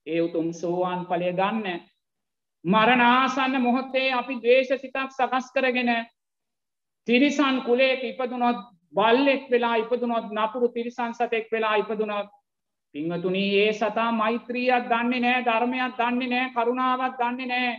ඒ 0.08 0.22
උතුම් 0.22 0.54
සෝවාන් 0.54 1.06
පලය 1.06 1.32
ගන්න 1.34 1.82
මරණආසන්න 2.66 3.62
මොහොත්තේ 3.62 4.10
අපි 4.14 4.36
දවේශ 4.38 4.74
සිතක් 4.76 4.98
සකස් 5.10 5.48
කරගෙන 5.52 5.92
තිරිසන් 7.08 7.62
කුලේක 7.62 8.04
ඉපදුනොත් 8.04 8.60
බල්ලෙක් 8.94 9.50
වෙලා 9.50 9.76
ඉපදුනොත් 9.78 10.28
නපුරු 10.32 10.68
තිරිසන් 10.70 11.14
සතෙක් 11.14 11.52
වෙලා 11.52 11.76
ඉපදුනොත් 11.78 12.30
පිංහතුනී 12.96 13.50
ඒ 13.58 13.74
සතා 13.74 14.12
මෛත්‍රියත් 14.14 14.90
දන්නේ 14.90 15.22
නෑ 15.22 15.46
ධර්මයක් 15.46 15.98
දන්නේ 15.98 16.30
නෑ 16.30 16.52
කරුණාවත් 16.52 17.18
දන්නේ 17.20 17.48
නෑ. 17.48 17.72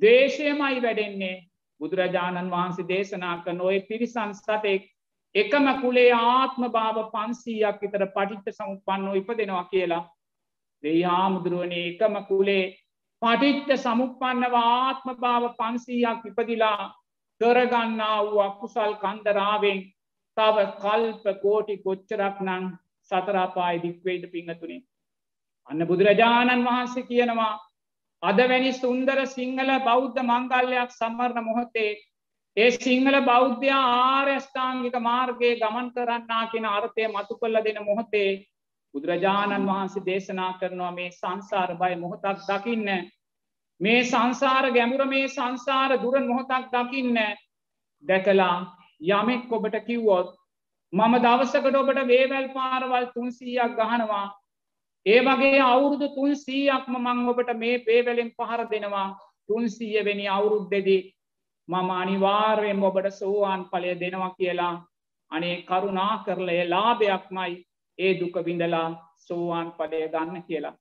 දේශයමයි 0.00 0.82
වැඩෙන්නේ. 0.82 1.36
බුදුරජාණන් 1.80 2.50
වහන්සේ 2.50 2.88
දේශනා 2.88 3.36
කන 3.44 3.60
ඔය 3.62 3.78
පිරිසන් 3.82 4.32
සතෙක් 4.34 4.82
එකම 5.34 5.66
කුලේ 5.80 6.12
ආත්ම 6.14 6.62
භාව 6.68 6.98
පන්සීයක් 7.10 7.82
විතර 7.82 8.04
පටිච්ච 8.08 8.56
සමුපන්නෝ 8.56 9.14
ඉපදෙනවා 9.14 9.64
කියලා. 9.64 10.04
දෙයි 10.82 11.02
හාමුදුරුවනේ 11.04 11.84
එකම 11.86 12.14
කුලේ 12.28 12.64
පටිච්ච 13.22 13.70
සමුපන්නව 13.78 14.54
ආත්ම 14.58 15.08
භාව 15.16 15.44
පන්සීයක් 15.54 16.22
ඉපදිලා 16.26 16.90
කරගන්නා 17.40 18.18
වූ 18.24 18.40
අකුසල් 18.40 18.94
කන්දරාවෙන් 18.96 19.80
තව 20.36 20.56
කල්ප 20.76 21.24
කෝටි 21.42 21.76
කොච්චරක් 21.78 22.38
නං 22.42 22.64
සතරාපාය 23.10 23.82
දික්වේද 23.82 24.24
පිංහතුනේ. 24.30 24.84
අන්න 25.68 25.86
බුදුරජාණන් 25.86 26.64
වහන්සේ 26.64 27.04
කියනවා 27.04 27.52
අද 28.22 28.38
වැනි 28.44 28.72
සුන්දර 28.74 29.18
සිංහල 29.28 29.70
බෞද්ධ 29.82 30.22
මංගල්ලයක් 30.24 30.90
සම්මරණ 30.92 31.44
මොහොතේ 31.44 31.92
ඒ 32.56 32.70
සිංහල 32.76 33.16
බෞද්ධයා 33.22 33.84
ආර්යෂ්ඨාංගික 34.06 34.96
මාර්ගයේ 35.00 35.52
ගමන් 35.56 35.88
කරන්නා 35.92 36.44
කියෙන 36.46 36.66
අර්ථය 36.68 37.06
මතු 37.08 37.36
කල්ල 37.36 37.60
දෙන 37.60 37.78
මොහොතේ 37.84 38.30
බුදුරජාණන් 38.94 39.68
වහන්සේ 39.68 40.04
දේශනා 40.04 40.52
කරනවා 40.54 40.90
මේ 40.92 41.10
සංසාර 41.12 41.70
බය 41.76 41.94
මොහොතක් 41.96 42.42
දකින්න 42.48 42.90
මේ 43.80 44.00
සංසාර 44.04 44.66
ගැමුර 44.70 45.06
මේ 45.06 45.28
සංසාර 45.28 45.96
දුර 45.98 46.20
මොහොතක් 46.22 46.66
දකින්න 46.72 47.20
දැකලා 48.04 48.56
යමෙක් 49.10 49.52
ඔබට 49.52 49.80
කිව්වොත් 49.86 50.34
මම 50.92 51.14
දවසකට 51.18 51.76
ඔබට 51.76 52.00
වේවැල් 52.06 52.48
පාරවල් 52.50 53.06
තුන්සීයක් 53.14 53.74
ගහනවා. 53.78 54.26
ඒ 55.06 55.20
වගේ 55.20 55.60
අවුරුදු 55.62 56.08
තුන්සීයක්ම 56.10 56.94
මං 56.96 57.28
ඔබට 57.28 57.52
මේ 57.56 57.78
පේවැලෙන් 57.80 58.30
පහර 58.32 58.62
දෙනවා. 58.66 59.08
තුන්සීය 59.48 60.04
වෙනි 60.04 60.26
අවුරුද්දෙදී 60.28 61.02
මම 61.68 61.90
අනිවාර්යෙන් 61.92 62.82
ඔබට 62.82 63.10
සෝවාන් 63.12 63.62
ඵලය 63.64 63.94
දෙනවා 63.94 64.34
කියලා. 64.34 64.74
අනේ 65.30 65.56
කරුණා 65.62 66.24
කරලය 66.24 66.58
ලාභයක්මයි 66.68 67.54
ඒ 67.98 68.12
දුක 68.20 68.36
විඳලා 68.44 68.88
සෝවාන් 69.18 69.72
ඵලය 69.72 70.08
ගන්න 70.08 70.42
කියලා. 70.42 70.76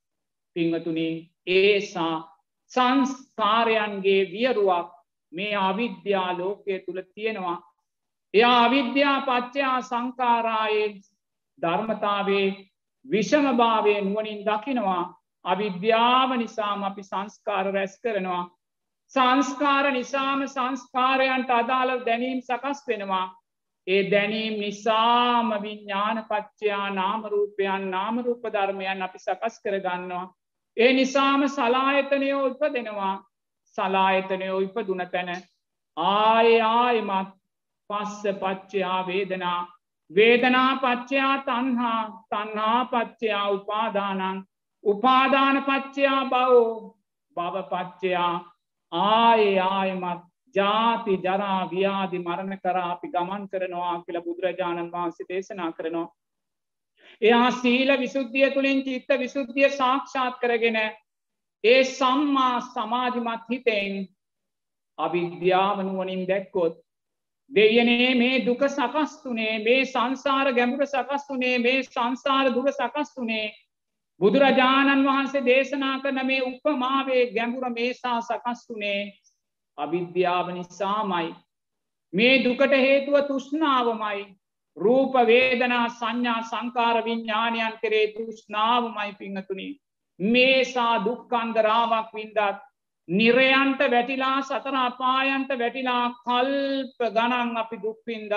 පිංහතුනි 0.55 1.07
ඒසා 1.47 2.15
සංස්කාරයන්ගේ 2.71 4.21
වියරුවක් 4.31 4.89
මේ 5.31 5.55
අවිද්‍යා 5.59 6.37
ලෝකය 6.37 6.79
තුළ 6.79 7.01
තියෙනවා. 7.05 7.57
එයා 8.33 8.65
අවිද්‍යා 8.65 9.21
පච්චයා 9.21 9.81
සංකාරායේ 9.81 10.89
ධර්මතාවේ 11.59 12.47
විෂමභාවය 13.05 14.01
නුවනින් 14.01 14.45
දකිනවා. 14.45 15.03
අවිද්‍යාව 15.45 16.37
නිසාම 16.37 16.83
අපි 16.83 17.03
සංස්කාර 17.03 17.73
රැස් 17.73 17.99
කරනවා. 17.99 18.43
සංස්කාර 19.13 19.91
නිසාම 19.91 20.41
සංස්කාරයන්ට 20.47 21.49
අදාළ 21.51 22.05
දැනීම් 22.05 22.41
සකස් 22.41 22.83
වෙනවා. 22.87 23.27
ඒ 23.87 24.01
දැනීම් 24.11 24.59
නිසාම 24.59 25.49
විඤ්ඥාන 25.61 26.25
පච්චයා 26.25 26.89
නාමරූපයන් 26.91 27.89
නාමරූප 27.91 28.43
ධර්මයන් 28.47 29.01
අපි 29.01 29.19
සකස් 29.19 29.55
කරගන්නවා. 29.63 30.25
ඒ 30.77 30.93
නිසාම 30.93 31.47
සලායතනයෝ 31.49 32.45
උප 32.45 32.61
දෙනවා 32.73 33.15
සලායතනයෝ 33.77 34.59
ඉප 34.59 34.75
දුන 34.87 35.03
තැන. 35.11 35.29
ආය 35.97 36.61
ආයමත් 36.61 37.38
පස්ස 37.89 38.23
පච්චයා 38.35 39.07
වේදනා. 39.07 39.59
වේදනා 40.11 40.71
පච්චයා 40.77 41.35
තන්හා 41.39 42.01
තන්හා 42.29 42.85
පච්චයා 42.85 43.49
උපාදානන් 43.49 44.43
උපාදාන 44.83 45.63
පච්චයා 45.63 46.23
බවෝ. 46.25 46.95
බව 47.37 47.55
පච්චයා 47.65 48.33
ආය 48.91 49.59
ආයමත්. 49.59 50.29
ජාති 50.55 51.17
ජරා 51.17 51.69
ව්‍යාදි 51.69 52.19
මරණ 52.19 52.59
කරා 52.59 52.91
අපි 52.91 53.07
ගමන් 53.07 53.43
කරනවා 53.49 53.95
කියල 54.03 54.21
බුදුරජාණන් 54.21 54.91
වහන්සේ 54.91 55.29
දේශනා 55.29 55.71
කරනවා. 55.71 56.07
එයා 57.21 57.51
සීල 57.53 57.91
විසුද්ධිය 57.99 58.49
තුළින් 58.51 58.83
චිත්ත 58.83 59.09
විසුද්ධිය 59.19 59.69
සාක්ෂාත් 59.71 60.39
කරගෙන 60.39 60.77
ඒ 61.63 61.83
සම්මා 61.85 62.61
සමාධිමත් 62.67 63.49
හිතෙන් 63.49 63.95
අවිද්‍යාවනුවනින් 64.97 66.23
දැක්කොත් 66.27 66.77
දෙයනේ 67.51 68.15
මේ 68.15 68.45
දුක 68.45 68.61
සකස්තුනේ 68.67 69.55
මේ 69.59 69.85
සංසාර 69.85 70.53
ගැඹුර 70.53 70.85
සකස්තුනේ 70.85 71.57
මේ 71.59 71.83
සංසාර 71.85 72.53
දුර 72.53 72.71
සකස්තුනේ 72.71 73.47
බුදුරජාණන් 74.21 75.05
වහන්සේ 75.05 75.45
දේශනා 75.45 75.95
කරන 75.99 76.25
මේ 76.25 76.41
උපමාවේ 76.43 77.23
ගැඹුර 77.33 77.69
මේසා 77.71 78.19
සකස්තුනේ 78.21 79.01
අවිද්‍යාව 79.77 80.51
නිසාමයි. 80.51 81.35
මේ 82.13 82.43
දුකට 82.43 82.73
හේතුව 82.77 83.15
තුෂ්නාවමයි 83.27 84.25
රූප 84.77 85.13
වේදනා 85.25 85.85
සංඥා 85.91 86.41
සංකාර 86.43 86.97
විඤ්ඥානයන් 87.05 87.79
කරේ 87.81 88.07
තුෂ්නාවමයි 88.13 89.13
පිංහතුනි. 89.19 89.69
මේසා 90.19 90.95
දුක්කන්දරාවක් 91.05 92.09
වින්දත් 92.13 92.39
නිරයන්ට 93.09 93.79
වැටිලා 93.91 94.41
සතර 94.41 94.75
අපායන්ට 94.77 95.51
වැටිලා 95.59 96.03
කල්ප 96.19 96.99
ගණන් 97.15 97.57
අපි 97.57 97.81
දුක්පින්දත් 97.83 98.33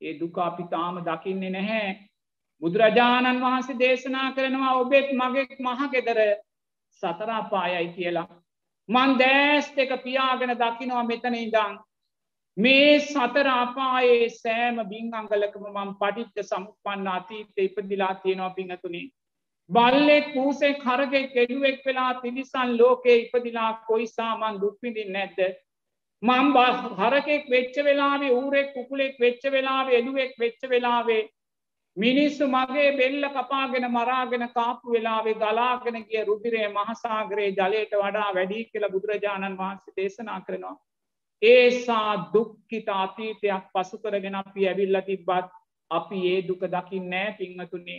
ඒ 0.00 0.12
දුක 0.20 0.38
අපි 0.38 0.64
තාම 0.70 1.00
දකින්නේ 1.02 1.50
නැහැ. 1.50 1.96
බුදුරජාණන් 2.62 3.40
වහන්සේ 3.40 3.78
දේශනා 3.78 4.28
කරනවා 4.32 4.74
ඔබෙත් 4.74 5.08
මගෙක් 5.12 5.58
මහගෙදර 5.60 6.20
සතරාපායයි 7.02 7.88
කියලා. 7.88 8.28
මන් 8.88 9.18
දෑස් 9.18 9.66
දෙක 9.76 9.90
පියාගෙන 10.04 10.54
දකිනවා 10.56 11.04
මෙතන 11.04 11.34
ඉදං. 11.36 11.78
මේ 12.56 13.00
සතර 13.00 13.48
අපායේ 13.48 14.28
සෑම 14.32 14.78
බිං 14.88 15.14
අංගලකම 15.14 15.64
මං 15.72 15.90
පටිච්ච 16.00 16.48
සමුපන්න 16.50 17.08
අතීත 17.08 17.58
ඉපදිලා 17.58 18.14
තියෙනවා 18.14 18.50
පිංහතුනි. 18.50 19.02
බල්ලෙක් 19.70 20.28
පූසේ 20.34 20.74
කරගෙක් 20.76 21.34
එඩුවෙක් 21.36 21.80
වෙලා 21.86 22.12
තිනිසන් 22.16 22.76
ලෝකයේ 22.78 23.16
ඉපදිලා 23.22 23.72
කොයිසාමන් 23.88 24.60
දුක්පිඳින් 24.60 25.12
නැද්ද. 25.12 25.40
මං 26.22 26.52
හරකෙක් 26.98 27.44
වෙච්ච 27.48 27.76
වෙලාවේ 27.84 28.30
ඌරෙක් 28.32 28.72
කුකුලෙක් 28.74 29.20
වෙච්ච 29.20 29.44
වෙලාවේ 29.48 29.98
එඩුවෙක් 29.98 30.32
වෙච්ච 30.38 30.68
වෙලාවේ 30.68 31.28
මිනිස්සු 31.96 32.46
මගේ 32.46 32.88
බෙල්ල 32.94 33.28
කපාගෙන 33.30 33.86
මරාගෙන 33.90 34.48
කාපු 34.50 34.92
වෙලාවේ 34.92 35.34
ගලාගෙන 35.36 35.96
ගිය 36.02 36.24
රුදිරේ 36.24 36.68
මහසාගරයේ 36.70 37.54
ජලයට 37.54 37.96
වඩා 37.96 38.34
වැඩි 38.34 38.64
කියලා 38.64 38.90
බුදුරජාණන් 38.90 39.56
වහන්සේ 39.56 39.96
දේශනා 39.96 40.40
කරනවා. 40.40 40.76
ඒසා 41.42 42.12
දුක්ඛිත 42.32 42.88
අතීතයක් 42.96 43.64
පසු 43.72 43.98
කරගෙන 43.98 44.34
අපි 44.36 44.68
ඇවිල්ලා 44.68 45.02
තිබ්බත් 45.02 45.50
අපි 45.90 46.18
ඒ 46.28 46.46
දුක 46.48 46.62
දකින්නේ 46.68 47.26
පින්වතුනි. 47.32 47.98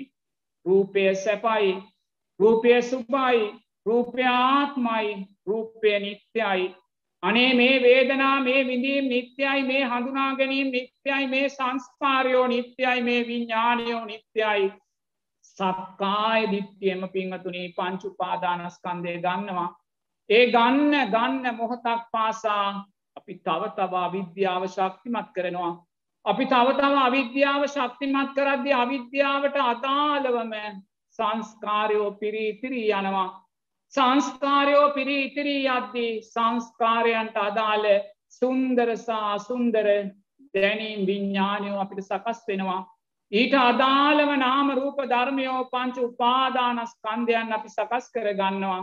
රූපය 0.65 1.15
සැපයි, 1.15 1.71
රූපය 2.39 2.81
සුභයි, 2.81 3.55
රූපය 3.85 4.23
ආත්මයි, 4.25 5.27
රූපය 5.47 5.99
නිට්ටයයි, 5.99 6.75
අනේ 7.23 7.53
මේ 7.53 7.81
වේදනා 7.81 8.39
මේ 8.39 8.67
විඳීම් 8.67 9.09
නිත්‍යයි 9.09 9.63
මේ 9.63 9.83
හඳුනා 9.85 10.35
ගැනීම 10.35 10.71
නිත්‍යයි 10.71 11.27
මේ 11.27 11.49
සංස්කාරයෝ 11.49 12.47
නිත්‍යයි 12.47 13.01
මේ 13.01 13.27
විඤ්ඥානයෝ 13.27 14.05
නිත්‍යයි 14.05 14.71
සක්කාය 15.43 16.51
දිට්්‍යයම 16.51 17.01
පිංහතුනී 17.09 17.73
පංචුපාදානස්කන්දය 17.77 19.17
ගන්නවා. 19.17 19.69
ඒ 20.29 20.45
ගන්න 20.51 21.11
ගන්න 21.11 21.55
මොහොතක් 21.55 22.05
පාසා 22.11 22.85
අපි 23.15 23.33
තව 23.45 23.71
තවා 23.75 24.07
විද්‍යාව 24.11 24.67
ශක්තිමත් 24.67 25.29
කරනවා. 25.35 25.73
අපි 26.25 26.45
තව 26.45 26.67
තව 26.77 26.95
අවිද්‍යාව 27.07 27.63
ශක්තිමත් 27.67 28.31
කරද්දි 28.35 28.71
අවිද්‍යාවට 28.73 29.57
අදාළවම 29.65 30.53
සංස්කාරයෝ 31.19 32.11
පිරීතිරී 32.11 32.91
යනවා. 32.91 33.29
සංස්කාරයෝ 33.93 34.89
පිරි 34.89 35.15
ඉතිරී 35.23 35.67
අද්දී 35.69 36.21
සංස්කාරයන්ට 36.23 37.37
අදාළ 37.37 37.85
සුන්දරසා 38.29 39.37
සුන්දර 39.39 39.87
දැනීම් 40.53 41.01
විඤ්ඥානයෝ 41.07 41.79
අපිට 41.79 42.01
සකස් 42.01 42.41
වෙනවා. 42.47 42.81
ඊට 43.31 43.53
අදාළව 43.61 44.31
නාම 44.37 44.69
රූප 44.79 44.99
ධර්මයෝ 45.11 45.61
පංච 45.73 45.97
උපාදානස්කන්දයන් 46.03 47.53
අපි 47.53 47.69
සකස් 47.69 48.11
කර 48.13 48.29
ගන්නවා. 48.33 48.81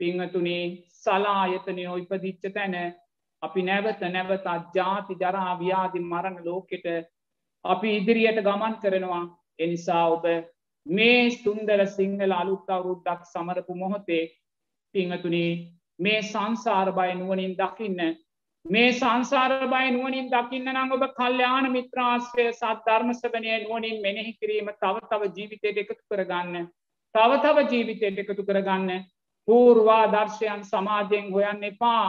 පිංහතුනේ 0.00 0.64
සලායතනයෝ 1.02 1.96
ඉපදිච්ච 1.96 2.42
තැන 2.54 2.74
අපි 3.46 3.62
නැවත 3.62 4.02
නැවත 4.08 4.46
අජ්‍යාති 4.48 5.18
ජරාව්‍යාදි 5.18 6.00
මරණ 6.02 6.44
ලෝකෙට 6.44 6.86
අපි 7.64 7.96
ඉදිරියට 7.96 8.42
ගමන් 8.42 8.76
කරනවා. 8.76 9.24
එනිසා 9.58 10.04
ඔබ 10.08 10.24
මේ 10.86 11.30
සුන්දර 11.32 11.80
සිංහල 11.88 12.32
අලුත් 12.32 12.68
අවුරුද්දක් 12.68 13.22
සමරපු 13.26 13.74
මොහොතේ 13.76 14.24
පිංහතුනේ 14.94 15.50
මේ 15.98 16.20
සංසාර 16.24 16.92
බය 16.92 17.10
නුවනින් 17.14 17.54
දකින්න 17.54 18.00
මේ 18.64 18.92
සංසාර 18.92 19.52
බය 19.66 19.90
නුවනින් 19.90 20.28
දකින්න 20.28 20.70
නං 20.72 20.92
ඔබ 20.92 21.04
කල්්‍යයාන 21.12 21.70
මිත්‍රාශ්‍රය 21.70 22.46
සත් 22.50 22.78
ධර්මසවනය 22.86 23.52
නුවනින් 23.58 24.00
මෙනෙහි 24.00 24.32
කිරීම 24.34 24.70
තව 24.76 25.04
තව 25.04 25.32
ජීවිතයට 25.32 25.78
එකතු 25.78 26.02
කරගන්න 26.04 26.68
තව 27.14 27.40
තව 27.40 27.66
ජීවිතයට 27.68 28.18
එකතු 28.18 28.42
කරගන්න 28.44 29.04
පූර්වා 29.48 30.04
දර්ශයන් 30.08 30.64
සමාජයෙන් 30.64 31.32
හොයන්න 31.32 31.64
එපා. 31.64 32.06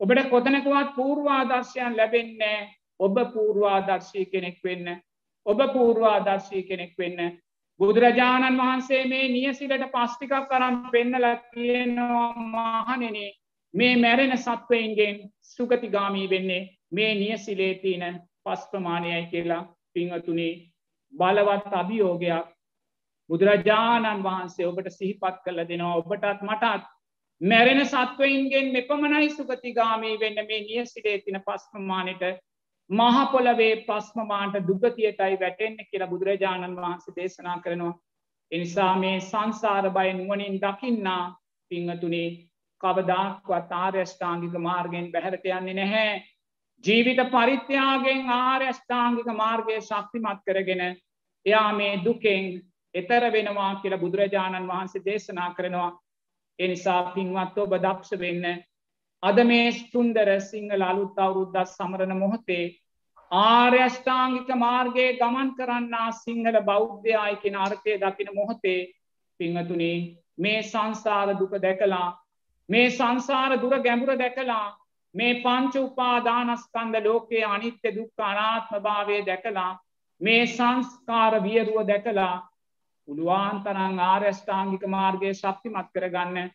ඔබට 0.00 0.30
කොතනකුවත් 0.30 0.94
පූර්වාදර්ශයන් 0.94 1.96
ලැබෙන්නේ 1.96 2.58
ඔබ 3.00 3.16
පූර්වාදර්ශී 3.32 4.26
කෙනෙක් 4.26 4.58
වෙන්න 4.64 4.88
ඔබ 5.46 5.60
පූර්වාදර්ශී 5.72 6.62
කෙනෙක් 6.62 6.94
වෙන්න. 6.98 7.38
බුදුරජාණන් 7.80 8.58
වහන්සේ 8.58 9.02
මේ 9.04 9.28
නියසිලට 9.28 9.84
පස්්ටිකක් 9.92 10.48
කරම් 10.50 10.76
පෙන්නල 10.92 11.26
තියෙනවා 11.50 12.28
මහනෙන 12.86 13.18
මේ 13.74 13.96
මැරෙන 13.96 14.38
සත්වයින්ගෙන් 14.38 15.20
සුගතිගාමී 15.44 16.30
වෙන්නේ 16.30 16.62
මේ 16.90 17.12
නියසිලේ 17.14 17.74
තියන 17.76 18.04
පස් 18.44 18.68
ප්‍රමාණයයි 18.70 19.26
කියලා 19.26 19.62
පිංහතුනේ 19.94 20.52
බලවත් 21.12 21.72
අභියෝගයක් 21.74 22.52
බුදුරජාණන් 23.30 24.24
වහන්සේ 24.24 24.66
ඔබට 24.66 24.90
සිහිපත් 24.90 25.38
කළ 25.44 25.64
දෙනවා. 25.64 25.96
ඔබටත් 25.96 26.42
මටත් 26.42 26.84
මැරෙන 27.40 27.86
සත්වයින්ගෙන් 27.86 28.72
මෙපමණයි 28.72 29.30
සුගතිගාමී 29.30 30.20
වෙන්න 30.20 30.46
මේ 30.46 30.60
නියසිටේ 30.62 31.18
තින 31.18 31.40
පස්්පමානට 31.42 32.22
මහපොලවේ 32.90 33.84
පස්මමාන්ට 33.84 34.66
දුගතියටයි 34.66 35.40
වැටෙන්න 35.40 35.76
කියලා 35.82 36.08
බුදුරජාණන් 36.08 36.76
වහන්සේ 36.76 37.16
දේශනා 37.16 37.60
කරනවා. 37.60 37.98
එනිසා 38.52 38.96
මේ 38.96 39.20
සංසාර 39.20 39.90
බය 39.90 40.12
නුවනින් 40.12 40.60
දකින්නා 40.60 41.36
පිංහතුනේ 41.70 42.30
කවදාක්වත් 42.80 43.72
ආර්යෂ්ඨාංගික 43.72 44.54
මාර්ගෙන් 44.58 45.12
බැහැරට 45.12 45.46
යන්නේ 45.46 45.74
නැහැ. 45.74 46.22
ජීවිත 46.84 47.20
පරිත්‍යාගෙන් 47.30 48.30
ආර්යෂ්ඨාංගික 48.30 49.28
මාර්ගය 49.34 49.80
ශක්තිමත් 49.80 50.40
කරගෙන 50.46 50.82
එයා 51.46 51.72
මේ 51.72 52.00
දුකෙන් 52.04 52.62
එතර 52.94 53.32
වෙනවා 53.32 53.74
කියලා 53.74 54.00
බුදුරජාණන් 54.00 54.68
වහන්සේ 54.68 55.04
දේශනා 55.04 55.54
කරනවා. 55.54 55.92
එනිසා 56.58 57.00
පින්වත් 57.10 57.58
ඔබ 57.58 57.76
දක්ෂ 57.78 58.18
වෙන්න 58.18 58.44
අද 59.22 59.38
මේ 59.44 59.70
ස්තුන්දර 59.72 60.28
සිංහල 60.42 60.82
අලුත් 60.82 61.18
අවුරුද්දත් 61.18 61.62
සමරණ 61.68 62.18
මොහොතේ 62.18 62.66
ආර්යෂ්ඨාංගික 63.30 64.48
මාර්ගයේ 64.56 65.10
ගමන් 65.14 65.50
කරන්නා 65.54 66.10
සිංහල 66.14 66.60
බෞද්ධයායි 66.62 67.36
කෙන 67.36 67.56
අර්ථය 67.58 67.98
දකින 67.98 68.30
මොහොතේ 68.34 68.80
පිංහතුනේ 69.40 69.98
මේ 70.38 70.62
සංසාර 70.64 71.28
දුක 71.34 71.54
දැකලා 71.58 72.08
මේ 72.68 72.90
සංසාර 72.90 73.56
දුර 73.58 73.78
ගැඹුර 73.80 74.12
දැකලා 74.16 74.66
මේ 75.14 75.40
පංච 75.40 75.74
උපාදානස්කන්ද 75.80 76.96
ලෝකයේ 77.02 77.44
අනිත්‍ය 77.46 77.94
දුක්ඛ 77.94 78.22
අනාත්ම 78.24 78.82
භාවය 78.82 79.18
දැකලා 79.24 79.72
මේ 80.20 80.42
සංස්කාර 80.48 81.42
වියරුව 81.42 81.78
දැකලා 81.86 82.34
පුළුවන් 83.08 83.62
තරම් 83.64 83.98
ආර්යෂ්ඨාංගික 84.02 84.84
මාර්ගයේ 84.88 85.34
ශක්තිමත් 85.34 85.90
කරගන්න. 85.94 86.50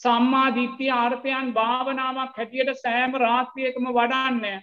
සම්මා 0.00 0.48
දිට්ඨිය 0.54 0.90
අර්ථයන් 0.96 1.52
භාවනාවක් 1.52 2.36
හැටියට 2.36 2.74
සෑම 2.76 3.16
රාත්‍රියකම 3.16 3.88
වඩන්න. 3.90 4.62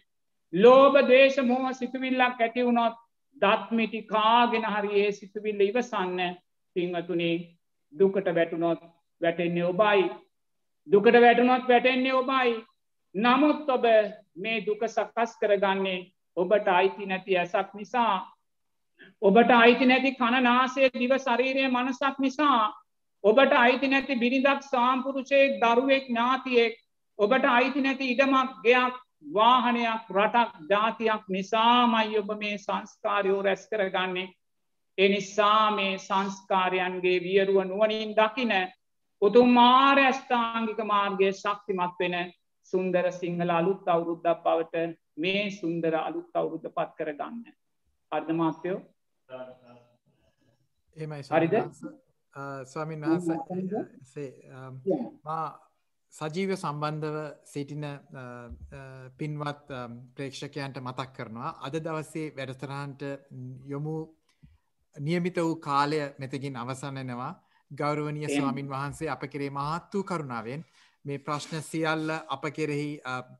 ලෝභ 0.54 1.00
දේශ 1.08 1.40
මොහ 1.44 1.72
සිතුවිල්ලක් 1.74 2.40
ඇති 2.40 2.66
වුණොත් 2.66 2.96
දත්මිටි 3.38 4.02
කාගෙන 4.04 4.66
හරි 4.66 5.02
ඒ 5.02 5.12
සිතුවිල්ල 5.14 5.62
ඉවසන්න. 5.62 6.38
පින්වතුනේ 6.76 7.36
දුකට 7.94 8.30
වැටුනොත් 8.36 8.80
වැටෙන්නේ 9.22 9.66
ඔබයි. 9.66 10.06
දුකට 10.88 11.22
වැටුනොත් 11.22 11.68
වැටෙන්නේ 11.68 12.14
ඔබයි. 12.14 12.56
නමුත් 13.16 13.70
ඔබ 13.70 13.86
මේ 14.38 14.66
දුක 14.66 14.88
සකස් 14.88 15.38
කරගන්නේ 15.40 16.00
ඔබට 16.38 16.68
අයිති 16.70 17.06
නැති 17.06 17.38
ඇසක් 17.38 17.74
නිසා. 17.74 18.35
ඔබට 19.22 19.52
අයිති 19.54 19.86
නැති 19.86 20.12
කණනාසේ 20.14 20.90
දිව 20.96 21.14
ශරීරය 21.20 21.68
මනසක් 21.68 22.20
නිසා 22.20 22.62
ඔබට 23.24 23.54
අයිති 23.56 23.88
නැති 23.88 24.16
බිරිඳක් 24.16 24.62
සාම්පුරුෂයෙක් 24.66 25.58
දරුවෙක් 25.62 26.08
ඥාතියෙක් 26.08 26.80
ඔබට 27.20 27.46
අයිති 27.48 27.82
නැති 27.82 28.12
ඉඩමක් 28.12 28.56
ගයක් 28.64 28.96
වාහනයක් 29.32 30.10
රටක් 30.12 30.66
ජාතියක් 30.70 31.24
නිසාමයි 31.30 32.18
ඔබ 32.18 32.32
මේ 32.38 32.58
සංස්කාරයෝ 32.60 33.42
රැස් 33.42 33.68
කරගන්නේ 33.68 34.28
එනිසා 34.98 35.72
මේ 35.72 35.98
සංස්කාරයන්ගේ 36.00 37.20
වියරුව 37.22 37.62
නුවනින් 37.64 38.12
දකින 38.14 38.54
උතුම් 39.22 39.50
මාර්ය 39.52 40.04
අෂ්ඨාංගික 40.06 40.80
මාර්ගය 40.86 41.32
ශක්තිමත් 41.34 41.96
වෙන 42.00 42.16
සුන්දර 42.74 43.12
සිංහල 43.14 43.52
අලුත් 43.52 43.88
අවුරුද්දක් 43.88 44.44
බවට 44.44 44.86
මේ 45.18 45.44
සුන්දර 45.52 45.96
අලුත් 45.98 46.30
අවුරුද්ධ 46.34 46.70
පත් 46.70 46.92
කර 46.98 47.12
ගන්න. 47.14 47.56
අර්ධමාත්‍යයෝ 48.12 48.80
එමයි 50.98 51.22
හරිද? 51.30 51.56
ස්වාමීන් 52.66 53.02
වහන්සේ 53.02 54.28
මා 55.24 55.46
සජීව 56.14 56.52
සම්බන්ධව 56.56 57.18
සිටින 57.46 57.86
පින්වත් 59.18 59.72
ප්‍රේක්ෂකයන්ට 60.16 60.78
මතක් 60.80 61.10
කරනවා. 61.14 61.56
අද 61.62 61.80
දවස්සේ 61.80 62.28
වැඩසටහන්ට 62.32 63.02
යොමු 63.66 63.96
නියමිත 64.96 65.38
වූ 65.38 65.56
කාලය 65.58 66.00
මෙතකින් 66.18 66.56
අවසන්නනවා 66.56 67.34
ගෞරවනය 67.72 68.28
ස්වාමින් 68.28 68.70
වහන්සේ 68.70 69.10
අප 69.10 69.24
කෙරේ 69.28 69.50
මහත් 69.52 69.94
වූ 69.94 70.04
කරුණාවෙන් 70.04 70.66
මේ 71.06 71.20
ප්‍රශ්න 71.20 71.62
සියල්ල 71.64 72.10
අප 72.30 72.44
කෙරෙහි 72.52 72.90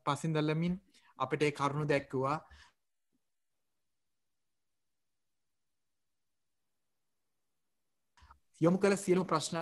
පසිඳල්ලමින් 0.04 0.76
අපට 1.20 1.44
කරුණු 1.54 1.86
දැක්වවා 1.86 2.38
යොමු 8.62 8.78
කළ 8.78 8.98
සියලු 8.98 9.26
ප්‍රශ්න 9.26 9.58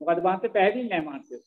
මොකද 0.00 0.22
මාත 0.22 0.42
පැහැදිලි 0.50 0.88
නෑ 0.88 1.02
මාත්‍ය 1.02 1.40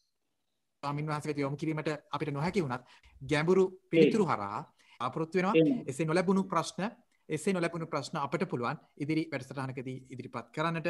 ස්වාමින් 0.83 1.07
වහන්සේ 1.07 1.35
යොමු 1.37 1.57
කිරීමට 1.57 1.89
අපිට 2.11 2.31
නොහැකි 2.31 2.63
වුණත් 2.63 2.83
ගැඹුරු 3.21 3.63
පිළිතුරු 3.89 4.25
හරහා 4.25 4.59
අපොරොත්තු 4.99 5.37
වෙනවා. 5.37 5.53
එසේ 5.87 6.05
නොලැබුණු 6.05 6.43
ප්‍රශ්න 6.45 6.83
එසේ 7.29 7.53
නොලැබුණු 7.53 7.87
ප්‍රශ්න 7.87 8.17
අපට 8.17 8.43
පුළුවන් 8.49 8.77
ඉදිරි 8.97 9.23
වැඩසටහනකදී 9.31 9.97
ඉදිරිපත් 10.09 10.47
කරන්නට. 10.51 10.87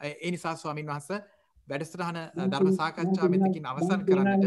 ඒ 0.00 0.30
නිසා 0.30 0.54
ස්වාමින් 0.56 0.86
වහන්ස 0.86 1.08
වැඩසටහන 1.68 2.18
ධර්ම 2.46 2.70
සාකච්ඡා 2.74 3.28
මෙතකින් 3.28 3.66
අවසන් 3.66 4.00
කරන්නට 4.04 4.44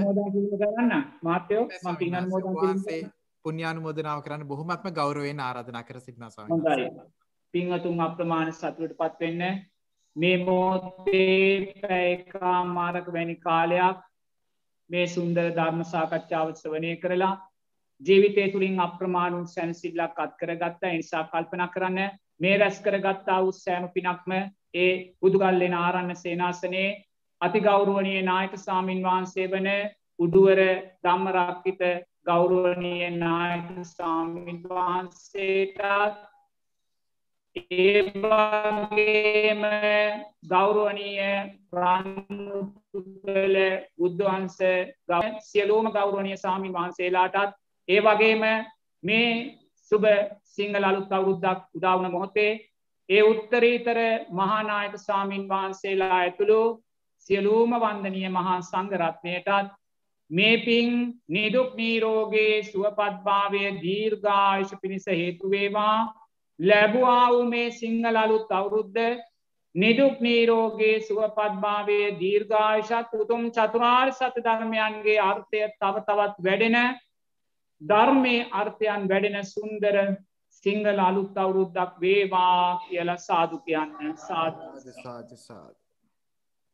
වහන්සේ 2.56 3.02
පුුණ්‍යානුමෝදනාව 3.46 4.24
කරන්න 4.24 4.48
බොහොමත්ම 4.48 4.90
ගෞරවයෙන් 4.94 5.40
ආරාධනා 5.42 5.84
කර 5.84 6.00
සිටිනා 6.00 6.30
ස්වාමී 6.30 6.62
පින්වතුන් 7.56 8.02
අප්‍රමාණ 8.02 8.52
සතුට 8.54 8.94
පත්වෙන්න 8.96 9.44
මේ 10.16 10.38
මෝතේ 10.40 11.74
පැයකා 11.82 12.58
මාරක 12.68 13.08
වැනි 13.10 13.36
කාලයක් 13.38 14.00
මේ 14.90 15.06
සුන්දර 15.08 15.46
ධර්ම 15.52 15.82
සාකච්ඡාව 15.86 16.52
ස්වනය 16.56 16.92
කරලා 16.98 17.34
ජීවිතය 18.02 18.46
තුළින් 18.50 18.80
අප්‍රමාණුන් 18.80 19.48
සැනසිල්ලක් 19.48 20.18
අත් 20.18 20.34
කරගත්ත. 20.36 20.84
නිසා 20.92 21.24
කල්පන 21.26 21.64
කරන්න 21.70 22.00
මේ 22.40 22.58
රැස් 22.58 22.82
කරගත්තා 22.82 23.40
වූ 23.42 23.52
සෑම 23.54 23.90
පිනක්ම 23.90 24.32
ඒ 24.76 24.92
බුදුගල්ලෙන 25.22 25.76
ආරන්න 25.76 26.16
සේනාසනයේ 26.16 26.90
අතිගෞරුවනය 27.42 28.16
නායක 28.24 28.54
සාමීන් 28.60 29.04
වහන්සේ 29.04 29.48
වන 29.48 29.70
උඩුවර 30.20 30.62
දම්මරක්කිත 31.04 31.82
ගෞරුවනය 32.26 32.96
නායක 33.18 33.68
සාමීන් 33.88 34.64
වහන්සේටත් 34.70 35.82
ඒගේම 37.56 39.62
ගෞරුවනීය 40.46 41.58
ප්‍රාන්තුකල 41.70 43.56
බුද්ධවන්ස 43.98 44.58
සියලූම 45.42 45.92
ගෞරුවනය 45.92 46.38
සාමීන් 46.38 46.74
වහන්සේලාටත් 46.74 47.56
ඒ 47.90 48.02
වගේම 48.02 48.66
මේ 49.04 49.60
සුබ 49.92 50.04
සිංහල 50.50 50.84
අලුත් 50.84 51.12
අවුරුද්දක් 51.12 51.62
උදාවන 51.74 52.12
මොහොතේ 52.12 52.70
ඒ 53.10 53.24
උත්තරීතර 53.24 53.98
මහානායක 54.32 55.00
සාමීන් 55.00 55.48
වහන්සේලා 55.48 56.18
ඇතුළු 56.18 56.84
සියලූම 57.30 57.78
වන්දනිය 57.78 58.30
මහා 58.30 58.64
සංගරත්නයටත් 58.64 59.86
මේ 60.32 60.60
පින් 60.60 61.22
නිදුක් 61.30 61.76
නීරෝගේ 61.76 62.64
සුවපත්භාවය 62.64 63.82
දීර්ඝායශ 63.82 64.74
පිණිස 64.82 65.06
හේතුවේවා 65.14 66.25
ලැබවා 66.60 67.30
වූ 67.30 67.46
මේ 67.46 67.72
සිංහල 67.74 68.16
අලුත් 68.16 68.52
අවුරුද්ධ 68.52 69.00
නිදුක් 69.76 70.20
නීරෝගේ 70.20 71.02
සුවපත්භාවය 71.02 72.00
දීර්ඝායශත් 72.20 73.16
උතුම් 73.16 73.50
චතුරාර් 73.52 74.12
සත 74.12 74.36
ධර්මයන්ගේ 74.40 75.18
අර්ථය 75.22 75.64
තව 75.74 75.96
තවත් 76.02 76.36
වැඩෙන 76.42 76.78
ධර්මය 77.82 78.36
අර්ථයන් 78.54 79.10
වැඩෙන 79.10 79.38
සුන්දර 79.46 79.98
සිංහල 80.66 81.00
අලුත් 81.02 81.38
අවුරුද්දක් 81.38 82.00
වේවා 82.00 82.80
කියල 82.82 83.12
සාදු 83.20 83.60
කියන්න 83.62 84.18
සාධ 84.20 84.60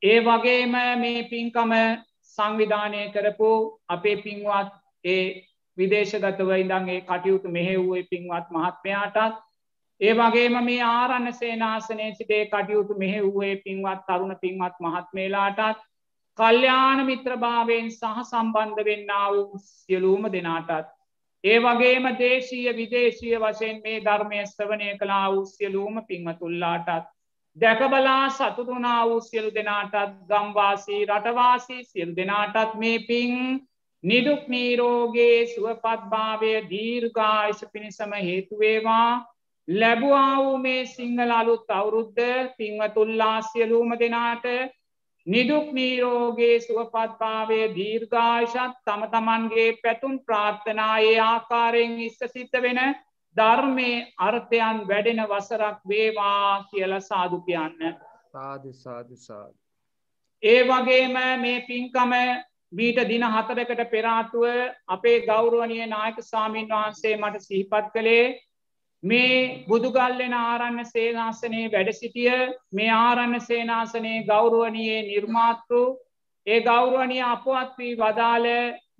ඒ 0.01 0.19
වගේම 0.21 0.75
මේ 0.99 1.23
පින්කම 1.25 1.73
සංවිධානය 2.37 3.01
කරපු 3.11 3.51
අපේ 3.89 4.17
පින්වත් 4.19 4.71
ඒ 5.05 5.23
විදේශගතව 5.77 6.51
ඉඳන්ගේ 6.55 7.01
කටයුතු 7.03 7.47
මෙහෙව්වේ 7.49 8.03
පින්වත් 8.05 8.47
මහත්මයාටත් 8.51 9.41
ඒ 10.01 10.13
වගේම 10.13 10.55
මේ 10.63 10.81
ආරන්න 10.83 11.33
සේනාසනය 11.33 12.05
සිටේ 12.13 12.43
කටයුතු 12.47 12.95
මෙහෙව්වේ 12.95 13.55
පින්වත් 13.57 14.01
තරුණ 14.07 14.35
පින්වත් 14.37 14.79
මහත්මේලාටත් 14.79 15.83
කල්්‍යාන 16.39 17.05
මිත්‍රභාවයෙන් 17.05 17.91
සහ 17.91 18.23
සම්බන්ධ 18.23 18.83
වෙන්න 18.83 19.11
වූ 19.27 19.59
සියලූම 19.59 20.27
දෙනාටත්. 20.31 20.87
ඒ 21.43 21.57
වගේම 21.59 22.05
දේශීය 22.17 22.75
විදේශීය 22.75 23.39
වශයෙන් 23.39 23.81
මේ 23.83 23.99
ධර්මය 24.01 24.43
ස්්‍රවනය 24.47 24.91
කලා 24.97 25.25
වූ 25.31 25.45
සියලූම 25.47 26.05
පින්වතුල්ලාටත්. 26.05 27.09
දැකබලා 27.57 28.29
සතුරුනා 28.31 29.01
වූ 29.05 29.21
සියලු 29.21 29.51
දෙනාටත් 29.53 30.15
ගම්වාසී 30.27 31.01
රටවාසී 31.05 31.83
සියල් 31.83 32.15
දෙනාටත් 32.15 32.73
මේ 32.75 32.99
පින් 33.01 33.35
නිදුක් 34.03 34.47
නීරෝගේ 34.47 35.37
සුවපත්භාවය 35.47 36.53
දීර්ඝායශ 36.69 37.63
පිණිසම 37.73 38.13
හේතුවේවා 38.21 39.30
ලැබවා 39.71 40.37
වූ 40.37 40.57
මේ 40.57 40.85
සිංහල 40.87 41.31
අලුත් 41.31 41.69
අවුරුද්ධ 41.69 42.53
පින්වතුල්ලා 42.57 43.41
සියලූම 43.43 43.91
දෙනාට 43.99 44.45
නිදුක් 45.27 45.67
නීරෝගේ 45.71 46.55
සුවපත්භාවය 46.59 47.59
දීර්ඝාශත් 47.75 48.75
තම 48.81 49.03
තමන්ගේ 49.07 49.69
පැතුම් 49.83 50.19
ප්‍රාර්ථනායේ 50.21 51.19
ආකාරයෙන් 51.21 51.95
ඉස්ස 51.99 52.19
සිද්ධ 52.27 52.59
වෙන 52.59 52.81
ධර්මය 53.35 53.89
අර්ථයන් 54.19 54.83
වැඩෙන 54.85 55.23
වසරක් 55.25 55.79
වේවා 55.85 56.65
කියල 56.65 56.99
සාදු 57.01 57.41
කියන්න. 57.41 57.97
සාධසාධසාධ. 58.29 59.57
ඒ 60.43 60.61
වගේම 60.65 61.17
මේ 61.39 61.63
පින්කම 61.63 62.13
මීට 62.71 62.99
දින 63.07 63.23
හතරකට 63.25 63.89
පෙරාතුව 63.89 64.45
අපේ 64.89 65.17
ගෞරුවනිය 65.21 65.87
නායක 65.87 66.23
සාමීන් 66.23 66.69
වහන්සේ 66.69 67.17
මට 67.17 67.41
සිහිපත් 67.41 67.93
කළේ 67.93 68.25
මේ 69.03 69.65
බුදුගල්ලෙන 69.67 70.33
ආරන්න 70.35 70.85
සේනාසනයේ 70.85 71.71
වැඩ 71.71 71.91
සිටිය 71.93 72.33
මේ 72.71 72.91
ආරන්න 72.91 73.41
සේනාසනයේ 73.41 74.23
ගෞරුවනයේ 74.25 75.01
නිර්මාතෘ 75.03 75.75
ඒ 76.47 76.59
ගෞරුවනය 76.61 77.17
අපවත් 77.23 77.73
වී 77.77 77.95
වදාළ 77.95 78.47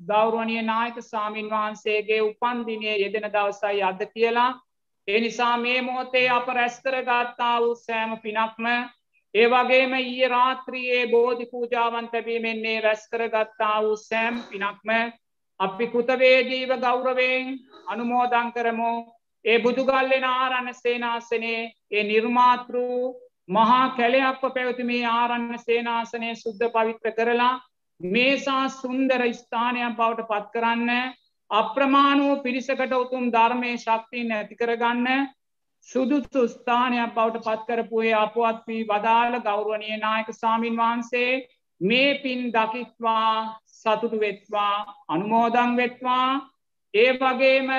ගෞරුවනය 0.08 0.58
නායක 0.64 0.98
සාමීන් 1.04 1.50
වහන්සේගේ 1.50 2.22
උපන්දිනය 2.22 2.90
යෙදෙන 2.96 3.30
දවසයි 3.30 3.84
අද 3.84 4.02
කියලා. 4.08 4.52
ඒ 5.08 5.20
නිසා 5.20 5.58
මේ 5.58 5.82
මොහොතේ 5.82 6.30
අප 6.30 6.48
රැස්කර 6.50 6.98
ගත්තා 7.04 7.56
වූ 7.62 7.76
සෑම 7.78 8.18
පිනක්ම 8.20 8.66
ඒ 9.34 9.48
වගේම 9.48 9.94
ඊය 9.96 10.28
රාත්‍රියයේ 10.28 11.08
බෝධි 11.08 11.46
පූජාවන් 11.46 12.10
තැබීමෙන්නේ 12.10 12.82
රැස්කර 12.82 13.24
ගත්තා 13.30 13.78
වූ 13.84 13.96
සෑම් 14.00 14.44
පිනක්ම 14.50 14.90
අපි 15.60 15.86
කෘතවේදීව 15.88 16.72
ගෞරවයෙන් 16.80 17.58
අනුමෝදං 17.88 18.54
කරමු. 18.54 18.94
ඒ 19.46 19.58
බුදුගල්ලෙන 19.60 20.26
ආරන්න 20.26 20.74
සේනාසනේ 20.76 21.60
ඒ 21.92 22.04
නිර්මාතෘ 22.04 22.76
මහා 23.50 23.84
කැලයක්ව 23.92 24.44
පැවතිමේ 24.50 25.04
ආරන්න 25.12 25.52
සේනාසනය 25.60 26.30
සුද්ධ 26.36 26.68
පවිත්‍ර 26.70 27.12
කරලා 27.14 27.54
මේසා 28.00 28.64
සුන්දර 28.72 29.24
ස්ථානයක් 29.34 29.98
බවට 29.98 30.30
පත් 30.30 30.48
කරන්න 30.54 30.92
අප්‍රමාණූ 31.52 32.34
පිරිසකට 32.42 32.94
උතුම් 32.96 33.26
ධර්මය 33.30 33.72
ශක්තිය 33.78 34.26
නැති 34.26 34.56
කරගන්න 34.56 35.28
සුදුතු 35.88 36.44
ස්ථානයක් 36.48 37.16
බවට 37.16 37.44
පත්කරපුයේ 37.48 38.14
අපවත් 38.16 38.62
වී 38.68 38.86
වදාළ 38.86 39.42
ගෞරුවනය 39.42 39.98
නායක 39.98 40.30
සාමීන් 40.34 40.78
වහන්සේ 40.78 41.32
මේ 41.82 42.20
පින් 42.20 42.42
දකිත්වා 42.50 43.60
සතුටු 43.74 44.20
වෙත්වා 44.20 44.76
අනුමෝදං 45.08 45.76
වෙත්වා. 45.76 46.30
ඒ 46.94 47.12
වගේම 47.16 47.70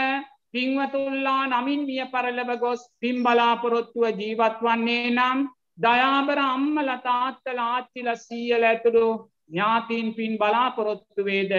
පින්වතුල්ලා 0.54 1.42
නමින් 1.48 1.82
මිය 1.88 2.04
පරලව 2.12 2.50
ගොස් 2.60 2.80
පින් 3.00 3.18
බලාපොරොත්තුව 3.22 4.04
ජීවත් 4.20 4.58
වන්නේ 4.60 5.10
නම් 5.10 5.38
දයාබර 5.78 6.40
අම්මල 6.44 6.90
තාත්තල 7.04 7.60
ආච්චිල 7.60 8.08
සීයල 8.16 8.64
ඇතුළු 8.64 9.06
ඥාතීන් 9.48 10.08
පින් 10.14 10.34
බලාපොරොත්තු 10.38 11.24
වේද? 11.24 11.52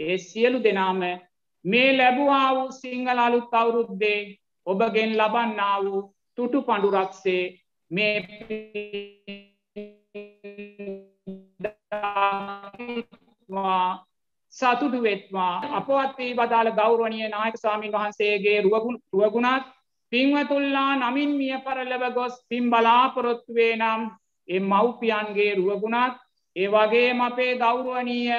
ඒ 0.00 0.18
සියලු 0.18 0.58
දෙනාම 0.64 1.00
මේ 1.64 1.90
ලැබවා 1.96 2.48
වූ 2.54 2.70
සිංහල 2.72 3.18
අලුත් 3.18 3.52
අවුරුද්දේ 3.52 4.20
ඔබගෙන් 4.66 5.12
ලබන්නා 5.18 5.76
වූ 5.84 6.02
තුටු 6.38 6.58
පඩුරක්සේ 6.62 7.42
මේ 7.90 8.14
සතුටු 14.58 15.00
වෙත්වා 15.02 15.54
අපවත් 15.72 16.14
වී 16.18 16.36
වදාළ 16.36 16.70
ගෞරවනය 16.74 17.18
නායක 17.28 17.56
සාමීන් 17.56 17.92
වහන්සේගේ 17.92 18.58
රුවගුණත් 18.62 19.66
පින්වතුල්ලා 20.12 20.92
නමින් 20.98 21.32
මිය 21.32 21.56
පරලව 21.60 22.04
ගොස් 22.14 22.34
පින් 22.48 22.70
බලාපොරොත්තුවේ 22.70 23.74
නම් 23.76 24.02
එ 24.48 24.60
මව්පියන්ගේ 24.62 25.52
රුවගුණත් 25.54 26.16
ඒ 26.56 26.68
වගේ 26.68 27.10
අපේ 27.22 27.52
ගෞරුවනීය 27.56 28.38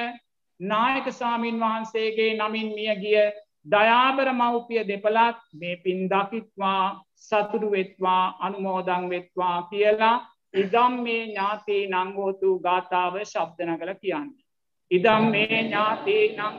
නායක 0.60 1.08
සාමීන් 1.12 1.60
වහන්සේගේ 1.60 2.32
නමින් 2.36 2.70
මිය 2.70 2.96
ගිය 2.96 3.22
දයාබර 3.66 4.30
මව්පිය 4.34 4.84
දෙපලත් 4.84 5.40
මේ 5.54 5.76
පින් 5.78 6.02
දකිත්වා 6.08 6.84
සතුටු 7.18 7.72
වෙත්වා 7.72 8.24
අනුමෝදං 8.40 9.10
වෙත්වා 9.10 9.58
කියලා 9.64 10.18
ඉදම් 10.54 10.94
මේ 11.02 11.24
ඥාතේ 11.24 11.82
නංගෝතු 11.88 12.50
ගාථාව 12.60 13.16
ශබ්දන 13.24 13.78
කළ 13.78 13.94
කියන්නේ. 13.96 14.49
ඉදම් 14.92 15.26
මේ 15.32 15.58
ඥාතිීනම් 15.60 16.56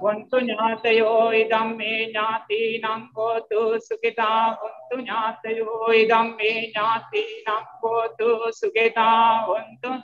වන්තු 0.00 0.38
ඥාතයෝ 0.40 1.30
ඉදම් 1.34 1.70
මේ 1.76 1.98
ඥාතිීනම් 2.02 3.02
කෝතු 3.14 3.62
සුකිතා 3.80 4.44
හොන්තු 4.54 4.96
ඥාතයෝ 4.96 5.88
ඉදම් 5.94 6.28
මේ 6.36 6.56
ඥාතිීනම් 6.60 7.64
කෝතු 7.80 8.28
සුගෙතා 8.52 9.26
හොන්තු 9.42 9.94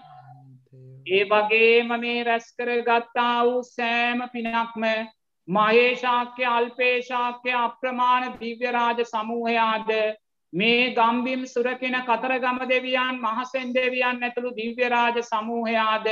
ඒ 1.06 1.24
වගේම 1.24 1.92
මේ 2.00 2.24
රැස්කර 2.24 2.70
ගත්තා 2.82 3.34
වූ 3.44 3.62
සෑම 3.64 4.22
පිනක්ම 4.30 4.86
මහේශාක්‍ය 5.48 6.44
අල්පේශාක්‍ය 6.46 7.52
අප්‍රමාණ 7.56 8.34
දිව්‍යරාජ 8.40 9.04
සමූහයාද 9.06 9.92
මේ 10.52 10.82
ගම්බිම් 10.92 11.46
සුරකින 11.46 11.96
කතරගම 12.02 12.58
දෙවියන් 12.68 13.20
මහසෙන් 13.20 13.72
දෙවියන් 13.74 14.22
ඇතුළු 14.22 14.52
දිව්‍යරාජ 14.56 15.22
සමූහයාද 15.24 16.10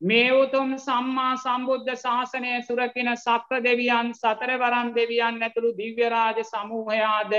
මේ 0.00 0.32
උතුම් 0.32 0.76
සම්මා 0.78 1.32
සම්බුද්ධ 1.36 1.96
ශාසනය 1.96 2.52
සුරකින 2.62 3.10
සක්‍ර 3.16 3.62
දෙවියන් 3.62 4.14
සතරවරම් 4.14 4.94
දෙවියන් 4.94 5.42
ඇතුළු 5.42 5.72
දිව්‍යරාජ 5.76 6.44
සමූහයාද 6.44 7.34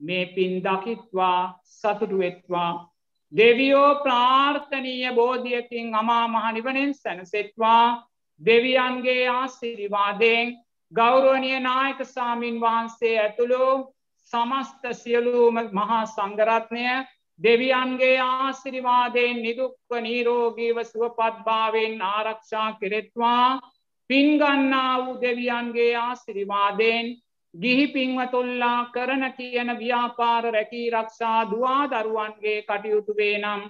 මේ 0.00 0.24
පින් 0.26 0.62
දකිත්වා 0.62 1.60
සතුටුවෙත්වා 1.72 2.70
දෙවියෝ 3.32 3.94
ප්‍රාර්ථනීය 3.96 5.12
බෝධියකින් 5.12 5.94
අමා 5.94 6.28
මහනිවනෙන් 6.28 6.94
සැනසෙත්වා. 6.94 8.06
දෙවියන්ගේ 8.40 9.28
ආසිරිවාදයෙන් 9.28 10.56
ගෞරුවනය 10.92 11.60
නායක 11.60 12.00
සාමීන් 12.04 12.60
වහන්සේ 12.60 13.14
ඇතුළු 13.20 13.94
සමස්ත 14.32 14.82
සියලූම 14.92 15.56
මහා 15.72 16.06
සංගරත්නය 16.06 16.86
දෙවියන්ගේ 17.40 18.18
ආසිරිවාදයෙන් 18.20 19.42
නිදුක්ව 19.42 19.90
නීරෝගීව 20.00 20.76
සුවපත්භාවෙන් 20.84 21.96
ආරක්ෂා 22.04 22.68
කෙරෙත්වා. 22.74 23.60
පින්ගන්නා 24.10 24.94
වූ 25.00 25.20
දෙවියන්ගේ 25.20 25.92
ආසිරිවාදයෙන් 25.98 27.06
ගිහි 27.54 27.86
පින්වතුල්ලා 27.88 28.90
කරන 28.90 29.24
කියන 29.32 29.70
ව්‍යාපාර 29.78 30.44
රැකී 30.50 30.88
රක්ෂා 30.92 31.40
දවා 31.46 31.82
දරුවන්ගේ 31.88 32.58
කටයුතුවේ 32.62 33.36
නම් 33.38 33.62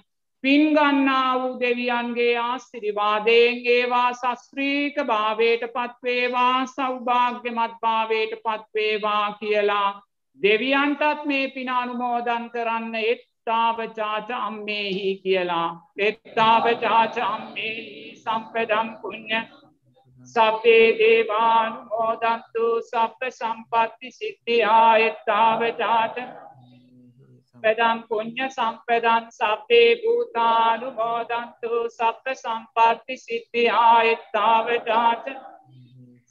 පින්ගන්නා 0.43 1.39
වූ 1.39 1.59
දෙවියන්ගේ 1.59 2.37
ආස්සිරිවාදයෙන් 2.39 3.57
ඒවා 3.67 4.13
සස්ත්‍රීක 4.13 4.95
භාවයට 5.05 5.65
පත්වේවා 5.69 6.65
සෞභාග්‍යමත් 6.67 7.75
භාවයට 7.81 8.33
පත්වේවා 8.39 9.27
කියලා 9.33 9.89
දෙවියන්ටත් 10.39 11.25
මේ 11.25 11.43
පිනානුමෝදන් 11.49 12.47
කරන්න 12.49 12.95
එත් 13.03 13.21
එත්තාවචාච 13.41 14.29
අම්මේහි 14.37 15.11
කියලා 15.17 15.69
එත්තාවචාච 15.99 17.15
අම්මේහි 17.19 18.11
සම්පදම් 18.15 18.89
පුුණ්්‍ය 19.01 19.39
සබේ 20.25 20.85
දේවානුමෝදන්තු 20.99 22.65
සප්ප 22.81 23.31
සම්පත්ති 23.31 24.11
සිද්ධියා 24.11 24.93
එත්තාවචාට 24.99 26.21
පදම් 27.55 28.05
පුුණ්්‍ය 28.05 28.45
සම්පදන් 28.49 29.29
සබේ 29.31 29.89
භූතානුමෝදන්තු 29.97 31.83
සප්ප 31.89 32.25
සම්පත්ති 32.35 33.17
සිද්ධියා 33.19 33.99
එත්තාවචාට 34.07 35.31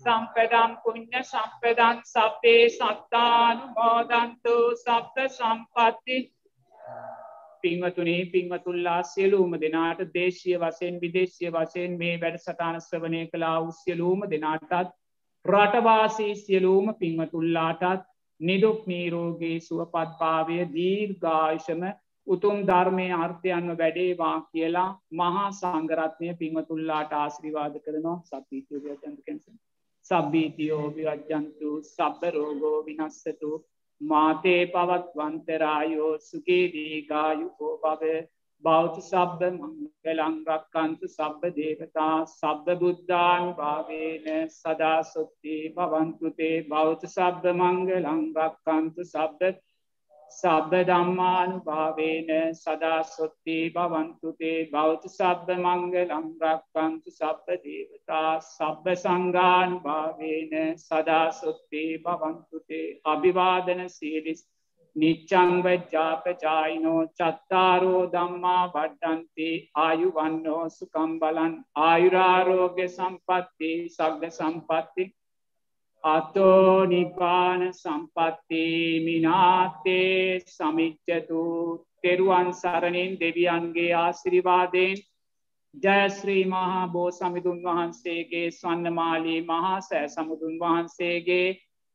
සම්පදම් 0.03 0.83
පුුණ්්‍ය 0.83 1.23
සම්පදන් 1.25 2.05
සබේ 2.09 2.67
සත්තානුමෝදන්තු 2.73 4.61
සප්ප 4.79 5.17
සම්පත්ති 5.31 6.27
පින්වතුනේ 7.63 8.21
පින්වතුල්ලා 8.27 9.01
සියලූම 9.05 9.53
දෙනාට 9.61 10.01
දේශය 10.15 10.55
වසයෙන් 10.57 11.01
විදේශය 11.01 11.51
වසයෙන් 11.51 11.97
මේ 11.99 12.15
වැඩ 12.19 12.39
සටාන 12.39 12.79
ස්්‍රවනය 12.81 13.23
කලා 13.27 13.57
උස්්‍යලූම 13.63 14.27
දෙනාටත් 14.31 14.93
රටවාසී 15.45 16.35
සියලූම 16.37 16.95
පින්වතුල්ලාටත් 16.95 18.07
නිදුක් 18.41 18.87
නීරෝගේ 18.87 19.57
සුවපත්භාවය 19.61 20.61
දීර්ගායිශම 20.73 21.83
උතුම් 22.27 22.63
ධර්මය 22.67 23.09
අර්ථයන්ව 23.17 23.73
වැඩේවා 23.79 24.37
කියලා 24.51 24.89
මහා 25.13 25.49
සංගරත්නය 25.53 26.31
පින්වතුල්ලාට 26.37 27.13
ආශ්‍රිවාද 27.15 27.75
කරනවා. 27.81 28.19
සපීතිය 28.25 28.81
ජන්තකැන්ස 28.85 29.45
සබ්බීතියෝ 30.07 30.87
විරජ්ජන්තු 30.95 31.71
සබ්බ 31.85 32.31
රෝගෝ 32.31 32.79
විනස්සතු 32.85 33.51
මාතේ 34.01 34.61
පවත්වන්තරායෝ 34.67 36.13
සුගේදීගායුකෝ 36.21 37.73
භව 37.79 38.13
බෞද්ධ 38.65 38.99
සබ්බ 39.01 39.41
මංගලං 39.53 40.35
රක්칸තු 40.47 41.09
සබ්බ 41.09 41.51
දේවතා 41.55 42.17
සබ්බ 42.31 42.75
බුද්ධාන් 42.81 43.47
භාවේන 43.55 44.27
සදා 44.51 44.99
සොත්ති 45.05 45.57
භවන්තු 45.77 46.33
තේ. 46.39 46.57
බෞද්ධ 46.65 47.07
සබ්බ 47.09 47.55
මංගලං 47.55 48.23
රක්칸තු 48.39 49.07
සබ්බ 50.31 50.71
සබ්බ 50.71 50.87
ධම්මානුභාවේන 50.87 52.55
සදා 52.55 53.05
සොත්ති 53.05 53.71
භවන්තු 53.71 54.35
තේ 54.35 54.69
බෞද්ධ 54.69 55.09
සබ්බ 55.09 55.57
මංගලං 55.57 56.39
රක්칸තු 56.43 57.11
සබ්බ 57.11 57.63
දේවතා 57.63 58.41
සබ්බ 58.41 58.97
සංඝානුභාවේන 58.97 60.79
සදා 60.79 61.33
සොත්ති 61.33 62.01
භවන්තු 62.01 62.65
තේ 62.65 63.01
අභිවාදන 63.07 63.89
සීලිස් 63.89 64.49
නිච්චංවජ්ජාපචායිනෝ 64.97 67.07
චත්තාරෝ 67.15 68.13
දම්මා 68.13 68.71
වඩ්ඩන්ති 68.71 69.71
ආයුවන්නෝ 69.79 70.71
සුකම් 70.71 71.21
බලන් 71.21 71.65
ආයුරාරෝග්‍ය 71.83 72.89
සම්පත්ති 72.89 73.89
සග්ග 73.89 74.33
සම්පත්ති 74.33 75.15
අතෝ 76.05 76.87
නිපාන 76.87 77.63
සම්පත්ති 77.73 78.65
මිනාත්තේ 79.05 80.41
සමිච්චතු 80.47 81.43
තෙරුවන් 82.03 82.49
සරණින් 82.53 83.19
දෙවියන්ගේ 83.21 83.93
ආසිරිවාදයෙන් 83.95 84.97
ජයශ්‍රී 85.75 86.45
මහා 86.47 86.89
බෝ 86.89 87.11
සමිදුන් 87.11 87.61
වහන්සේගේ 87.63 88.51
ස්වන්නමාලී 88.51 89.41
මහා 89.43 89.81
සෑ 89.81 90.09
සමුදුන් 90.09 90.57
වහන්සේගේ 90.59 91.49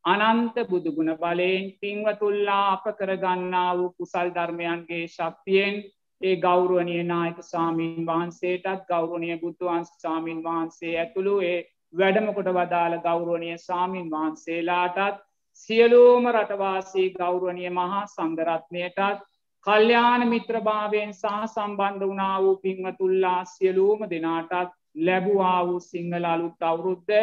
අනන්ත 0.06 0.56
බුදුගුණ 0.70 1.18
බලයෙන් 1.18 1.74
පින්වතුල්ලා 1.82 2.64
අප 2.72 2.86
කරගන්නා 2.98 3.70
වූ 3.78 3.92
කුසල් 3.92 4.30
ධර්මයන්ගේ 4.32 5.06
ශක්තියෙන් 5.10 5.84
ඒ 6.22 6.36
ගෞරුවනය 6.38 7.04
නායක 7.04 7.40
සාමීන් 7.44 8.06
වහන්සේටත් 8.06 8.86
ගෞරුණය 8.88 9.38
බුද්ධවන්ස 9.38 9.90
සාමීන් 9.98 10.44
වහන්සේ 10.44 10.94
ඇතුළු 10.98 11.40
ඒ 11.44 11.60
වැඩමකොට 11.96 12.50
වදාළ 12.52 12.98
ගෞරුවනය 13.02 13.52
සාමීන් 13.60 14.10
වහන්සේලාටත් 14.10 15.22
සියලූම 15.54 16.28
රටවාසී 16.30 17.08
ගෞරුවනය 17.14 17.70
මහා 17.72 18.02
සංගරත්නයටත් 18.08 19.24
කල්්‍යාන 19.68 20.28
මිත්‍රභාවයෙන් 20.28 21.14
සහ 21.14 21.46
සම්බන්ධ 21.46 22.06
වනා 22.06 22.36
වූ 22.40 22.56
පින්වතුල්ලා 22.58 23.40
සියලූම 23.48 24.04
දෙනාටත් 24.08 24.76
ලැබවා 25.02 25.60
වූ 25.66 25.80
සිංහල 25.82 26.26
අලුත් 26.26 26.62
අවුරුද්ධ 26.64 27.16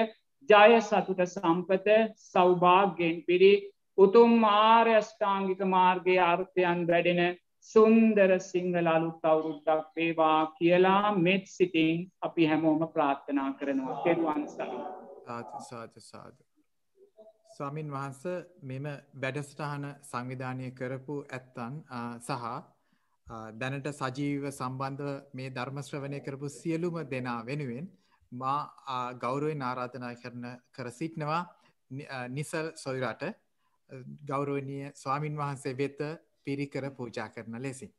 ජය 0.48 0.80
සතුට 0.80 1.22
සම්පත 1.26 1.88
සෞභාග්‍යෙන් 2.24 3.22
පිරි 3.22 3.52
උතුම් 3.98 4.34
ආර්යෂ්ඨාංගික 4.46 5.62
මාර්ගය 5.68 6.16
අර්ථයන් 6.22 6.80
වැඩෙන 6.86 7.22
සුන්දර 7.70 8.30
සිංහල 8.42 8.86
අලුත් 8.86 9.24
අවුරුද්දක් 9.24 9.90
වේවා 9.96 10.40
කියලා 10.58 11.14
මෙත් 11.18 11.44
සිටින් 11.48 12.00
අපි 12.20 12.46
හැමෝම 12.46 12.82
ප්‍රාර්ථනා 12.88 13.50
කරනවා. 13.54 14.02
තෙරුවන් 14.04 14.42
සාධ 14.48 15.98
සාධ 16.02 16.38
ස්වාමින් 17.52 17.88
වහන්ස 17.90 18.22
මෙම 18.64 18.86
වැඩසටහන 19.16 19.84
සංවිධානය 20.02 20.68
කරපු 20.72 21.16
ඇත්තන් 21.30 21.74
සහ 22.20 22.44
දැනට 23.54 23.88
සජීව 23.94 24.46
සම්බන්ධව 24.50 25.10
මේ 25.32 25.50
ධර්මශ්‍රවනය 25.50 26.20
කරපු 26.20 26.48
සියලුම 26.50 26.98
දෙනා 27.06 27.40
වෙනුවෙන් 27.46 27.86
මා 28.32 28.58
ගෞරුවෙන් 29.16 29.62
ආරාධනා 29.62 30.14
කරන 30.16 30.44
කර 30.72 30.90
සිටනවා 30.90 31.42
නිසල් 32.30 32.66
සොයිරට. 32.76 33.22
ගෞරෝණය 34.24 34.78
ස්වාමින් 34.94 35.34
වහන්සේ 35.36 35.76
වෙත 35.76 36.00
පිරිකර 36.46 36.90
පූජා 36.92 37.28
කරන 37.28 37.62
ලෙසින්. 37.62 37.92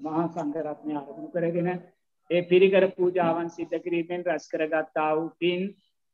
මහා 0.00 0.26
සංඝරත්නය 0.28 0.96
අරමුණු 0.96 1.30
කරගෙන 1.30 1.68
ඒ 2.30 2.42
පිරිකර 2.44 2.84
පූජාවන් 2.92 3.48
සිද්ධ 3.50 3.78
කිරීමෙන් 3.80 4.26
රැස් 4.26 4.48
කරගත්තා 4.48 5.10
වූ 5.12 5.30
පින් 5.38 5.62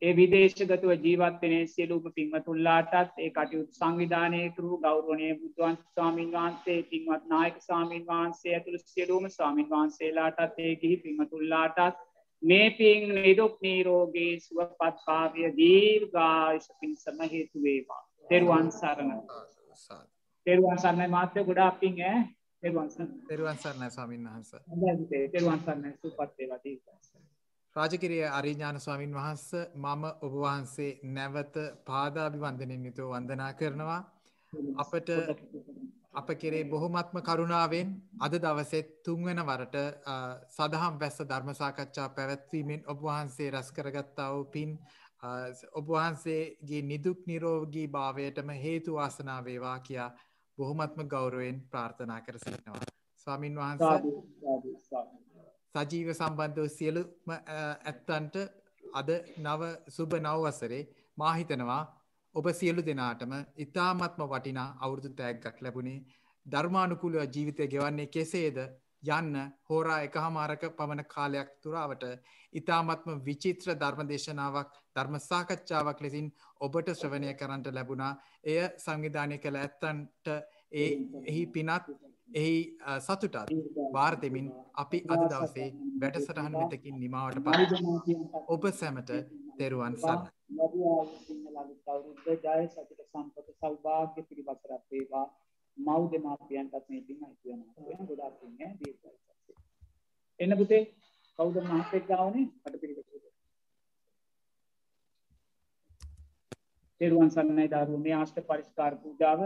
ඒ 0.03 0.13
විදේශගතුව 0.13 0.91
ජීවත්වනේ 0.99 1.61
සියලූම 1.67 2.09
පින්වතුල්ලාටත් 2.13 3.15
ඒ 3.19 3.31
කටයුතු 3.31 3.73
සංවිධානය 3.73 4.41
කරු 4.51 4.79
ගෞරවනය 4.79 5.29
බුදුවන් 5.37 5.79
ස්වාමීන් 5.85 6.33
වහන්සේ 6.33 6.81
පින්වත් 6.85 7.25
නායක 7.27 7.57
සාමීන් 7.61 8.05
වහන්සේ 8.07 8.55
ඇතුළ 8.55 8.83
සියලූම 8.85 9.31
ස්වාමීන් 9.31 9.71
වහන්සේලාටත් 9.71 10.61
ඒ 10.61 10.75
ගිහි 10.77 10.97
පින්වතුල්ලාටත් 10.99 12.05
මේ 12.43 12.71
පින් 12.71 13.15
නිදුක් 13.17 13.59
නීරෝගේ 13.61 14.41
සුවපත්භාවය 14.41 15.51
දීර්ගායශ 15.57 16.69
පින්සම 16.81 17.21
හේතු 17.27 17.63
වේවා. 17.63 18.03
තෙරුවන් 18.29 18.73
සරණ 18.73 19.13
තෙරුවන් 20.47 20.79
සරණ 20.79 21.11
මාත්‍ය. 21.11 21.45
ගොඩා 21.45 21.71
පින් 21.75 22.03
ඈ. 22.03 22.25
තෙරුවන් 22.63 22.91
සරණ 22.91 23.21
තෙරුවන් 23.29 23.59
සරණ 23.59 23.91
ස්වාමීන් 23.91 24.29
වහන්සේ. 24.29 25.29
තෙරුවන් 25.29 25.61
සරණ 25.61 25.95
සුවපත් 25.95 26.39
වේවා. 26.39 26.61
දීර්ඝායස 26.65 27.17
රාජකිරිය 27.77 28.25
අරිඥාන 28.31 28.81
ස්වාමින් 28.81 29.15
වහන්ස 29.15 29.47
මම 29.77 30.05
ඔබවහන්සේ 30.23 30.99
නැවත 31.11 31.57
පාදාභිවන්දනෙන් 31.85 32.87
යුතුව 32.87 33.11
වන්දනා 33.11 33.53
කරනවා. 33.53 34.03
අපට 34.77 35.09
අප 36.17 36.29
කෙරේ 36.35 36.65
බොහොමත්ම 36.67 37.19
කරුණාවෙන් 37.21 37.89
අද 38.21 38.35
දවසෙත් 38.39 38.89
තුන්වන 39.03 39.41
වරට 39.43 39.77
සදහම් 40.51 40.95
වැස්ස 40.99 41.19
ධර්මසාකච්ඡා 41.25 42.09
පැවැත්වීමෙන් 42.11 42.87
ඔබවහන්සේ 42.87 43.51
රැස් 43.51 43.69
කරගත්තා 43.73 44.29
වූ 44.31 44.47
පින් 44.49 44.71
ඔබවහන්සේගේ 45.75 46.83
නිදුක් 46.85 47.19
නිරෝගී 47.27 47.89
භාවයටම 47.89 48.51
හේතු 48.59 48.95
වාසනා 48.95 49.41
වේවා 49.43 49.79
කියා 49.81 50.11
බොහොමත්ම 50.59 51.01
ගෞරවෙන් 51.07 51.57
ප්‍රාර්ථනා 51.69 52.21
කර 52.21 52.39
සිටිනවා. 52.39 52.87
ස්වාමින් 53.19 53.55
වහන්සේ 53.57 53.99
සජීව 55.75 56.09
සම්බන්ධව 56.13 56.69
සියලුම 56.71 57.33
ඇත්තන්ට 57.33 58.37
අද 58.95 59.11
නව 59.39 59.63
සුබ 59.89 60.13
නවවසරේ 60.17 60.83
මාහිතනවා 61.19 61.83
ඔබ 62.37 62.47
සියලු 62.53 62.83
දෙනාටම 62.83 63.33
ඉතාමත්ම 63.59 64.23
වටිනා 64.27 64.69
අවුරුදු 64.81 65.11
තෑග්ගක් 65.13 65.61
ලැබුණේ. 65.61 66.01
ධර්මානුකූලව 66.47 67.23
ජීවිතය 67.27 67.67
ගෙවන්නේ 67.67 68.07
කෙසේද? 68.09 68.59
යන්න 69.11 69.37
හෝරා 69.69 69.99
එක 70.03 70.17
හමාරක 70.17 70.63
පමණ 70.71 71.05
කාලයක් 71.07 71.51
තුරාවට 71.63 72.05
ඉතාමත්ම 72.53 73.21
විචිත්‍ර 73.21 73.75
ධර්මදේශනාවක් 73.75 74.75
ධර්ම 74.97 75.17
සාකච්ඡාවක් 75.21 76.03
ලෙසින් 76.03 76.29
ඔබට 76.61 76.91
ශ්‍රවණය 76.93 77.33
කරන්නට 77.35 77.71
ලැබුණා. 77.71 78.13
එය 78.45 78.59
සංවිධානය 78.79 79.39
කළ 79.39 79.57
ඇත්තන්ට 79.57 80.33
ඒ 80.75 80.89
එහි 81.25 81.47
පිනත් 81.49 81.91
එහි 82.35 82.55
සතුටත් 83.01 83.37
වාර්තමින් 83.93 84.53
අපි 84.77 85.03
අද 85.09 85.27
දවසේ 85.27 85.69
වැඩසටහන් 86.01 86.55
මෙතකින් 86.55 87.01
නිමාවට 87.01 87.45
ප 87.45 88.47
ඔබ 88.49 88.71
සැමට 88.75 89.13
තෙරුවන් 89.59 89.95
සන්න 89.97 90.23
ජය 92.45 92.63
සතිට 92.69 93.03
සම්පත 93.05 93.49
සෞභාග්‍ය 93.57 94.23
පිරිවසරත් 94.25 94.85
වේවා. 94.91 95.27
මව් 95.79 96.03
දෙමාපියන්ටත් 96.11 96.89
මේ 96.89 97.03
පින් 97.03 97.25
අයිති 97.25 97.47
වෙනවා. 97.51 98.07
ගොඩාක් 98.07 98.35
පින් 98.41 98.53
ඈ 98.61 98.75
දීර්ඝායුෂ 98.79 99.27
එන්න 100.41 100.57
පුතේ 100.57 100.83
කවුද 101.39 101.57
මහත්තයෙක් 101.65 102.05
ගාවනේ 102.07 102.47
කට 102.57 102.81
පිළිවෙත 102.81 103.17
තෙරුවන් 107.01 107.31
සරණයි 107.31 107.69
දරුවෝ 107.69 107.99
මේ 107.99 108.15
ආෂ්ට 108.15 108.39
පරිස්කාර 108.45 108.95
පූජාව 108.99 109.41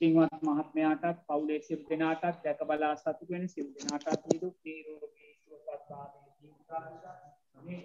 පින්වත් 0.00 0.42
මහත්මයාටත් 0.42 1.22
පවුලේ 1.26 1.60
සිල් 1.60 1.80
දෙනාටත් 1.88 2.42
දැක 2.42 2.60
බලා 2.66 2.94
සතුටු 2.96 3.28
වෙන 3.28 3.46
සිල් 3.48 3.68
දෙනාටත් 3.74 4.26
නිදුක් 4.26 4.54
නිරෝගී 4.64 5.32
සුවපත් 5.36 5.82
භාවයේ 5.88 6.32
ජීවිතාංශ 6.38 7.64
මේ 7.64 7.78